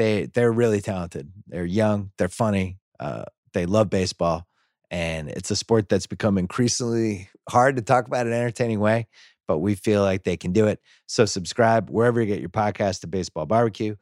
they 0.00 0.24
they're 0.24 0.50
really 0.50 0.80
talented. 0.80 1.30
They're 1.46 1.66
young. 1.66 2.10
They're 2.16 2.28
funny. 2.28 2.78
Uh, 2.98 3.24
they 3.52 3.66
love 3.66 3.90
baseball, 3.90 4.46
and 4.90 5.28
it's 5.28 5.50
a 5.50 5.56
sport 5.56 5.90
that's 5.90 6.06
become 6.06 6.38
increasingly 6.38 7.28
hard 7.50 7.76
to 7.76 7.82
talk 7.82 8.06
about 8.06 8.26
in 8.26 8.32
an 8.32 8.38
entertaining 8.38 8.80
way. 8.80 9.08
But 9.46 9.58
we 9.58 9.74
feel 9.74 10.02
like 10.02 10.24
they 10.24 10.38
can 10.38 10.52
do 10.52 10.68
it. 10.68 10.80
So 11.06 11.26
subscribe 11.26 11.90
wherever 11.90 12.18
you 12.18 12.26
get 12.26 12.40
your 12.40 12.48
podcast 12.48 13.00
to 13.00 13.08
Baseball 13.08 13.44
Barbecue. 13.44 13.96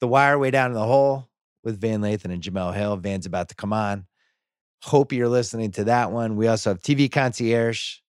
The 0.00 0.08
Wire 0.08 0.38
Way 0.38 0.50
Down 0.50 0.72
in 0.72 0.74
the 0.74 0.84
Hole 0.84 1.30
with 1.64 1.80
Van 1.80 2.02
Lathan 2.02 2.32
and 2.32 2.42
Jemele 2.42 2.74
Hill. 2.74 2.96
Van's 2.96 3.24
about 3.24 3.48
to 3.48 3.54
come 3.54 3.72
on. 3.72 4.06
Hope 4.82 5.12
you're 5.12 5.28
listening 5.28 5.70
to 5.72 5.84
that 5.84 6.12
one. 6.12 6.36
We 6.36 6.48
also 6.48 6.70
have 6.70 6.80
TV 6.80 7.10
Concierge, 7.10 8.00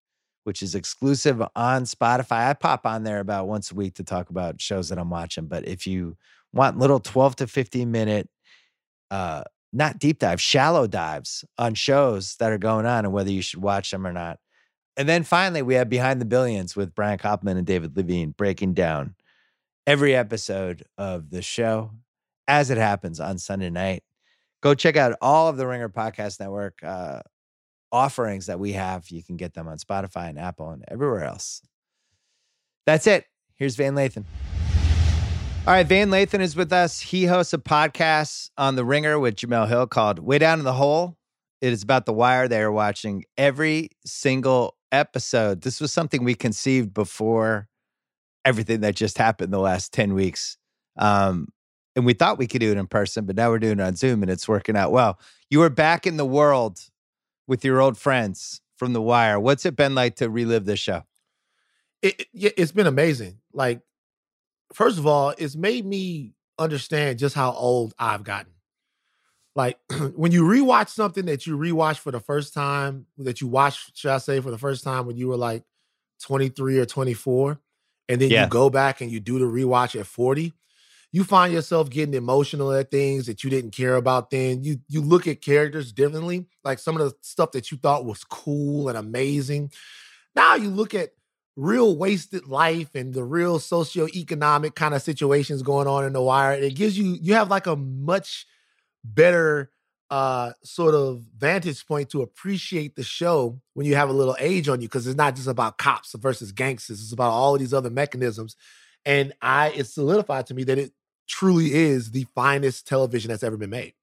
which 0.43 0.61
is 0.61 0.75
exclusive 0.75 1.41
on 1.55 1.83
Spotify. 1.83 2.49
I 2.49 2.53
pop 2.53 2.85
on 2.85 3.03
there 3.03 3.19
about 3.19 3.47
once 3.47 3.71
a 3.71 3.75
week 3.75 3.93
to 3.95 4.03
talk 4.03 4.29
about 4.29 4.59
shows 4.59 4.89
that 4.89 4.97
I'm 4.97 5.11
watching. 5.11 5.45
But 5.45 5.67
if 5.67 5.85
you 5.87 6.17
want 6.53 6.77
little 6.77 6.99
12 6.99 7.37
to 7.37 7.47
15 7.47 7.91
minute, 7.91 8.29
uh, 9.11 9.43
not 9.71 9.99
deep 9.99 10.19
dive, 10.19 10.39
shallow 10.39 10.87
dives 10.87 11.43
on 11.57 11.73
shows 11.73 12.35
that 12.37 12.51
are 12.51 12.57
going 12.57 12.85
on 12.85 13.05
and 13.05 13.13
whether 13.13 13.31
you 13.31 13.41
should 13.41 13.61
watch 13.61 13.91
them 13.91 14.05
or 14.05 14.13
not. 14.13 14.39
And 14.95 15.09
then 15.09 15.23
finally, 15.23 15.63
we 15.63 15.73
have 15.73 15.89
Behind 15.89 16.21
the 16.21 16.25
Billions 16.25 16.75
with 16.75 16.93
Brian 16.93 17.17
Koppelman 17.17 17.57
and 17.57 17.65
David 17.65 17.95
Levien 17.95 18.35
breaking 18.37 18.73
down 18.75 19.15
every 19.87 20.15
episode 20.15 20.83
of 20.97 21.31
the 21.31 21.41
show 21.41 21.91
as 22.47 22.69
it 22.69 22.77
happens 22.77 23.19
on 23.19 23.39
Sunday 23.39 23.71
night. 23.71 24.03
Go 24.61 24.75
check 24.75 24.95
out 24.95 25.17
all 25.21 25.47
of 25.49 25.57
the 25.57 25.67
Ringer 25.67 25.89
Podcast 25.89 26.39
Network 26.39 26.79
uh, 26.83 27.21
offerings 27.91 28.45
that 28.45 28.59
we 28.59 28.73
have. 28.73 29.09
You 29.09 29.23
can 29.23 29.35
get 29.35 29.53
them 29.53 29.67
on 29.67 29.77
Spotify 29.77 30.29
and 30.29 30.39
Apple 30.39 30.69
and 30.69 30.85
everywhere 30.87 31.23
else. 31.23 31.61
That's 32.85 33.07
it. 33.07 33.25
Here's 33.55 33.75
Van 33.75 33.95
Lathan. 33.95 34.25
All 35.65 35.73
right, 35.73 35.87
Van 35.87 36.09
Lathan 36.09 36.41
is 36.41 36.57
with 36.57 36.73
us. 36.73 36.99
He 36.99 37.23
hosts 37.23 37.53
a 37.53 37.57
podcast 37.57 38.49
on 38.57 38.75
The 38.75 38.83
Ringer 38.83 39.17
with 39.17 39.37
Jemele 39.37 39.69
Hill 39.69 39.87
called 39.87 40.19
Way 40.19 40.37
Down 40.37 40.59
in 40.59 40.65
the 40.65 40.73
Hole. 40.73 41.15
It 41.61 41.71
is 41.71 41.81
about 41.81 42.05
The 42.05 42.11
Wire. 42.11 42.49
They 42.49 42.61
are 42.61 42.71
watching 42.71 43.23
every 43.37 43.91
single 44.05 44.75
episode. 44.91 45.61
This 45.61 45.79
was 45.79 45.93
something 45.93 46.25
we 46.25 46.35
conceived 46.35 46.93
before 46.93 47.69
everything 48.43 48.81
that 48.81 48.97
just 48.97 49.17
happened 49.17 49.53
the 49.53 49.57
last 49.57 49.93
10 49.93 50.13
weeks. 50.13 50.57
Um, 50.97 51.47
and 51.95 52.05
we 52.05 52.11
thought 52.11 52.37
we 52.37 52.47
could 52.47 52.59
do 52.59 52.71
it 52.73 52.77
in 52.77 52.87
person, 52.87 53.25
but 53.25 53.37
now 53.37 53.49
we're 53.49 53.59
doing 53.59 53.79
it 53.79 53.83
on 53.83 53.95
Zoom 53.95 54.21
and 54.21 54.29
it's 54.29 54.49
working 54.49 54.75
out 54.75 54.91
well. 54.91 55.17
You 55.49 55.61
are 55.61 55.69
back 55.69 56.05
in 56.05 56.17
the 56.17 56.25
world 56.25 56.81
with 57.47 57.63
your 57.63 57.79
old 57.79 57.97
friends 57.97 58.59
from 58.75 58.91
The 58.91 59.01
Wire. 59.01 59.39
What's 59.39 59.65
it 59.65 59.77
been 59.77 59.95
like 59.95 60.17
to 60.17 60.29
relive 60.29 60.65
this 60.65 60.81
show? 60.81 61.03
It, 62.01 62.27
it, 62.33 62.53
it's 62.57 62.73
been 62.73 62.85
amazing. 62.85 63.39
Like 63.53 63.79
first 64.73 64.97
of 64.97 65.07
all, 65.07 65.33
it's 65.37 65.55
made 65.55 65.85
me 65.85 66.33
understand 66.59 67.19
just 67.19 67.35
how 67.35 67.51
old 67.51 67.93
I've 67.97 68.23
gotten. 68.23 68.51
Like 69.55 69.77
when 70.15 70.31
you 70.31 70.43
rewatch 70.43 70.89
something 70.89 71.25
that 71.25 71.45
you 71.45 71.57
rewatch 71.57 71.97
for 71.97 72.11
the 72.11 72.19
first 72.19 72.53
time, 72.53 73.05
that 73.17 73.41
you 73.41 73.47
watched, 73.47 73.97
should 73.97 74.11
I 74.11 74.17
say, 74.17 74.39
for 74.39 74.51
the 74.51 74.57
first 74.57 74.83
time 74.83 75.05
when 75.05 75.17
you 75.17 75.27
were 75.27 75.37
like 75.37 75.63
23 76.23 76.79
or 76.79 76.85
24, 76.85 77.59
and 78.09 78.19
then 78.19 78.29
yeah. 78.29 78.43
you 78.43 78.49
go 78.49 78.69
back 78.69 79.01
and 79.01 79.11
you 79.11 79.19
do 79.19 79.39
the 79.39 79.45
rewatch 79.45 79.99
at 79.99 80.07
40, 80.07 80.53
you 81.11 81.23
find 81.23 81.53
yourself 81.53 81.89
getting 81.89 82.15
emotional 82.15 82.71
at 82.73 82.89
things 82.89 83.27
that 83.27 83.43
you 83.43 83.49
didn't 83.49 83.71
care 83.71 83.95
about 83.95 84.31
then. 84.31 84.63
You 84.63 84.79
you 84.87 85.01
look 85.01 85.27
at 85.27 85.41
characters 85.41 85.91
differently. 85.91 86.47
Like 86.63 86.79
some 86.79 86.97
of 86.97 87.07
the 87.07 87.15
stuff 87.21 87.51
that 87.51 87.71
you 87.71 87.77
thought 87.77 88.05
was 88.05 88.23
cool 88.23 88.89
and 88.89 88.97
amazing. 88.97 89.71
Now 90.35 90.55
you 90.55 90.69
look 90.69 90.95
at 90.95 91.11
real 91.55 91.95
wasted 91.97 92.47
life 92.47 92.95
and 92.95 93.13
the 93.13 93.23
real 93.23 93.59
socioeconomic 93.59 94.75
kind 94.75 94.93
of 94.93 95.01
situations 95.01 95.61
going 95.61 95.87
on 95.87 96.03
in 96.03 96.13
the 96.13 96.21
wire 96.21 96.53
it 96.53 96.75
gives 96.75 96.97
you 96.97 97.17
you 97.21 97.35
have 97.35 97.49
like 97.49 97.67
a 97.67 97.75
much 97.75 98.47
better 99.03 99.69
uh 100.09 100.51
sort 100.63 100.95
of 100.95 101.23
vantage 101.37 101.85
point 101.85 102.09
to 102.09 102.21
appreciate 102.23 102.95
the 102.95 103.03
show 103.03 103.61
when 103.73 103.85
you 103.85 103.95
have 103.95 104.09
a 104.09 104.13
little 104.13 104.35
age 104.39 104.67
on 104.67 104.81
you 104.81 104.87
because 104.87 105.05
it's 105.05 105.17
not 105.17 105.35
just 105.35 105.47
about 105.47 105.77
cops 105.77 106.13
versus 106.13 106.51
gangsters 106.51 107.01
it's 107.01 107.13
about 107.13 107.31
all 107.31 107.55
these 107.57 107.73
other 107.73 107.91
mechanisms 107.91 108.55
and 109.05 109.31
i 109.41 109.69
it 109.69 109.85
solidified 109.85 110.47
to 110.47 110.55
me 110.55 110.63
that 110.63 110.79
it 110.79 110.91
truly 111.27 111.73
is 111.73 112.11
the 112.11 112.25
finest 112.35 112.87
television 112.87 113.29
that's 113.29 113.43
ever 113.43 113.57
been 113.57 113.69
made. 113.69 113.93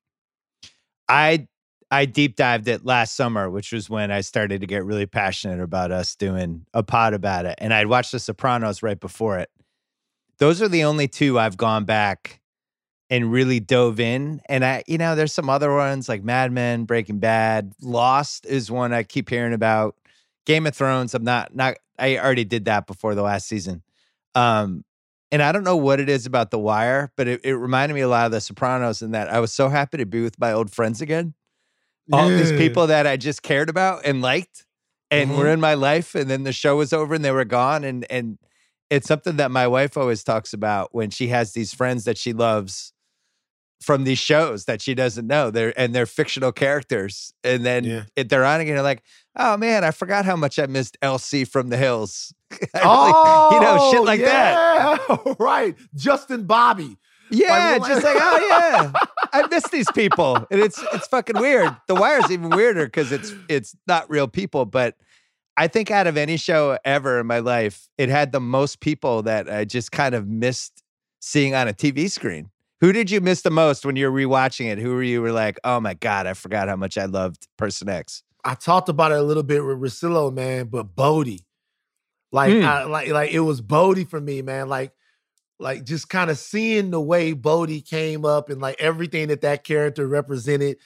I 1.09 1.49
I 1.91 2.05
deep 2.05 2.37
dived 2.37 2.69
it 2.69 2.85
last 2.85 3.17
summer, 3.17 3.51
which 3.51 3.73
was 3.73 3.91
when 3.91 4.13
I 4.13 4.21
started 4.21 4.61
to 4.61 4.67
get 4.67 4.85
really 4.85 5.07
passionate 5.07 5.61
about 5.61 5.91
us 5.91 6.15
doing 6.15 6.65
a 6.73 6.83
pod 6.83 7.15
about 7.15 7.47
it. 7.47 7.57
And 7.59 7.75
I'd 7.75 7.89
watched 7.89 8.13
The 8.13 8.21
Sopranos 8.21 8.83
right 8.83 8.99
before 8.99 9.39
it. 9.39 9.51
Those 10.39 10.63
are 10.63 10.69
the 10.69 10.85
only 10.85 11.09
two 11.09 11.39
I've 11.39 11.57
gone 11.57 11.85
back 11.85 12.41
and 13.11 13.33
really 13.33 13.59
dove 13.59 13.99
in. 13.99 14.41
And 14.49 14.65
I, 14.65 14.85
you 14.87 14.99
know, 14.99 15.17
there's 15.17 15.33
some 15.33 15.51
other 15.51 15.75
ones 15.75 16.09
like 16.09 16.23
Mad 16.23 16.53
Men, 16.53 16.85
Breaking 16.85 17.19
Bad, 17.19 17.73
Lost 17.83 18.47
is 18.47 18.71
one 18.71 18.93
I 18.93 19.03
keep 19.03 19.29
hearing 19.29 19.53
about. 19.53 19.97
Game 20.47 20.67
of 20.67 20.75
Thrones, 20.75 21.15
I'm 21.15 21.25
not 21.25 21.55
not 21.55 21.77
I 21.99 22.19
already 22.19 22.45
did 22.45 22.65
that 22.65 22.87
before 22.87 23.15
the 23.15 23.23
last 23.23 23.47
season. 23.47 23.83
Um, 24.35 24.85
and 25.33 25.43
I 25.43 25.53
don't 25.53 25.65
know 25.65 25.77
what 25.77 26.01
it 26.01 26.09
is 26.09 26.25
about 26.25 26.51
The 26.51 26.59
Wire, 26.59 27.13
but 27.17 27.29
it, 27.29 27.41
it 27.45 27.55
reminded 27.55 27.95
me 27.95 28.01
a 28.01 28.09
lot 28.09 28.27
of 28.27 28.33
The 28.33 28.41
Sopranos 28.41 29.03
in 29.03 29.11
that 29.11 29.29
I 29.29 29.41
was 29.41 29.53
so 29.53 29.69
happy 29.69 29.99
to 29.99 30.07
be 30.07 30.23
with 30.23 30.39
my 30.39 30.53
old 30.53 30.71
friends 30.71 31.01
again 31.01 31.35
all 32.13 32.31
yeah. 32.31 32.37
these 32.39 32.53
people 32.53 32.89
that 32.89 33.07
I 33.07 33.17
just 33.17 33.43
cared 33.43 33.69
about 33.69 34.05
and 34.05 34.23
liked 34.23 34.67
and 35.11 35.31
mm-hmm. 35.31 35.39
were 35.39 35.49
in 35.49 35.61
my 35.61 35.75
life 35.75 36.15
and 36.15 36.31
then 36.31 36.45
the 36.45 36.53
show 36.53 36.77
was 36.77 36.93
over 36.93 37.15
and 37.15 37.25
they 37.25 37.33
were 37.33 37.45
gone 37.45 37.85
and 37.85 38.07
and 38.11 38.39
it's 38.91 39.07
something 39.07 39.37
that 39.37 39.51
my 39.51 39.69
wife 39.69 39.97
always 39.97 40.25
talks 40.25 40.53
about 40.53 40.93
when 40.93 41.11
she 41.11 41.29
has 41.29 41.53
these 41.53 41.73
friends 41.73 42.05
that 42.05 42.19
she 42.19 42.33
loves 42.33 42.93
from 43.81 44.05
these 44.05 44.19
shows 44.19 44.67
that 44.67 44.83
she 44.83 44.95
doesn't 44.95 45.27
know 45.27 45.51
they're 45.51 45.79
and 45.79 45.95
they're 45.95 46.07
fictional 46.07 46.53
characters 46.53 47.33
and 47.43 47.65
then 47.65 47.85
yeah. 47.85 48.03
it, 48.15 48.29
they're 48.29 48.45
on 48.45 48.61
again 48.61 48.75
they're 48.75 48.83
like 48.83 49.03
oh 49.37 49.57
man 49.57 49.85
i 49.85 49.91
forgot 49.91 50.25
how 50.25 50.37
much 50.37 50.59
i 50.59 50.67
missed 50.67 50.99
lc 51.01 51.49
from 51.49 51.69
the 51.69 51.77
hills 51.77 52.35
oh, 52.75 53.49
you 53.53 53.61
know 53.61 53.91
shit 53.91 54.05
like 54.05 54.21
yeah. 54.21 54.99
that 55.09 55.37
right 55.39 55.77
justin 55.95 56.45
bobby 56.45 56.97
yeah, 57.31 57.79
just 57.79 58.05
like 58.05 58.17
oh 58.19 58.47
yeah, 58.49 58.93
I 59.33 59.47
miss 59.49 59.69
these 59.69 59.91
people, 59.93 60.37
and 60.51 60.61
it's 60.61 60.83
it's 60.93 61.07
fucking 61.09 61.39
weird. 61.39 61.75
The 61.87 61.95
Wire's 61.95 62.31
even 62.31 62.51
weirder 62.51 62.87
because 62.87 63.13
it's 63.13 63.33
it's 63.49 63.77
not 63.87 64.09
real 64.11 64.29
people, 64.29 64.65
but 64.65 64.97
I 65.57 65.69
think 65.69 65.91
out 65.91 66.07
of 66.07 66.17
any 66.17 66.37
show 66.37 66.79
ever 66.85 67.21
in 67.21 67.27
my 67.27 67.41
life, 67.41 67.89
it 67.99 68.09
had 68.09 68.33
the 68.33 68.41
most 68.41 68.81
people 68.81 69.23
that 69.23 69.51
I 69.51 69.65
just 69.65 69.93
kind 69.93 70.15
of 70.15 70.27
missed 70.27 70.83
seeing 71.21 71.55
on 71.55 71.69
a 71.69 71.73
TV 71.73 72.11
screen. 72.11 72.51
Who 72.81 72.93
did 72.93 73.11
you 73.11 73.21
miss 73.21 73.43
the 73.43 73.51
most 73.51 73.85
when 73.85 73.95
you're 73.97 74.11
rewatching 74.11 74.73
it? 74.73 74.79
Who 74.79 74.95
were 74.95 75.03
you 75.03 75.21
were 75.21 75.33
like, 75.33 75.59
oh 75.65 75.79
my 75.81 75.95
god, 75.95 76.27
I 76.27 76.33
forgot 76.33 76.69
how 76.69 76.77
much 76.77 76.97
I 76.97 77.05
loved 77.05 77.47
Person 77.59 77.91
X. 77.91 78.23
I 78.43 78.55
talked 78.55 78.89
about 78.89 79.13
it 79.13 79.19
a 79.19 79.23
little 79.23 79.43
bit 79.43 79.63
with 79.65 79.77
Russillo, 79.79 80.33
man, 80.33 80.69
but 80.69 80.97
Bodie, 80.97 81.45
like, 82.33 82.55
mm. 82.55 82.65
I, 82.65 82.85
like, 82.85 83.11
like 83.11 83.31
it 83.33 83.41
was 83.41 83.61
Bodie 83.61 84.05
for 84.05 84.21
me, 84.21 84.41
man. 84.41 84.69
Like 84.69 84.93
like 85.61 85.85
just 85.85 86.09
kind 86.09 86.31
of 86.31 86.39
seeing 86.39 86.91
the 86.91 87.01
way 87.01 87.33
Bodie 87.33 87.83
came 87.83 88.25
up 88.25 88.51
and 88.51 88.61
like 88.61 88.81
everything 88.81 89.29
that 89.29 89.43
that 89.43 89.63
character 89.65 90.07
represented, 90.07 90.79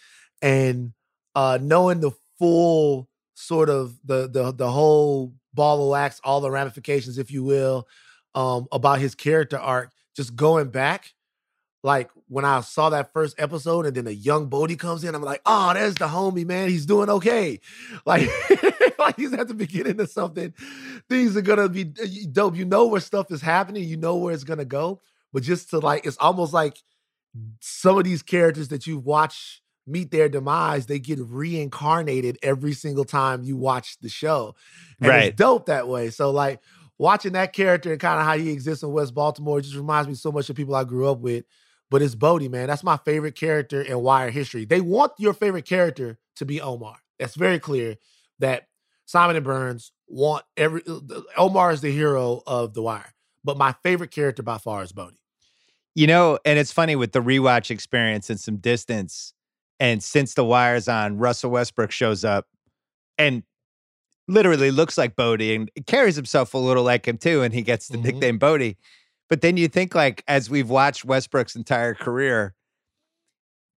and 0.42 0.92
uh 1.34 1.58
knowing 1.60 2.00
the 2.00 2.12
full 2.38 3.08
sort 3.34 3.68
of 3.68 3.98
the 4.04 4.28
the 4.28 4.52
the 4.52 4.70
whole 4.70 5.32
ball 5.54 5.82
of 5.82 5.88
wax, 5.90 6.20
all 6.24 6.40
the 6.40 6.50
ramifications, 6.50 7.18
if 7.18 7.30
you 7.30 7.44
will, 7.44 7.86
um, 8.34 8.66
about 8.72 8.98
his 8.98 9.14
character 9.14 9.58
arc. 9.58 9.90
Just 10.16 10.36
going 10.36 10.68
back, 10.68 11.12
like 11.82 12.10
when 12.28 12.44
I 12.44 12.60
saw 12.60 12.90
that 12.90 13.12
first 13.12 13.34
episode, 13.38 13.86
and 13.86 13.96
then 13.96 14.06
a 14.06 14.10
young 14.10 14.46
Bodie 14.46 14.76
comes 14.76 15.04
in, 15.04 15.14
I'm 15.14 15.22
like, 15.22 15.42
oh, 15.46 15.74
there's 15.74 15.94
the 15.94 16.06
homie, 16.06 16.46
man. 16.46 16.68
He's 16.68 16.86
doing 16.86 17.10
okay. 17.10 17.60
Like, 18.06 18.28
like 19.04 19.16
he's 19.16 19.32
at 19.32 19.48
the 19.48 19.54
beginning 19.54 20.00
of 20.00 20.10
something. 20.10 20.54
Things 21.08 21.36
are 21.36 21.42
gonna 21.42 21.68
be 21.68 21.92
uh, 22.02 22.06
dope. 22.32 22.56
You 22.56 22.64
know 22.64 22.86
where 22.86 23.00
stuff 23.00 23.30
is 23.30 23.40
happening. 23.40 23.84
You 23.84 23.96
know 23.96 24.16
where 24.16 24.34
it's 24.34 24.44
gonna 24.44 24.64
go. 24.64 25.00
But 25.32 25.42
just 25.42 25.70
to 25.70 25.78
like, 25.78 26.06
it's 26.06 26.16
almost 26.18 26.52
like 26.52 26.78
some 27.60 27.98
of 27.98 28.04
these 28.04 28.22
characters 28.22 28.68
that 28.68 28.86
you 28.86 28.98
watch 28.98 29.62
meet 29.86 30.10
their 30.10 30.28
demise, 30.28 30.86
they 30.86 30.98
get 30.98 31.18
reincarnated 31.20 32.38
every 32.42 32.72
single 32.72 33.04
time 33.04 33.42
you 33.42 33.56
watch 33.56 33.98
the 34.00 34.08
show. 34.08 34.54
And 35.00 35.08
right. 35.08 35.24
it's 35.24 35.36
dope 35.36 35.66
that 35.66 35.88
way. 35.88 36.10
So 36.10 36.30
like 36.30 36.60
watching 36.98 37.32
that 37.32 37.52
character 37.52 37.92
and 37.92 38.00
kind 38.00 38.20
of 38.20 38.26
how 38.26 38.38
he 38.38 38.50
exists 38.50 38.82
in 38.82 38.92
West 38.92 39.14
Baltimore 39.14 39.60
just 39.60 39.74
reminds 39.74 40.08
me 40.08 40.14
so 40.14 40.32
much 40.32 40.48
of 40.48 40.56
people 40.56 40.74
I 40.74 40.84
grew 40.84 41.08
up 41.10 41.18
with. 41.18 41.44
But 41.90 42.02
it's 42.02 42.14
Bodie, 42.14 42.48
man. 42.48 42.68
That's 42.68 42.82
my 42.82 42.96
favorite 42.96 43.36
character 43.36 43.82
in 43.82 44.00
Wire 44.00 44.30
history. 44.30 44.64
They 44.64 44.80
want 44.80 45.12
your 45.18 45.34
favorite 45.34 45.66
character 45.66 46.18
to 46.36 46.46
be 46.46 46.60
Omar. 46.60 46.96
That's 47.18 47.34
very 47.34 47.58
clear 47.58 47.96
that 48.38 48.68
Simon 49.06 49.36
and 49.36 49.44
Burns 49.44 49.92
want 50.08 50.44
every 50.56 50.82
uh, 50.88 51.00
Omar 51.36 51.72
is 51.72 51.80
the 51.80 51.92
hero 51.92 52.42
of 52.46 52.74
The 52.74 52.82
Wire, 52.82 53.14
but 53.42 53.56
my 53.56 53.74
favorite 53.82 54.10
character 54.10 54.42
by 54.42 54.58
far 54.58 54.82
is 54.82 54.92
Bodie. 54.92 55.18
You 55.94 56.06
know, 56.06 56.38
and 56.44 56.58
it's 56.58 56.72
funny 56.72 56.96
with 56.96 57.12
the 57.12 57.20
rewatch 57.20 57.70
experience 57.70 58.28
and 58.28 58.40
some 58.40 58.56
distance. 58.56 59.32
And 59.78 60.02
since 60.02 60.34
The 60.34 60.44
Wire's 60.44 60.88
on, 60.88 61.18
Russell 61.18 61.50
Westbrook 61.50 61.90
shows 61.90 62.24
up 62.24 62.46
and 63.16 63.44
literally 64.26 64.70
looks 64.70 64.98
like 64.98 65.14
Bodie 65.14 65.54
and 65.54 65.70
carries 65.86 66.16
himself 66.16 66.54
a 66.54 66.58
little 66.58 66.82
like 66.82 67.06
him 67.06 67.18
too. 67.18 67.42
And 67.42 67.54
he 67.54 67.62
gets 67.62 67.88
the 67.88 67.96
mm-hmm. 67.96 68.06
nickname 68.06 68.38
Bodie. 68.38 68.76
But 69.30 69.40
then 69.40 69.56
you 69.56 69.68
think, 69.68 69.94
like, 69.94 70.22
as 70.28 70.50
we've 70.50 70.68
watched 70.68 71.04
Westbrook's 71.04 71.56
entire 71.56 71.94
career, 71.94 72.54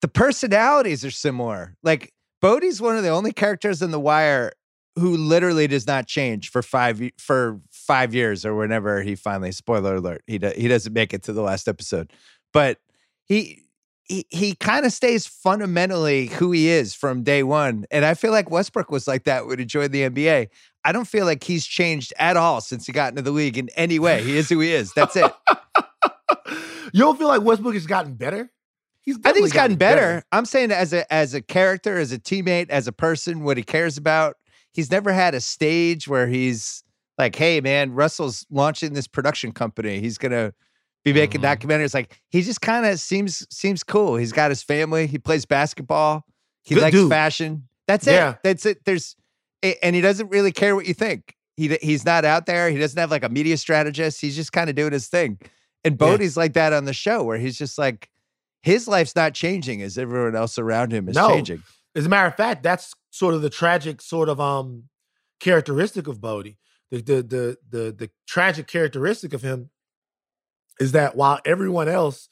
the 0.00 0.08
personalities 0.08 1.04
are 1.04 1.10
similar. 1.10 1.76
Like, 1.82 2.12
Bodie's 2.40 2.80
one 2.80 2.96
of 2.96 3.02
the 3.02 3.10
only 3.10 3.32
characters 3.32 3.82
in 3.82 3.90
The 3.90 4.00
Wire 4.00 4.52
who 4.96 5.16
literally 5.16 5.66
does 5.66 5.86
not 5.86 6.06
change 6.06 6.50
for 6.50 6.62
five 6.62 7.00
for 7.18 7.60
five 7.70 8.14
years 8.14 8.44
or 8.44 8.54
whenever 8.54 9.02
he 9.02 9.14
finally 9.14 9.52
spoiler 9.52 9.96
alert 9.96 10.22
he 10.26 10.38
do, 10.38 10.52
he 10.56 10.68
doesn't 10.68 10.92
make 10.92 11.12
it 11.12 11.22
to 11.24 11.32
the 11.32 11.42
last 11.42 11.68
episode. 11.68 12.12
But 12.52 12.78
he 13.24 13.62
he, 14.06 14.26
he 14.28 14.54
kind 14.54 14.84
of 14.84 14.92
stays 14.92 15.26
fundamentally 15.26 16.26
who 16.26 16.52
he 16.52 16.68
is 16.68 16.94
from 16.94 17.22
day 17.22 17.42
one 17.42 17.86
and 17.90 18.04
i 18.04 18.12
feel 18.12 18.32
like 18.32 18.50
westbrook 18.50 18.90
was 18.90 19.08
like 19.08 19.24
that 19.24 19.46
when 19.46 19.58
he 19.58 19.64
joined 19.64 19.92
the 19.92 20.02
nba 20.02 20.46
i 20.84 20.92
don't 20.92 21.06
feel 21.06 21.24
like 21.24 21.42
he's 21.42 21.64
changed 21.66 22.12
at 22.18 22.36
all 22.36 22.60
since 22.60 22.84
he 22.84 22.92
got 22.92 23.08
into 23.08 23.22
the 23.22 23.30
league 23.30 23.56
in 23.56 23.70
any 23.76 23.98
way. 23.98 24.22
He 24.22 24.36
is 24.36 24.50
who 24.50 24.60
he 24.60 24.74
is. 24.74 24.92
That's 24.92 25.16
it. 25.16 25.32
You 26.94 27.00
don't 27.00 27.18
feel 27.18 27.26
like 27.26 27.42
westbrook 27.42 27.74
has 27.74 27.88
gotten 27.88 28.14
better? 28.14 28.52
He's 29.02 29.16
I 29.24 29.32
think 29.32 29.44
he's 29.44 29.52
gotten, 29.52 29.72
gotten 29.72 29.78
better. 29.78 30.00
better. 30.00 30.24
I'm 30.30 30.44
saying 30.44 30.70
as 30.70 30.92
a 30.92 31.12
as 31.12 31.34
a 31.34 31.42
character, 31.42 31.98
as 31.98 32.12
a 32.12 32.20
teammate, 32.20 32.70
as 32.70 32.86
a 32.86 32.92
person, 32.92 33.42
what 33.42 33.56
he 33.56 33.64
cares 33.64 33.98
about 33.98 34.36
he's 34.74 34.90
never 34.90 35.12
had 35.12 35.34
a 35.34 35.40
stage 35.40 36.06
where 36.06 36.26
he's 36.26 36.84
like, 37.16 37.36
hey 37.36 37.60
man, 37.60 37.94
Russell's 37.94 38.44
launching 38.50 38.92
this 38.92 39.06
production 39.06 39.52
company. 39.52 40.00
He's 40.00 40.18
gonna 40.18 40.52
be 41.04 41.12
making 41.12 41.40
mm-hmm. 41.40 41.68
documentaries. 41.68 41.94
Like 41.94 42.20
he 42.28 42.42
just 42.42 42.60
kind 42.60 42.84
of 42.84 43.00
seems 43.00 43.46
seems 43.50 43.82
cool. 43.82 44.16
He's 44.16 44.32
got 44.32 44.50
his 44.50 44.62
family. 44.62 45.06
He 45.06 45.18
plays 45.18 45.46
basketball. 45.46 46.26
He 46.62 46.74
Good 46.74 46.82
likes 46.82 46.94
dude. 46.94 47.10
fashion. 47.10 47.68
That's 47.86 48.06
yeah. 48.06 48.32
it. 48.32 48.38
That's 48.42 48.66
it. 48.66 48.84
There's 48.84 49.16
and 49.82 49.94
he 49.94 50.02
doesn't 50.02 50.28
really 50.28 50.52
care 50.52 50.74
what 50.74 50.86
you 50.86 50.94
think. 50.94 51.36
He 51.56 51.68
he's 51.80 52.04
not 52.04 52.24
out 52.24 52.46
there. 52.46 52.70
He 52.70 52.78
doesn't 52.78 52.98
have 52.98 53.10
like 53.10 53.24
a 53.24 53.28
media 53.28 53.56
strategist. 53.56 54.20
He's 54.20 54.36
just 54.36 54.52
kind 54.52 54.68
of 54.68 54.76
doing 54.76 54.92
his 54.92 55.08
thing. 55.08 55.38
And 55.84 55.98
Bodie's 55.98 56.36
yeah. 56.36 56.42
like 56.42 56.54
that 56.54 56.72
on 56.72 56.86
the 56.86 56.94
show, 56.94 57.22
where 57.22 57.38
he's 57.38 57.58
just 57.58 57.76
like, 57.76 58.08
his 58.62 58.88
life's 58.88 59.14
not 59.14 59.34
changing 59.34 59.82
as 59.82 59.98
everyone 59.98 60.34
else 60.34 60.58
around 60.58 60.92
him 60.92 61.08
is 61.08 61.14
no. 61.14 61.28
changing. 61.28 61.62
As 61.94 62.06
a 62.06 62.08
matter 62.08 62.26
of 62.26 62.34
fact, 62.34 62.62
that's 62.62 62.94
sort 63.14 63.32
of 63.32 63.42
the 63.42 63.50
tragic 63.50 64.02
sort 64.02 64.28
of 64.28 64.40
um 64.40 64.84
characteristic 65.38 66.08
of 66.08 66.20
Bodie. 66.20 66.58
The 66.90 67.00
the 67.00 67.22
the 67.22 67.58
the 67.70 67.92
the 67.96 68.10
tragic 68.26 68.66
characteristic 68.66 69.32
of 69.32 69.42
him 69.42 69.70
is 70.80 70.90
that 70.92 71.14
while 71.14 71.38
everyone 71.44 71.88
else 71.88 72.28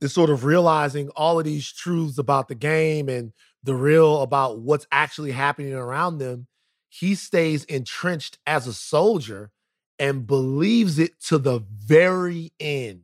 is 0.00 0.12
sort 0.12 0.30
of 0.30 0.44
realizing 0.44 1.10
all 1.10 1.38
of 1.38 1.44
these 1.44 1.70
truths 1.70 2.18
about 2.18 2.48
the 2.48 2.56
game 2.56 3.08
and 3.08 3.32
the 3.62 3.76
real 3.76 4.22
about 4.22 4.58
what's 4.58 4.86
actually 4.90 5.30
happening 5.30 5.72
around 5.72 6.18
them, 6.18 6.48
he 6.88 7.14
stays 7.14 7.62
entrenched 7.64 8.38
as 8.48 8.66
a 8.66 8.74
soldier 8.74 9.52
and 10.00 10.26
believes 10.26 10.98
it 10.98 11.20
to 11.20 11.38
the 11.38 11.60
very 11.86 12.52
end. 12.58 13.02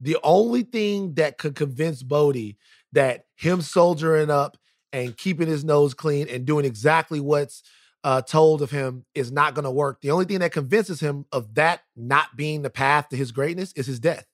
The 0.00 0.16
only 0.24 0.64
thing 0.64 1.14
that 1.14 1.38
could 1.38 1.54
convince 1.54 2.02
Bodie 2.02 2.58
that 2.90 3.26
him 3.36 3.62
soldiering 3.62 4.28
up 4.28 4.56
and 4.92 5.16
keeping 5.16 5.48
his 5.48 5.64
nose 5.64 5.94
clean 5.94 6.28
and 6.28 6.44
doing 6.44 6.64
exactly 6.64 7.20
what's 7.20 7.62
uh, 8.04 8.20
told 8.22 8.62
of 8.62 8.70
him 8.70 9.04
is 9.14 9.30
not 9.30 9.54
going 9.54 9.64
to 9.64 9.70
work. 9.70 10.00
The 10.00 10.10
only 10.10 10.24
thing 10.24 10.40
that 10.40 10.52
convinces 10.52 11.00
him 11.00 11.24
of 11.32 11.54
that 11.54 11.82
not 11.96 12.36
being 12.36 12.62
the 12.62 12.70
path 12.70 13.08
to 13.10 13.16
his 13.16 13.32
greatness 13.32 13.72
is 13.72 13.86
his 13.86 14.00
death. 14.00 14.26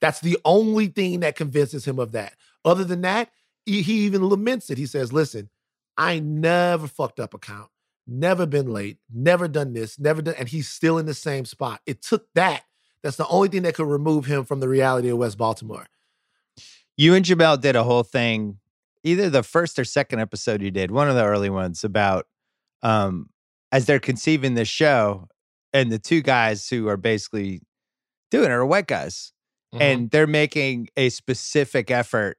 That's 0.00 0.20
the 0.20 0.38
only 0.44 0.88
thing 0.88 1.20
that 1.20 1.36
convinces 1.36 1.86
him 1.86 1.98
of 1.98 2.12
that. 2.12 2.34
Other 2.64 2.84
than 2.84 3.02
that, 3.02 3.30
he, 3.66 3.82
he 3.82 4.00
even 4.06 4.28
laments 4.28 4.70
it. 4.70 4.78
He 4.78 4.86
says, 4.86 5.12
Listen, 5.12 5.48
I 5.96 6.18
never 6.18 6.88
fucked 6.88 7.20
up 7.20 7.34
a 7.34 7.38
count, 7.38 7.68
never 8.06 8.46
been 8.46 8.72
late, 8.72 8.98
never 9.12 9.46
done 9.46 9.74
this, 9.74 9.98
never 9.98 10.22
done, 10.22 10.34
and 10.38 10.48
he's 10.48 10.68
still 10.68 10.98
in 10.98 11.06
the 11.06 11.14
same 11.14 11.44
spot. 11.44 11.80
It 11.86 12.02
took 12.02 12.26
that 12.34 12.64
that's 13.02 13.16
the 13.16 13.26
only 13.28 13.48
thing 13.48 13.62
that 13.62 13.74
could 13.74 13.86
remove 13.86 14.26
him 14.26 14.44
from 14.44 14.60
the 14.60 14.68
reality 14.68 15.08
of 15.08 15.18
West 15.18 15.36
Baltimore. 15.36 15.86
You 16.96 17.14
and 17.14 17.24
Jemele 17.24 17.60
did 17.60 17.74
a 17.74 17.82
whole 17.82 18.04
thing, 18.04 18.58
either 19.04 19.30
the 19.30 19.42
first 19.42 19.78
or 19.78 19.84
second 19.84 20.20
episode 20.20 20.62
you 20.62 20.70
did, 20.70 20.90
one 20.90 21.08
of 21.08 21.14
the 21.14 21.24
early 21.24 21.50
ones 21.50 21.84
about 21.84 22.26
um 22.82 23.28
as 23.70 23.86
they're 23.86 24.00
conceiving 24.00 24.54
this 24.54 24.68
show, 24.68 25.28
and 25.72 25.90
the 25.90 25.98
two 25.98 26.20
guys 26.20 26.68
who 26.68 26.88
are 26.88 26.96
basically 26.96 27.62
doing 28.30 28.46
it 28.46 28.52
are 28.52 28.66
white 28.66 28.86
guys. 28.86 29.32
Mm-hmm. 29.74 29.82
And 29.82 30.10
they're 30.10 30.26
making 30.26 30.88
a 30.96 31.08
specific 31.08 31.90
effort 31.90 32.36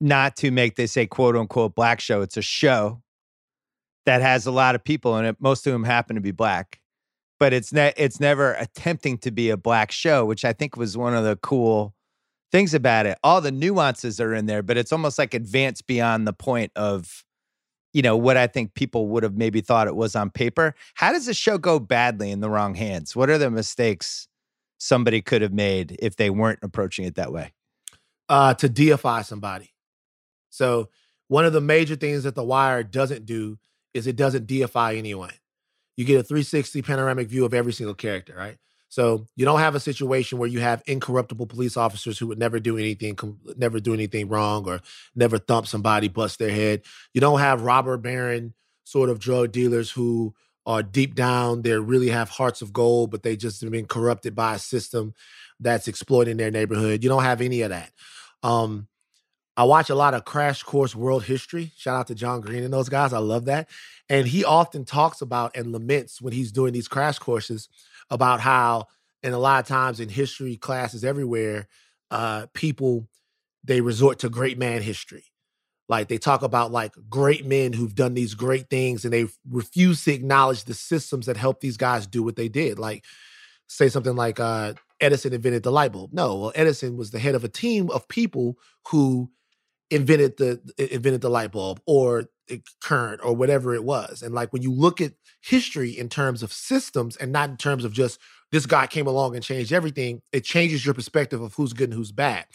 not 0.00 0.36
to 0.36 0.50
make 0.50 0.76
this 0.76 0.96
a 0.96 1.06
quote 1.06 1.36
unquote 1.36 1.74
black 1.74 2.00
show. 2.00 2.20
It's 2.20 2.36
a 2.36 2.42
show 2.42 3.02
that 4.04 4.20
has 4.20 4.46
a 4.46 4.50
lot 4.50 4.74
of 4.74 4.84
people 4.84 5.16
in 5.16 5.24
it. 5.24 5.36
Most 5.40 5.66
of 5.66 5.72
them 5.72 5.84
happen 5.84 6.16
to 6.16 6.22
be 6.22 6.32
black 6.32 6.80
but 7.40 7.54
it's 7.54 7.72
ne- 7.72 7.94
it's 7.96 8.20
never 8.20 8.52
attempting 8.52 9.18
to 9.18 9.32
be 9.32 9.50
a 9.50 9.56
black 9.56 9.90
show, 9.90 10.24
which 10.24 10.44
I 10.44 10.52
think 10.52 10.76
was 10.76 10.96
one 10.96 11.14
of 11.14 11.24
the 11.24 11.36
cool 11.36 11.94
things 12.52 12.74
about 12.74 13.06
it. 13.06 13.18
All 13.22 13.40
the 13.40 13.52
nuances 13.52 14.20
are 14.20 14.34
in 14.34 14.46
there, 14.46 14.62
but 14.62 14.76
it's 14.76 14.92
almost 14.92 15.18
like 15.18 15.34
advanced 15.34 15.86
beyond 15.86 16.26
the 16.26 16.32
point 16.32 16.72
of 16.76 17.24
you 17.92 18.02
know 18.02 18.16
what 18.16 18.36
I 18.36 18.46
think 18.46 18.74
people 18.74 19.08
would 19.08 19.24
have 19.24 19.36
maybe 19.36 19.60
thought 19.60 19.88
it 19.88 19.96
was 19.96 20.14
on 20.14 20.30
paper. 20.30 20.76
How 20.94 21.12
does 21.12 21.26
the 21.26 21.34
show 21.34 21.58
go 21.58 21.80
badly 21.80 22.30
in 22.30 22.40
the 22.40 22.48
wrong 22.48 22.76
hands? 22.76 23.16
What 23.16 23.28
are 23.30 23.38
the 23.38 23.50
mistakes 23.50 24.28
somebody 24.78 25.20
could 25.20 25.42
have 25.42 25.52
made 25.52 25.96
if 26.00 26.14
they 26.14 26.30
weren't 26.30 26.60
approaching 26.62 27.04
it 27.04 27.16
that 27.16 27.32
way? 27.32 27.52
Uh, 28.28 28.54
to 28.54 28.68
deify 28.68 29.22
somebody. 29.22 29.72
So 30.50 30.88
one 31.26 31.44
of 31.44 31.52
the 31.52 31.60
major 31.60 31.96
things 31.96 32.22
that 32.22 32.36
The 32.36 32.44
Wire 32.44 32.84
doesn't 32.84 33.26
do 33.26 33.58
is 33.92 34.06
it 34.06 34.14
doesn't 34.14 34.46
deify 34.46 34.94
anyone 34.94 35.32
you 36.00 36.06
get 36.06 36.18
a 36.18 36.22
360 36.22 36.80
panoramic 36.80 37.28
view 37.28 37.44
of 37.44 37.52
every 37.52 37.74
single 37.74 37.94
character, 37.94 38.34
right? 38.34 38.56
So 38.90 39.26
you 39.36 39.44
don't 39.44 39.60
have 39.60 39.76
a 39.76 39.80
situation 39.80 40.38
where 40.38 40.48
you 40.48 40.60
have 40.60 40.82
incorruptible 40.86 41.46
police 41.46 41.76
officers 41.76 42.18
who 42.18 42.26
would 42.26 42.38
never 42.40 42.58
do 42.58 42.76
anything, 42.76 43.16
never 43.56 43.78
do 43.78 43.94
anything 43.94 44.28
wrong, 44.28 44.68
or 44.68 44.80
never 45.14 45.38
thump 45.38 45.68
somebody, 45.68 46.08
bust 46.08 46.40
their 46.40 46.50
head. 46.50 46.82
You 47.14 47.20
don't 47.20 47.38
have 47.38 47.62
robber 47.62 47.96
baron 47.96 48.52
sort 48.84 49.08
of 49.08 49.20
drug 49.20 49.52
dealers 49.52 49.92
who 49.92 50.34
are 50.66 50.82
deep 50.82 51.14
down, 51.14 51.62
they 51.62 51.72
really 51.72 52.10
have 52.10 52.28
hearts 52.28 52.62
of 52.62 52.72
gold, 52.72 53.10
but 53.10 53.22
they 53.22 53.36
just 53.36 53.60
have 53.60 53.70
been 53.70 53.86
corrupted 53.86 54.34
by 54.34 54.56
a 54.56 54.58
system 54.58 55.14
that's 55.58 55.88
exploiting 55.88 56.36
their 56.36 56.50
neighborhood. 56.50 57.02
You 57.02 57.08
don't 57.08 57.22
have 57.22 57.40
any 57.40 57.62
of 57.62 57.70
that. 57.70 57.92
Um, 58.42 58.88
I 59.56 59.64
watch 59.64 59.90
a 59.90 59.94
lot 59.94 60.14
of 60.14 60.24
Crash 60.24 60.62
Course 60.62 60.94
World 60.94 61.24
History. 61.24 61.72
Shout 61.76 61.96
out 61.96 62.06
to 62.08 62.14
John 62.14 62.40
Green 62.40 62.62
and 62.62 62.72
those 62.72 62.88
guys. 62.88 63.12
I 63.12 63.18
love 63.18 63.46
that. 63.46 63.68
And 64.08 64.26
he 64.26 64.44
often 64.44 64.84
talks 64.84 65.20
about 65.22 65.56
and 65.56 65.72
laments 65.72 66.20
when 66.20 66.32
he's 66.32 66.52
doing 66.52 66.72
these 66.72 66.88
crash 66.88 67.18
courses 67.18 67.68
about 68.10 68.40
how, 68.40 68.86
and 69.22 69.34
a 69.34 69.38
lot 69.38 69.60
of 69.60 69.68
times 69.68 70.00
in 70.00 70.08
history 70.08 70.56
classes 70.56 71.04
everywhere, 71.04 71.68
uh, 72.10 72.46
people 72.54 73.08
they 73.62 73.80
resort 73.80 74.20
to 74.20 74.28
great 74.28 74.58
man 74.58 74.82
history. 74.82 75.24
Like 75.88 76.08
they 76.08 76.18
talk 76.18 76.42
about 76.42 76.70
like 76.70 76.94
great 77.08 77.44
men 77.44 77.72
who've 77.72 77.94
done 77.94 78.14
these 78.14 78.34
great 78.34 78.70
things 78.70 79.04
and 79.04 79.12
they 79.12 79.26
refuse 79.48 80.04
to 80.04 80.14
acknowledge 80.14 80.64
the 80.64 80.74
systems 80.74 81.26
that 81.26 81.36
help 81.36 81.60
these 81.60 81.76
guys 81.76 82.06
do 82.06 82.22
what 82.22 82.36
they 82.36 82.48
did. 82.48 82.78
Like 82.78 83.04
say 83.66 83.88
something 83.88 84.14
like 84.14 84.38
uh, 84.38 84.74
Edison 85.00 85.32
invented 85.32 85.62
the 85.62 85.72
light 85.72 85.92
bulb. 85.92 86.12
No, 86.12 86.36
well, 86.36 86.52
Edison 86.54 86.96
was 86.96 87.10
the 87.10 87.18
head 87.18 87.34
of 87.34 87.44
a 87.44 87.48
team 87.48 87.90
of 87.90 88.08
people 88.08 88.56
who 88.88 89.30
invented 89.90 90.36
the 90.36 90.60
invented 90.78 91.20
the 91.20 91.30
light 91.30 91.50
bulb 91.50 91.80
or 91.86 92.26
current 92.82 93.20
or 93.24 93.34
whatever 93.34 93.74
it 93.74 93.84
was. 93.84 94.22
And 94.22 94.34
like 94.34 94.52
when 94.52 94.62
you 94.62 94.72
look 94.72 95.00
at 95.00 95.12
history 95.40 95.90
in 95.90 96.08
terms 96.08 96.42
of 96.42 96.52
systems 96.52 97.16
and 97.16 97.32
not 97.32 97.50
in 97.50 97.56
terms 97.56 97.84
of 97.84 97.92
just 97.92 98.18
this 98.52 98.66
guy 98.66 98.86
came 98.86 99.06
along 99.06 99.34
and 99.34 99.44
changed 99.44 99.72
everything, 99.72 100.22
it 100.32 100.44
changes 100.44 100.84
your 100.84 100.94
perspective 100.94 101.40
of 101.40 101.54
who's 101.54 101.72
good 101.72 101.90
and 101.90 101.94
who's 101.94 102.12
bad. 102.12 102.46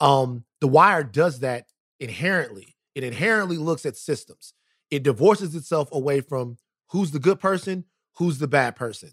Um, 0.00 0.44
the 0.60 0.68
Wire 0.68 1.04
does 1.04 1.40
that 1.40 1.66
inherently. 2.00 2.76
It 2.94 3.04
inherently 3.04 3.56
looks 3.56 3.86
at 3.86 3.96
systems. 3.96 4.54
It 4.90 5.02
divorces 5.02 5.54
itself 5.54 5.88
away 5.92 6.20
from 6.20 6.58
who's 6.90 7.10
the 7.10 7.18
good 7.18 7.40
person, 7.40 7.84
who's 8.16 8.38
the 8.38 8.48
bad 8.48 8.76
person. 8.76 9.10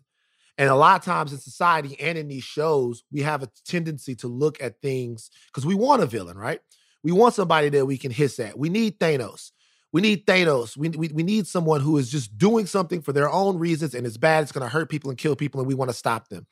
And 0.57 0.69
a 0.69 0.75
lot 0.75 0.99
of 0.99 1.05
times 1.05 1.31
in 1.31 1.39
society 1.39 1.99
and 1.99 2.17
in 2.17 2.27
these 2.27 2.43
shows, 2.43 3.03
we 3.11 3.21
have 3.21 3.41
a 3.41 3.49
tendency 3.65 4.15
to 4.15 4.27
look 4.27 4.61
at 4.61 4.81
things 4.81 5.31
because 5.47 5.65
we 5.65 5.75
want 5.75 6.03
a 6.03 6.05
villain, 6.05 6.37
right? 6.37 6.59
We 7.03 7.11
want 7.11 7.33
somebody 7.33 7.69
that 7.69 7.85
we 7.85 7.97
can 7.97 8.11
hiss 8.11 8.39
at. 8.39 8.59
We 8.59 8.69
need 8.69 8.99
Thanos. 8.99 9.51
We 9.93 10.01
need 10.01 10.25
Thanos. 10.25 10.77
We, 10.77 10.89
we, 10.89 11.09
we 11.09 11.23
need 11.23 11.47
someone 11.47 11.81
who 11.81 11.97
is 11.97 12.09
just 12.09 12.37
doing 12.37 12.65
something 12.65 13.01
for 13.01 13.11
their 13.11 13.29
own 13.29 13.57
reasons 13.59 13.93
and 13.93 14.07
it's 14.07 14.17
bad. 14.17 14.43
It's 14.43 14.51
going 14.51 14.65
to 14.65 14.71
hurt 14.71 14.89
people 14.89 15.09
and 15.09 15.17
kill 15.17 15.35
people, 15.35 15.59
and 15.59 15.67
we 15.67 15.73
want 15.73 15.89
to 15.89 15.97
stop 15.97 16.29
them. 16.29 16.47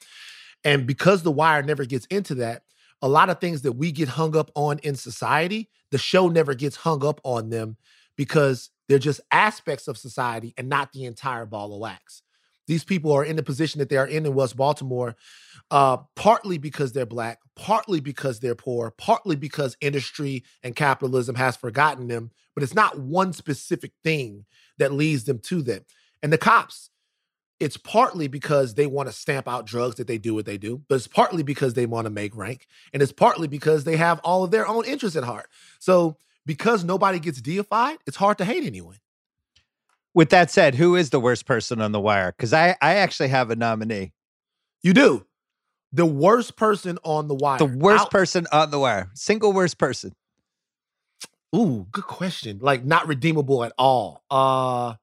And 0.64 0.86
because 0.86 1.24
The 1.24 1.32
Wire 1.32 1.64
never 1.64 1.86
gets 1.86 2.06
into 2.08 2.36
that, 2.36 2.64
a 3.02 3.08
lot 3.08 3.30
of 3.30 3.40
things 3.40 3.62
that 3.62 3.74
we 3.74 3.92
get 3.92 4.10
hung 4.10 4.36
up 4.36 4.52
on 4.56 4.80
in 4.80 4.96
society, 4.96 5.70
the 5.92 5.98
show 5.98 6.28
never 6.28 6.54
gets 6.54 6.76
hung 6.76 7.06
up 7.06 7.22
on 7.24 7.50
them 7.50 7.78
because 8.18 8.70
they're 8.90 9.00
just 9.00 9.22
aspects 9.32 9.88
of 9.88 9.98
society 9.98 10.54
and 10.58 10.68
not 10.68 10.92
the 10.92 11.06
entire 11.06 11.46
ball 11.46 11.74
of 11.74 11.80
wax. 11.80 12.22
These 12.70 12.84
people 12.84 13.12
are 13.12 13.26
in 13.26 13.36
the 13.36 13.42
position 13.42 13.80
that 13.80 13.90
they 13.90 13.98
are 13.98 14.06
in 14.06 14.28
in 14.28 14.36
West 14.36 14.56
Baltimore 14.56 15.16
uh, 15.72 15.98
partly 16.16 16.60
because 16.60 16.94
they're 16.94 17.08
black, 17.08 17.40
partly 17.56 18.00
because 18.00 18.40
they're 18.40 18.54
poor, 18.54 18.92
partly 18.92 19.36
because 19.36 19.76
industry 19.82 20.44
and 20.62 20.76
capitalism 20.76 21.34
has 21.34 21.56
forgotten 21.56 22.08
them. 22.08 22.30
But 22.54 22.62
it's 22.62 22.76
not 22.76 23.00
one 23.00 23.34
specific 23.34 23.94
thing 24.04 24.46
that 24.78 24.94
leads 24.94 25.24
them 25.24 25.40
to 25.40 25.64
them. 25.64 25.82
And 26.22 26.32
the 26.32 26.38
cops, 26.38 26.92
it's 27.60 27.76
partly 27.76 28.28
because 28.28 28.76
they 28.76 28.86
want 28.86 29.10
to 29.10 29.14
stamp 29.14 29.48
out 29.48 29.66
drugs 29.66 29.96
that 29.96 30.06
they 30.06 30.20
do 30.20 30.36
what 30.36 30.46
they 30.46 30.60
do, 30.60 30.84
but 30.88 30.96
it's 30.96 31.08
partly 31.08 31.42
because 31.42 31.74
they 31.74 31.88
want 31.88 32.06
to 32.06 32.12
make 32.12 32.36
rank, 32.36 32.68
and 32.94 33.02
it's 33.02 33.12
partly 33.12 33.48
because 33.48 33.84
they 33.84 33.98
have 33.98 34.20
all 34.20 34.44
of 34.44 34.52
their 34.52 34.68
own 34.68 34.86
interests 34.86 35.18
at 35.18 35.24
heart. 35.24 35.50
So 35.80 36.18
because 36.46 36.84
nobody 36.84 37.18
gets 37.18 37.42
deified, 37.42 37.98
it's 38.06 38.18
hard 38.18 38.38
to 38.38 38.46
hate 38.46 38.64
anyone. 38.64 38.98
With 40.14 40.30
that 40.30 40.50
said, 40.50 40.76
who 40.76 40.96
is 40.96 41.12
the 41.12 41.20
worst 41.20 41.46
person 41.46 41.82
on 41.82 41.92
the 41.92 42.00
wire? 42.00 42.34
Because 42.36 42.54
I, 42.54 42.76
I 42.82 42.96
actually 42.96 43.30
have 43.30 43.52
a 43.52 43.56
nominee. 43.56 44.14
You 44.82 44.94
do. 44.94 45.26
The 45.92 46.06
worst 46.06 46.56
person 46.56 46.98
on 47.04 47.28
the 47.28 47.36
wire. 47.36 47.60
The 47.60 47.66
worst 47.66 48.06
Out- 48.06 48.12
person 48.12 48.48
on 48.52 48.72
the 48.72 48.80
wire. 48.80 49.10
Single 49.14 49.54
worst 49.54 49.78
person. 49.78 50.14
Ooh, 51.56 51.88
good 51.92 52.04
question. 52.06 52.60
Like 52.62 52.86
not 52.86 53.08
redeemable 53.08 53.64
at 53.64 53.74
all. 53.78 54.24
Uh 54.30 54.96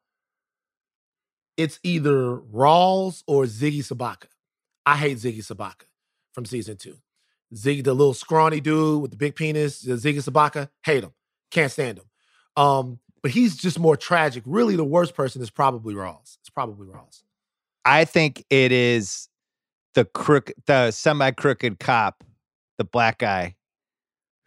it's 1.57 1.81
either 1.83 2.37
Rawls 2.37 3.23
or 3.27 3.45
Ziggy 3.45 3.79
Sobotka. 3.79 4.27
I 4.85 4.97
hate 4.97 5.17
Ziggy 5.19 5.39
Sobotka 5.39 5.85
from 6.33 6.45
season 6.45 6.77
two. 6.77 6.99
Ziggy, 7.55 7.83
the 7.83 7.95
little 7.95 8.15
scrawny 8.15 8.61
dude 8.61 9.01
with 9.03 9.11
the 9.11 9.17
big 9.17 9.35
penis, 9.37 9.85
Ziggy 9.85 10.23
Sobotka, 10.23 10.69
hate 10.85 11.03
him. 11.03 11.13
Can't 11.51 11.73
stand 11.73 11.99
him. 11.99 12.05
Um, 12.57 12.99
but 13.23 13.31
he's 13.31 13.57
just 13.57 13.79
more 13.79 13.97
tragic. 13.97 14.43
Really, 14.47 14.77
the 14.77 14.85
worst 14.85 15.15
person 15.15 15.43
is 15.43 15.51
probably 15.51 15.95
Rawls. 15.95 16.39
It's 16.41 16.51
probably 16.51 16.87
Rawls. 16.87 17.23
I 17.85 18.05
think 18.05 18.45
it 18.51 18.73
is 18.73 19.29
the 19.95 20.05
crook, 20.05 20.53
the 20.67 20.91
semi 20.91 21.31
crooked 21.31 21.79
cop, 21.79 22.25
the 22.79 22.85
black 22.85 23.19
guy, 23.19 23.57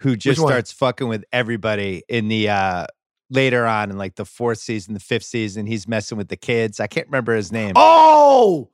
who 0.01 0.15
just 0.15 0.39
starts 0.39 0.71
fucking 0.71 1.07
with 1.07 1.23
everybody 1.31 2.03
in 2.07 2.27
the 2.27 2.49
uh 2.49 2.85
later 3.29 3.65
on 3.65 3.91
in 3.91 3.97
like 3.97 4.15
the 4.15 4.25
fourth 4.25 4.57
season, 4.57 4.93
the 4.93 4.99
fifth 4.99 5.23
season. 5.23 5.65
He's 5.65 5.87
messing 5.87 6.17
with 6.17 6.29
the 6.29 6.37
kids. 6.37 6.79
I 6.79 6.87
can't 6.87 7.07
remember 7.07 7.35
his 7.35 7.51
name. 7.51 7.73
Oh, 7.75 8.69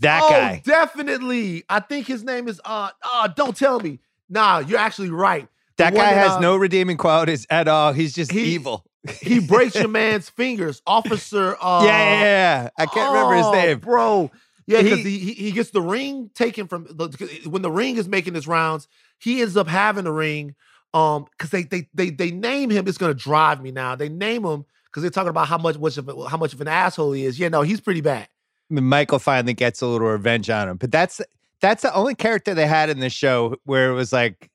That 0.00 0.22
oh, 0.24 0.30
guy. 0.30 0.62
definitely. 0.64 1.64
I 1.68 1.80
think 1.80 2.06
his 2.06 2.22
name 2.24 2.48
is 2.48 2.60
uh 2.64 2.90
uh 3.04 3.28
don't 3.28 3.56
tell 3.56 3.80
me. 3.80 4.00
Nah, 4.28 4.58
you're 4.58 4.78
actually 4.78 5.10
right. 5.10 5.48
That 5.78 5.92
one 5.92 6.04
guy 6.04 6.12
has 6.12 6.32
uh, 6.32 6.40
no 6.40 6.56
redeeming 6.56 6.96
qualities 6.96 7.46
at 7.50 7.68
all. 7.68 7.92
He's 7.92 8.14
just 8.14 8.32
he- 8.32 8.54
evil. 8.54 8.84
He 9.10 9.40
breaks 9.40 9.74
your 9.74 9.88
man's 9.88 10.28
fingers. 10.28 10.82
Officer 10.86 11.56
uh 11.60 11.82
yeah, 11.84 11.98
yeah, 11.98 12.22
yeah. 12.22 12.68
I 12.78 12.86
can't 12.86 13.12
remember 13.12 13.36
his 13.36 13.46
oh, 13.46 13.52
name. 13.52 13.78
Bro. 13.78 14.30
Yeah, 14.66 14.82
because 14.82 15.04
He- 15.04 15.18
he, 15.18 15.32
he 15.32 15.52
gets 15.52 15.70
the 15.70 15.82
ring 15.82 16.30
taken 16.34 16.66
from 16.66 16.84
the 16.84 17.42
when 17.48 17.62
the 17.62 17.70
ring 17.70 17.96
is 17.96 18.08
making 18.08 18.34
his 18.34 18.46
rounds, 18.46 18.88
he 19.18 19.42
ends 19.42 19.56
up 19.56 19.68
having 19.68 20.04
the 20.04 20.12
ring. 20.12 20.54
Um, 20.94 21.26
because 21.30 21.50
they 21.50 21.64
they 21.64 21.88
they 21.94 22.10
they 22.10 22.30
name 22.30 22.70
him. 22.70 22.88
It's 22.88 22.98
gonna 22.98 23.14
drive 23.14 23.62
me 23.62 23.70
now. 23.70 23.96
They 23.96 24.08
name 24.08 24.44
him 24.44 24.64
because 24.86 25.02
they're 25.02 25.10
talking 25.10 25.28
about 25.28 25.46
how 25.46 25.58
much 25.58 25.78
much 25.78 25.98
of 25.98 26.06
how 26.28 26.38
much 26.38 26.54
of 26.54 26.60
an 26.60 26.68
asshole 26.68 27.12
he 27.12 27.26
is. 27.26 27.38
Yeah, 27.38 27.48
no, 27.48 27.62
he's 27.62 27.80
pretty 27.80 28.00
bad. 28.00 28.28
Michael 28.70 29.18
finally 29.18 29.54
gets 29.54 29.80
a 29.82 29.86
little 29.86 30.08
revenge 30.08 30.50
on 30.50 30.68
him. 30.68 30.76
But 30.76 30.90
that's 30.90 31.20
that's 31.60 31.82
the 31.82 31.94
only 31.94 32.14
character 32.14 32.54
they 32.54 32.66
had 32.66 32.90
in 32.90 33.00
this 33.00 33.12
show 33.12 33.56
where 33.64 33.90
it 33.90 33.94
was 33.94 34.12
like, 34.12 34.50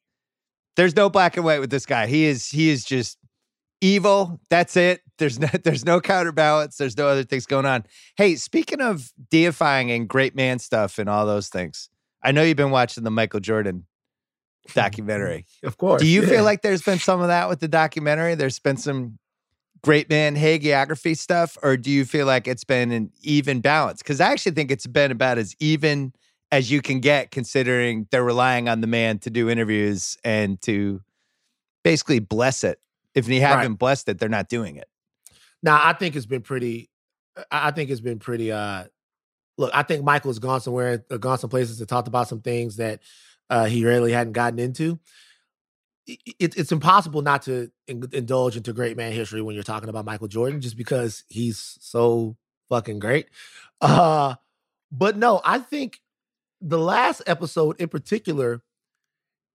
there's 0.75 0.95
no 0.95 1.09
black 1.09 1.37
and 1.37 1.45
white 1.45 1.59
with 1.59 1.69
this 1.69 1.85
guy. 1.85 2.07
He 2.07 2.25
is 2.25 2.47
he 2.47 2.69
is 2.69 2.83
just 2.83 3.17
evil. 3.81 4.39
That's 4.49 4.77
it. 4.77 5.01
There's 5.17 5.39
no 5.39 5.47
there's 5.63 5.85
no 5.85 5.99
counterbalance. 5.99 6.77
There's 6.77 6.97
no 6.97 7.07
other 7.07 7.23
things 7.23 7.45
going 7.45 7.65
on. 7.65 7.85
Hey, 8.15 8.35
speaking 8.35 8.81
of 8.81 9.11
deifying 9.29 9.91
and 9.91 10.07
great 10.07 10.35
man 10.35 10.59
stuff 10.59 10.97
and 10.97 11.09
all 11.09 11.25
those 11.25 11.49
things, 11.49 11.89
I 12.23 12.31
know 12.31 12.43
you've 12.43 12.57
been 12.57 12.71
watching 12.71 13.03
the 13.03 13.11
Michael 13.11 13.39
Jordan 13.39 13.85
documentary. 14.73 15.45
Of 15.63 15.77
course. 15.77 16.01
Do 16.01 16.07
you 16.07 16.21
yeah. 16.21 16.29
feel 16.29 16.43
like 16.43 16.61
there's 16.61 16.81
been 16.81 16.99
some 16.99 17.21
of 17.21 17.27
that 17.27 17.49
with 17.49 17.59
the 17.59 17.67
documentary? 17.67 18.35
There's 18.35 18.59
been 18.59 18.77
some 18.77 19.19
great 19.83 20.09
man 20.09 20.35
hagiography 20.35 21.17
stuff, 21.17 21.57
or 21.61 21.77
do 21.77 21.89
you 21.89 22.05
feel 22.05 22.25
like 22.25 22.47
it's 22.47 22.63
been 22.63 22.91
an 22.91 23.11
even 23.21 23.61
balance? 23.61 24.01
Because 24.01 24.21
I 24.21 24.31
actually 24.31 24.53
think 24.53 24.71
it's 24.71 24.87
been 24.87 25.11
about 25.11 25.37
as 25.37 25.55
even 25.59 26.13
as 26.51 26.69
you 26.69 26.81
can 26.81 26.99
get, 26.99 27.31
considering 27.31 28.07
they're 28.11 28.23
relying 28.23 28.67
on 28.67 28.81
the 28.81 28.87
man 28.87 29.19
to 29.19 29.29
do 29.29 29.49
interviews 29.49 30.17
and 30.23 30.61
to 30.61 31.01
basically 31.83 32.19
bless 32.19 32.63
it. 32.63 32.79
If 33.15 33.27
you 33.27 33.41
haven't 33.41 33.75
blessed 33.75 34.09
it, 34.09 34.19
they're 34.19 34.29
not 34.29 34.47
doing 34.49 34.77
it. 34.77 34.87
Now 35.63 35.79
I 35.83 35.93
think 35.93 36.15
it's 36.15 36.25
been 36.25 36.41
pretty. 36.41 36.89
I 37.51 37.67
I 37.67 37.71
think 37.71 37.89
it's 37.89 38.01
been 38.01 38.19
pretty. 38.19 38.51
uh 38.51 38.85
Look, 39.57 39.71
I 39.73 39.83
think 39.83 40.03
Michael's 40.03 40.39
gone 40.39 40.61
somewhere, 40.61 41.03
uh, 41.11 41.17
gone 41.17 41.37
some 41.37 41.49
places 41.49 41.79
and 41.79 41.87
talked 41.89 42.07
about 42.07 42.27
some 42.27 42.41
things 42.41 42.77
that 42.77 43.01
uh 43.49 43.65
he 43.65 43.85
really 43.85 44.11
hadn't 44.11 44.33
gotten 44.33 44.59
into. 44.59 44.99
It, 46.07 46.57
it's 46.57 46.71
impossible 46.71 47.21
not 47.21 47.43
to 47.43 47.69
in- 47.87 48.09
indulge 48.11 48.57
into 48.57 48.73
great 48.73 48.97
man 48.97 49.11
history 49.11 49.41
when 49.41 49.53
you're 49.53 49.63
talking 49.63 49.89
about 49.89 50.05
Michael 50.05 50.27
Jordan, 50.27 50.59
just 50.59 50.75
because 50.77 51.23
he's 51.29 51.77
so 51.81 52.37
fucking 52.69 52.99
great. 52.99 53.27
Uh 53.81 54.35
But 54.91 55.17
no, 55.17 55.41
I 55.43 55.59
think 55.59 55.99
the 56.61 56.77
last 56.79 57.23
episode 57.25 57.79
in 57.81 57.89
particular 57.89 58.61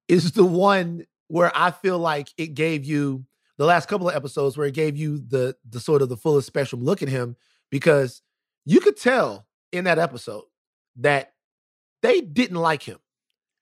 is 0.09 0.33
the 0.33 0.45
one 0.45 1.07
where 1.29 1.53
I 1.55 1.71
feel 1.71 1.99
like 1.99 2.29
it 2.37 2.55
gave 2.55 2.85
you 2.85 3.25
the 3.59 3.65
last 3.65 3.89
couple 3.89 4.09
of 4.09 4.15
episodes 4.15 4.57
where 4.57 4.67
it 4.67 4.75
gave 4.75 4.97
you 4.97 5.19
the 5.19 5.57
the 5.69 5.81
sort 5.81 6.03
of 6.03 6.09
the 6.09 6.17
fullest 6.17 6.47
spectrum 6.47 6.85
look 6.85 7.03
at 7.03 7.09
him 7.09 7.37
because 7.71 8.23
you 8.65 8.81
could 8.81 8.97
tell 8.97 9.47
in 9.73 9.85
that 9.85 9.99
episode 9.99 10.45
that 10.97 11.33
they 12.03 12.21
didn't 12.21 12.59
like 12.59 12.83
him. 12.83 12.99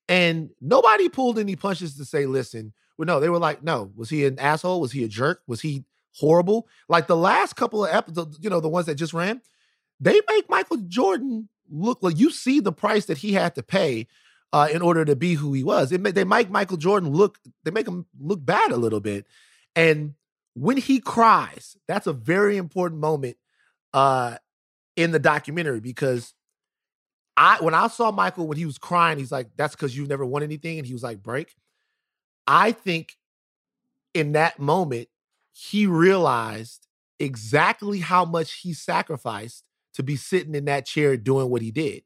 And 0.09 0.51
nobody 0.61 1.09
pulled 1.09 1.39
any 1.39 1.57
punches 1.57 1.97
to 1.97 2.05
say, 2.05 2.27
listen, 2.27 2.73
well, 2.99 3.07
no, 3.07 3.21
they 3.21 3.29
were 3.29 3.39
like, 3.39 3.63
no, 3.63 3.91
was 3.97 4.11
he 4.11 4.25
an 4.27 4.39
asshole? 4.39 4.81
Was 4.81 4.93
he 4.93 5.05
a 5.05 5.09
jerk? 5.09 5.43
Was 5.47 5.61
he 5.61 5.85
horrible? 6.13 6.69
Like 6.89 7.07
the 7.07 7.17
last 7.17 7.57
couple 7.57 7.85
of 7.85 7.95
episodes, 7.95 8.39
you 8.41 8.51
know, 8.51 8.61
the 8.61 8.69
ones 8.69 8.87
that 8.87 8.97
just 8.97 9.15
ran, 9.15 9.41
they 10.01 10.21
make 10.29 10.49
Michael 10.49 10.79
Jordan 10.89 11.49
look 11.71 11.99
like 12.03 12.19
you 12.19 12.31
see 12.31 12.61
the 12.61 12.73
price 12.73 13.07
that 13.07 13.19
he 13.19 13.33
had 13.33 13.55
to 13.55 13.63
pay 13.63 14.07
uh, 14.53 14.69
in 14.71 14.83
order 14.83 15.05
to 15.05 15.17
be 15.17 15.35
who 15.35 15.53
he 15.53 15.65
was. 15.65 15.91
It, 15.91 16.03
they 16.15 16.25
make 16.25 16.51
Michael 16.51 16.77
Jordan 16.77 17.11
look, 17.11 17.39
they 17.65 17.71
make 17.71 17.89
him 17.89 18.07
look 18.21 18.45
bad 18.45 18.71
a 18.71 18.77
little 18.77 19.01
bit. 19.01 19.27
And 19.77 20.15
when 20.55 20.77
he 20.77 21.01
cries, 21.01 21.77
that's 21.89 22.07
a 22.07 22.13
very 22.13 22.57
important 22.57 23.01
moment 23.01 23.37
uh, 23.93 24.37
in 24.97 25.11
the 25.11 25.19
documentary 25.19 25.81
because 25.81 26.35
I 27.37 27.59
when 27.61 27.75
I 27.75 27.89
saw 27.89 28.11
Michael 28.11 28.47
when 28.47 28.59
he 28.59 28.67
was 28.67 28.79
crying, 28.79 29.19
he's 29.19 29.33
like, 29.33 29.49
"That's 29.57 29.75
because 29.75 29.97
you've 29.97 30.09
never 30.09 30.25
won 30.25 30.43
anything," 30.43 30.79
and 30.79 30.87
he 30.87 30.93
was 30.93 31.03
like, 31.03 31.23
"Break." 31.23 31.55
I 32.47 32.73
think 32.73 33.17
in 34.13 34.33
that 34.33 34.59
moment 34.59 35.09
he 35.53 35.87
realized 35.87 36.87
exactly 37.19 38.01
how 38.01 38.25
much 38.25 38.61
he 38.61 38.73
sacrificed 38.73 39.65
to 39.95 40.03
be 40.03 40.17
sitting 40.17 40.55
in 40.55 40.65
that 40.67 40.87
chair 40.87 41.17
doing 41.17 41.49
what 41.49 41.63
he 41.63 41.71
did. 41.71 42.03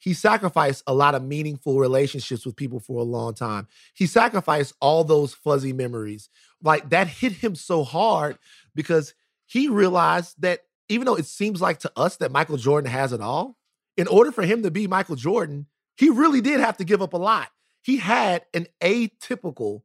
He 0.00 0.14
sacrificed 0.14 0.82
a 0.86 0.94
lot 0.94 1.14
of 1.14 1.22
meaningful 1.22 1.78
relationships 1.78 2.46
with 2.46 2.56
people 2.56 2.80
for 2.80 3.00
a 3.00 3.04
long 3.04 3.34
time. 3.34 3.68
He 3.94 4.06
sacrificed 4.06 4.74
all 4.80 5.04
those 5.04 5.34
fuzzy 5.34 5.74
memories. 5.74 6.30
Like 6.62 6.88
that 6.88 7.06
hit 7.06 7.32
him 7.32 7.54
so 7.54 7.84
hard 7.84 8.38
because 8.74 9.14
he 9.46 9.68
realized 9.68 10.40
that 10.40 10.60
even 10.88 11.04
though 11.04 11.16
it 11.16 11.26
seems 11.26 11.60
like 11.60 11.80
to 11.80 11.92
us 11.96 12.16
that 12.16 12.32
Michael 12.32 12.56
Jordan 12.56 12.90
has 12.90 13.12
it 13.12 13.20
all, 13.20 13.58
in 13.96 14.08
order 14.08 14.32
for 14.32 14.42
him 14.42 14.62
to 14.62 14.70
be 14.70 14.86
Michael 14.86 15.16
Jordan, 15.16 15.66
he 15.96 16.08
really 16.08 16.40
did 16.40 16.60
have 16.60 16.78
to 16.78 16.84
give 16.84 17.02
up 17.02 17.12
a 17.12 17.18
lot. 17.18 17.48
He 17.82 17.98
had 17.98 18.44
an 18.54 18.66
atypical 18.80 19.82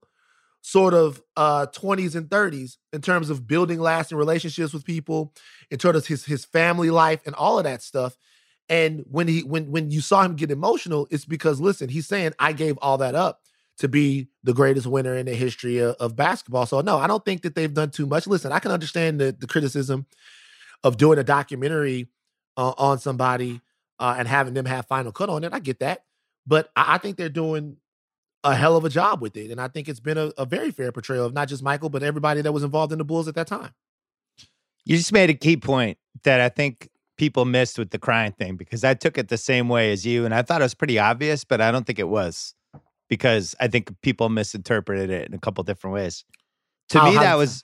sort 0.62 0.96
of 0.96 1.22
uh 1.38 1.68
20s 1.68 2.16
and 2.16 2.28
30s 2.28 2.78
in 2.92 3.02
terms 3.02 3.30
of 3.30 3.46
building 3.46 3.80
lasting 3.80 4.18
relationships 4.18 4.74
with 4.74 4.86
people, 4.86 5.34
in 5.70 5.78
terms 5.78 5.98
of 5.98 6.08
his 6.08 6.26
his 6.26 6.46
family 6.46 6.90
life 6.90 7.22
and 7.26 7.36
all 7.36 7.58
of 7.58 7.66
that 7.66 7.84
stuff. 7.84 8.18
And 8.68 9.06
when 9.10 9.28
he 9.28 9.44
when 9.44 9.72
when 9.72 9.92
you 9.92 10.02
saw 10.02 10.24
him 10.24 10.36
get 10.36 10.50
emotional, 10.50 11.08
it's 11.12 11.26
because 11.26 11.62
listen, 11.62 11.90
he's 11.90 12.08
saying 12.08 12.34
I 12.40 12.54
gave 12.54 12.78
all 12.82 12.98
that 12.98 13.14
up 13.14 13.42
to 13.78 13.88
be 13.88 14.28
the 14.44 14.54
greatest 14.54 14.88
winner 14.88 15.16
in 15.16 15.26
the 15.26 15.36
history 15.36 15.80
of, 15.80 15.96
of 15.96 16.16
basketball. 16.16 16.66
So 16.66 16.82
no, 16.82 16.98
I 16.98 17.08
don't 17.08 17.24
think 17.24 17.44
that 17.44 17.56
they've 17.56 17.74
done 17.74 17.92
too 17.92 18.06
much. 18.06 18.26
Listen, 18.26 18.52
I 18.52 18.60
can 18.60 18.72
understand 18.72 19.20
the, 19.20 19.36
the 19.38 19.48
criticism 19.48 20.06
of 20.84 20.98
doing 20.98 21.20
a 21.20 21.24
documentary 21.24 22.08
uh, 22.58 22.74
on 22.78 23.00
somebody 23.00 23.62
uh, 24.00 24.16
and 24.18 24.28
having 24.28 24.54
them 24.54 24.66
have 24.66 24.88
final 24.88 25.12
cut 25.12 25.30
on 25.30 25.44
it. 25.44 25.54
I 25.54 25.60
get 25.60 25.80
that, 25.80 26.06
but 26.48 26.70
I, 26.76 26.96
I 26.96 26.98
think 26.98 27.18
they're 27.18 27.30
doing 27.30 27.78
a 28.44 28.56
hell 28.56 28.78
of 28.78 28.86
a 28.86 28.90
job 28.90 29.22
with 29.22 29.36
it, 29.38 29.52
and 29.52 29.60
I 29.60 29.68
think 29.68 29.90
it's 29.90 30.00
been 30.00 30.18
a, 30.18 30.32
a 30.38 30.46
very 30.46 30.72
fair 30.72 30.92
portrayal 30.92 31.26
of 31.26 31.34
not 31.34 31.50
just 31.50 31.64
Michael, 31.64 31.90
but 31.90 32.04
everybody 32.04 32.42
that 32.42 32.52
was 32.52 32.64
involved 32.64 32.92
in 32.92 33.00
the 33.00 33.04
Bulls 33.04 33.28
at 33.28 33.36
that 33.36 33.48
time. 33.48 33.74
You 34.86 34.98
just 34.98 35.12
made 35.12 35.32
a 35.32 35.34
key 35.34 35.58
point 35.58 35.98
that 36.24 36.40
I 36.40 36.50
think 36.50 36.90
people 37.18 37.46
missed 37.46 37.78
with 37.80 37.92
the 37.92 38.00
crying 38.00 38.32
thing 38.34 38.56
because 38.56 38.84
I 38.84 38.94
took 38.94 39.18
it 39.18 39.30
the 39.30 39.38
same 39.38 39.70
way 39.70 39.92
as 39.92 40.06
you, 40.06 40.26
and 40.26 40.34
I 40.34 40.42
thought 40.42 40.62
it 40.62 40.66
was 40.66 40.74
pretty 40.74 41.00
obvious, 41.00 41.44
but 41.44 41.62
I 41.62 41.72
don't 41.72 41.86
think 41.86 42.00
it 42.00 42.08
was 42.10 42.54
because 43.10 43.56
I 43.60 43.68
think 43.68 43.90
people 44.02 44.30
misinterpreted 44.30 45.10
it 45.10 45.28
in 45.28 45.34
a 45.34 45.40
couple 45.40 45.64
different 45.64 45.94
ways. 45.94 46.26
To 46.90 47.00
How- 47.00 47.10
me, 47.10 47.16
how- 47.16 47.22
that 47.22 47.36
was 47.36 47.64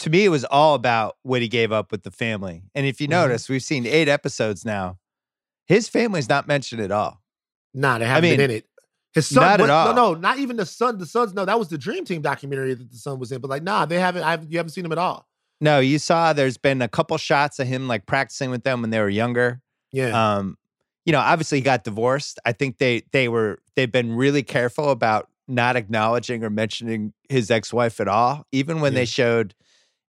to 0.00 0.10
me 0.10 0.24
it 0.24 0.28
was 0.28 0.44
all 0.44 0.74
about 0.74 1.16
what 1.22 1.40
he 1.40 1.48
gave 1.48 1.70
up 1.70 1.92
with 1.92 2.02
the 2.02 2.10
family. 2.10 2.62
And 2.74 2.84
if 2.84 3.00
you 3.00 3.06
Mhm. 3.06 3.10
notice, 3.12 3.48
we've 3.48 3.62
seen 3.62 3.86
eight 3.86 4.08
episodes 4.08 4.64
now. 4.64 4.98
His 5.66 5.88
family's 5.88 6.28
not 6.28 6.48
mentioned 6.48 6.80
at 6.82 6.90
all. 6.90 7.22
Nah, 7.72 7.98
they 7.98 8.04
haven't 8.06 8.22
been 8.22 8.38
mean, 8.38 8.50
in 8.50 8.56
it. 8.56 8.66
His 9.14 9.28
son, 9.28 9.44
not 9.44 9.60
at 9.60 9.70
all. 9.70 9.94
no, 9.94 10.12
no, 10.12 10.14
not 10.20 10.38
even 10.38 10.56
the 10.56 10.66
son. 10.66 10.98
The 10.98 11.06
sons, 11.06 11.32
no, 11.34 11.44
that 11.44 11.58
was 11.58 11.68
the 11.68 11.78
Dream 11.78 12.04
Team 12.04 12.20
documentary 12.22 12.74
that 12.74 12.90
the 12.90 12.98
son 12.98 13.20
was 13.20 13.30
in. 13.30 13.40
But 13.40 13.48
like, 13.48 13.62
nah, 13.62 13.86
they 13.86 14.00
haven't. 14.00 14.24
I 14.24 14.32
haven't 14.32 14.50
you 14.50 14.58
haven't 14.58 14.70
seen 14.70 14.84
him 14.84 14.90
at 14.92 14.98
all. 14.98 15.28
No, 15.60 15.78
you 15.80 15.98
saw 15.98 16.32
there's 16.32 16.58
been 16.58 16.82
a 16.82 16.88
couple 16.88 17.16
shots 17.16 17.58
of 17.58 17.66
him 17.66 17.88
like 17.88 18.06
practicing 18.06 18.50
with 18.50 18.64
them 18.64 18.80
when 18.82 18.90
they 18.90 19.00
were 19.00 19.08
younger. 19.08 19.60
Yeah, 19.92 20.36
Um, 20.38 20.56
you 21.06 21.12
know, 21.12 21.20
obviously 21.20 21.58
he 21.58 21.62
got 21.62 21.84
divorced. 21.84 22.38
I 22.44 22.52
think 22.52 22.78
they 22.78 23.02
they 23.12 23.28
were 23.28 23.58
they've 23.76 23.90
been 23.92 24.14
really 24.14 24.42
careful 24.42 24.90
about 24.90 25.28
not 25.46 25.76
acknowledging 25.76 26.42
or 26.42 26.50
mentioning 26.50 27.12
his 27.28 27.50
ex-wife 27.50 28.00
at 28.00 28.08
all. 28.08 28.46
Even 28.52 28.80
when 28.80 28.92
Yeah. 28.92 29.00
they 29.00 29.04
showed 29.04 29.54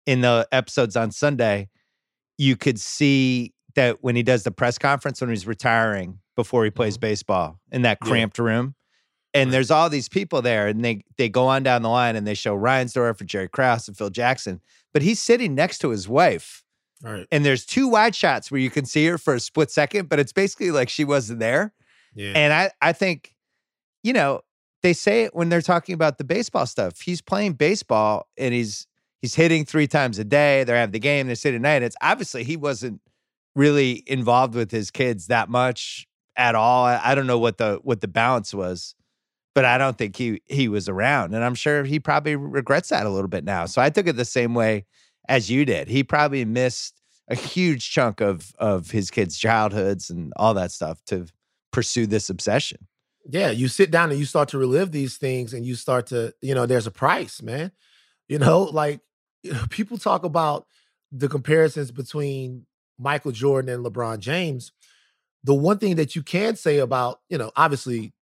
in 0.06 0.22
the 0.22 0.48
episodes 0.52 0.96
on 0.96 1.12
Sunday, 1.12 1.70
you 2.38 2.56
could 2.56 2.80
see 2.80 3.54
that 3.76 3.98
when 4.02 4.16
he 4.16 4.24
does 4.24 4.44
the 4.44 4.52
press 4.52 4.78
conference 4.78 5.20
when 5.20 5.30
he's 5.30 5.46
retiring 5.46 6.20
before 6.36 6.64
he 6.64 6.72
plays 6.72 6.98
Mhm. 6.98 7.02
baseball 7.02 7.60
in 7.72 7.82
that 7.84 7.98
Yeah. 8.02 8.08
cramped 8.10 8.40
room. 8.40 8.76
And 9.34 9.50
Right. 9.50 9.52
there's 9.52 9.72
all 9.72 9.90
these 9.90 10.08
people 10.08 10.42
there, 10.42 10.68
and 10.68 10.84
they 10.84 11.04
they 11.18 11.28
go 11.30 11.48
on 11.48 11.64
down 11.64 11.82
the 11.82 11.90
line 11.90 12.16
and 12.16 12.26
they 12.26 12.34
show 12.36 12.58
Reinsdorf 12.58 13.18
for 13.18 13.26
Jerry 13.26 13.50
Krause 13.50 13.88
and 13.90 13.98
Phil 13.98 14.10
Jackson, 14.10 14.62
but 14.96 15.02
he's 15.02 15.22
sitting 15.22 15.54
next 15.54 15.80
to 15.80 15.90
his 15.90 16.08
wife 16.08 16.64
right. 17.04 17.28
and 17.30 17.44
there's 17.44 17.66
two 17.66 17.90
wide 17.90 18.16
shots 18.16 18.50
where 18.50 18.62
you 18.62 18.70
can 18.70 18.86
see 18.86 19.06
her 19.08 19.18
for 19.18 19.36
a 19.36 19.42
split 19.42 19.70
second, 19.70 20.08
but 20.08 20.22
it's 20.22 20.32
basically 20.32 20.72
like 20.72 20.88
she 20.88 21.04
wasn't 21.04 21.42
there. 21.42 21.74
Yeah, 22.14 22.32
And 22.34 22.54
I, 22.54 22.72
I 22.82 22.94
think, 22.94 23.36
you 24.04 24.14
know, 24.14 24.40
they 24.84 24.94
say 24.94 25.24
it 25.24 25.36
when 25.36 25.50
they're 25.50 25.62
talking 25.62 25.96
about 25.96 26.18
the 26.18 26.24
baseball 26.24 26.66
stuff. 26.66 27.02
He's 27.02 27.22
playing 27.22 27.56
baseball 27.56 28.30
and 28.38 28.54
he's 28.54 28.88
he's 29.22 29.36
hitting 29.36 29.66
three 29.66 29.86
times 29.86 30.18
a 30.18 30.24
day. 30.24 30.64
They're 30.64 30.78
having 30.78 30.94
the 30.94 31.00
game, 31.00 31.28
they're 31.28 31.36
sitting 31.36 31.58
at 31.58 31.62
night. 31.62 31.84
It's 31.84 31.98
obviously 32.02 32.46
he 32.46 32.56
wasn't 32.56 33.02
really 33.54 34.02
involved 34.08 34.56
with 34.56 34.72
his 34.72 34.92
kids 34.92 35.28
that 35.28 35.50
much 35.50 36.08
at 36.38 36.56
all. 36.56 36.86
I, 36.86 37.02
I 37.04 37.16
don't 37.16 37.28
know 37.28 37.40
what 37.40 37.58
the 37.58 37.82
what 37.84 38.00
the 38.00 38.08
balance 38.08 38.54
was, 38.54 38.96
but 39.56 39.66
I 39.66 39.78
don't 39.80 39.98
think 39.98 40.16
he 40.18 40.42
he 40.46 40.68
was 40.68 40.88
around. 40.88 41.34
And 41.34 41.44
I'm 41.44 41.56
sure 41.56 41.84
he 41.86 42.00
probably 42.00 42.36
regrets 42.36 42.90
that 42.90 43.08
a 43.08 43.10
little 43.10 43.30
bit 43.30 43.46
now. 43.46 43.66
So 43.66 43.82
I 43.82 43.90
took 43.90 44.06
it 44.06 44.18
the 44.18 44.26
same 44.26 44.54
way 44.54 44.86
as 45.28 45.50
you 45.50 45.66
did. 45.66 45.88
He 45.88 46.04
probably 46.04 46.46
missed 46.46 47.02
a 47.30 47.36
huge 47.36 47.90
chunk 47.90 48.22
of 48.22 48.54
of 48.60 48.92
his 48.92 49.10
kids' 49.10 49.40
childhoods 49.40 50.12
and 50.12 50.34
all 50.36 50.54
that 50.54 50.72
stuff 50.72 51.04
to 51.06 51.26
pursue 51.72 52.06
this 52.06 52.30
obsession. 52.30 52.86
Yeah, 53.28 53.50
you 53.50 53.70
sit 53.70 53.90
down 53.90 54.12
and 54.12 54.20
you 54.20 54.26
start 54.26 54.50
to 54.50 54.60
relive 54.60 54.92
these 54.92 55.18
things 55.18 55.54
and 55.54 55.66
you 55.66 55.74
start 55.74 56.08
to, 56.08 56.32
you 56.42 56.54
know, 56.54 56.68
there's 56.68 56.86
a 56.86 56.92
price, 56.92 57.42
man. 57.42 57.72
You 58.28 58.38
know, 58.38 58.64
like 58.64 59.00
you 59.42 59.54
know, 59.54 59.66
people 59.70 59.98
talk 59.98 60.26
about 60.26 60.68
the 61.12 61.30
comparisons 61.30 61.92
between 61.92 62.66
Michael 63.00 63.32
Jordan 63.32 63.74
and 63.74 63.86
LeBron 63.86 64.20
James. 64.20 64.74
The 65.46 65.54
one 65.54 65.78
thing 65.78 65.96
that 65.96 66.16
you 66.16 66.24
can 66.24 66.56
say 66.56 66.80
about, 66.80 67.22
you 67.30 67.38
know, 67.38 67.52
obviously 67.56 68.14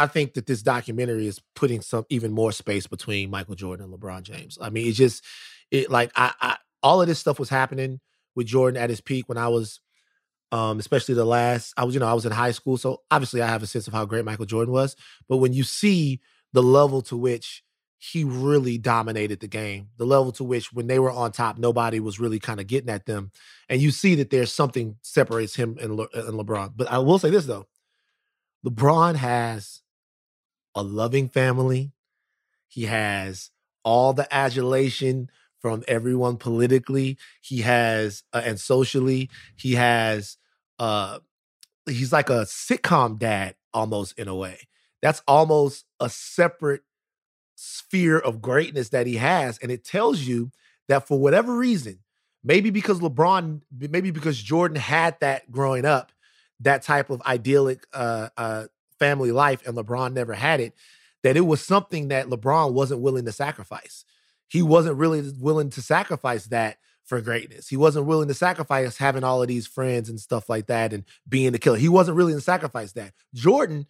I 0.00 0.06
think 0.06 0.32
that 0.34 0.46
this 0.46 0.62
documentary 0.62 1.26
is 1.26 1.40
putting 1.54 1.82
some 1.82 2.06
even 2.08 2.32
more 2.32 2.52
space 2.52 2.86
between 2.86 3.28
Michael 3.28 3.54
Jordan 3.54 3.84
and 3.84 3.94
LeBron 3.94 4.22
James. 4.22 4.56
I 4.58 4.70
mean, 4.70 4.88
it's 4.88 4.96
just 4.96 5.22
it 5.70 5.90
like 5.90 6.10
I, 6.16 6.32
I 6.40 6.56
all 6.82 7.02
of 7.02 7.06
this 7.08 7.18
stuff 7.18 7.38
was 7.38 7.50
happening 7.50 8.00
with 8.34 8.46
Jordan 8.46 8.80
at 8.80 8.88
his 8.88 9.02
peak 9.02 9.28
when 9.28 9.36
I 9.36 9.48
was 9.48 9.78
um, 10.52 10.78
especially 10.78 11.14
the 11.14 11.26
last 11.26 11.74
I 11.76 11.84
was, 11.84 11.94
you 11.94 12.00
know, 12.00 12.08
I 12.08 12.14
was 12.14 12.24
in 12.24 12.32
high 12.32 12.50
school. 12.52 12.78
So 12.78 13.02
obviously 13.10 13.42
I 13.42 13.46
have 13.46 13.62
a 13.62 13.66
sense 13.66 13.86
of 13.86 13.92
how 13.92 14.06
great 14.06 14.24
Michael 14.24 14.46
Jordan 14.46 14.72
was. 14.72 14.96
But 15.28 15.36
when 15.36 15.52
you 15.52 15.64
see 15.64 16.20
the 16.54 16.62
level 16.62 17.02
to 17.02 17.16
which 17.16 17.62
he 17.98 18.24
really 18.24 18.78
dominated 18.78 19.40
the 19.40 19.48
game, 19.48 19.90
the 19.98 20.06
level 20.06 20.32
to 20.32 20.44
which 20.44 20.72
when 20.72 20.86
they 20.86 20.98
were 20.98 21.10
on 21.10 21.30
top, 21.30 21.58
nobody 21.58 22.00
was 22.00 22.18
really 22.18 22.38
kind 22.38 22.58
of 22.58 22.66
getting 22.66 22.88
at 22.88 23.04
them. 23.04 23.32
And 23.68 23.82
you 23.82 23.90
see 23.90 24.14
that 24.14 24.30
there's 24.30 24.52
something 24.52 24.96
separates 25.02 25.54
him 25.54 25.76
and, 25.78 25.94
Le- 25.94 26.08
and 26.14 26.40
LeBron. 26.40 26.72
But 26.74 26.90
I 26.90 26.98
will 26.98 27.18
say 27.18 27.28
this 27.28 27.44
though 27.44 27.66
LeBron 28.66 29.16
has 29.16 29.82
a 30.74 30.82
loving 30.82 31.28
family, 31.28 31.92
he 32.68 32.84
has 32.84 33.50
all 33.84 34.12
the 34.12 34.32
adulation 34.34 35.30
from 35.60 35.82
everyone 35.88 36.36
politically. 36.36 37.18
He 37.40 37.62
has 37.62 38.22
uh, 38.32 38.42
and 38.44 38.58
socially. 38.58 39.28
He 39.56 39.74
has 39.74 40.36
uh 40.78 41.18
he's 41.86 42.12
like 42.12 42.30
a 42.30 42.42
sitcom 42.44 43.18
dad 43.18 43.56
almost 43.74 44.18
in 44.18 44.28
a 44.28 44.34
way. 44.34 44.68
That's 45.02 45.22
almost 45.26 45.86
a 45.98 46.08
separate 46.10 46.82
sphere 47.56 48.18
of 48.18 48.40
greatness 48.40 48.90
that 48.90 49.06
he 49.06 49.16
has 49.16 49.58
and 49.58 49.70
it 49.70 49.84
tells 49.84 50.20
you 50.20 50.50
that 50.88 51.06
for 51.06 51.18
whatever 51.18 51.54
reason, 51.56 51.98
maybe 52.42 52.70
because 52.70 53.00
LeBron 53.00 53.62
maybe 53.78 54.10
because 54.10 54.40
Jordan 54.40 54.76
had 54.76 55.18
that 55.20 55.50
growing 55.50 55.84
up, 55.84 56.12
that 56.60 56.82
type 56.82 57.10
of 57.10 57.20
idyllic 57.22 57.84
uh 57.92 58.28
uh 58.36 58.66
family 59.00 59.32
life 59.32 59.66
and 59.66 59.76
LeBron 59.76 60.12
never 60.12 60.34
had 60.34 60.60
it, 60.60 60.74
that 61.24 61.36
it 61.36 61.40
was 61.40 61.60
something 61.60 62.08
that 62.08 62.28
LeBron 62.28 62.72
wasn't 62.72 63.00
willing 63.00 63.24
to 63.24 63.32
sacrifice 63.32 64.04
he 64.50 64.62
wasn't 64.62 64.96
really 64.96 65.22
willing 65.38 65.70
to 65.70 65.80
sacrifice 65.80 66.46
that 66.46 66.78
for 67.04 67.20
greatness. 67.20 67.68
He 67.68 67.76
wasn't 67.76 68.06
willing 68.06 68.28
to 68.28 68.34
sacrifice 68.34 68.98
having 68.98 69.24
all 69.24 69.40
of 69.40 69.48
these 69.48 69.66
friends 69.66 70.10
and 70.10 70.20
stuff 70.20 70.48
like 70.48 70.66
that 70.66 70.92
and 70.92 71.04
being 71.28 71.52
the 71.52 71.58
killer. 71.58 71.78
He 71.78 71.88
wasn't 71.88 72.16
willing 72.16 72.34
to 72.34 72.40
sacrifice 72.40 72.92
that. 72.92 73.14
Jordan, 73.32 73.86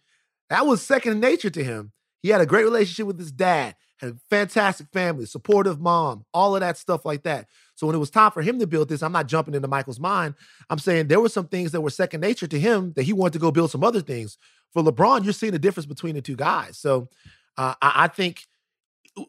that 0.49 0.65
was 0.65 0.81
second 0.81 1.19
nature 1.19 1.49
to 1.49 1.63
him. 1.63 1.91
He 2.21 2.29
had 2.29 2.41
a 2.41 2.45
great 2.45 2.63
relationship 2.63 3.07
with 3.07 3.17
his 3.17 3.31
dad, 3.31 3.75
had 3.97 4.11
a 4.11 4.17
fantastic 4.29 4.87
family, 4.93 5.25
supportive 5.25 5.81
mom, 5.81 6.25
all 6.31 6.55
of 6.55 6.61
that 6.61 6.77
stuff 6.77 7.05
like 7.05 7.23
that. 7.23 7.47
So 7.73 7.87
when 7.87 7.95
it 7.95 7.99
was 7.99 8.11
time 8.11 8.29
for 8.29 8.43
him 8.43 8.59
to 8.59 8.67
build 8.67 8.89
this, 8.89 9.01
I'm 9.01 9.11
not 9.11 9.27
jumping 9.27 9.55
into 9.55 9.67
Michael's 9.67 9.99
mind. 9.99 10.35
I'm 10.69 10.77
saying 10.77 11.07
there 11.07 11.19
were 11.19 11.29
some 11.29 11.47
things 11.47 11.71
that 11.71 11.81
were 11.81 11.89
second 11.89 12.21
nature 12.21 12.47
to 12.47 12.59
him 12.59 12.93
that 12.95 13.03
he 13.03 13.13
wanted 13.13 13.33
to 13.33 13.39
go 13.39 13.49
build 13.49 13.71
some 13.71 13.83
other 13.83 14.01
things. 14.01 14.37
For 14.73 14.81
LeBron, 14.81 15.23
you're 15.23 15.33
seeing 15.33 15.51
the 15.51 15.59
difference 15.59 15.85
between 15.85 16.15
the 16.15 16.21
two 16.21 16.35
guys. 16.35 16.77
So 16.77 17.09
uh, 17.57 17.75
I, 17.81 17.91
I 17.95 18.07
think 18.07 18.45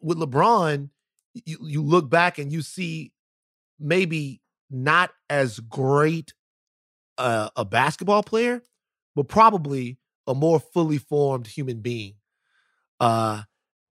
with 0.01 0.17
LeBron, 0.17 0.89
you, 1.33 1.57
you 1.61 1.81
look 1.81 2.09
back 2.09 2.37
and 2.37 2.51
you 2.51 2.61
see 2.61 3.11
maybe 3.79 4.41
not 4.69 5.11
as 5.29 5.59
great 5.59 6.33
a, 7.17 7.51
a 7.55 7.65
basketball 7.65 8.23
player, 8.23 8.61
but 9.15 9.27
probably 9.27 9.99
a 10.27 10.33
more 10.33 10.59
fully 10.59 10.97
formed 10.97 11.47
human 11.47 11.81
being. 11.81 12.15
Uh, 12.99 13.43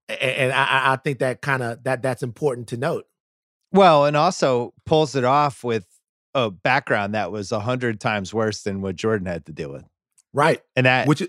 and 0.09 0.53
I, 0.53 0.93
I 0.93 0.97
think 0.97 1.19
that 1.19 1.43
kind 1.43 1.63
of 1.63 1.85
that 1.85 2.03
that's 2.03 2.23
important 2.23 2.69
to 2.69 2.77
note. 2.77 3.07
Well, 3.73 4.05
and 4.05 4.17
also 4.17 4.75
pulls 4.85 5.17
it 5.17 5.25
off 5.25 5.65
with 5.65 5.87
a 6.35 6.51
background 6.51 7.15
that 7.15 7.33
was 7.33 7.53
a 7.53 7.61
hundred 7.61 8.01
times 8.01 8.35
worse 8.35 8.63
than 8.63 8.81
what 8.81 8.97
Jordan 8.97 9.27
had 9.27 9.47
to 9.47 9.53
deal 9.53 9.73
with. 9.73 9.85
Right, 10.33 10.61
and 10.77 10.87
that 10.87 11.07
which 11.07 11.23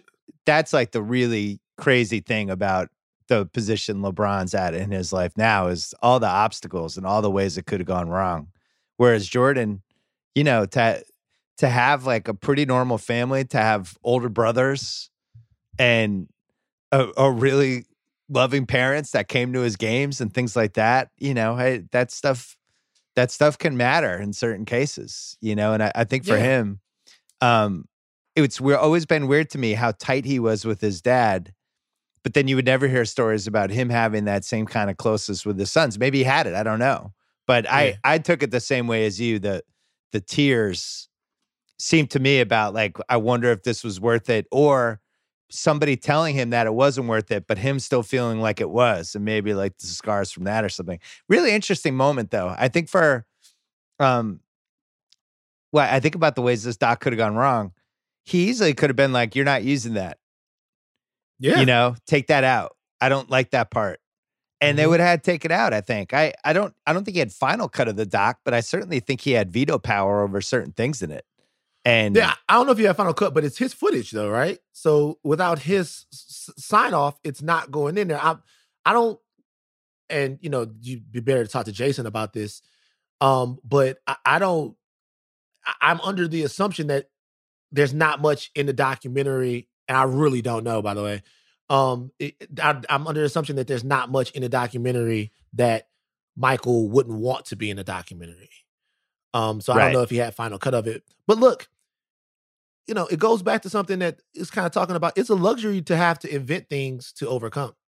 that's 0.46 0.74
like 0.74 0.92
the 0.92 1.02
really 1.02 1.60
crazy 1.78 2.20
thing 2.20 2.50
about 2.50 2.90
the 3.28 3.46
position 3.48 4.02
LeBron's 4.02 4.54
at 4.54 4.74
in 4.74 4.92
his 4.92 5.14
life 5.14 5.34
now 5.38 5.68
is 5.68 5.94
all 6.02 6.20
the 6.20 6.28
obstacles 6.28 6.98
and 6.98 7.06
all 7.06 7.22
the 7.22 7.32
ways 7.32 7.58
it 7.58 7.66
could 7.66 7.80
have 7.80 7.88
gone 7.88 8.10
wrong. 8.10 8.50
Whereas 8.98 9.28
Jordan, 9.28 9.82
you 10.36 10.44
know, 10.44 10.66
to 10.66 11.04
to 11.58 11.70
have 11.70 12.06
like 12.06 12.28
a 12.28 12.34
pretty 12.34 12.66
normal 12.66 12.98
family, 12.98 13.46
to 13.46 13.58
have 13.58 13.98
older 14.04 14.30
brothers 14.30 15.10
and 15.78 16.28
a, 16.92 17.08
a 17.18 17.32
really 17.32 17.86
loving 18.30 18.66
parents 18.66 19.12
that 19.12 19.28
came 19.28 19.54
to 19.54 19.60
his 19.60 19.76
games 19.76 20.20
and 20.20 20.34
things 20.34 20.56
like 20.56 20.74
that, 20.74 21.10
you 21.18 21.34
know, 21.34 21.56
hey, 21.56 21.84
that 21.92 22.12
stuff 22.12 22.58
that 23.16 23.30
stuff 23.32 23.58
can 23.58 23.78
matter 23.78 24.20
in 24.20 24.34
certain 24.34 24.66
cases, 24.66 25.38
you 25.40 25.56
know, 25.56 25.74
and 25.74 25.84
I, 25.84 25.92
I 25.94 26.04
think 26.04 26.26
for 26.26 26.36
yeah. 26.36 26.44
him, 26.44 26.80
um, 27.42 27.86
it's 28.36 28.60
we're 28.60 28.78
always 28.78 29.06
been 29.06 29.28
weird 29.28 29.50
to 29.52 29.58
me 29.58 29.74
how 29.74 29.92
tight 29.92 30.26
he 30.26 30.40
was 30.40 30.66
with 30.66 30.82
his 30.82 31.02
dad 31.02 31.54
but 32.24 32.34
then 32.34 32.48
you 32.48 32.56
would 32.56 32.66
never 32.66 32.88
hear 32.88 33.06
stories 33.06 33.48
about 33.48 33.70
him 33.70 33.90
having 33.90 34.26
that 34.26 34.46
same 34.46 34.66
kind 34.66 34.90
of 34.90 34.98
closeness 34.98 35.46
with 35.46 35.60
his 35.60 35.70
sons. 35.70 36.00
Maybe 36.00 36.20
he 36.20 36.24
had 36.24 36.48
it. 36.48 36.56
I 36.56 36.64
don't 36.64 36.80
know. 36.80 37.14
But 37.46 37.66
yeah. 37.66 37.76
I 37.76 37.98
I 38.06 38.18
took 38.18 38.42
it 38.42 38.52
the 38.52 38.62
same 38.62 38.88
way 38.88 39.06
as 39.06 39.20
you. 39.20 39.40
The 39.40 39.64
the 40.14 40.22
tears 40.22 41.10
seemed 41.78 42.12
to 42.12 42.20
me 42.20 42.40
about 42.40 42.74
like 42.74 42.98
I 43.10 43.18
wonder 43.18 43.52
if 43.52 43.64
this 43.64 43.84
was 43.84 44.00
worth 44.00 44.30
it 44.30 44.48
or 44.52 45.02
somebody 45.50 45.98
telling 45.98 46.34
him 46.34 46.52
that 46.52 46.66
it 46.66 46.74
wasn't 46.74 47.08
worth 47.08 47.30
it, 47.30 47.46
but 47.46 47.58
him 47.58 47.78
still 47.78 48.02
feeling 48.02 48.40
like 48.40 48.62
it 48.62 48.70
was, 48.70 49.14
and 49.14 49.26
maybe 49.26 49.54
like 49.54 49.78
the 49.78 49.88
scars 49.88 50.32
from 50.32 50.46
that 50.46 50.64
or 50.64 50.70
something. 50.70 51.00
Really 51.28 51.52
interesting 51.52 51.96
moment 51.96 52.32
though. 52.32 52.56
I 52.58 52.70
think 52.70 52.88
for 52.88 53.26
um 54.00 54.40
well, 55.74 55.90
I 55.92 56.00
think 56.00 56.16
about 56.16 56.36
the 56.36 56.42
ways 56.42 56.64
this 56.64 56.78
doc 56.78 57.02
could 57.02 57.14
have 57.14 57.18
gone 57.18 57.36
wrong. 57.36 57.74
He 58.24 58.50
easily 58.50 58.74
could 58.74 58.90
have 58.90 58.96
been 58.96 59.14
like, 59.14 59.36
You're 59.36 59.46
not 59.46 59.64
using 59.64 59.94
that. 59.94 60.18
Yeah. 61.40 61.60
You 61.60 61.66
know, 61.66 61.96
take 62.08 62.28
that 62.28 62.44
out. 62.44 62.76
I 63.02 63.10
don't 63.10 63.30
like 63.30 63.52
that 63.52 63.70
part. 63.70 64.00
And 64.62 64.70
mm-hmm. 64.70 64.78
they 64.78 64.88
would 64.88 65.00
have 65.02 65.10
had 65.10 65.24
to 65.24 65.32
take 65.32 65.44
it 65.44 65.52
out, 65.52 65.74
I 65.74 65.82
think. 65.82 66.14
I, 66.14 66.34
I 66.46 66.54
don't 66.54 66.74
I 66.88 66.94
don't 66.94 67.04
think 67.04 67.16
he 67.16 67.20
had 67.20 67.34
final 67.34 67.68
cut 67.68 67.90
of 67.90 67.98
the 67.98 68.06
doc, 68.06 68.40
but 68.46 68.54
I 68.54 68.62
certainly 68.62 69.02
think 69.02 69.22
he 69.22 69.32
had 69.32 69.52
veto 69.52 69.78
power 69.78 70.24
over 70.24 70.40
certain 70.40 70.72
things 70.72 71.02
in 71.02 71.12
it. 71.12 71.26
And 71.84 72.16
yeah, 72.16 72.36
I 72.48 72.54
don't 72.54 72.66
know 72.66 72.72
if 72.72 72.78
he 72.78 72.86
had 72.86 72.96
final 72.96 73.14
cut, 73.14 73.34
but 73.34 73.44
it's 73.44 73.58
his 73.58 73.74
footage 73.74 74.12
though, 74.12 74.30
right? 74.30 74.58
So 74.72 75.20
without 75.22 75.60
his 75.60 76.06
s- 76.14 76.50
sign 76.58 76.94
off, 76.94 77.20
it's 77.26 77.42
not 77.42 77.72
going 77.72 77.98
in 77.98 78.08
there. 78.08 78.24
I 78.24 78.38
I 78.86 78.94
don't 78.94 79.20
and 80.10 80.38
you 80.42 80.50
know, 80.50 80.68
you'd 80.82 81.12
be 81.12 81.20
better 81.20 81.44
to 81.44 81.50
talk 81.50 81.66
to 81.66 81.74
Jason 81.74 82.06
about 82.06 82.32
this. 82.32 82.62
Um, 83.20 83.60
but 83.66 83.98
I, 84.08 84.16
I 84.26 84.40
don't 84.40 84.78
I'm 85.82 86.00
under 86.02 86.28
the 86.28 86.44
assumption 86.44 86.88
that 86.88 87.10
there's 87.74 87.94
not 87.94 88.22
much 88.22 88.52
in 88.56 88.68
the 88.68 88.74
documentary 88.74 89.68
and 89.88 89.98
I 89.98 90.04
really 90.04 90.42
don't 90.42 90.64
know, 90.64 90.82
by 90.82 90.94
the 90.94 91.04
way. 91.04 91.24
Um, 91.70 92.12
it, 92.20 92.36
I, 92.62 92.80
I'm 92.90 93.08
under 93.08 93.22
the 93.22 93.26
assumption 93.26 93.56
that 93.58 93.68
there's 93.68 93.84
not 93.84 94.12
much 94.12 94.32
in 94.32 94.42
the 94.42 94.50
documentary 94.50 95.32
that 95.54 95.88
Michael 96.36 96.90
wouldn't 96.90 97.18
want 97.18 97.46
to 97.46 97.56
be 97.56 97.70
in 97.70 97.78
the 97.78 97.84
documentary. 97.84 98.50
Um, 99.34 99.62
so 99.62 99.74
I 99.74 99.80
don't 99.80 99.94
know 99.94 100.02
if 100.02 100.10
he 100.10 100.18
had 100.18 100.36
final 100.36 100.60
cut 100.60 100.74
of 100.74 100.88
it. 100.88 101.04
But 101.26 101.40
look, 101.40 101.68
you 102.88 102.94
know, 102.94 103.08
it 103.08 103.18
goes 103.18 103.42
back 103.42 103.64
to 103.64 103.70
something 103.70 104.00
that 104.00 104.20
is 104.34 104.52
kind 104.52 104.68
of 104.68 104.72
talking 104.72 104.96
about 104.96 105.18
it's 105.18 105.30
a 105.30 105.36
luxury 105.36 105.82
to 105.84 105.96
have 105.96 106.20
to 106.20 106.34
invent 106.34 106.70
things 106.70 107.12
to 107.14 107.28
overcome. 107.28 107.74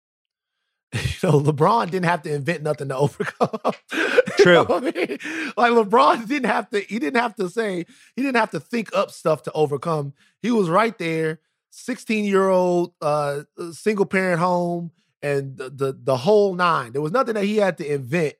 You 0.94 1.30
know, 1.30 1.40
LeBron 1.40 1.90
didn't 1.90 2.04
have 2.04 2.22
to 2.22 2.32
invent 2.32 2.62
nothing 2.62 2.88
to 2.90 2.96
overcome. 2.98 3.72
True. 4.44 4.66
I 4.68 4.80
mean? 4.80 5.18
Like 5.56 5.72
LeBron 5.72 6.28
didn't 6.28 6.50
have 6.50 6.70
to, 6.70 6.80
he 6.80 6.98
didn't 6.98 7.20
have 7.20 7.34
to 7.36 7.48
say, 7.48 7.86
he 8.16 8.22
didn't 8.22 8.36
have 8.36 8.50
to 8.50 8.60
think 8.60 8.94
up 8.94 9.10
stuff 9.10 9.42
to 9.44 9.52
overcome. 9.52 10.12
He 10.40 10.50
was 10.50 10.68
right 10.68 10.96
there 10.98 11.40
16 11.70 12.24
year 12.24 12.48
old 12.48 12.94
uh, 13.02 13.42
uh, 13.58 13.72
single 13.72 14.06
parent 14.06 14.38
home 14.38 14.92
and 15.22 15.56
the, 15.56 15.70
the, 15.70 15.98
the 16.04 16.16
whole 16.16 16.54
nine. 16.54 16.92
There 16.92 17.02
was 17.02 17.12
nothing 17.12 17.34
that 17.34 17.44
he 17.44 17.56
had 17.56 17.78
to 17.78 17.92
invent 17.92 18.34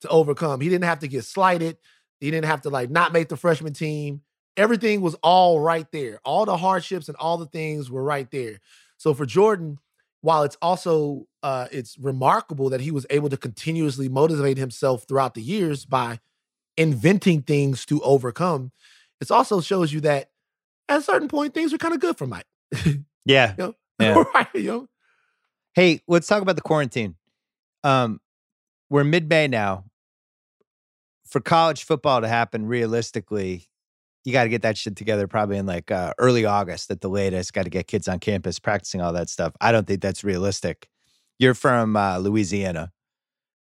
to 0.00 0.08
overcome. 0.08 0.60
He 0.60 0.68
didn't 0.68 0.84
have 0.84 1.00
to 1.00 1.08
get 1.08 1.24
slighted. 1.24 1.76
He 2.18 2.30
didn't 2.30 2.46
have 2.46 2.62
to 2.62 2.70
like 2.70 2.90
not 2.90 3.12
make 3.12 3.28
the 3.28 3.36
freshman 3.36 3.74
team. 3.74 4.22
Everything 4.56 5.00
was 5.00 5.14
all 5.22 5.60
right 5.60 5.86
there. 5.92 6.20
All 6.24 6.44
the 6.44 6.56
hardships 6.56 7.08
and 7.08 7.16
all 7.16 7.38
the 7.38 7.46
things 7.46 7.90
were 7.90 8.02
right 8.02 8.30
there. 8.30 8.60
So 8.96 9.14
for 9.14 9.24
Jordan, 9.24 9.78
while 10.22 10.42
it's 10.42 10.56
also 10.60 11.26
uh, 11.42 11.66
it's 11.72 11.98
remarkable 11.98 12.70
that 12.70 12.80
he 12.80 12.90
was 12.90 13.06
able 13.10 13.28
to 13.28 13.36
continuously 13.36 14.08
motivate 14.08 14.58
himself 14.58 15.04
throughout 15.08 15.34
the 15.34 15.42
years 15.42 15.84
by 15.84 16.20
inventing 16.76 17.42
things 17.42 17.84
to 17.86 18.00
overcome, 18.02 18.72
it 19.20 19.30
also 19.30 19.60
shows 19.60 19.92
you 19.92 20.00
that 20.00 20.30
at 20.88 20.98
a 20.98 21.02
certain 21.02 21.28
point 21.28 21.54
things 21.54 21.72
were 21.72 21.78
kind 21.78 21.94
of 21.94 22.00
good 22.00 22.18
for 22.18 22.26
Mike. 22.26 22.46
yeah. 23.24 23.54
you 23.58 23.64
know? 23.64 23.74
yeah. 24.00 24.24
right, 24.34 24.48
you 24.54 24.62
know? 24.62 24.88
Hey, 25.74 26.00
let's 26.08 26.26
talk 26.26 26.42
about 26.42 26.56
the 26.56 26.62
quarantine. 26.62 27.16
Um, 27.84 28.20
we're 28.88 29.04
mid 29.04 29.28
May 29.28 29.48
now. 29.48 29.84
For 31.26 31.40
college 31.40 31.84
football 31.84 32.22
to 32.22 32.28
happen 32.28 32.66
realistically, 32.66 33.69
you 34.24 34.32
got 34.32 34.44
to 34.44 34.50
get 34.50 34.62
that 34.62 34.76
shit 34.76 34.96
together 34.96 35.26
probably 35.26 35.56
in 35.56 35.66
like 35.66 35.90
uh, 35.90 36.12
early 36.18 36.44
August 36.44 36.90
at 36.90 37.00
the 37.00 37.08
latest. 37.08 37.52
Got 37.52 37.64
to 37.64 37.70
get 37.70 37.86
kids 37.86 38.08
on 38.08 38.18
campus 38.18 38.58
practicing 38.58 39.00
all 39.00 39.12
that 39.14 39.30
stuff. 39.30 39.54
I 39.60 39.72
don't 39.72 39.86
think 39.86 40.02
that's 40.02 40.24
realistic. 40.24 40.88
You're 41.38 41.54
from 41.54 41.96
uh, 41.96 42.18
Louisiana, 42.18 42.92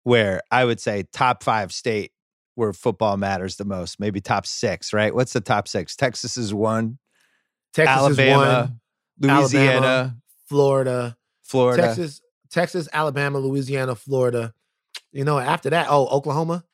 where 0.03 0.41
I 0.51 0.65
would 0.65 0.81
say 0.81 1.05
top 1.13 1.45
five 1.45 1.73
state 1.73 2.13
where 2.55 2.73
football 2.73 3.17
matters 3.17 3.57
the 3.57 3.65
most. 3.65 4.01
Maybe 4.01 4.21
top 4.21 4.47
six, 4.47 4.93
right? 4.93 5.15
What's 5.15 5.33
the 5.33 5.41
top 5.41 5.69
six? 5.69 5.95
Texas 5.95 6.37
is 6.37 6.53
one. 6.53 6.99
Texas 7.73 7.97
Alabama, 7.97 8.43
is 8.43 8.69
one. 8.69 8.81
Louisiana, 9.21 9.71
Alabama, 9.71 10.17
Florida, 10.49 11.17
Florida. 11.43 11.83
Texas, 11.83 12.21
Texas, 12.51 12.89
Alabama, 12.93 13.39
Louisiana, 13.39 13.95
Florida. 13.95 14.53
You 15.13 15.25
know, 15.25 15.39
after 15.39 15.71
that, 15.71 15.87
oh, 15.89 16.07
Oklahoma. 16.09 16.65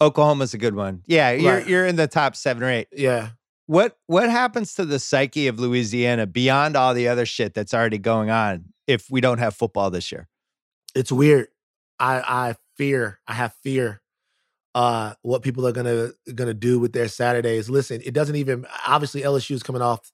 Oklahoma's 0.00 0.54
a 0.54 0.58
good 0.58 0.74
one. 0.74 1.02
Yeah, 1.06 1.30
you're 1.32 1.54
Right. 1.54 1.66
you're 1.66 1.86
in 1.86 1.96
the 1.96 2.06
top 2.06 2.34
seven 2.36 2.62
or 2.62 2.70
eight. 2.70 2.88
Yeah. 2.92 3.30
What 3.66 3.96
what 4.06 4.28
happens 4.30 4.74
to 4.74 4.84
the 4.84 4.98
psyche 4.98 5.46
of 5.46 5.60
Louisiana 5.60 6.26
beyond 6.26 6.76
all 6.76 6.94
the 6.94 7.06
other 7.08 7.26
shit 7.26 7.54
that's 7.54 7.72
already 7.74 7.98
going 7.98 8.30
on 8.30 8.64
if 8.86 9.10
we 9.10 9.20
don't 9.20 9.38
have 9.38 9.54
football 9.54 9.90
this 9.90 10.10
year? 10.10 10.28
it's 10.94 11.12
weird. 11.12 11.46
I 12.00 12.16
I 12.48 12.54
fear. 12.76 13.20
I 13.28 13.34
have 13.34 13.54
fear. 13.62 14.00
Uh, 14.74 15.14
what 15.22 15.42
people 15.42 15.66
are 15.66 15.72
gonna 15.72 16.10
gonna 16.34 16.54
do 16.54 16.78
with 16.80 16.92
their 16.92 17.06
Saturdays. 17.08 17.68
Listen, 17.70 18.00
it 18.04 18.12
doesn't 18.14 18.36
even. 18.36 18.66
Obviously, 18.86 19.22
LSU 19.22 19.52
is 19.54 19.62
coming 19.62 19.82
off 19.82 20.10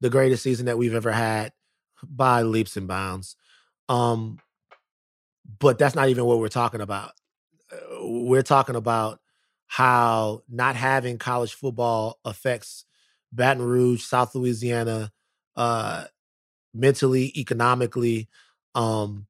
the 0.00 0.10
greatest 0.10 0.42
season 0.42 0.66
that 0.66 0.76
we've 0.76 0.94
ever 0.94 1.12
had 1.12 1.52
by 2.02 2.42
leaps 2.42 2.76
and 2.76 2.86
bounds. 2.88 3.36
Um, 3.88 4.38
but 5.58 5.78
that's 5.78 5.94
not 5.94 6.08
even 6.08 6.24
what 6.24 6.38
we're 6.38 6.48
talking 6.48 6.80
about. 6.80 7.12
We're 8.00 8.42
talking 8.42 8.76
about 8.76 9.20
how 9.66 10.42
not 10.48 10.76
having 10.76 11.18
college 11.18 11.54
football 11.54 12.18
affects 12.24 12.84
Baton 13.32 13.62
Rouge, 13.62 14.02
South 14.02 14.34
Louisiana, 14.34 15.12
uh, 15.56 16.04
mentally, 16.74 17.32
economically, 17.38 18.28
um, 18.74 19.26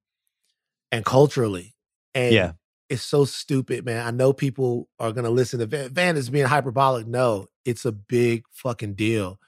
and 0.91 1.05
culturally. 1.05 1.75
And 2.13 2.33
Yeah. 2.33 2.51
it's 2.89 3.03
so 3.03 3.25
stupid, 3.25 3.85
man. 3.85 4.05
I 4.05 4.11
know 4.11 4.33
people 4.33 4.89
are 4.99 5.11
gonna 5.11 5.29
listen 5.29 5.59
to 5.59 5.65
Van, 5.65 5.93
Van 5.93 6.17
is 6.17 6.29
being 6.29 6.47
hyperbolic. 6.47 7.07
No, 7.07 7.47
it's 7.65 7.85
a 7.85 7.91
big 7.91 8.43
fucking 8.51 8.95
deal. 8.95 9.39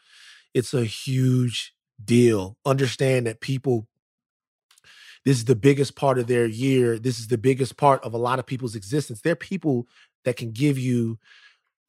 It's 0.54 0.74
a 0.74 0.86
huge 0.86 1.74
deal. 2.04 2.58
Understand 2.66 3.28
that 3.28 3.42
people, 3.42 3.88
this 5.26 5.38
is 5.38 5.46
the 5.46 5.56
biggest 5.56 5.96
part 5.96 6.20
of 6.20 6.28
their 6.28 6.46
year. 6.46 7.00
This 7.00 7.20
is 7.20 7.28
the 7.28 7.38
biggest 7.38 7.78
part 7.78 8.04
of 8.04 8.14
a 8.14 8.18
lot 8.18 8.40
of 8.40 8.46
people's 8.46 8.76
existence. 8.76 9.22
They're 9.22 9.36
people 9.36 9.88
that 10.26 10.36
can 10.36 10.52
give 10.52 10.78
you, 10.78 11.18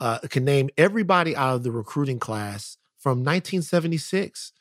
uh, 0.00 0.18
can 0.30 0.44
name 0.44 0.70
everybody 0.76 1.34
out 1.36 1.56
of 1.56 1.62
the 1.62 1.72
recruiting 1.72 2.18
class 2.18 2.76
from 2.96 3.18
1976. 3.18 4.52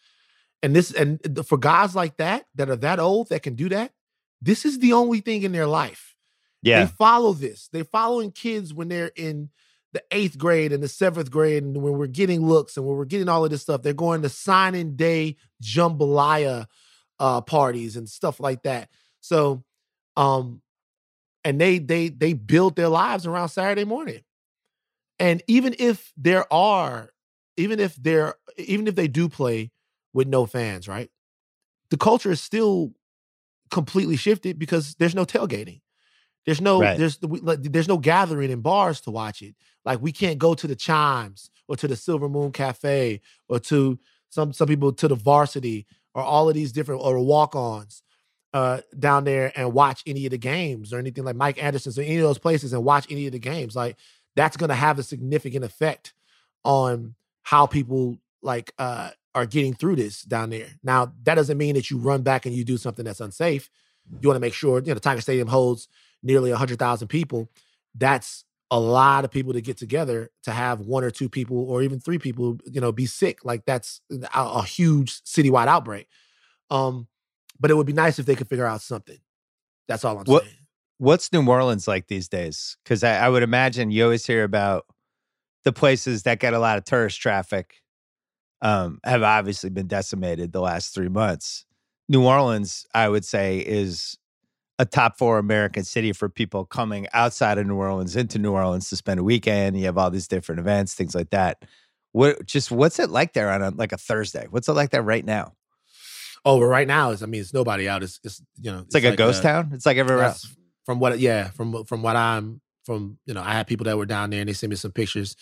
And 0.63 0.75
this, 0.75 0.91
and 0.91 1.19
for 1.45 1.57
guys 1.57 1.95
like 1.95 2.17
that, 2.17 2.45
that 2.55 2.69
are 2.69 2.75
that 2.77 2.99
old, 2.99 3.29
that 3.29 3.43
can 3.43 3.55
do 3.55 3.69
that, 3.69 3.91
this 4.41 4.65
is 4.65 4.79
the 4.79 4.93
only 4.93 5.19
thing 5.19 5.43
in 5.43 5.51
their 5.51 5.67
life. 5.67 6.15
Yeah. 6.61 6.85
They 6.85 6.91
follow 6.91 7.33
this. 7.33 7.69
They're 7.71 7.83
following 7.83 8.31
kids 8.31 8.73
when 8.73 8.87
they're 8.87 9.11
in 9.15 9.49
the 9.91 10.03
eighth 10.11 10.37
grade 10.37 10.73
and 10.73 10.81
the 10.81 10.87
seventh 10.87 11.29
grade, 11.29 11.63
and 11.63 11.77
when 11.77 11.93
we're 11.93 12.07
getting 12.07 12.47
looks 12.47 12.77
and 12.77 12.85
when 12.85 12.97
we're 12.97 13.05
getting 13.05 13.29
all 13.29 13.45
of 13.45 13.51
this 13.51 13.61
stuff. 13.61 13.83
They're 13.83 13.93
going 13.93 14.23
to 14.23 14.29
signing 14.29 14.95
day 14.95 15.37
jambalaya 15.61 16.65
uh, 17.19 17.41
parties 17.41 17.95
and 17.95 18.07
stuff 18.09 18.39
like 18.39 18.63
that. 18.63 18.89
So, 19.21 19.63
um, 20.17 20.61
and 21.43 21.59
they 21.59 21.79
they 21.79 22.09
they 22.09 22.33
build 22.33 22.75
their 22.75 22.89
lives 22.89 23.25
around 23.25 23.49
Saturday 23.49 23.85
morning. 23.85 24.21
And 25.19 25.41
even 25.47 25.75
if 25.77 26.11
there 26.17 26.51
are, 26.51 27.11
even 27.57 27.79
if 27.79 27.95
they're, 27.95 28.35
even 28.57 28.87
if 28.87 28.95
they 28.95 29.07
do 29.07 29.29
play 29.29 29.71
with 30.13 30.27
no 30.27 30.45
fans, 30.45 30.87
right? 30.87 31.09
The 31.91 31.97
culture 31.97 32.31
is 32.31 32.41
still 32.41 32.93
completely 33.71 34.15
shifted 34.15 34.59
because 34.59 34.95
there's 34.95 35.15
no 35.15 35.25
tailgating. 35.25 35.81
There's 36.45 36.61
no 36.61 36.79
Right. 36.79 36.97
there's 36.97 37.21
like, 37.23 37.63
there's 37.63 37.87
no 37.87 37.97
gathering 37.97 38.51
in 38.51 38.61
bars 38.61 39.01
to 39.01 39.11
watch 39.11 39.41
it. 39.41 39.55
Like 39.85 40.01
we 40.01 40.11
can't 40.11 40.39
go 40.39 40.53
to 40.53 40.67
the 40.67 40.75
Chimes 40.75 41.49
or 41.67 41.75
to 41.77 41.87
the 41.87 41.95
Silver 41.95 42.27
Moon 42.27 42.51
Cafe 42.51 43.21
or 43.47 43.59
to 43.59 43.99
some 44.29 44.51
some 44.51 44.67
people 44.67 44.91
to 44.93 45.07
the 45.07 45.15
Varsity 45.15 45.85
or 46.13 46.21
all 46.21 46.49
of 46.49 46.55
these 46.55 46.71
different 46.71 47.01
or 47.01 47.19
walk-ons 47.19 48.03
uh 48.53 48.81
down 48.99 49.23
there 49.23 49.51
and 49.55 49.73
watch 49.73 50.03
any 50.05 50.25
of 50.25 50.31
the 50.31 50.37
games 50.37 50.93
or 50.93 50.99
anything 50.99 51.23
like 51.23 51.35
Mike 51.35 51.61
Anderson's 51.61 51.97
or 51.97 52.03
any 52.03 52.17
of 52.17 52.23
those 52.23 52.37
places 52.37 52.73
and 52.73 52.83
watch 52.83 53.07
any 53.09 53.25
of 53.25 53.31
the 53.31 53.39
games. 53.39 53.75
Like 53.75 53.97
that's 54.35 54.57
going 54.57 54.69
to 54.69 54.75
have 54.75 54.99
a 54.99 55.03
significant 55.03 55.65
effect 55.65 56.13
on 56.63 57.15
how 57.41 57.65
people 57.65 58.19
like 58.41 58.73
uh 58.77 59.09
are 59.35 59.45
getting 59.45 59.73
through 59.73 59.95
this 59.95 60.21
down 60.23 60.49
there. 60.49 60.67
Now, 60.83 61.13
that 61.23 61.35
doesn't 61.35 61.57
mean 61.57 61.75
that 61.75 61.89
you 61.89 61.97
run 61.97 62.21
back 62.21 62.45
and 62.45 62.53
you 62.53 62.63
do 62.63 62.77
something 62.77 63.03
that's 63.03 63.19
unsafe. 63.19 63.69
You 64.21 64.29
want 64.29 64.35
to 64.35 64.41
make 64.41 64.53
sure, 64.53 64.81
you 64.81 64.93
know, 64.93 64.99
Tiger 64.99 65.21
Stadium 65.21 65.47
holds 65.47 65.87
nearly 66.21 66.51
100,000 66.51 67.07
people. 67.07 67.49
That's 67.95 68.45
a 68.73 68.79
lot 68.79 69.23
of 69.23 69.29
people 69.29 69.53
to 69.53 69.61
get 69.61 69.77
together 69.77 70.31
to 70.41 70.51
have 70.51 70.79
one 70.79 71.03
or 71.03 71.11
two 71.11 71.29
people 71.29 71.57
or 71.69 71.83
even 71.83 71.99
three 71.99 72.17
people, 72.17 72.57
you 72.65 72.81
know, 72.81 72.91
be 72.91 73.05
sick. 73.05 73.45
Like 73.45 73.65
that's 73.65 74.01
a, 74.11 74.27
a 74.33 74.63
huge 74.63 75.21
citywide 75.25 75.67
outbreak. 75.67 76.07
Um, 76.71 77.07
but 77.59 77.69
it 77.69 77.75
would 77.75 77.85
be 77.85 77.93
nice 77.93 78.17
if 78.17 78.25
they 78.25 78.33
could 78.35 78.49
figure 78.49 78.65
out 78.65 78.81
something. 78.81 79.19
That's 79.87 80.03
all 80.03 80.17
I'm 80.17 80.25
What- 80.25 80.43
saying. 80.43 80.55
What's 80.97 81.31
New 81.31 81.45
Orleans 81.47 81.87
like 81.87 82.07
these 82.07 82.27
days? 82.29 82.77
Because 82.83 83.03
I, 83.03 83.17
I 83.17 83.29
would 83.29 83.43
imagine 83.43 83.91
you 83.91 84.03
always 84.05 84.25
hear 84.25 84.43
about 84.43 84.85
the 85.65 85.73
places 85.73 86.23
that 86.23 86.39
get 86.39 86.53
a 86.53 86.59
lot 86.59 86.77
of 86.77 86.85
tourist 86.85 87.19
traffic 87.21 87.81
um, 88.61 88.99
have 89.03 89.21
obviously 89.21 89.69
been 89.69 89.87
decimated 89.87 90.51
the 90.51 90.61
last 90.61 90.95
three 90.95 91.09
months. 91.09 91.65
New 92.09 92.23
Orleans, 92.25 92.85
I 92.95 93.09
would 93.09 93.25
say, 93.25 93.59
is 93.59 94.17
a 94.79 94.85
top 94.85 95.17
four 95.17 95.37
American 95.37 95.83
city 95.83 96.13
for 96.13 96.29
people 96.29 96.65
coming 96.65 97.07
outside 97.13 97.57
of 97.57 97.67
New 97.67 97.75
Orleans 97.75 98.15
into 98.15 98.39
New 98.39 98.51
Orleans 98.51 98.89
to 98.89 98.95
spend 98.95 99.19
a 99.19 99.23
weekend. 99.23 99.77
You 99.77 99.85
have 99.85 99.97
all 99.97 100.09
these 100.09 100.27
different 100.27 100.59
events, 100.59 100.93
things 100.93 101.13
like 101.13 101.29
that. 101.29 101.63
What 102.11 102.45
just 102.45 102.71
what's 102.71 102.99
it 102.99 103.09
like 103.09 103.33
there 103.33 103.51
on 103.51 103.61
a, 103.61 103.69
like 103.71 103.91
a 103.91 103.97
Thursday? 103.97 104.47
What's 104.49 104.67
it 104.67 104.73
like 104.73 104.89
there 104.89 105.01
right 105.01 105.25
now? 105.25 105.53
Oh, 106.45 106.59
but 106.59 106.65
right 106.65 106.87
now 106.87 107.11
is 107.11 107.23
I 107.23 107.27
mean, 107.27 107.41
it's 107.41 107.53
nobody 107.53 107.87
out. 107.87 108.03
It's, 108.03 108.19
it's 108.23 108.41
you 108.59 108.71
know, 108.71 108.79
It's 108.79 108.93
like 108.93 109.03
a 109.03 109.15
ghost 109.15 109.39
uh, 109.45 109.63
town. 109.63 109.71
It's 109.73 109.85
like 109.85 109.97
everywhere 109.97 110.25
else. 110.25 110.55
From 110.85 110.99
what 110.99 111.19
yeah 111.19 111.49
from 111.51 111.85
from 111.85 112.03
what 112.03 112.17
i'm 112.17 112.59
from 112.83 113.17
you 113.25 113.33
know 113.33 113.41
i 113.41 113.53
had 113.53 113.67
people 113.67 113.85
that 113.85 113.97
were 113.97 114.05
down 114.05 114.29
there 114.29 114.41
and 114.41 114.49
they 114.49 114.53
sent 114.53 114.69
me 114.69 114.75
some 114.75 114.91
pictures 114.91 115.35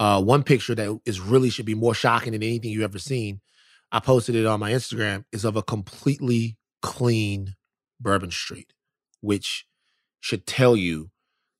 uh 0.00 0.22
one 0.22 0.42
picture 0.42 0.74
that 0.74 0.98
is 1.04 1.20
really 1.20 1.50
should 1.50 1.66
be 1.66 1.74
more 1.74 1.94
shocking 1.94 2.32
than 2.32 2.42
anything 2.42 2.70
you've 2.70 2.82
ever 2.82 2.98
seen 2.98 3.40
i 3.92 4.00
posted 4.00 4.34
it 4.34 4.46
on 4.46 4.58
my 4.58 4.72
instagram 4.72 5.24
is 5.32 5.44
of 5.44 5.56
a 5.56 5.62
completely 5.62 6.56
clean 6.80 7.54
bourbon 8.00 8.30
street 8.30 8.72
which 9.20 9.66
should 10.20 10.46
tell 10.46 10.76
you 10.76 11.10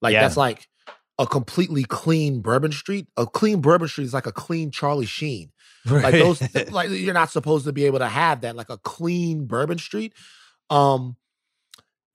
like 0.03 0.13
Yeah. 0.13 0.23
that's 0.23 0.37
like 0.37 0.67
a 1.19 1.27
completely 1.27 1.85
clean 1.85 2.41
bourbon 2.43 2.73
street. 2.73 3.07
A 3.17 3.27
clean 3.27 3.61
bourbon 3.61 3.89
street 3.89 4.05
is 4.05 4.13
like 4.15 4.27
a 4.27 4.33
clean 4.33 4.71
charlie 4.71 5.07
sheen. 5.07 5.51
Like 5.87 6.13
those 6.15 6.43
like 6.71 6.91
you're 6.91 7.15
not 7.15 7.31
supposed 7.31 7.65
to 7.65 7.73
be 7.73 7.87
able 7.87 8.01
to 8.01 8.09
have 8.09 8.43
that 8.43 8.57
like 8.57 8.69
a 8.71 8.79
clean 8.79 9.47
bourbon 9.47 9.79
street. 9.79 10.13
Um 10.71 11.17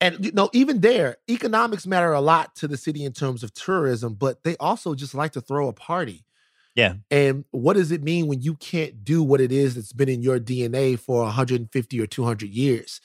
and 0.00 0.24
you 0.24 0.32
know 0.32 0.50
even 0.52 0.80
there 0.80 1.16
economics 1.30 1.86
matter 1.86 2.12
a 2.12 2.20
lot 2.20 2.54
to 2.56 2.68
the 2.68 2.76
city 2.76 3.04
in 3.04 3.12
terms 3.12 3.42
of 3.42 3.54
tourism 3.54 4.14
but 4.14 4.42
they 4.42 4.56
also 4.58 4.94
just 4.94 5.14
like 5.14 5.32
to 5.32 5.40
throw 5.40 5.68
a 5.68 5.72
party. 5.72 6.24
Yeah. 6.74 6.94
and 7.10 7.44
what 7.50 7.74
does 7.74 7.92
it 7.92 8.02
mean 8.02 8.28
when 8.28 8.40
you 8.40 8.54
can't 8.54 9.04
do 9.04 9.22
what 9.22 9.42
it 9.42 9.52
is 9.52 9.74
that's 9.74 9.92
been 9.92 10.08
in 10.08 10.22
your 10.22 10.38
dna 10.40 10.98
for 10.98 11.22
150 11.24 12.00
or 12.00 12.06
200 12.06 12.48
years 12.48 12.98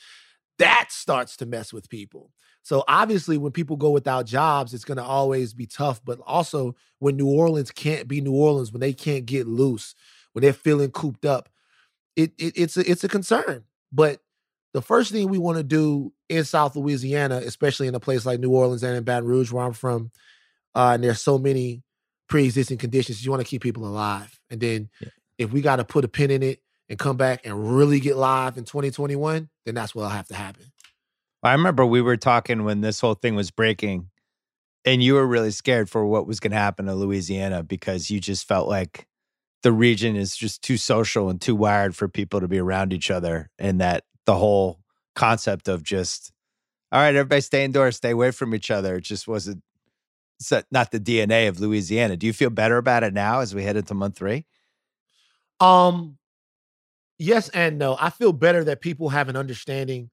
that 0.59 0.87
starts 0.89 1.37
to 1.37 1.45
mess 1.45 1.71
with 1.73 1.89
people 1.89 2.31
so 2.63 2.83
obviously 2.87 3.37
when 3.37 3.51
people 3.51 3.75
go 3.77 3.89
without 3.89 4.25
jobs 4.25 4.73
it's 4.73 4.85
going 4.85 4.97
to 4.97 5.03
always 5.03 5.53
be 5.53 5.65
tough 5.65 6.01
but 6.03 6.19
also 6.25 6.75
when 6.99 7.15
new 7.15 7.27
orleans 7.27 7.71
can't 7.71 8.07
be 8.07 8.21
new 8.21 8.33
orleans 8.33 8.71
when 8.71 8.81
they 8.81 8.93
can't 8.93 9.25
get 9.25 9.47
loose 9.47 9.95
when 10.33 10.41
they're 10.41 10.53
feeling 10.53 10.91
cooped 10.91 11.25
up 11.25 11.49
it, 12.15 12.31
it 12.37 12.53
it's 12.55 12.77
a, 12.77 12.89
it's 12.89 13.03
a 13.03 13.09
concern 13.09 13.63
but 13.91 14.19
the 14.73 14.81
first 14.81 15.11
thing 15.11 15.29
we 15.29 15.37
want 15.37 15.57
to 15.57 15.63
do 15.63 16.13
in 16.29 16.43
South 16.43 16.75
Louisiana, 16.75 17.37
especially 17.37 17.87
in 17.87 17.95
a 17.95 17.99
place 17.99 18.25
like 18.25 18.39
New 18.39 18.51
Orleans 18.51 18.83
and 18.83 18.95
in 18.95 19.03
Baton 19.03 19.27
Rouge, 19.27 19.51
where 19.51 19.63
I'm 19.65 19.73
from, 19.73 20.11
uh, 20.75 20.91
and 20.93 21.03
there's 21.03 21.21
so 21.21 21.39
many 21.39 21.81
pre-existing 22.29 22.77
conditions, 22.77 23.23
you 23.23 23.31
want 23.31 23.41
to 23.41 23.47
keep 23.47 23.63
people 23.63 23.87
alive. 23.87 24.39
And 24.49 24.59
then 24.59 24.89
Yeah. 24.99 25.09
if 25.37 25.51
we 25.51 25.61
got 25.61 25.77
to 25.77 25.83
put 25.83 26.05
a 26.05 26.07
pin 26.07 26.29
in 26.29 26.43
it 26.43 26.61
and 26.89 26.97
come 26.97 27.17
back 27.17 27.45
and 27.45 27.77
really 27.77 27.99
get 27.99 28.17
live 28.17 28.57
in 28.57 28.63
2021, 28.63 29.49
then 29.65 29.75
that's 29.75 29.93
what'll 29.93 30.09
have 30.09 30.27
to 30.27 30.35
happen. 30.35 30.63
I 31.43 31.51
remember 31.51 31.85
we 31.85 32.01
were 32.01 32.17
talking 32.17 32.63
when 32.63 32.81
this 32.81 32.99
whole 32.99 33.13
thing 33.13 33.35
was 33.35 33.51
breaking, 33.51 34.09
and 34.85 35.03
you 35.03 35.15
were 35.15 35.27
really 35.27 35.51
scared 35.51 35.89
for 35.89 36.05
what 36.05 36.27
was 36.27 36.39
going 36.39 36.51
to 36.51 36.57
happen 36.57 36.85
to 36.85 36.95
Louisiana 36.95 37.63
because 37.63 38.09
you 38.09 38.19
just 38.19 38.47
felt 38.47 38.67
like 38.67 39.07
the 39.63 39.71
region 39.71 40.15
is 40.15 40.35
just 40.35 40.61
too 40.61 40.77
social 40.77 41.29
and 41.29 41.41
too 41.41 41.55
wired 41.55 41.95
for 41.95 42.07
people 42.07 42.39
to 42.39 42.47
be 42.47 42.59
around 42.59 42.93
each 42.93 43.11
other, 43.11 43.49
and 43.59 43.79
that 43.81 44.03
the 44.25 44.35
whole 44.35 44.79
concept 45.15 45.67
of 45.67 45.83
just 45.83 46.31
all 46.91 47.01
right, 47.01 47.15
everybody 47.15 47.41
stay 47.41 47.65
indoors, 47.65 47.97
stay 47.97 48.11
away 48.11 48.31
from 48.31 48.55
each 48.55 48.71
other, 48.71 48.95
it 48.95 49.01
just 49.01 49.27
wasn't 49.27 49.61
not 50.71 50.91
the 50.91 50.99
DNA 50.99 51.49
of 51.49 51.59
Louisiana. 51.59 52.15
Do 52.15 52.27
you 52.27 52.33
feel 52.33 52.49
better 52.49 52.77
about 52.77 53.03
it 53.03 53.13
now 53.13 53.39
as 53.39 53.53
we 53.53 53.63
head 53.63 53.75
into 53.75 53.93
month 53.93 54.17
three? 54.17 54.45
Um, 55.59 56.16
yes 57.17 57.49
and 57.49 57.77
no. 57.77 57.97
I 57.99 58.09
feel 58.09 58.33
better 58.33 58.63
that 58.65 58.81
people 58.81 59.09
have 59.09 59.29
an 59.29 59.35
understanding 59.35 60.09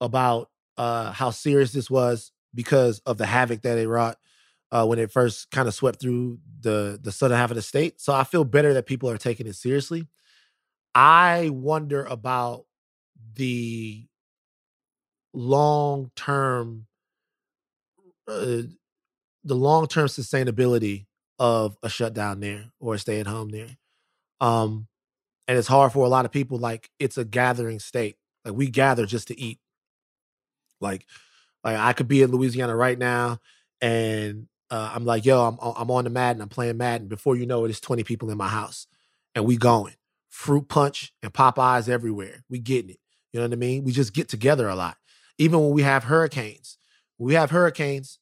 about 0.00 0.50
uh 0.76 1.12
how 1.12 1.30
serious 1.30 1.72
this 1.72 1.90
was 1.90 2.32
because 2.54 3.00
of 3.00 3.18
the 3.18 3.26
havoc 3.26 3.62
that 3.62 3.78
it 3.78 3.88
wrought 3.88 4.16
uh, 4.72 4.86
when 4.86 4.98
it 4.98 5.10
first 5.12 5.50
kind 5.50 5.68
of 5.68 5.74
swept 5.74 6.00
through 6.00 6.38
the 6.60 6.98
the 7.02 7.12
southern 7.12 7.38
half 7.38 7.50
of 7.50 7.56
the 7.56 7.62
state. 7.62 8.00
So 8.00 8.12
I 8.12 8.24
feel 8.24 8.44
better 8.44 8.74
that 8.74 8.86
people 8.86 9.10
are 9.10 9.18
taking 9.18 9.46
it 9.46 9.56
seriously. 9.56 10.06
I 10.94 11.50
wonder 11.52 12.04
about 12.04 12.66
the 13.34 14.06
long 15.32 16.10
term 16.16 16.86
uh, 18.26 18.62
the 19.44 19.54
long 19.56 19.86
term 19.86 20.06
sustainability 20.08 21.06
of 21.38 21.76
a 21.82 21.88
shutdown 21.90 22.40
there 22.40 22.66
or 22.80 22.94
a 22.94 22.98
stay 22.98 23.20
at 23.20 23.26
home 23.26 23.50
there. 23.50 23.76
Um, 24.40 24.88
and 25.48 25.56
it's 25.56 25.66
hard 25.66 25.92
for 25.92 26.04
a 26.04 26.08
lot 26.08 26.26
of 26.26 26.30
people. 26.30 26.58
Like 26.58 26.90
it's 26.98 27.18
a 27.18 27.24
gathering 27.24 27.80
state. 27.80 28.16
Like 28.44 28.54
we 28.54 28.68
gather 28.68 29.06
just 29.06 29.28
to 29.28 29.40
eat. 29.40 29.58
Like, 30.80 31.06
like 31.64 31.76
I 31.76 31.94
could 31.94 32.06
be 32.06 32.22
in 32.22 32.30
Louisiana 32.30 32.76
right 32.76 32.98
now, 32.98 33.40
and 33.80 34.46
uh, 34.70 34.92
I'm 34.94 35.04
like, 35.04 35.24
yo, 35.24 35.42
I'm 35.42 35.58
I'm 35.60 35.90
on 35.90 36.04
the 36.04 36.10
Madden. 36.10 36.42
I'm 36.42 36.48
playing 36.48 36.76
Madden. 36.76 37.08
Before 37.08 37.34
you 37.34 37.46
know 37.46 37.64
it, 37.64 37.70
it's 37.70 37.80
20 37.80 38.04
people 38.04 38.30
in 38.30 38.38
my 38.38 38.46
house, 38.46 38.86
and 39.34 39.44
we 39.44 39.56
going 39.56 39.94
fruit 40.28 40.68
punch 40.68 41.12
and 41.22 41.32
Popeyes 41.32 41.88
everywhere. 41.88 42.44
We 42.48 42.60
getting 42.60 42.90
it. 42.90 43.00
You 43.32 43.40
know 43.40 43.46
what 43.46 43.54
I 43.54 43.56
mean? 43.56 43.82
We 43.82 43.90
just 43.90 44.14
get 44.14 44.28
together 44.28 44.68
a 44.68 44.76
lot. 44.76 44.96
Even 45.38 45.60
when 45.60 45.70
we 45.70 45.82
have 45.82 46.04
hurricanes, 46.04 46.78
when 47.16 47.28
we 47.28 47.34
have 47.34 47.50
hurricanes, 47.50 48.18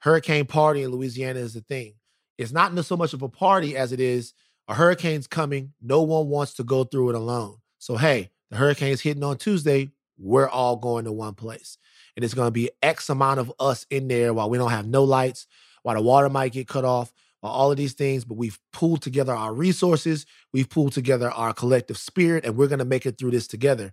hurricane 0.00 0.46
party 0.46 0.82
in 0.82 0.90
Louisiana 0.90 1.38
is 1.38 1.54
the 1.54 1.60
thing. 1.60 1.94
It's 2.36 2.52
not 2.52 2.76
so 2.84 2.96
much 2.96 3.12
of 3.12 3.22
a 3.22 3.28
party 3.28 3.76
as 3.76 3.92
it 3.92 4.00
is 4.00 4.34
a 4.68 4.74
hurricane's 4.74 5.26
coming. 5.26 5.72
No 5.80 6.02
one 6.02 6.28
wants 6.28 6.54
to 6.54 6.64
go 6.64 6.84
through 6.84 7.10
it 7.10 7.14
alone. 7.14 7.58
So 7.78 7.96
hey, 7.96 8.30
the 8.50 8.56
hurricane's 8.56 9.00
hitting 9.00 9.24
on 9.24 9.38
Tuesday. 9.38 9.90
We're 10.18 10.48
all 10.48 10.76
going 10.76 11.04
to 11.04 11.12
one 11.12 11.34
place, 11.34 11.76
and 12.16 12.24
it's 12.24 12.34
going 12.34 12.46
to 12.46 12.52
be 12.52 12.70
X 12.82 13.10
amount 13.10 13.40
of 13.40 13.52
us 13.60 13.84
in 13.90 14.08
there 14.08 14.32
while 14.32 14.48
we 14.48 14.56
don't 14.56 14.70
have 14.70 14.86
no 14.86 15.04
lights 15.04 15.46
while 15.86 15.94
the 15.94 16.02
water 16.02 16.28
might 16.28 16.50
get 16.50 16.66
cut 16.66 16.84
off, 16.84 17.12
while 17.38 17.52
all 17.52 17.70
of 17.70 17.76
these 17.76 17.92
things, 17.92 18.24
but 18.24 18.36
we've 18.36 18.58
pulled 18.72 19.02
together 19.02 19.32
our 19.32 19.54
resources, 19.54 20.26
we've 20.52 20.68
pulled 20.68 20.92
together 20.92 21.30
our 21.30 21.52
collective 21.52 21.96
spirit, 21.96 22.44
and 22.44 22.56
we're 22.56 22.66
going 22.66 22.80
to 22.80 22.84
make 22.84 23.06
it 23.06 23.16
through 23.16 23.30
this 23.30 23.46
together. 23.46 23.92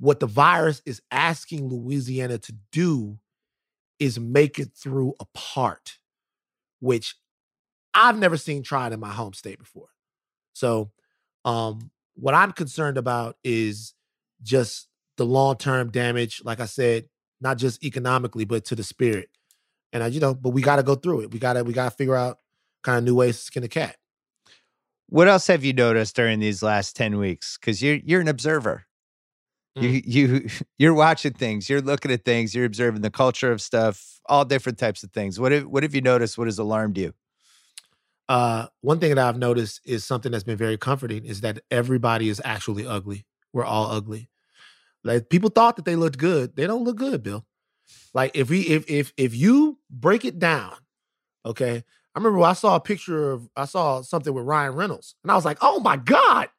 What 0.00 0.18
the 0.18 0.26
virus 0.26 0.82
is 0.84 1.00
asking 1.12 1.68
Louisiana 1.68 2.38
to 2.38 2.52
do 2.72 3.18
is 4.00 4.18
make 4.18 4.58
it 4.58 4.72
through 4.74 5.14
apart, 5.20 5.98
which 6.80 7.14
I've 7.94 8.18
never 8.18 8.36
seen 8.36 8.64
tried 8.64 8.92
in 8.92 8.98
my 8.98 9.10
home 9.10 9.34
state 9.34 9.60
before. 9.60 9.90
So, 10.52 10.90
um, 11.44 11.90
what 12.14 12.34
I'm 12.34 12.52
concerned 12.52 12.98
about 12.98 13.36
is 13.42 13.94
just 14.42 14.88
the 15.16 15.24
long 15.24 15.56
term 15.56 15.90
damage, 15.90 16.42
like 16.44 16.60
I 16.60 16.66
said, 16.66 17.08
not 17.40 17.56
just 17.56 17.82
economically, 17.82 18.44
but 18.44 18.64
to 18.66 18.74
the 18.74 18.84
spirit 18.84 19.30
and 19.92 20.02
I, 20.02 20.06
you 20.08 20.20
know, 20.20 20.34
but 20.34 20.50
we 20.50 20.62
got 20.62 20.76
to 20.76 20.82
go 20.82 20.94
through 20.94 21.22
it. 21.22 21.32
We 21.32 21.38
got 21.38 21.54
to 21.54 21.64
we 21.64 21.72
got 21.72 21.90
to 21.90 21.96
figure 21.96 22.16
out 22.16 22.38
kind 22.82 22.98
of 22.98 23.04
new 23.04 23.14
ways 23.14 23.38
to 23.38 23.44
skin 23.44 23.64
a 23.64 23.68
cat. 23.68 23.96
What 25.08 25.26
else 25.26 25.48
have 25.48 25.64
you 25.64 25.72
noticed 25.72 26.14
during 26.14 26.38
these 26.38 26.62
last 26.62 26.94
ten 26.96 27.18
weeks? 27.18 27.58
Because 27.58 27.82
you're 27.82 27.96
you're 27.96 28.20
an 28.20 28.28
observer. 28.28 28.86
Mm. 29.76 29.82
You 29.82 30.02
you 30.04 30.48
you're 30.78 30.94
watching 30.94 31.32
things. 31.32 31.68
You're 31.68 31.80
looking 31.80 32.12
at 32.12 32.24
things. 32.24 32.54
You're 32.54 32.66
observing 32.66 33.02
the 33.02 33.10
culture 33.10 33.50
of 33.50 33.60
stuff. 33.60 34.20
All 34.26 34.44
different 34.44 34.78
types 34.78 35.02
of 35.02 35.10
things. 35.10 35.40
What 35.40 35.50
have, 35.50 35.66
what 35.66 35.82
have 35.82 35.94
you 35.94 36.00
noticed? 36.00 36.38
What 36.38 36.46
has 36.46 36.58
alarmed 36.58 36.96
you? 36.96 37.12
Uh, 38.30 38.68
one 38.80 39.00
thing 39.00 39.12
that 39.12 39.18
I've 39.18 39.38
noticed 39.38 39.80
is 39.84 40.04
something 40.04 40.30
that's 40.30 40.44
been 40.44 40.56
very 40.56 40.78
comforting 40.78 41.24
is 41.24 41.40
that 41.40 41.58
everybody 41.68 42.28
is 42.28 42.40
actually 42.44 42.86
ugly. 42.86 43.26
We're 43.52 43.64
all 43.64 43.90
ugly. 43.90 44.30
Like 45.02 45.28
people 45.30 45.50
thought 45.50 45.74
that 45.74 45.84
they 45.84 45.96
looked 45.96 46.16
good. 46.16 46.54
They 46.54 46.68
don't 46.68 46.84
look 46.84 46.96
good, 46.96 47.24
Bill. 47.24 47.44
Like 48.14 48.30
if 48.36 48.48
we 48.48 48.60
if 48.60 48.88
if 48.88 49.12
if 49.16 49.34
you 49.34 49.80
break 49.90 50.24
it 50.24 50.38
down, 50.38 50.74
okay. 51.44 51.82
I 52.14 52.18
remember 52.20 52.40
I 52.42 52.52
saw 52.52 52.76
a 52.76 52.80
picture 52.80 53.32
of 53.32 53.48
I 53.56 53.64
saw 53.64 54.00
something 54.02 54.32
with 54.32 54.44
Ryan 54.44 54.76
Reynolds, 54.76 55.16
and 55.24 55.32
I 55.32 55.34
was 55.34 55.44
like, 55.44 55.58
"Oh 55.60 55.80
my 55.80 55.96
god, 55.96 56.50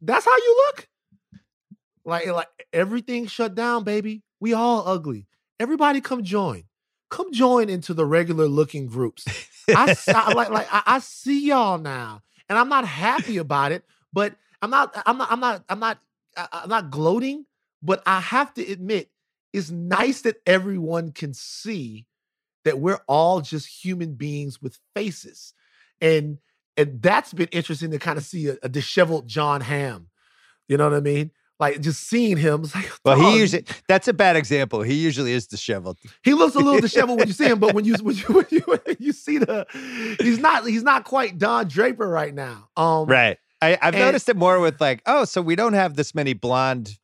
that's 0.00 0.24
how 0.24 0.36
you 0.36 0.66
look." 0.66 0.88
Like 2.04 2.26
like 2.26 2.48
everything 2.72 3.28
shut 3.28 3.54
down, 3.54 3.84
baby. 3.84 4.24
We 4.40 4.52
all 4.52 4.82
ugly. 4.84 5.28
Everybody 5.60 6.00
come 6.00 6.24
join. 6.24 6.64
Come 7.12 7.30
join 7.30 7.68
into 7.68 7.92
the 7.92 8.06
regular 8.06 8.46
looking 8.46 8.86
groups. 8.86 9.26
I, 9.68 10.32
like 10.32 10.48
like 10.48 10.66
I, 10.72 10.82
I 10.86 10.98
see 11.00 11.48
y'all 11.48 11.76
now, 11.76 12.22
and 12.48 12.58
I'm 12.58 12.70
not 12.70 12.86
happy 12.86 13.36
about 13.36 13.70
it. 13.70 13.84
But 14.14 14.34
I'm 14.62 14.70
not 14.70 15.00
I'm 15.04 15.18
not 15.18 15.30
I'm 15.30 15.40
not 15.40 15.64
I'm 15.68 15.78
not 15.78 15.98
I'm 16.36 16.70
not 16.70 16.90
gloating. 16.90 17.44
But 17.82 18.02
I 18.06 18.20
have 18.20 18.54
to 18.54 18.66
admit, 18.66 19.10
it's 19.52 19.70
nice 19.70 20.22
that 20.22 20.36
everyone 20.46 21.12
can 21.12 21.34
see 21.34 22.06
that 22.64 22.78
we're 22.78 23.00
all 23.06 23.42
just 23.42 23.66
human 23.84 24.14
beings 24.14 24.62
with 24.62 24.78
faces. 24.94 25.52
And 26.00 26.38
and 26.78 27.02
that's 27.02 27.34
been 27.34 27.48
interesting 27.52 27.90
to 27.90 27.98
kind 27.98 28.16
of 28.16 28.24
see 28.24 28.48
a, 28.48 28.56
a 28.62 28.70
disheveled 28.70 29.28
Jon 29.28 29.60
Hamm. 29.60 30.08
You 30.66 30.78
know 30.78 30.88
what 30.88 30.96
I 30.96 31.00
mean? 31.00 31.30
Like 31.62 31.80
just 31.80 32.08
seeing 32.08 32.38
him. 32.38 32.62
Like, 32.74 32.90
well, 33.04 33.20
he 33.20 33.38
usually 33.38 33.64
that's 33.86 34.08
a 34.08 34.12
bad 34.12 34.34
example. 34.34 34.82
He 34.82 34.94
usually 34.94 35.32
is 35.32 35.46
disheveled. 35.46 35.96
He 36.24 36.34
looks 36.34 36.56
a 36.56 36.58
little 36.58 36.80
disheveled 36.88 37.20
when 37.20 37.28
you 37.28 37.34
see 37.34 37.44
him, 37.44 37.60
but 37.60 37.72
when 37.72 37.84
you 37.84 37.94
when 38.02 38.16
you 38.16 38.24
when 38.30 38.46
you, 38.50 38.60
when 38.66 38.96
you 38.98 39.12
see 39.12 39.38
the 39.38 39.64
he's 40.20 40.40
not 40.40 40.66
he's 40.66 40.82
not 40.82 41.04
quite 41.04 41.38
Don 41.38 41.68
Draper 41.68 42.08
right 42.08 42.34
now. 42.34 42.68
Um, 42.76 43.06
right. 43.06 43.38
I, 43.60 43.78
have 43.80 43.94
noticed 43.94 44.28
it 44.28 44.34
more 44.34 44.58
with 44.58 44.80
like, 44.80 45.02
oh, 45.06 45.24
so 45.24 45.40
we 45.40 45.54
don't 45.54 45.74
have 45.74 45.94
this 45.94 46.16
many 46.16 46.32
blonde 46.32 46.98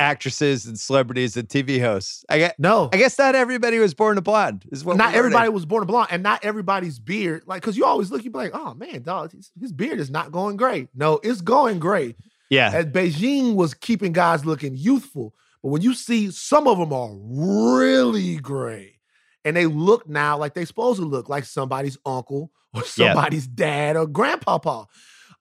actresses 0.00 0.66
and 0.66 0.76
celebrities 0.76 1.36
and 1.36 1.48
TV 1.48 1.80
hosts. 1.80 2.24
I 2.28 2.38
get 2.38 2.58
no. 2.58 2.88
I 2.92 2.96
guess 2.96 3.16
not 3.16 3.36
everybody 3.36 3.78
was 3.78 3.94
born 3.94 4.18
a 4.18 4.22
blonde. 4.22 4.64
Is 4.72 4.84
what 4.84 4.96
not 4.96 5.14
everybody 5.14 5.50
was 5.50 5.66
born 5.66 5.84
a 5.84 5.86
blonde, 5.86 6.08
and 6.10 6.24
not 6.24 6.44
everybody's 6.44 6.98
beard. 6.98 7.44
Like, 7.46 7.62
because 7.62 7.76
you 7.76 7.84
always 7.84 8.10
look, 8.10 8.24
you 8.24 8.30
be 8.30 8.38
like, 8.38 8.54
oh 8.54 8.74
man, 8.74 9.02
dog, 9.02 9.30
his, 9.30 9.52
his, 9.60 9.70
beard 9.70 10.00
is 10.00 10.10
not 10.10 10.32
going 10.32 10.56
great. 10.56 10.88
No, 10.96 11.20
it's 11.22 11.42
going 11.42 11.78
great. 11.78 12.16
Yeah, 12.50 12.74
And 12.74 12.92
Beijing 12.92 13.54
was 13.54 13.74
keeping 13.74 14.12
guys 14.12 14.44
looking 14.44 14.76
youthful, 14.76 15.34
but 15.62 15.68
when 15.68 15.82
you 15.82 15.94
see 15.94 16.30
some 16.30 16.66
of 16.66 16.78
them 16.78 16.92
are 16.92 17.14
really 17.14 18.36
gray, 18.36 18.98
and 19.44 19.56
they 19.56 19.66
look 19.66 20.08
now 20.08 20.36
like 20.36 20.54
they 20.54 20.64
supposed 20.64 21.00
to 21.00 21.06
look 21.06 21.28
like 21.28 21.44
somebody's 21.44 21.96
uncle 22.04 22.50
or 22.74 22.84
somebody's 22.84 23.46
yep. 23.46 23.54
dad 23.54 23.96
or 23.96 24.06
grandpapa. 24.06 24.86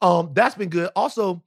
Um, 0.01 0.31
that's 0.33 0.55
been 0.55 0.69
good. 0.69 0.89
Also, 0.95 1.43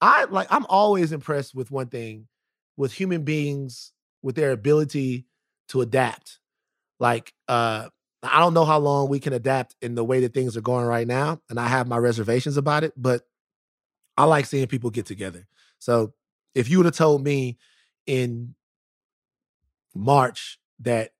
I 0.00 0.24
like 0.24 0.48
I'm 0.50 0.66
always 0.66 1.12
impressed 1.12 1.54
with 1.54 1.70
one 1.70 1.88
thing 1.88 2.28
with 2.76 2.92
human 2.92 3.24
beings 3.24 3.92
with 4.22 4.36
their 4.36 4.52
ability 4.52 5.26
to 5.68 5.80
adapt. 5.80 6.38
Like, 6.98 7.32
uh, 7.48 7.88
I 8.22 8.40
don't 8.40 8.54
know 8.54 8.64
how 8.64 8.78
long 8.78 9.08
we 9.08 9.20
can 9.20 9.32
adapt 9.32 9.74
in 9.80 9.94
the 9.94 10.04
way 10.04 10.20
that 10.20 10.34
things 10.34 10.56
are 10.56 10.62
going 10.62 10.84
right 10.84 11.06
now, 11.06 11.40
and 11.48 11.58
I 11.58 11.68
have 11.68 11.86
my 11.86 11.96
reservations 11.96 12.56
about 12.56 12.84
it, 12.84 12.92
but 12.96 13.22
I 14.16 14.24
like 14.24 14.46
seeing 14.46 14.66
people 14.66 14.90
get 14.90 15.06
together. 15.06 15.46
So 15.78 16.14
if 16.54 16.68
you 16.70 16.78
would 16.78 16.86
have 16.86 16.96
told 16.96 17.22
me 17.22 17.58
in 18.06 18.54
March 19.94 20.58
that 20.80 21.12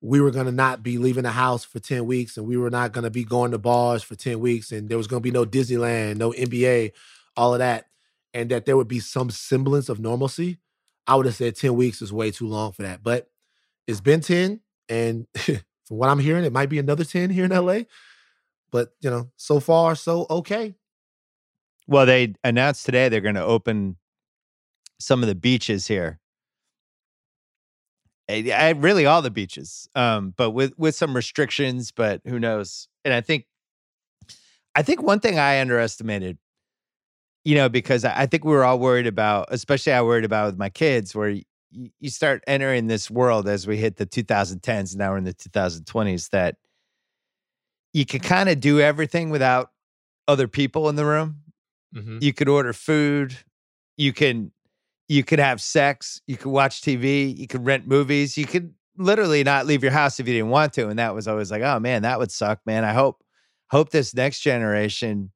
we 0.00 0.20
were 0.20 0.30
going 0.30 0.46
to 0.46 0.52
not 0.52 0.82
be 0.82 0.98
leaving 0.98 1.24
the 1.24 1.30
house 1.30 1.64
for 1.64 1.80
10 1.80 2.06
weeks 2.06 2.36
and 2.36 2.46
we 2.46 2.56
were 2.56 2.70
not 2.70 2.92
going 2.92 3.04
to 3.04 3.10
be 3.10 3.24
going 3.24 3.50
to 3.50 3.58
bars 3.58 4.02
for 4.02 4.14
10 4.14 4.38
weeks 4.38 4.70
and 4.70 4.88
there 4.88 4.98
was 4.98 5.08
going 5.08 5.20
to 5.20 5.24
be 5.24 5.32
no 5.32 5.44
Disneyland, 5.44 6.16
no 6.16 6.30
NBA, 6.32 6.92
all 7.36 7.54
of 7.54 7.58
that, 7.58 7.86
and 8.32 8.50
that 8.50 8.64
there 8.66 8.76
would 8.76 8.88
be 8.88 9.00
some 9.00 9.30
semblance 9.30 9.88
of 9.88 9.98
normalcy, 9.98 10.58
I 11.06 11.14
would 11.14 11.26
have 11.26 11.34
said 11.34 11.56
10 11.56 11.74
weeks 11.74 12.02
is 12.02 12.12
way 12.12 12.30
too 12.30 12.46
long 12.46 12.72
for 12.72 12.82
that. 12.82 13.02
But 13.02 13.28
it's 13.86 14.00
been 14.00 14.20
10. 14.20 14.60
And 14.88 15.26
from 15.36 15.62
what 15.88 16.10
I'm 16.10 16.18
hearing, 16.18 16.44
it 16.44 16.52
might 16.52 16.68
be 16.68 16.78
another 16.78 17.04
10 17.04 17.30
here 17.30 17.46
in 17.46 17.50
LA. 17.50 17.80
But, 18.70 18.92
you 19.00 19.08
know, 19.08 19.30
so 19.36 19.58
far, 19.58 19.94
so 19.94 20.26
okay. 20.28 20.74
Well, 21.88 22.06
they 22.06 22.34
announced 22.44 22.86
today 22.86 23.08
they're 23.08 23.20
going 23.20 23.34
to 23.34 23.44
open 23.44 23.96
some 25.00 25.22
of 25.22 25.28
the 25.28 25.34
beaches 25.34 25.88
here. 25.88 26.20
I, 28.28 28.32
eh, 28.32 28.54
I, 28.54 28.70
really 28.70 29.06
all 29.06 29.22
the 29.22 29.30
beaches, 29.30 29.88
um, 29.96 30.34
but 30.36 30.50
with 30.50 30.78
with 30.78 30.94
some 30.94 31.16
restrictions. 31.16 31.90
But 31.90 32.20
who 32.24 32.38
knows? 32.38 32.86
And 33.04 33.12
I 33.12 33.22
think, 33.22 33.46
I 34.76 34.82
think 34.82 35.02
one 35.02 35.18
thing 35.18 35.38
I 35.38 35.60
underestimated 35.60 36.38
you 37.48 37.54
know, 37.54 37.70
because 37.70 38.04
I 38.04 38.26
think 38.26 38.44
we 38.44 38.52
were 38.52 38.62
all 38.62 38.78
worried 38.78 39.06
about, 39.06 39.48
especially 39.50 39.94
I 39.94 40.02
worried 40.02 40.26
about 40.26 40.46
with 40.48 40.58
my 40.58 40.68
kids, 40.68 41.14
where 41.14 41.30
you, 41.30 41.44
you 41.98 42.10
start 42.10 42.44
entering 42.46 42.88
this 42.88 43.10
world 43.10 43.48
as 43.48 43.66
we 43.66 43.78
hit 43.78 43.96
the 43.96 44.04
2010s, 44.04 44.94
now 44.94 45.12
we're 45.12 45.16
in 45.16 45.24
the 45.24 45.32
2020s, 45.32 46.28
that 46.28 46.56
you 47.94 48.04
can 48.04 48.20
kind 48.20 48.50
of 48.50 48.60
do 48.60 48.80
everything 48.80 49.30
without 49.30 49.70
other 50.26 50.46
people 50.46 50.90
in 50.90 50.96
the 50.96 51.06
room. 51.06 51.36
Mm-hmm. 51.94 52.18
You 52.20 52.32
could 52.32 52.48
order 52.48 52.72
food, 52.72 53.36
you 53.96 54.12
can 54.12 54.52
you 55.08 55.24
could 55.24 55.38
have 55.38 55.60
sex, 55.60 56.20
you 56.26 56.36
could 56.36 56.50
watch 56.50 56.82
TV, 56.82 57.36
you 57.36 57.46
could 57.46 57.64
rent 57.64 57.86
movies, 57.86 58.36
you 58.36 58.44
could 58.46 58.74
literally 58.98 59.42
not 59.42 59.64
leave 59.66 59.82
your 59.82 59.92
house 59.92 60.20
if 60.20 60.28
you 60.28 60.34
didn't 60.34 60.50
want 60.50 60.72
to. 60.74 60.88
And 60.88 60.98
that 60.98 61.14
was 61.14 61.26
always 61.26 61.50
like, 61.50 61.62
oh 61.62 61.78
man, 61.80 62.02
that 62.02 62.18
would 62.18 62.30
suck, 62.30 62.60
man. 62.66 62.84
I 62.84 62.92
hope 62.92 63.22
hope 63.70 63.90
this 63.90 64.14
next 64.14 64.40
generation 64.40 65.30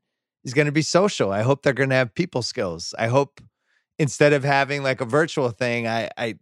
is 0.44 0.54
going 0.54 0.66
to 0.66 0.72
be 0.72 0.82
social. 0.82 1.32
I 1.32 1.42
hope 1.42 1.62
they're 1.62 1.72
going 1.72 1.90
to 1.90 1.96
have 1.96 2.14
people 2.14 2.42
skills. 2.42 2.94
I 2.98 3.06
hope 3.06 3.40
instead 3.98 4.32
of 4.32 4.44
having 4.44 4.82
like 4.82 5.00
a 5.00 5.06
virtual 5.06 5.50
thing, 5.50 5.86
I 5.86 6.10
I 6.18 6.38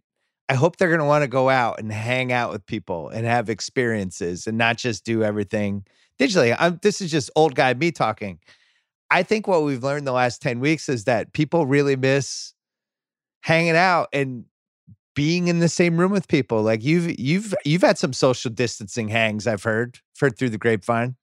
I 0.49 0.55
hope 0.55 0.75
they're 0.75 0.89
going 0.89 0.99
to 0.99 1.05
want 1.05 1.23
to 1.23 1.29
go 1.29 1.49
out 1.49 1.79
and 1.79 1.91
hang 1.93 2.33
out 2.33 2.51
with 2.51 2.65
people 2.65 3.07
and 3.07 3.25
have 3.25 3.49
experiences 3.49 4.47
and 4.47 4.57
not 4.57 4.77
just 4.77 5.05
do 5.05 5.23
everything 5.23 5.85
digitally. 6.19 6.53
I'm, 6.59 6.77
this 6.81 6.99
is 6.99 7.09
just 7.09 7.31
old 7.37 7.55
guy 7.55 7.73
me 7.73 7.91
talking. 7.91 8.39
I 9.11 9.23
think 9.23 9.47
what 9.47 9.63
we've 9.63 9.83
learned 9.83 10.07
the 10.07 10.13
last 10.13 10.41
10 10.41 10.61
weeks 10.61 10.87
is 10.87 11.03
that 11.03 11.33
people 11.33 11.65
really 11.65 11.97
miss 11.97 12.53
hanging 13.41 13.75
out 13.75 14.07
and 14.13 14.45
being 15.15 15.49
in 15.49 15.59
the 15.59 15.69
same 15.69 15.97
room 15.97 16.11
with 16.11 16.27
people. 16.27 16.63
Like 16.63 16.83
you've 16.83 17.19
you've 17.19 17.53
you've 17.65 17.81
had 17.81 17.97
some 17.97 18.13
social 18.13 18.49
distancing 18.49 19.09
hangs, 19.09 19.47
I've 19.47 19.63
heard, 19.63 19.99
heard 20.19 20.37
through 20.37 20.51
the 20.51 20.57
grapevine. 20.57 21.17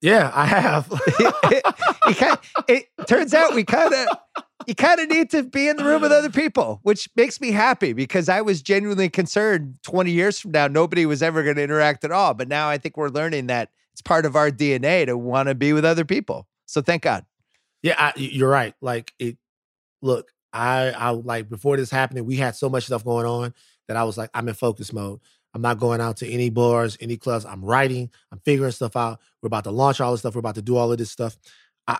Yeah, 0.00 0.30
I 0.34 0.46
have. 0.46 0.86
it, 0.90 1.64
it, 2.06 2.16
kinda, 2.16 2.40
it, 2.68 2.86
turns 3.06 3.32
out 3.32 3.54
we 3.54 3.64
kind 3.64 3.92
of 3.92 4.18
you 4.66 4.74
kind 4.74 5.00
of 5.00 5.08
need 5.08 5.30
to 5.30 5.42
be 5.42 5.68
in 5.68 5.76
the 5.76 5.84
room 5.84 6.02
with 6.02 6.12
other 6.12 6.30
people, 6.30 6.80
which 6.82 7.08
makes 7.16 7.40
me 7.40 7.50
happy 7.50 7.92
because 7.92 8.28
I 8.28 8.42
was 8.42 8.62
genuinely 8.62 9.08
concerned 9.08 9.78
20 9.82 10.10
years 10.10 10.38
from 10.38 10.52
now 10.52 10.68
nobody 10.68 11.06
was 11.06 11.22
ever 11.22 11.42
going 11.42 11.56
to 11.56 11.62
interact 11.62 12.04
at 12.04 12.12
all. 12.12 12.34
But 12.34 12.48
now 12.48 12.68
I 12.68 12.78
think 12.78 12.96
we're 12.96 13.08
learning 13.08 13.48
that 13.48 13.70
it's 13.92 14.02
part 14.02 14.26
of 14.26 14.36
our 14.36 14.50
DNA 14.50 15.06
to 15.06 15.16
want 15.16 15.48
to 15.48 15.54
be 15.54 15.72
with 15.72 15.84
other 15.84 16.04
people. 16.04 16.46
So 16.74 16.82
thank 16.82 17.02
God. 17.02 17.24
Yeah, 17.84 17.94
I, 17.96 18.12
you're 18.16 18.50
right. 18.50 18.74
Like 18.80 19.12
it. 19.20 19.38
Look, 20.02 20.32
I 20.52 20.90
I 20.90 21.10
like 21.10 21.48
before 21.48 21.76
this 21.76 21.88
happening, 21.88 22.26
we 22.26 22.34
had 22.34 22.56
so 22.56 22.68
much 22.68 22.86
stuff 22.86 23.04
going 23.04 23.26
on 23.26 23.54
that 23.86 23.96
I 23.96 24.02
was 24.02 24.18
like, 24.18 24.30
I'm 24.34 24.48
in 24.48 24.54
focus 24.54 24.92
mode. 24.92 25.20
I'm 25.54 25.62
not 25.62 25.78
going 25.78 26.00
out 26.00 26.16
to 26.16 26.28
any 26.28 26.50
bars, 26.50 26.98
any 27.00 27.16
clubs. 27.16 27.44
I'm 27.44 27.64
writing. 27.64 28.10
I'm 28.32 28.40
figuring 28.40 28.72
stuff 28.72 28.96
out. 28.96 29.20
We're 29.40 29.46
about 29.46 29.64
to 29.64 29.70
launch 29.70 30.00
all 30.00 30.10
this 30.10 30.20
stuff. 30.20 30.34
We're 30.34 30.40
about 30.40 30.56
to 30.56 30.62
do 30.62 30.76
all 30.76 30.90
of 30.90 30.98
this 30.98 31.12
stuff. 31.12 31.36
I, 31.86 31.98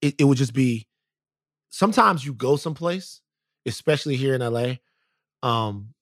it, 0.00 0.14
it 0.20 0.24
would 0.24 0.38
just 0.38 0.54
be. 0.54 0.86
Sometimes 1.70 2.24
you 2.24 2.32
go 2.32 2.54
someplace, 2.54 3.22
especially 3.66 4.14
here 4.14 4.34
in 4.36 4.40
LA. 4.40 4.74
Um, 5.42 5.94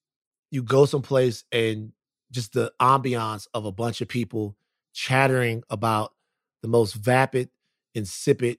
you 0.50 0.62
go 0.62 0.84
someplace 0.84 1.44
and 1.52 1.92
just 2.32 2.52
the 2.52 2.70
ambiance 2.82 3.46
of 3.54 3.64
a 3.64 3.72
bunch 3.72 4.02
of 4.02 4.08
people 4.08 4.56
chattering 4.92 5.62
about 5.70 6.12
the 6.60 6.68
most 6.68 6.92
vapid, 6.94 7.48
insipid. 7.94 8.58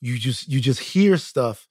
You 0.00 0.18
just 0.18 0.48
you 0.48 0.60
just 0.60 0.80
hear 0.80 1.16
stuff 1.16 1.68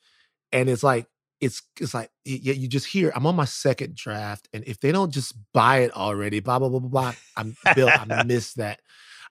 and 0.51 0.69
it's 0.69 0.83
like 0.83 1.07
it's 1.39 1.61
it's 1.79 1.93
like 1.93 2.09
yeah, 2.25 2.53
you 2.53 2.67
just 2.67 2.87
hear 2.87 3.11
I'm 3.15 3.25
on 3.25 3.35
my 3.35 3.45
second 3.45 3.95
draft, 3.95 4.49
and 4.53 4.63
if 4.67 4.79
they 4.79 4.91
don't 4.91 5.11
just 5.11 5.33
buy 5.53 5.79
it 5.79 5.95
already, 5.95 6.39
blah 6.39 6.59
blah 6.59 6.69
blah 6.69 6.79
blah 6.79 6.89
blah. 6.89 7.13
I'm 7.37 7.55
Bill. 7.75 7.89
I 7.89 8.23
miss 8.25 8.53
that. 8.55 8.81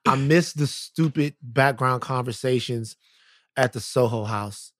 I 0.07 0.15
miss 0.15 0.53
the 0.53 0.65
stupid 0.65 1.35
background 1.41 2.01
conversations 2.01 2.95
at 3.55 3.73
the 3.73 3.79
Soho 3.79 4.23
House. 4.23 4.71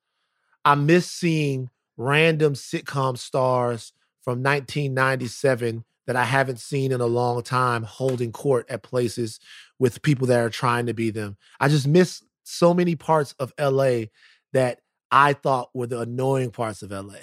I 0.66 0.76
miss 0.76 1.10
seeing 1.10 1.70
random 1.98 2.54
sitcom 2.54 3.18
stars 3.18 3.94
from 4.22 4.42
1997 4.42 5.84
that 6.08 6.16
I 6.16 6.24
haven't 6.24 6.60
seen 6.60 6.92
in 6.92 7.02
a 7.02 7.06
long 7.06 7.44
time 7.44 7.84
holding 7.84 8.32
court 8.32 8.66
at 8.70 8.82
places 8.82 9.40
with 9.78 10.02
people 10.02 10.26
that 10.28 10.40
are 10.40 10.50
trying 10.50 10.88
to 10.88 10.94
be 10.94 11.12
them. 11.12 11.38
I 11.60 11.68
just 11.68 11.88
miss 11.88 12.24
so 12.50 12.74
many 12.74 12.96
parts 12.96 13.36
of 13.40 13.54
LA 13.60 14.06
that 14.54 14.80
I 15.12 15.34
thought 15.34 15.70
were 15.74 15.88
the 15.88 16.00
annoying 16.00 16.52
parts 16.52 16.82
of 16.82 16.92
LA. 16.92 17.16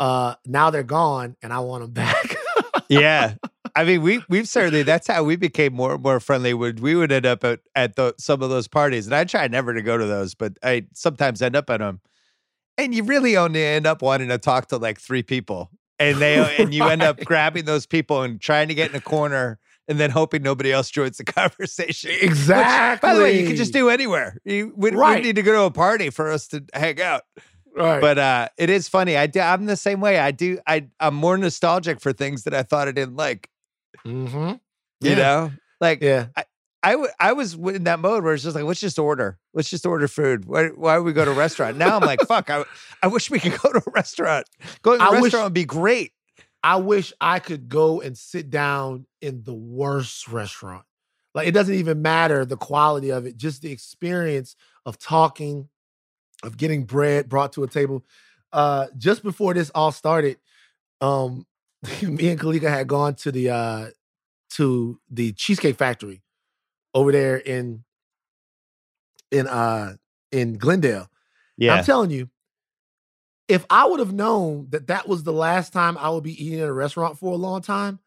Uh, 0.00 0.34
now 0.46 0.70
they're 0.70 0.82
gone, 0.82 1.36
and 1.42 1.52
I 1.52 1.60
want 1.60 1.82
them 1.82 1.92
back. 1.92 2.36
yeah, 2.88 3.34
I 3.74 3.84
mean, 3.84 4.02
we 4.02 4.22
we've 4.28 4.48
certainly 4.48 4.82
that's 4.82 5.06
how 5.06 5.24
we 5.24 5.36
became 5.36 5.74
more 5.74 5.94
and 5.94 6.02
more 6.02 6.20
friendly. 6.20 6.54
Would 6.54 6.80
we 6.80 6.94
would 6.94 7.12
end 7.12 7.26
up 7.26 7.44
at 7.44 7.60
at 7.74 7.96
the, 7.96 8.14
some 8.18 8.42
of 8.42 8.50
those 8.50 8.68
parties, 8.68 9.06
and 9.06 9.14
I 9.14 9.24
try 9.24 9.46
never 9.48 9.74
to 9.74 9.82
go 9.82 9.96
to 9.96 10.06
those, 10.06 10.34
but 10.34 10.54
I 10.62 10.86
sometimes 10.94 11.42
end 11.42 11.56
up 11.56 11.70
at 11.70 11.78
them. 11.78 12.00
And 12.76 12.92
you 12.92 13.04
really 13.04 13.36
only 13.36 13.64
end 13.64 13.86
up 13.86 14.02
wanting 14.02 14.28
to 14.28 14.38
talk 14.38 14.66
to 14.68 14.78
like 14.78 15.00
three 15.00 15.22
people, 15.22 15.70
and 15.98 16.18
they 16.18 16.56
and 16.56 16.74
you 16.74 16.84
end 16.84 17.02
up 17.02 17.20
grabbing 17.24 17.64
those 17.64 17.86
people 17.86 18.22
and 18.22 18.40
trying 18.40 18.68
to 18.68 18.74
get 18.74 18.90
in 18.90 18.96
a 18.96 19.00
corner 19.00 19.58
and 19.88 19.98
then 20.00 20.10
hoping 20.10 20.42
nobody 20.42 20.72
else 20.72 20.90
joins 20.90 21.18
the 21.18 21.24
conversation. 21.24 22.10
Exactly. 22.20 23.08
Which, 23.08 23.12
by 23.12 23.18
the 23.18 23.22
way, 23.22 23.40
you 23.40 23.46
can 23.46 23.56
just 23.56 23.72
do 23.72 23.88
anywhere. 23.88 24.38
You, 24.44 24.72
we, 24.76 24.90
right. 24.90 25.16
we 25.16 25.22
need 25.22 25.36
to 25.36 25.42
go 25.42 25.52
to 25.52 25.62
a 25.62 25.70
party 25.70 26.10
for 26.10 26.30
us 26.30 26.48
to 26.48 26.64
hang 26.72 27.00
out. 27.00 27.22
Right. 27.76 28.00
But 28.00 28.18
uh, 28.18 28.48
it 28.56 28.70
is 28.70 28.88
funny. 28.88 29.16
I 29.16 29.26
do, 29.26 29.40
I'm 29.40 29.66
the 29.66 29.76
same 29.76 30.00
way. 30.00 30.18
I 30.18 30.30
do. 30.30 30.60
I 30.66 30.88
I'm 31.00 31.14
more 31.14 31.36
nostalgic 31.36 32.00
for 32.00 32.12
things 32.12 32.44
that 32.44 32.54
I 32.54 32.62
thought 32.62 32.86
I 32.86 32.92
didn't 32.92 33.16
like. 33.16 33.50
Mm-hmm. 34.06 34.52
Yeah. 35.00 35.10
You 35.10 35.16
know, 35.16 35.52
like 35.80 36.00
yeah. 36.00 36.26
I, 36.36 36.44
I, 36.84 36.90
w- 36.92 37.10
I 37.18 37.32
was 37.32 37.54
in 37.54 37.84
that 37.84 37.98
mode 37.98 38.22
where 38.22 38.34
it's 38.34 38.42
just 38.42 38.54
like, 38.54 38.64
let's 38.64 38.78
just 38.78 38.98
order. 38.98 39.38
Let's 39.54 39.70
just 39.70 39.86
order 39.86 40.06
food. 40.06 40.44
Why, 40.44 40.68
why 40.68 40.98
would 40.98 41.06
we 41.06 41.14
go 41.14 41.24
to 41.24 41.30
a 41.30 41.34
restaurant? 41.34 41.78
Now 41.78 41.96
I'm 41.96 42.02
like, 42.02 42.20
fuck, 42.28 42.50
I, 42.50 42.64
I 43.02 43.06
wish 43.06 43.30
we 43.30 43.40
could 43.40 43.58
go 43.62 43.72
to 43.72 43.78
a 43.78 43.90
restaurant. 43.92 44.46
Going 44.82 44.98
to 45.00 45.04
a 45.04 45.08
I 45.08 45.12
restaurant 45.12 45.22
wish, 45.32 45.42
would 45.44 45.52
be 45.54 45.64
great. 45.64 46.12
I 46.64 46.76
wish 46.76 47.12
I 47.20 47.40
could 47.40 47.68
go 47.68 48.00
and 48.00 48.16
sit 48.16 48.48
down 48.48 49.04
in 49.20 49.42
the 49.42 49.52
worst 49.52 50.28
restaurant. 50.28 50.86
Like 51.34 51.46
it 51.46 51.52
doesn't 51.52 51.74
even 51.74 52.00
matter 52.00 52.46
the 52.46 52.56
quality 52.56 53.10
of 53.10 53.26
it, 53.26 53.36
just 53.36 53.60
the 53.60 53.70
experience 53.70 54.56
of 54.86 54.98
talking, 54.98 55.68
of 56.42 56.56
getting 56.56 56.84
bread 56.84 57.28
brought 57.28 57.52
to 57.52 57.64
a 57.64 57.68
table. 57.68 58.02
Uh, 58.50 58.86
just 58.96 59.22
before 59.22 59.52
this 59.52 59.70
all 59.74 59.92
started, 59.92 60.38
um, 61.02 61.46
me 62.02 62.30
and 62.30 62.40
Kalika 62.40 62.70
had 62.70 62.88
gone 62.88 63.14
to 63.16 63.30
the 63.30 63.50
uh, 63.50 63.90
to 64.52 64.98
the 65.10 65.32
Cheesecake 65.32 65.76
Factory 65.76 66.22
over 66.94 67.12
there 67.12 67.36
in 67.36 67.84
in 69.30 69.46
uh 69.48 69.96
in 70.32 70.56
Glendale. 70.56 71.10
Yeah, 71.58 71.74
I'm 71.74 71.84
telling 71.84 72.10
you, 72.10 72.30
if 73.48 73.66
I 73.68 73.86
would 73.86 74.00
have 74.00 74.12
known 74.12 74.68
that 74.70 74.86
that 74.86 75.08
was 75.08 75.22
the 75.22 75.32
last 75.32 75.72
time 75.72 75.98
I 75.98 76.10
would 76.10 76.24
be 76.24 76.44
eating 76.44 76.60
at 76.60 76.68
a 76.68 76.72
restaurant 76.72 77.18
for 77.18 77.32
a 77.32 77.36
long 77.36 77.62
time, 77.62 77.98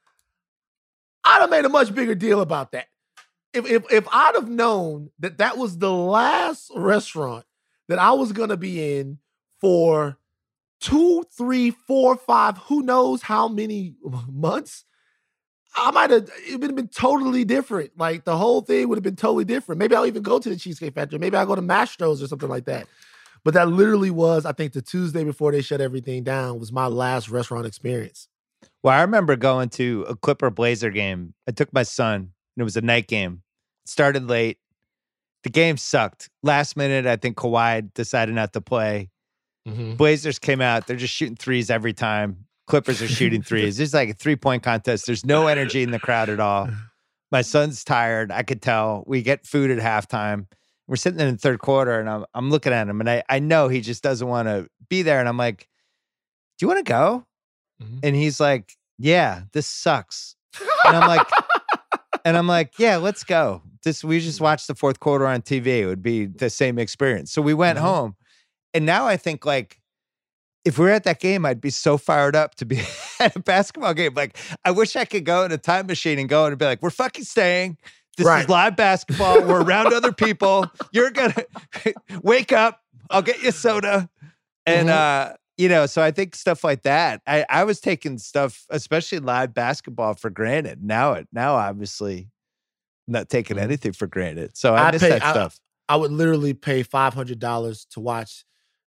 I'd 1.24 1.42
have 1.42 1.50
made 1.50 1.66
a 1.66 1.70
much 1.70 1.94
bigger 1.94 2.16
deal 2.16 2.42
about 2.42 2.72
that. 2.72 2.88
If 3.54 3.70
if 3.70 3.92
if 3.92 4.08
I'd 4.12 4.36
have 4.36 4.50
known 4.50 5.12
that 5.20 5.38
that 5.38 5.58
was 5.58 5.78
the 5.78 5.92
last 5.92 6.72
restaurant 6.76 7.46
that 7.88 8.00
I 8.00 8.12
was 8.12 8.32
gonna 8.32 8.58
be 8.58 8.98
in 8.98 9.20
for 9.60 10.18
two, 10.80 11.24
three, 11.36 11.72
four, 11.72 12.16
five, 12.16 12.58
who 12.58 12.82
knows 12.82 13.22
how 13.22 13.48
many 13.48 13.96
months, 14.32 14.86
I 15.76 15.92
might 15.92 16.10
have 16.10 16.30
it 16.48 16.60
would 16.60 16.70
have 16.70 16.76
been 16.76 16.88
totally 16.88 17.46
different. 17.46 17.92
Like 17.98 18.24
the 18.24 18.38
whole 18.38 18.62
thing 18.62 18.90
would 18.90 18.98
have 18.98 19.04
been 19.04 19.16
totally 19.16 19.46
different. 19.46 19.80
Maybe 19.80 19.96
I'll 19.96 20.06
even 20.06 20.24
go 20.24 20.40
to 20.40 20.50
the 20.50 20.56
Cheesecake 20.56 20.96
Factory. 20.96 21.20
Maybe 21.20 21.38
I'll 21.38 21.46
go 21.46 21.56
to 21.56 21.62
Mastro's 21.62 22.24
or 22.24 22.28
something 22.28 22.50
like 22.50 22.66
that. 22.66 22.88
But 23.48 23.54
that 23.54 23.70
literally 23.70 24.12
was, 24.12 24.46
I 24.46 24.52
think, 24.52 24.74
the 24.74 24.82
Tuesday 24.82 25.24
before 25.24 25.54
they 25.54 25.62
shut 25.62 25.80
everything 25.80 26.26
down 26.26 26.60
was 26.60 26.74
my 26.74 26.88
last 26.88 27.30
restaurant 27.30 27.66
experience. 27.66 28.28
Well, 28.84 28.94
I 28.94 29.00
remember 29.00 29.38
going 29.38 29.70
to 29.70 30.06
a 30.10 30.18
Clipper 30.18 30.50
Blazer 30.50 30.90
game. 30.90 31.34
I 31.48 31.54
took 31.54 31.72
my 31.72 31.84
son, 31.84 32.16
and 32.16 32.32
it 32.58 32.66
was 32.66 32.76
a 32.76 32.82
night 32.82 33.08
game. 33.08 33.44
It 33.86 33.90
started 33.90 34.28
late. 34.28 34.58
The 35.44 35.50
game 35.50 35.78
sucked. 35.78 36.30
Last 36.44 36.76
minute, 36.76 37.06
I 37.06 37.16
think 37.16 37.38
Kawhi 37.38 37.94
decided 37.94 38.36
not 38.36 38.52
to 38.52 38.60
play. 38.60 39.12
Mm-hmm. 39.66 39.94
Blazers 39.94 40.40
came 40.40 40.60
out. 40.60 40.86
They're 40.86 40.98
just 40.98 41.14
shooting 41.14 41.38
threes 41.38 41.70
every 41.70 41.94
time. 41.94 42.48
Clippers 42.68 43.02
are 43.02 43.08
shooting 43.08 43.44
threes. 43.44 43.80
It's 43.80 43.94
like 43.94 44.10
a 44.10 44.14
three 44.14 44.36
point 44.36 44.62
contest. 44.62 45.06
There's 45.06 45.26
no 45.26 45.48
energy 45.48 45.84
in 45.84 45.92
the 45.92 46.00
crowd 46.00 46.28
at 46.28 46.42
all. 46.42 46.68
My 47.32 47.44
son's 47.44 47.86
tired. 47.86 48.30
I 48.30 48.44
could 48.44 48.62
tell. 48.62 49.06
We 49.08 49.22
get 49.22 49.48
food 49.48 49.72
at 49.72 49.80
halftime 49.80 50.48
we're 50.88 50.96
sitting 50.96 51.20
in 51.20 51.32
the 51.32 51.38
third 51.38 51.60
quarter 51.60 52.00
and 52.00 52.10
I'm 52.10 52.26
I'm 52.34 52.50
looking 52.50 52.74
at 52.74 52.88
him 52.88 53.00
and 53.00 53.10
I 53.10 53.24
I 53.30 53.40
know 53.40 53.68
he 53.68 53.82
just 53.82 54.04
doesn't 54.04 54.28
want 54.28 54.48
to 54.48 54.68
be 54.90 55.02
there 55.02 55.20
and 55.20 55.28
I'm 55.28 55.38
like, 55.38 55.68
"Do 56.58 56.66
you 56.66 56.68
want 56.68 56.86
to 56.86 56.90
go?" 56.92 57.26
Mm-hmm. 57.82 58.00
And 58.04 58.16
he's 58.16 58.40
like, 58.40 58.76
"Yeah, 58.98 59.44
this 59.52 59.68
sucks." 59.68 60.36
And 60.86 60.96
I'm 60.96 61.08
like 61.08 61.28
and 62.26 62.38
I'm 62.38 62.48
like, 62.48 62.80
"Yeah, 62.80 62.98
let's 62.98 63.24
go." 63.24 63.62
This 63.84 64.04
we 64.04 64.20
just 64.20 64.42
watched 64.42 64.68
the 64.68 64.76
fourth 64.76 65.00
quarter 65.00 65.28
on 65.28 65.42
TV. 65.42 65.68
It 65.80 65.86
would 65.88 66.04
be 66.04 66.26
the 66.26 66.50
same 66.50 66.80
experience. 66.80 67.32
So 67.32 67.42
we 67.42 67.54
went 67.54 67.78
mm-hmm. 67.78 67.88
home. 67.88 68.16
And 68.74 68.86
now 68.86 69.08
I 69.08 69.18
think 69.18 69.46
like 69.46 69.80
if 70.68 70.78
we 70.78 70.86
were 70.86 70.92
at 70.92 71.06
that 71.06 71.22
game, 71.22 71.46
I'd 71.46 71.62
be 71.62 71.70
so 71.70 71.98
fired 71.98 72.36
up 72.36 72.56
to 72.56 72.66
be 72.66 72.82
at 73.20 73.36
a 73.36 73.40
basketball 73.40 73.94
game. 73.94 74.14
Like, 74.14 74.38
I 74.66 74.72
wish 74.72 74.98
I 74.98 75.06
could 75.06 75.24
go 75.24 75.46
in 75.46 75.52
a 75.54 75.58
time 75.58 75.88
machine 75.88 76.20
and 76.20 76.28
go 76.28 76.46
and 76.46 76.58
be 76.58 76.66
like, 76.66 76.82
we're 76.82 76.90
fucking 76.90 77.24
staying. 77.24 77.78
This 78.18 78.26
right. 78.26 78.44
is 78.44 78.50
live 78.50 78.76
basketball. 78.76 79.44
We're 79.44 79.62
around 79.62 79.94
other 79.94 80.12
people. 80.12 80.66
You're 80.92 81.12
gonna 81.12 81.36
wake 82.24 82.52
up. 82.52 82.82
I'll 83.10 83.22
get 83.22 83.42
you 83.44 83.52
soda. 83.52 84.10
And 84.66 84.90
mm-hmm. 84.90 85.32
uh, 85.32 85.36
you 85.58 85.70
know, 85.70 85.86
so 85.86 86.02
I 86.02 86.12
think 86.12 86.36
stuff 86.36 86.64
like 86.64 86.84
that. 86.84 87.22
I, 87.28 87.46
I 87.50 87.64
was 87.64 87.80
taking 87.80 88.18
stuff, 88.18 88.66
especially 88.70 89.20
live 89.20 89.54
basketball, 89.54 90.16
for 90.16 90.30
granted. 90.30 90.84
Now 90.84 91.14
it 91.14 91.28
now 91.32 91.56
obviously 91.56 92.30
not 93.08 93.30
taking 93.30 93.58
mm-hmm. 93.58 93.66
anything 93.66 93.94
for 93.94 94.08
granted. 94.08 94.58
So 94.58 94.74
I, 94.74 94.88
I 94.88 94.92
miss 94.92 95.02
pay, 95.02 95.10
that 95.10 95.24
I, 95.24 95.32
stuff. 95.32 95.60
I 95.88 95.96
would 95.96 96.12
literally 96.12 96.54
pay 96.54 96.84
five 96.84 97.14
hundred 97.14 97.40
dollars 97.40 97.86
to 97.92 98.00
watch 98.00 98.46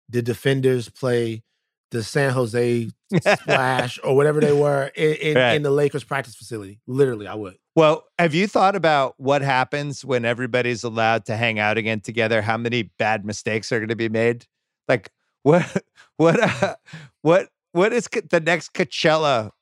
the 0.09 0.23
D-Fenders 0.23 0.89
play 0.89 1.43
the 1.91 2.03
San 2.03 2.33
Jose 2.33 2.89
Splash 3.21 3.99
or 4.03 4.17
whatever 4.17 4.41
they 4.41 4.53
were 4.53 4.91
in, 4.95 5.15
in, 5.15 5.37
Right. 5.37 5.55
in 5.55 5.63
the 5.63 5.71
Lakers 5.71 6.05
practice 6.05 6.35
facility. 6.35 6.81
Literally, 6.87 7.27
I 7.27 7.35
would. 7.35 7.57
Well, 7.79 8.07
have 8.19 8.35
you 8.35 8.49
thought 8.49 8.75
about 8.75 9.15
what 9.19 9.41
happens 9.41 10.05
when 10.05 10.25
everybody's 10.25 10.83
allowed 10.83 11.27
to 11.27 11.37
hang 11.37 11.61
out 11.61 11.79
again 11.79 12.01
together? 12.01 12.43
How 12.43 12.57
many 12.57 12.83
bad 12.99 13.25
mistakes 13.25 13.71
are 13.71 13.79
going 13.79 13.89
to 13.91 13.95
be 13.95 14.09
made? 14.09 14.47
Like 14.89 15.13
what 15.45 15.85
what 16.17 16.41
uh, 16.41 16.75
what 17.23 17.51
what 17.71 17.93
is 17.93 18.09
the 18.31 18.41
next 18.41 18.75
Coachella 18.75 19.53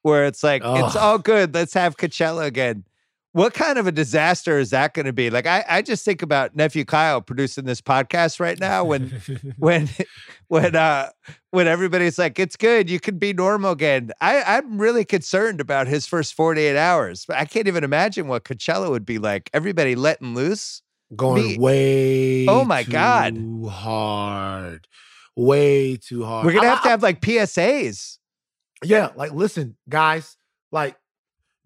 where 0.00 0.24
it's 0.24 0.42
like 0.42 0.62
it's 0.64 0.96
Oh. 0.96 1.00
all 1.00 1.18
good, 1.18 1.52
let's 1.52 1.74
have 1.74 1.98
Coachella 1.98 2.46
again. 2.46 2.84
What 3.32 3.52
kind 3.52 3.76
of 3.78 3.86
a 3.86 3.92
disaster 3.92 4.58
is 4.58 4.70
that 4.70 4.94
going 4.94 5.04
to 5.04 5.12
be? 5.12 5.28
Like 5.28 5.46
I 5.46 5.62
I 5.68 5.82
just 5.82 6.02
think 6.02 6.22
about 6.22 6.56
nephew 6.56 6.86
Kyle 6.86 7.20
producing 7.20 7.66
this 7.66 7.82
podcast 7.82 8.40
right 8.40 8.58
now 8.58 8.84
when 8.84 9.20
when 9.58 9.86
when 10.50 10.74
uh 10.74 11.08
when 11.52 11.66
everybody's 11.68 12.18
like 12.18 12.38
it's 12.38 12.56
good 12.56 12.90
you 12.90 12.98
can 12.98 13.18
be 13.18 13.32
normal 13.32 13.70
again. 13.70 14.10
I 14.20 14.42
i'm 14.42 14.78
really 14.80 15.04
concerned 15.04 15.60
about 15.60 15.86
his 15.86 16.06
first 16.06 16.34
48 16.34 16.76
hours 16.76 17.24
i 17.30 17.44
can't 17.44 17.68
even 17.68 17.84
imagine 17.84 18.26
what 18.26 18.44
coachella 18.44 18.90
would 18.90 19.06
be 19.06 19.18
like. 19.18 19.48
Everybody 19.54 19.94
letting 19.94 20.34
loose? 20.34 20.82
Going 21.14 21.42
Me- 21.42 21.58
way 21.58 22.46
Oh 22.48 22.64
my 22.64 22.82
God. 22.82 23.34
too 23.36 23.68
hard 23.68 24.86
way 25.36 25.96
too 25.96 26.24
hard. 26.24 26.44
We're 26.44 26.52
gonna 26.52 26.66
I- 26.66 26.70
have 26.70 26.82
to 26.82 26.88
have 26.88 27.02
like 27.02 27.20
psas 27.20 28.18
yeah 28.82 29.10
like 29.14 29.32
listen 29.32 29.76
guys 29.88 30.36
like 30.72 30.96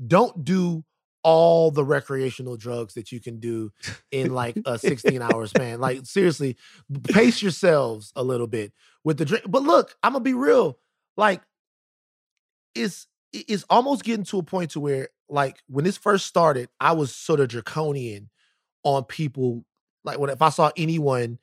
don't 0.07 0.45
do 0.45 0.85
all 1.25 1.71
the 1.71 1.85
recreational 1.85 2.57
drugs 2.57 2.95
that 2.95 3.11
you 3.11 3.19
can 3.19 3.41
do 3.41 3.73
in 4.13 4.33
like 4.33 4.57
a 4.67 4.79
16 4.79 5.21
hour 5.23 5.47
span 5.47 5.81
like 5.81 6.05
seriously 6.05 6.57
pace 7.05 7.43
yourselves 7.43 8.13
a 8.15 8.23
little 8.23 8.47
bit 8.47 8.73
with 9.03 9.17
the 9.17 9.25
drink 9.25 9.45
but 9.49 9.63
look 9.63 9.97
i'm 10.03 10.13
gonna 10.13 10.23
be 10.23 10.35
real 10.35 10.79
like 11.17 11.41
it's 12.75 13.09
it's 13.33 13.65
almost 13.71 14.05
getting 14.05 14.25
to 14.25 14.39
a 14.39 14.43
point 14.43 14.71
to 14.71 14.81
where 14.81 15.09
like 15.29 15.57
when 15.67 15.85
this 15.85 15.97
first 15.97 16.27
started 16.27 16.69
i 16.79 16.93
was 16.93 17.15
sort 17.15 17.41
of 17.41 17.49
draconian 17.49 18.29
on 18.85 19.03
people 19.05 19.65
like 20.05 20.19
when 20.19 20.31
if 20.31 20.43
i 20.43 20.51
saw 20.51 20.71
anyone 20.77 21.39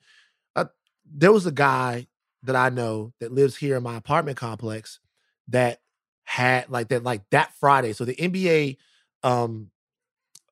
uh, 0.54 0.64
there 1.12 1.32
was 1.32 1.44
a 1.44 1.52
guy 1.52 2.06
that 2.44 2.54
i 2.54 2.68
know 2.68 3.12
that 3.18 3.32
lives 3.32 3.56
here 3.56 3.76
in 3.76 3.82
my 3.82 3.96
apartment 3.96 4.36
complex 4.36 5.00
that 5.48 5.80
had 6.22 6.70
like 6.70 6.88
that 6.88 7.02
like 7.02 7.22
that 7.30 7.52
friday 7.56 7.92
so 7.92 8.04
the 8.04 8.14
nba 8.14 8.76
um 9.22 9.70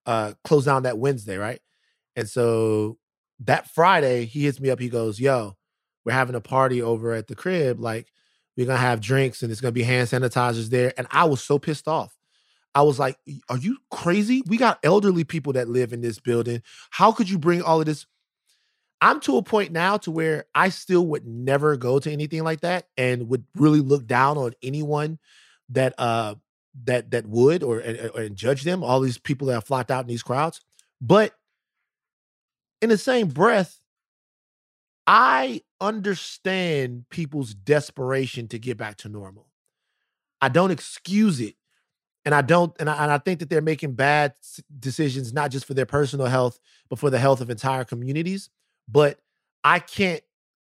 uh 0.07 0.33
closed 0.45 0.67
down 0.67 0.83
that 0.85 0.99
wednesday 0.99 1.37
right 1.37 1.61
and 2.17 2.29
so 2.29 2.99
that 3.39 3.69
friday 3.71 4.25
he 4.25 4.45
hits 4.45 4.61
me 4.61 4.71
up 4.71 4.81
he 4.81 4.89
goes 4.89 5.21
yo 5.21 5.57
we're 6.05 6.13
having 6.13 6.35
a 6.35 6.41
party 6.41 6.81
over 6.83 7.13
at 7.13 7.27
the 7.27 7.35
crib 7.35 7.81
like 7.81 8.09
we're 8.57 8.67
gonna 8.67 8.79
have 8.79 9.01
drinks 9.01 9.43
and 9.43 9.53
it's 9.53 9.61
gonna 9.61 9.73
be 9.73 9.83
hand 9.83 10.09
sanitizers 10.09 10.71
there 10.71 10.93
and 10.97 11.07
i 11.11 11.25
was 11.25 11.43
so 11.43 11.59
pissed 11.59 11.89
off 11.89 12.17
I 12.75 12.83
was 12.83 12.99
like, 12.99 13.17
"Are 13.49 13.57
you 13.57 13.79
crazy? 13.91 14.43
We 14.47 14.57
got 14.57 14.79
elderly 14.85 15.25
people 15.25 15.55
that 15.55 15.69
live 15.69 15.93
in 15.93 16.01
this 16.01 16.21
building. 16.21 16.63
How 16.91 17.13
could 17.13 17.29
you 17.29 17.39
bring 17.39 17.63
all 17.63 17.81
of 17.81 17.87
this?" 17.87 18.07
I'm 19.01 19.21
to 19.21 19.39
a 19.39 19.43
point 19.43 19.73
now 19.73 19.97
to 19.99 20.11
where 20.11 20.45
I 20.55 20.69
still 20.69 21.07
would 21.07 21.27
never 21.27 21.77
go 21.77 21.99
to 21.99 22.11
anything 22.11 22.45
like 22.45 22.61
that, 22.61 22.87
and 22.97 23.29
would 23.29 23.45
really 23.57 23.81
look 23.81 24.07
down 24.07 24.39
on 24.39 24.53
anyone 24.63 25.19
that 25.71 25.95
uh 25.99 26.35
that 26.85 27.11
that 27.11 27.27
would 27.27 27.63
or 27.63 27.81
and, 27.81 28.37
judge 28.37 28.63
them. 28.63 28.83
All 28.83 29.01
these 29.01 29.19
people 29.19 29.47
that 29.49 29.55
have 29.55 29.65
flocked 29.65 29.91
out 29.91 30.05
in 30.05 30.09
these 30.09 30.23
crowds, 30.23 30.61
but 31.01 31.35
in 32.81 32.89
the 32.89 32.99
same 32.99 33.29
breath, 33.29 33.81
I 35.07 35.63
understand 35.81 37.05
people's 37.11 37.55
desperation 37.55 38.49
to 38.49 38.59
get 38.59 38.77
back 38.77 38.97
to 38.99 39.09
normal. 39.09 39.49
I 40.41 40.49
don't 40.49 40.71
excuse 40.71 41.41
it 41.41 41.57
and 42.25 42.35
I 42.35 42.43
don't, 42.43 42.75
and 42.79 42.91
I, 42.91 43.03
and 43.03 43.11
I 43.11 43.19
think 43.19 43.41
that 43.41 43.49
they're 43.49 43.63
making 43.63 43.93
bad 43.93 44.35
decisions, 44.79 45.33
not 45.33 45.51
just 45.51 45.65
for 45.65 45.75
their 45.75 45.87
personal 45.87 46.27
health, 46.27 46.61
but 46.89 46.99
for 46.99 47.11
the 47.11 47.19
health 47.19 47.41
of 47.41 47.51
entire 47.51 47.85
communities. 47.85 48.51
But 48.89 49.19
I 49.65 49.79
can't 49.79 50.23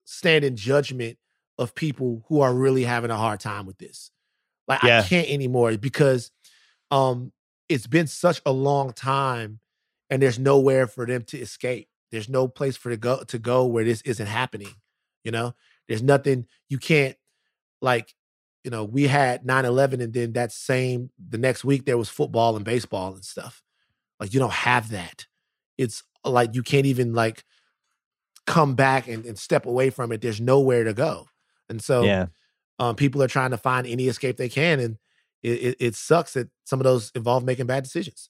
stand 0.05 0.45
in 0.45 0.55
judgment 0.55 1.17
of 1.57 1.75
people 1.75 2.23
who 2.27 2.41
are 2.41 2.53
really 2.53 2.83
having 2.83 3.11
a 3.11 3.17
hard 3.17 3.39
time 3.39 3.65
with 3.65 3.77
this. 3.77 4.11
Like 4.67 4.83
Yeah. 4.83 4.99
I 4.99 5.03
can't 5.03 5.29
anymore 5.29 5.77
because 5.77 6.31
um 6.91 7.31
it's 7.69 7.87
been 7.87 8.07
such 8.07 8.41
a 8.45 8.51
long 8.51 8.93
time 8.93 9.59
and 10.09 10.21
there's 10.21 10.39
nowhere 10.39 10.87
for 10.87 11.05
them 11.05 11.23
to 11.23 11.39
escape. 11.39 11.87
There's 12.11 12.29
no 12.29 12.47
place 12.47 12.77
for 12.77 12.89
to 12.89 12.97
go 12.97 13.23
to 13.23 13.39
go 13.39 13.65
where 13.65 13.83
this 13.83 14.01
isn't 14.01 14.27
happening. 14.27 14.75
You 15.23 15.31
know, 15.31 15.55
there's 15.87 16.03
nothing 16.03 16.45
you 16.69 16.77
can't 16.77 17.15
like 17.81 18.13
you 18.63 18.71
know, 18.71 18.85
we 18.85 19.07
had 19.07 19.43
9-11 19.43 20.01
and 20.01 20.13
then 20.13 20.33
that 20.33 20.53
same 20.53 21.09
the 21.17 21.37
next 21.37 21.65
week 21.65 21.85
there 21.85 21.97
was 21.97 22.09
football 22.09 22.55
and 22.55 22.63
baseball 22.63 23.13
and 23.13 23.25
stuff. 23.25 23.61
Like 24.19 24.33
you 24.33 24.39
don't 24.39 24.53
have 24.53 24.89
that. 24.91 25.25
It's 25.77 26.03
like 26.23 26.55
you 26.55 26.63
can't 26.63 26.85
even 26.85 27.13
like 27.13 27.43
come 28.47 28.75
back 28.75 29.07
and, 29.07 29.25
and 29.25 29.37
step 29.37 29.65
away 29.65 29.89
from 29.89 30.11
it. 30.11 30.21
There's 30.21 30.39
nowhere 30.39 30.85
to 30.85 30.93
go. 30.93 31.27
And 31.69 31.81
so 31.81 32.03
yeah 32.03 32.27
um, 32.83 32.95
people 32.95 33.21
are 33.23 33.27
trying 33.27 33.51
to 33.51 33.57
find 33.57 33.85
any 33.87 34.07
escape 34.07 34.37
they 34.37 34.49
can. 34.49 34.79
And 34.79 34.97
it, 35.41 35.51
it, 35.63 35.77
it 35.79 35.95
sucks 35.95 36.33
that 36.33 36.49
some 36.65 36.79
of 36.79 36.83
those 36.83 37.11
involve 37.15 37.43
making 37.43 37.65
bad 37.67 37.83
decisions. 37.83 38.29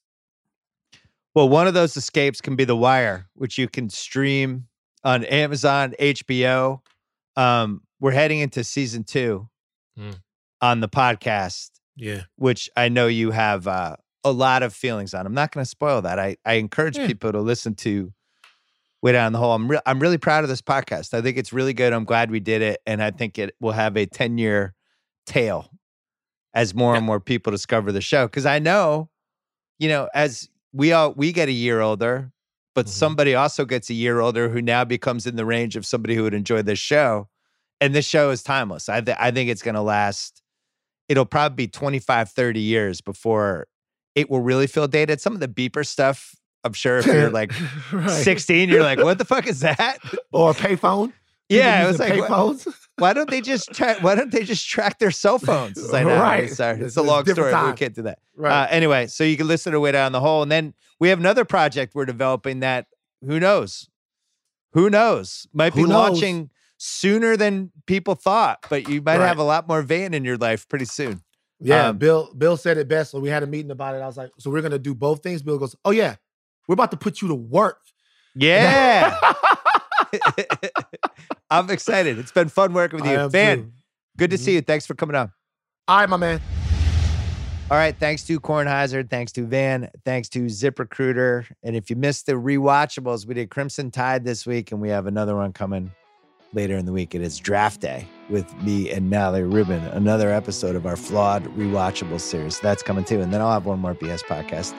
well 1.36 1.50
one 1.50 1.68
of 1.68 1.74
those 1.74 1.96
escapes 1.98 2.42
can 2.42 2.56
be 2.56 2.66
the 2.66 2.76
wire 2.76 3.28
which 3.36 3.58
you 3.58 3.68
can 3.68 3.90
stream 3.90 4.68
on 5.04 5.24
amazon 5.26 5.94
hbo 6.00 6.80
um 7.36 7.82
we're 8.00 8.12
heading 8.12 8.40
into 8.40 8.64
season 8.64 9.04
two 9.04 9.48
Mm. 9.98 10.16
on 10.60 10.80
the 10.80 10.90
podcast 10.90 11.70
Yeah. 11.96 12.22
which 12.36 12.68
I 12.76 12.90
know 12.90 13.06
you 13.06 13.30
have 13.32 13.68
uh, 13.68 13.96
a 14.24 14.32
lot 14.32 14.64
of 14.64 14.74
feelings 14.74 15.14
on. 15.14 15.28
I'm 15.28 15.36
not 15.36 15.52
going 15.52 15.64
to 15.64 15.70
spoil 15.70 16.02
that. 16.02 16.18
I, 16.18 16.38
I 16.44 16.54
encourage 16.54 16.98
Yeah. 16.98 17.06
people 17.06 17.32
to 17.32 17.40
listen 17.42 17.76
to 17.76 18.12
Way 19.04 19.12
Down 19.12 19.34
the 19.34 19.40
Hole. 19.40 19.54
I'm 19.54 19.70
re- 19.70 19.82
I'm 19.86 20.00
really 20.00 20.18
proud 20.18 20.44
of 20.46 20.50
this 20.50 20.62
podcast. 20.62 21.14
I 21.14 21.22
think 21.22 21.38
it's 21.38 21.52
really 21.54 21.74
good. 21.74 21.92
I'm 21.94 22.06
glad 22.06 22.32
we 22.32 22.40
did 22.40 22.62
it, 22.62 22.82
and 22.88 23.04
I 23.04 23.12
think 23.12 23.38
it 23.38 23.54
will 23.60 23.74
have 23.74 23.98
a 23.98 24.06
10 24.06 24.38
year 24.38 24.74
tail 25.28 25.70
as 26.54 26.74
more 26.74 26.96
and 26.96 27.06
more 27.06 27.20
people 27.20 27.52
discover 27.52 27.92
the 27.92 28.02
show. 28.02 28.28
Because 28.28 28.46
I 28.46 28.60
know, 28.60 29.10
you 29.78 29.90
know, 29.90 30.10
as 30.16 30.50
we 30.72 30.94
all 30.94 31.14
we 31.14 31.34
get 31.34 31.50
a 31.50 31.54
year 31.54 31.82
older, 31.82 32.32
but 32.76 32.86
Mhm. 32.86 32.90
somebody 32.90 33.36
also 33.36 33.66
gets 33.66 33.90
a 33.90 33.94
year 33.94 34.22
older 34.22 34.48
who 34.50 34.62
now 34.62 34.86
becomes 34.86 35.28
in 35.28 35.36
the 35.36 35.46
range 35.46 35.76
of 35.76 35.86
somebody 35.86 36.16
who 36.16 36.24
would 36.24 36.34
enjoy 36.34 36.62
this 36.62 36.80
show. 36.80 37.28
And 37.82 37.94
this 37.94 38.08
show 38.08 38.30
is 38.30 38.42
timeless. 38.42 38.88
I, 38.88 39.02
th- 39.02 39.18
I 39.20 39.32
think 39.32 39.50
it's 39.50 39.62
going 39.62 39.76
to 39.76 39.82
last 39.82 40.42
it'll 41.10 41.26
probably 41.26 41.66
be 41.66 41.68
25 41.68 42.30
30 42.30 42.62
years 42.62 43.02
before 43.02 43.68
it 44.16 44.30
will 44.30 44.40
really 44.40 44.68
feel 44.68 44.88
dated 44.88 45.20
some 45.20 45.34
of 45.34 45.42
the 45.42 45.48
beeper 45.50 45.86
stuff 45.86 46.34
i'm 46.64 46.74
sure 46.74 46.98
if 46.98 47.06
you're 47.06 47.30
like 47.30 47.52
Right. 47.92 48.10
16 48.10 48.70
you're 48.70 48.84
like 48.84 49.00
what 49.00 49.18
the 49.18 49.26
fuck 49.26 49.48
is 49.48 49.62
that 49.62 49.98
or 50.32 50.52
a 50.52 50.54
payphone. 50.54 51.14
yeah 51.50 51.84
it 51.84 51.88
was 51.88 52.00
like 52.00 52.14
payphones. 52.14 52.68
why 52.98 53.14
don't 53.14 53.30
they 53.30 53.42
just 53.42 53.72
tra- 53.74 53.98
why 54.02 54.16
don't 54.16 54.32
they 54.32 54.44
just 54.44 54.68
track 54.68 55.00
their 55.00 55.12
cell 55.12 55.40
phones 55.40 55.78
it's 55.78 55.92
like, 55.92 56.06
nah, 56.06 56.22
Right. 56.22 56.50
sorry 56.50 56.74
It's- 56.76 56.88
it's 56.90 56.98
a 56.98 57.02
long 57.04 57.26
story 57.26 57.52
but 57.52 57.66
we 57.68 57.74
can't 57.74 57.94
do 57.96 58.04
that 58.04 58.20
right. 58.36 58.64
uh, 58.64 58.68
anyway 58.70 59.08
so 59.08 59.24
you 59.24 59.38
can 59.38 59.48
listen 59.48 59.74
to 59.74 59.80
way 59.80 59.92
down 59.92 60.12
the 60.12 60.20
hole 60.22 60.42
and 60.42 60.52
then 60.52 60.74
we 61.00 61.10
have 61.10 61.20
another 61.20 61.46
project 61.46 61.96
we're 61.96 62.06
developing 62.06 62.60
that 62.62 62.88
who 63.26 63.40
knows 63.40 63.90
who 64.74 64.90
knows 64.90 65.48
might 65.54 65.74
be 65.76 65.82
Who 65.82 65.88
knows? 65.88 66.12
launching 66.12 66.50
sooner 66.78 67.38
than 67.38 67.72
people 67.86 68.16
thought 68.16 68.66
but 68.70 68.88
you 68.90 69.02
might 69.02 69.20
Right. 69.20 69.28
have 69.28 69.38
a 69.38 69.44
lot 69.44 69.68
more 69.68 69.82
van 69.82 70.14
in 70.14 70.24
your 70.26 70.38
life 70.38 70.68
pretty 70.68 70.86
soon 70.86 71.22
yeah. 71.60 71.88
um, 71.90 71.98
Bill 71.98 72.34
Bill 72.38 72.58
said 72.58 72.78
it 72.78 72.90
best. 72.90 73.14
When 73.14 73.24
we 73.24 73.30
had 73.30 73.42
a 73.42 73.48
meeting 73.48 73.72
about 73.72 73.96
it, 73.96 74.00
I 74.00 74.06
was 74.06 74.18
like, 74.18 74.32
so 74.38 74.50
we're 74.52 74.62
gonna 74.62 74.78
do 74.80 74.94
both 74.94 75.24
things. 75.24 75.42
Bill 75.42 75.58
goes, 75.58 75.78
Oh 75.86 75.92
yeah, 75.92 76.16
we're 76.68 76.74
about 76.74 76.92
to 76.92 76.98
put 76.98 77.22
you 77.22 77.28
to 77.30 77.36
work. 77.36 77.80
yeah 78.36 79.18
I'm 81.50 81.70
excited. 81.70 82.18
It's 82.20 82.32
been 82.32 82.50
fun 82.50 82.74
working 82.74 83.02
with 83.02 83.10
you. 83.10 83.30
Van, 83.30 83.58
too. 83.64 83.72
good 84.18 84.32
to 84.32 84.38
Mhm. 84.38 84.40
see 84.40 84.54
you. 84.54 84.62
Thanks 84.62 84.86
for 84.86 84.94
coming 84.96 85.16
on. 85.16 85.32
All 85.88 85.98
right, 86.00 86.10
my 86.10 86.18
man. 86.18 86.40
All 87.72 87.78
right. 87.78 87.96
Thanks 87.98 88.24
to 88.26 88.40
Kornheiser. 88.40 89.10
Thanks 89.10 89.32
to 89.34 89.46
Van. 89.46 89.90
Thanks 90.06 90.30
to 90.30 90.46
ZipRecruiter. 90.46 91.46
And 91.64 91.76
if 91.76 91.90
you 91.90 91.96
missed 91.96 92.26
the 92.28 92.34
rewatchables, 92.34 93.26
we 93.26 93.34
did 93.34 93.50
Crimson 93.50 93.90
Tide 93.92 94.24
this 94.26 94.46
week, 94.46 94.72
and 94.72 94.80
we 94.82 94.90
have 94.90 95.08
another 95.08 95.36
one 95.36 95.54
coming 95.54 95.92
later 96.54 96.76
in 96.76 96.86
the 96.86 96.92
week. 96.92 97.16
It 97.16 97.22
is 97.22 97.40
Draft 97.40 97.82
Day 97.82 98.08
with 98.30 98.52
me 98.62 98.92
and 98.92 99.10
Mallory 99.10 99.44
Rubin, 99.48 99.84
another 99.86 100.30
episode 100.32 100.76
of 100.76 100.86
our 100.86 100.96
flawed 100.96 101.46
rewatchable 101.58 102.20
series. 102.20 102.60
That's 102.60 102.84
coming 102.84 103.04
too. 103.06 103.22
And 103.22 103.34
then 103.34 103.42
I'll 103.42 103.52
have 103.54 103.66
one 103.66 103.80
more 103.80 103.96
BS 103.96 104.22
podcast 104.24 104.74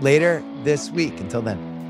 later 0.00 0.42
this 0.62 0.90
week. 0.90 1.20
Until 1.20 1.42
then. 1.42 1.83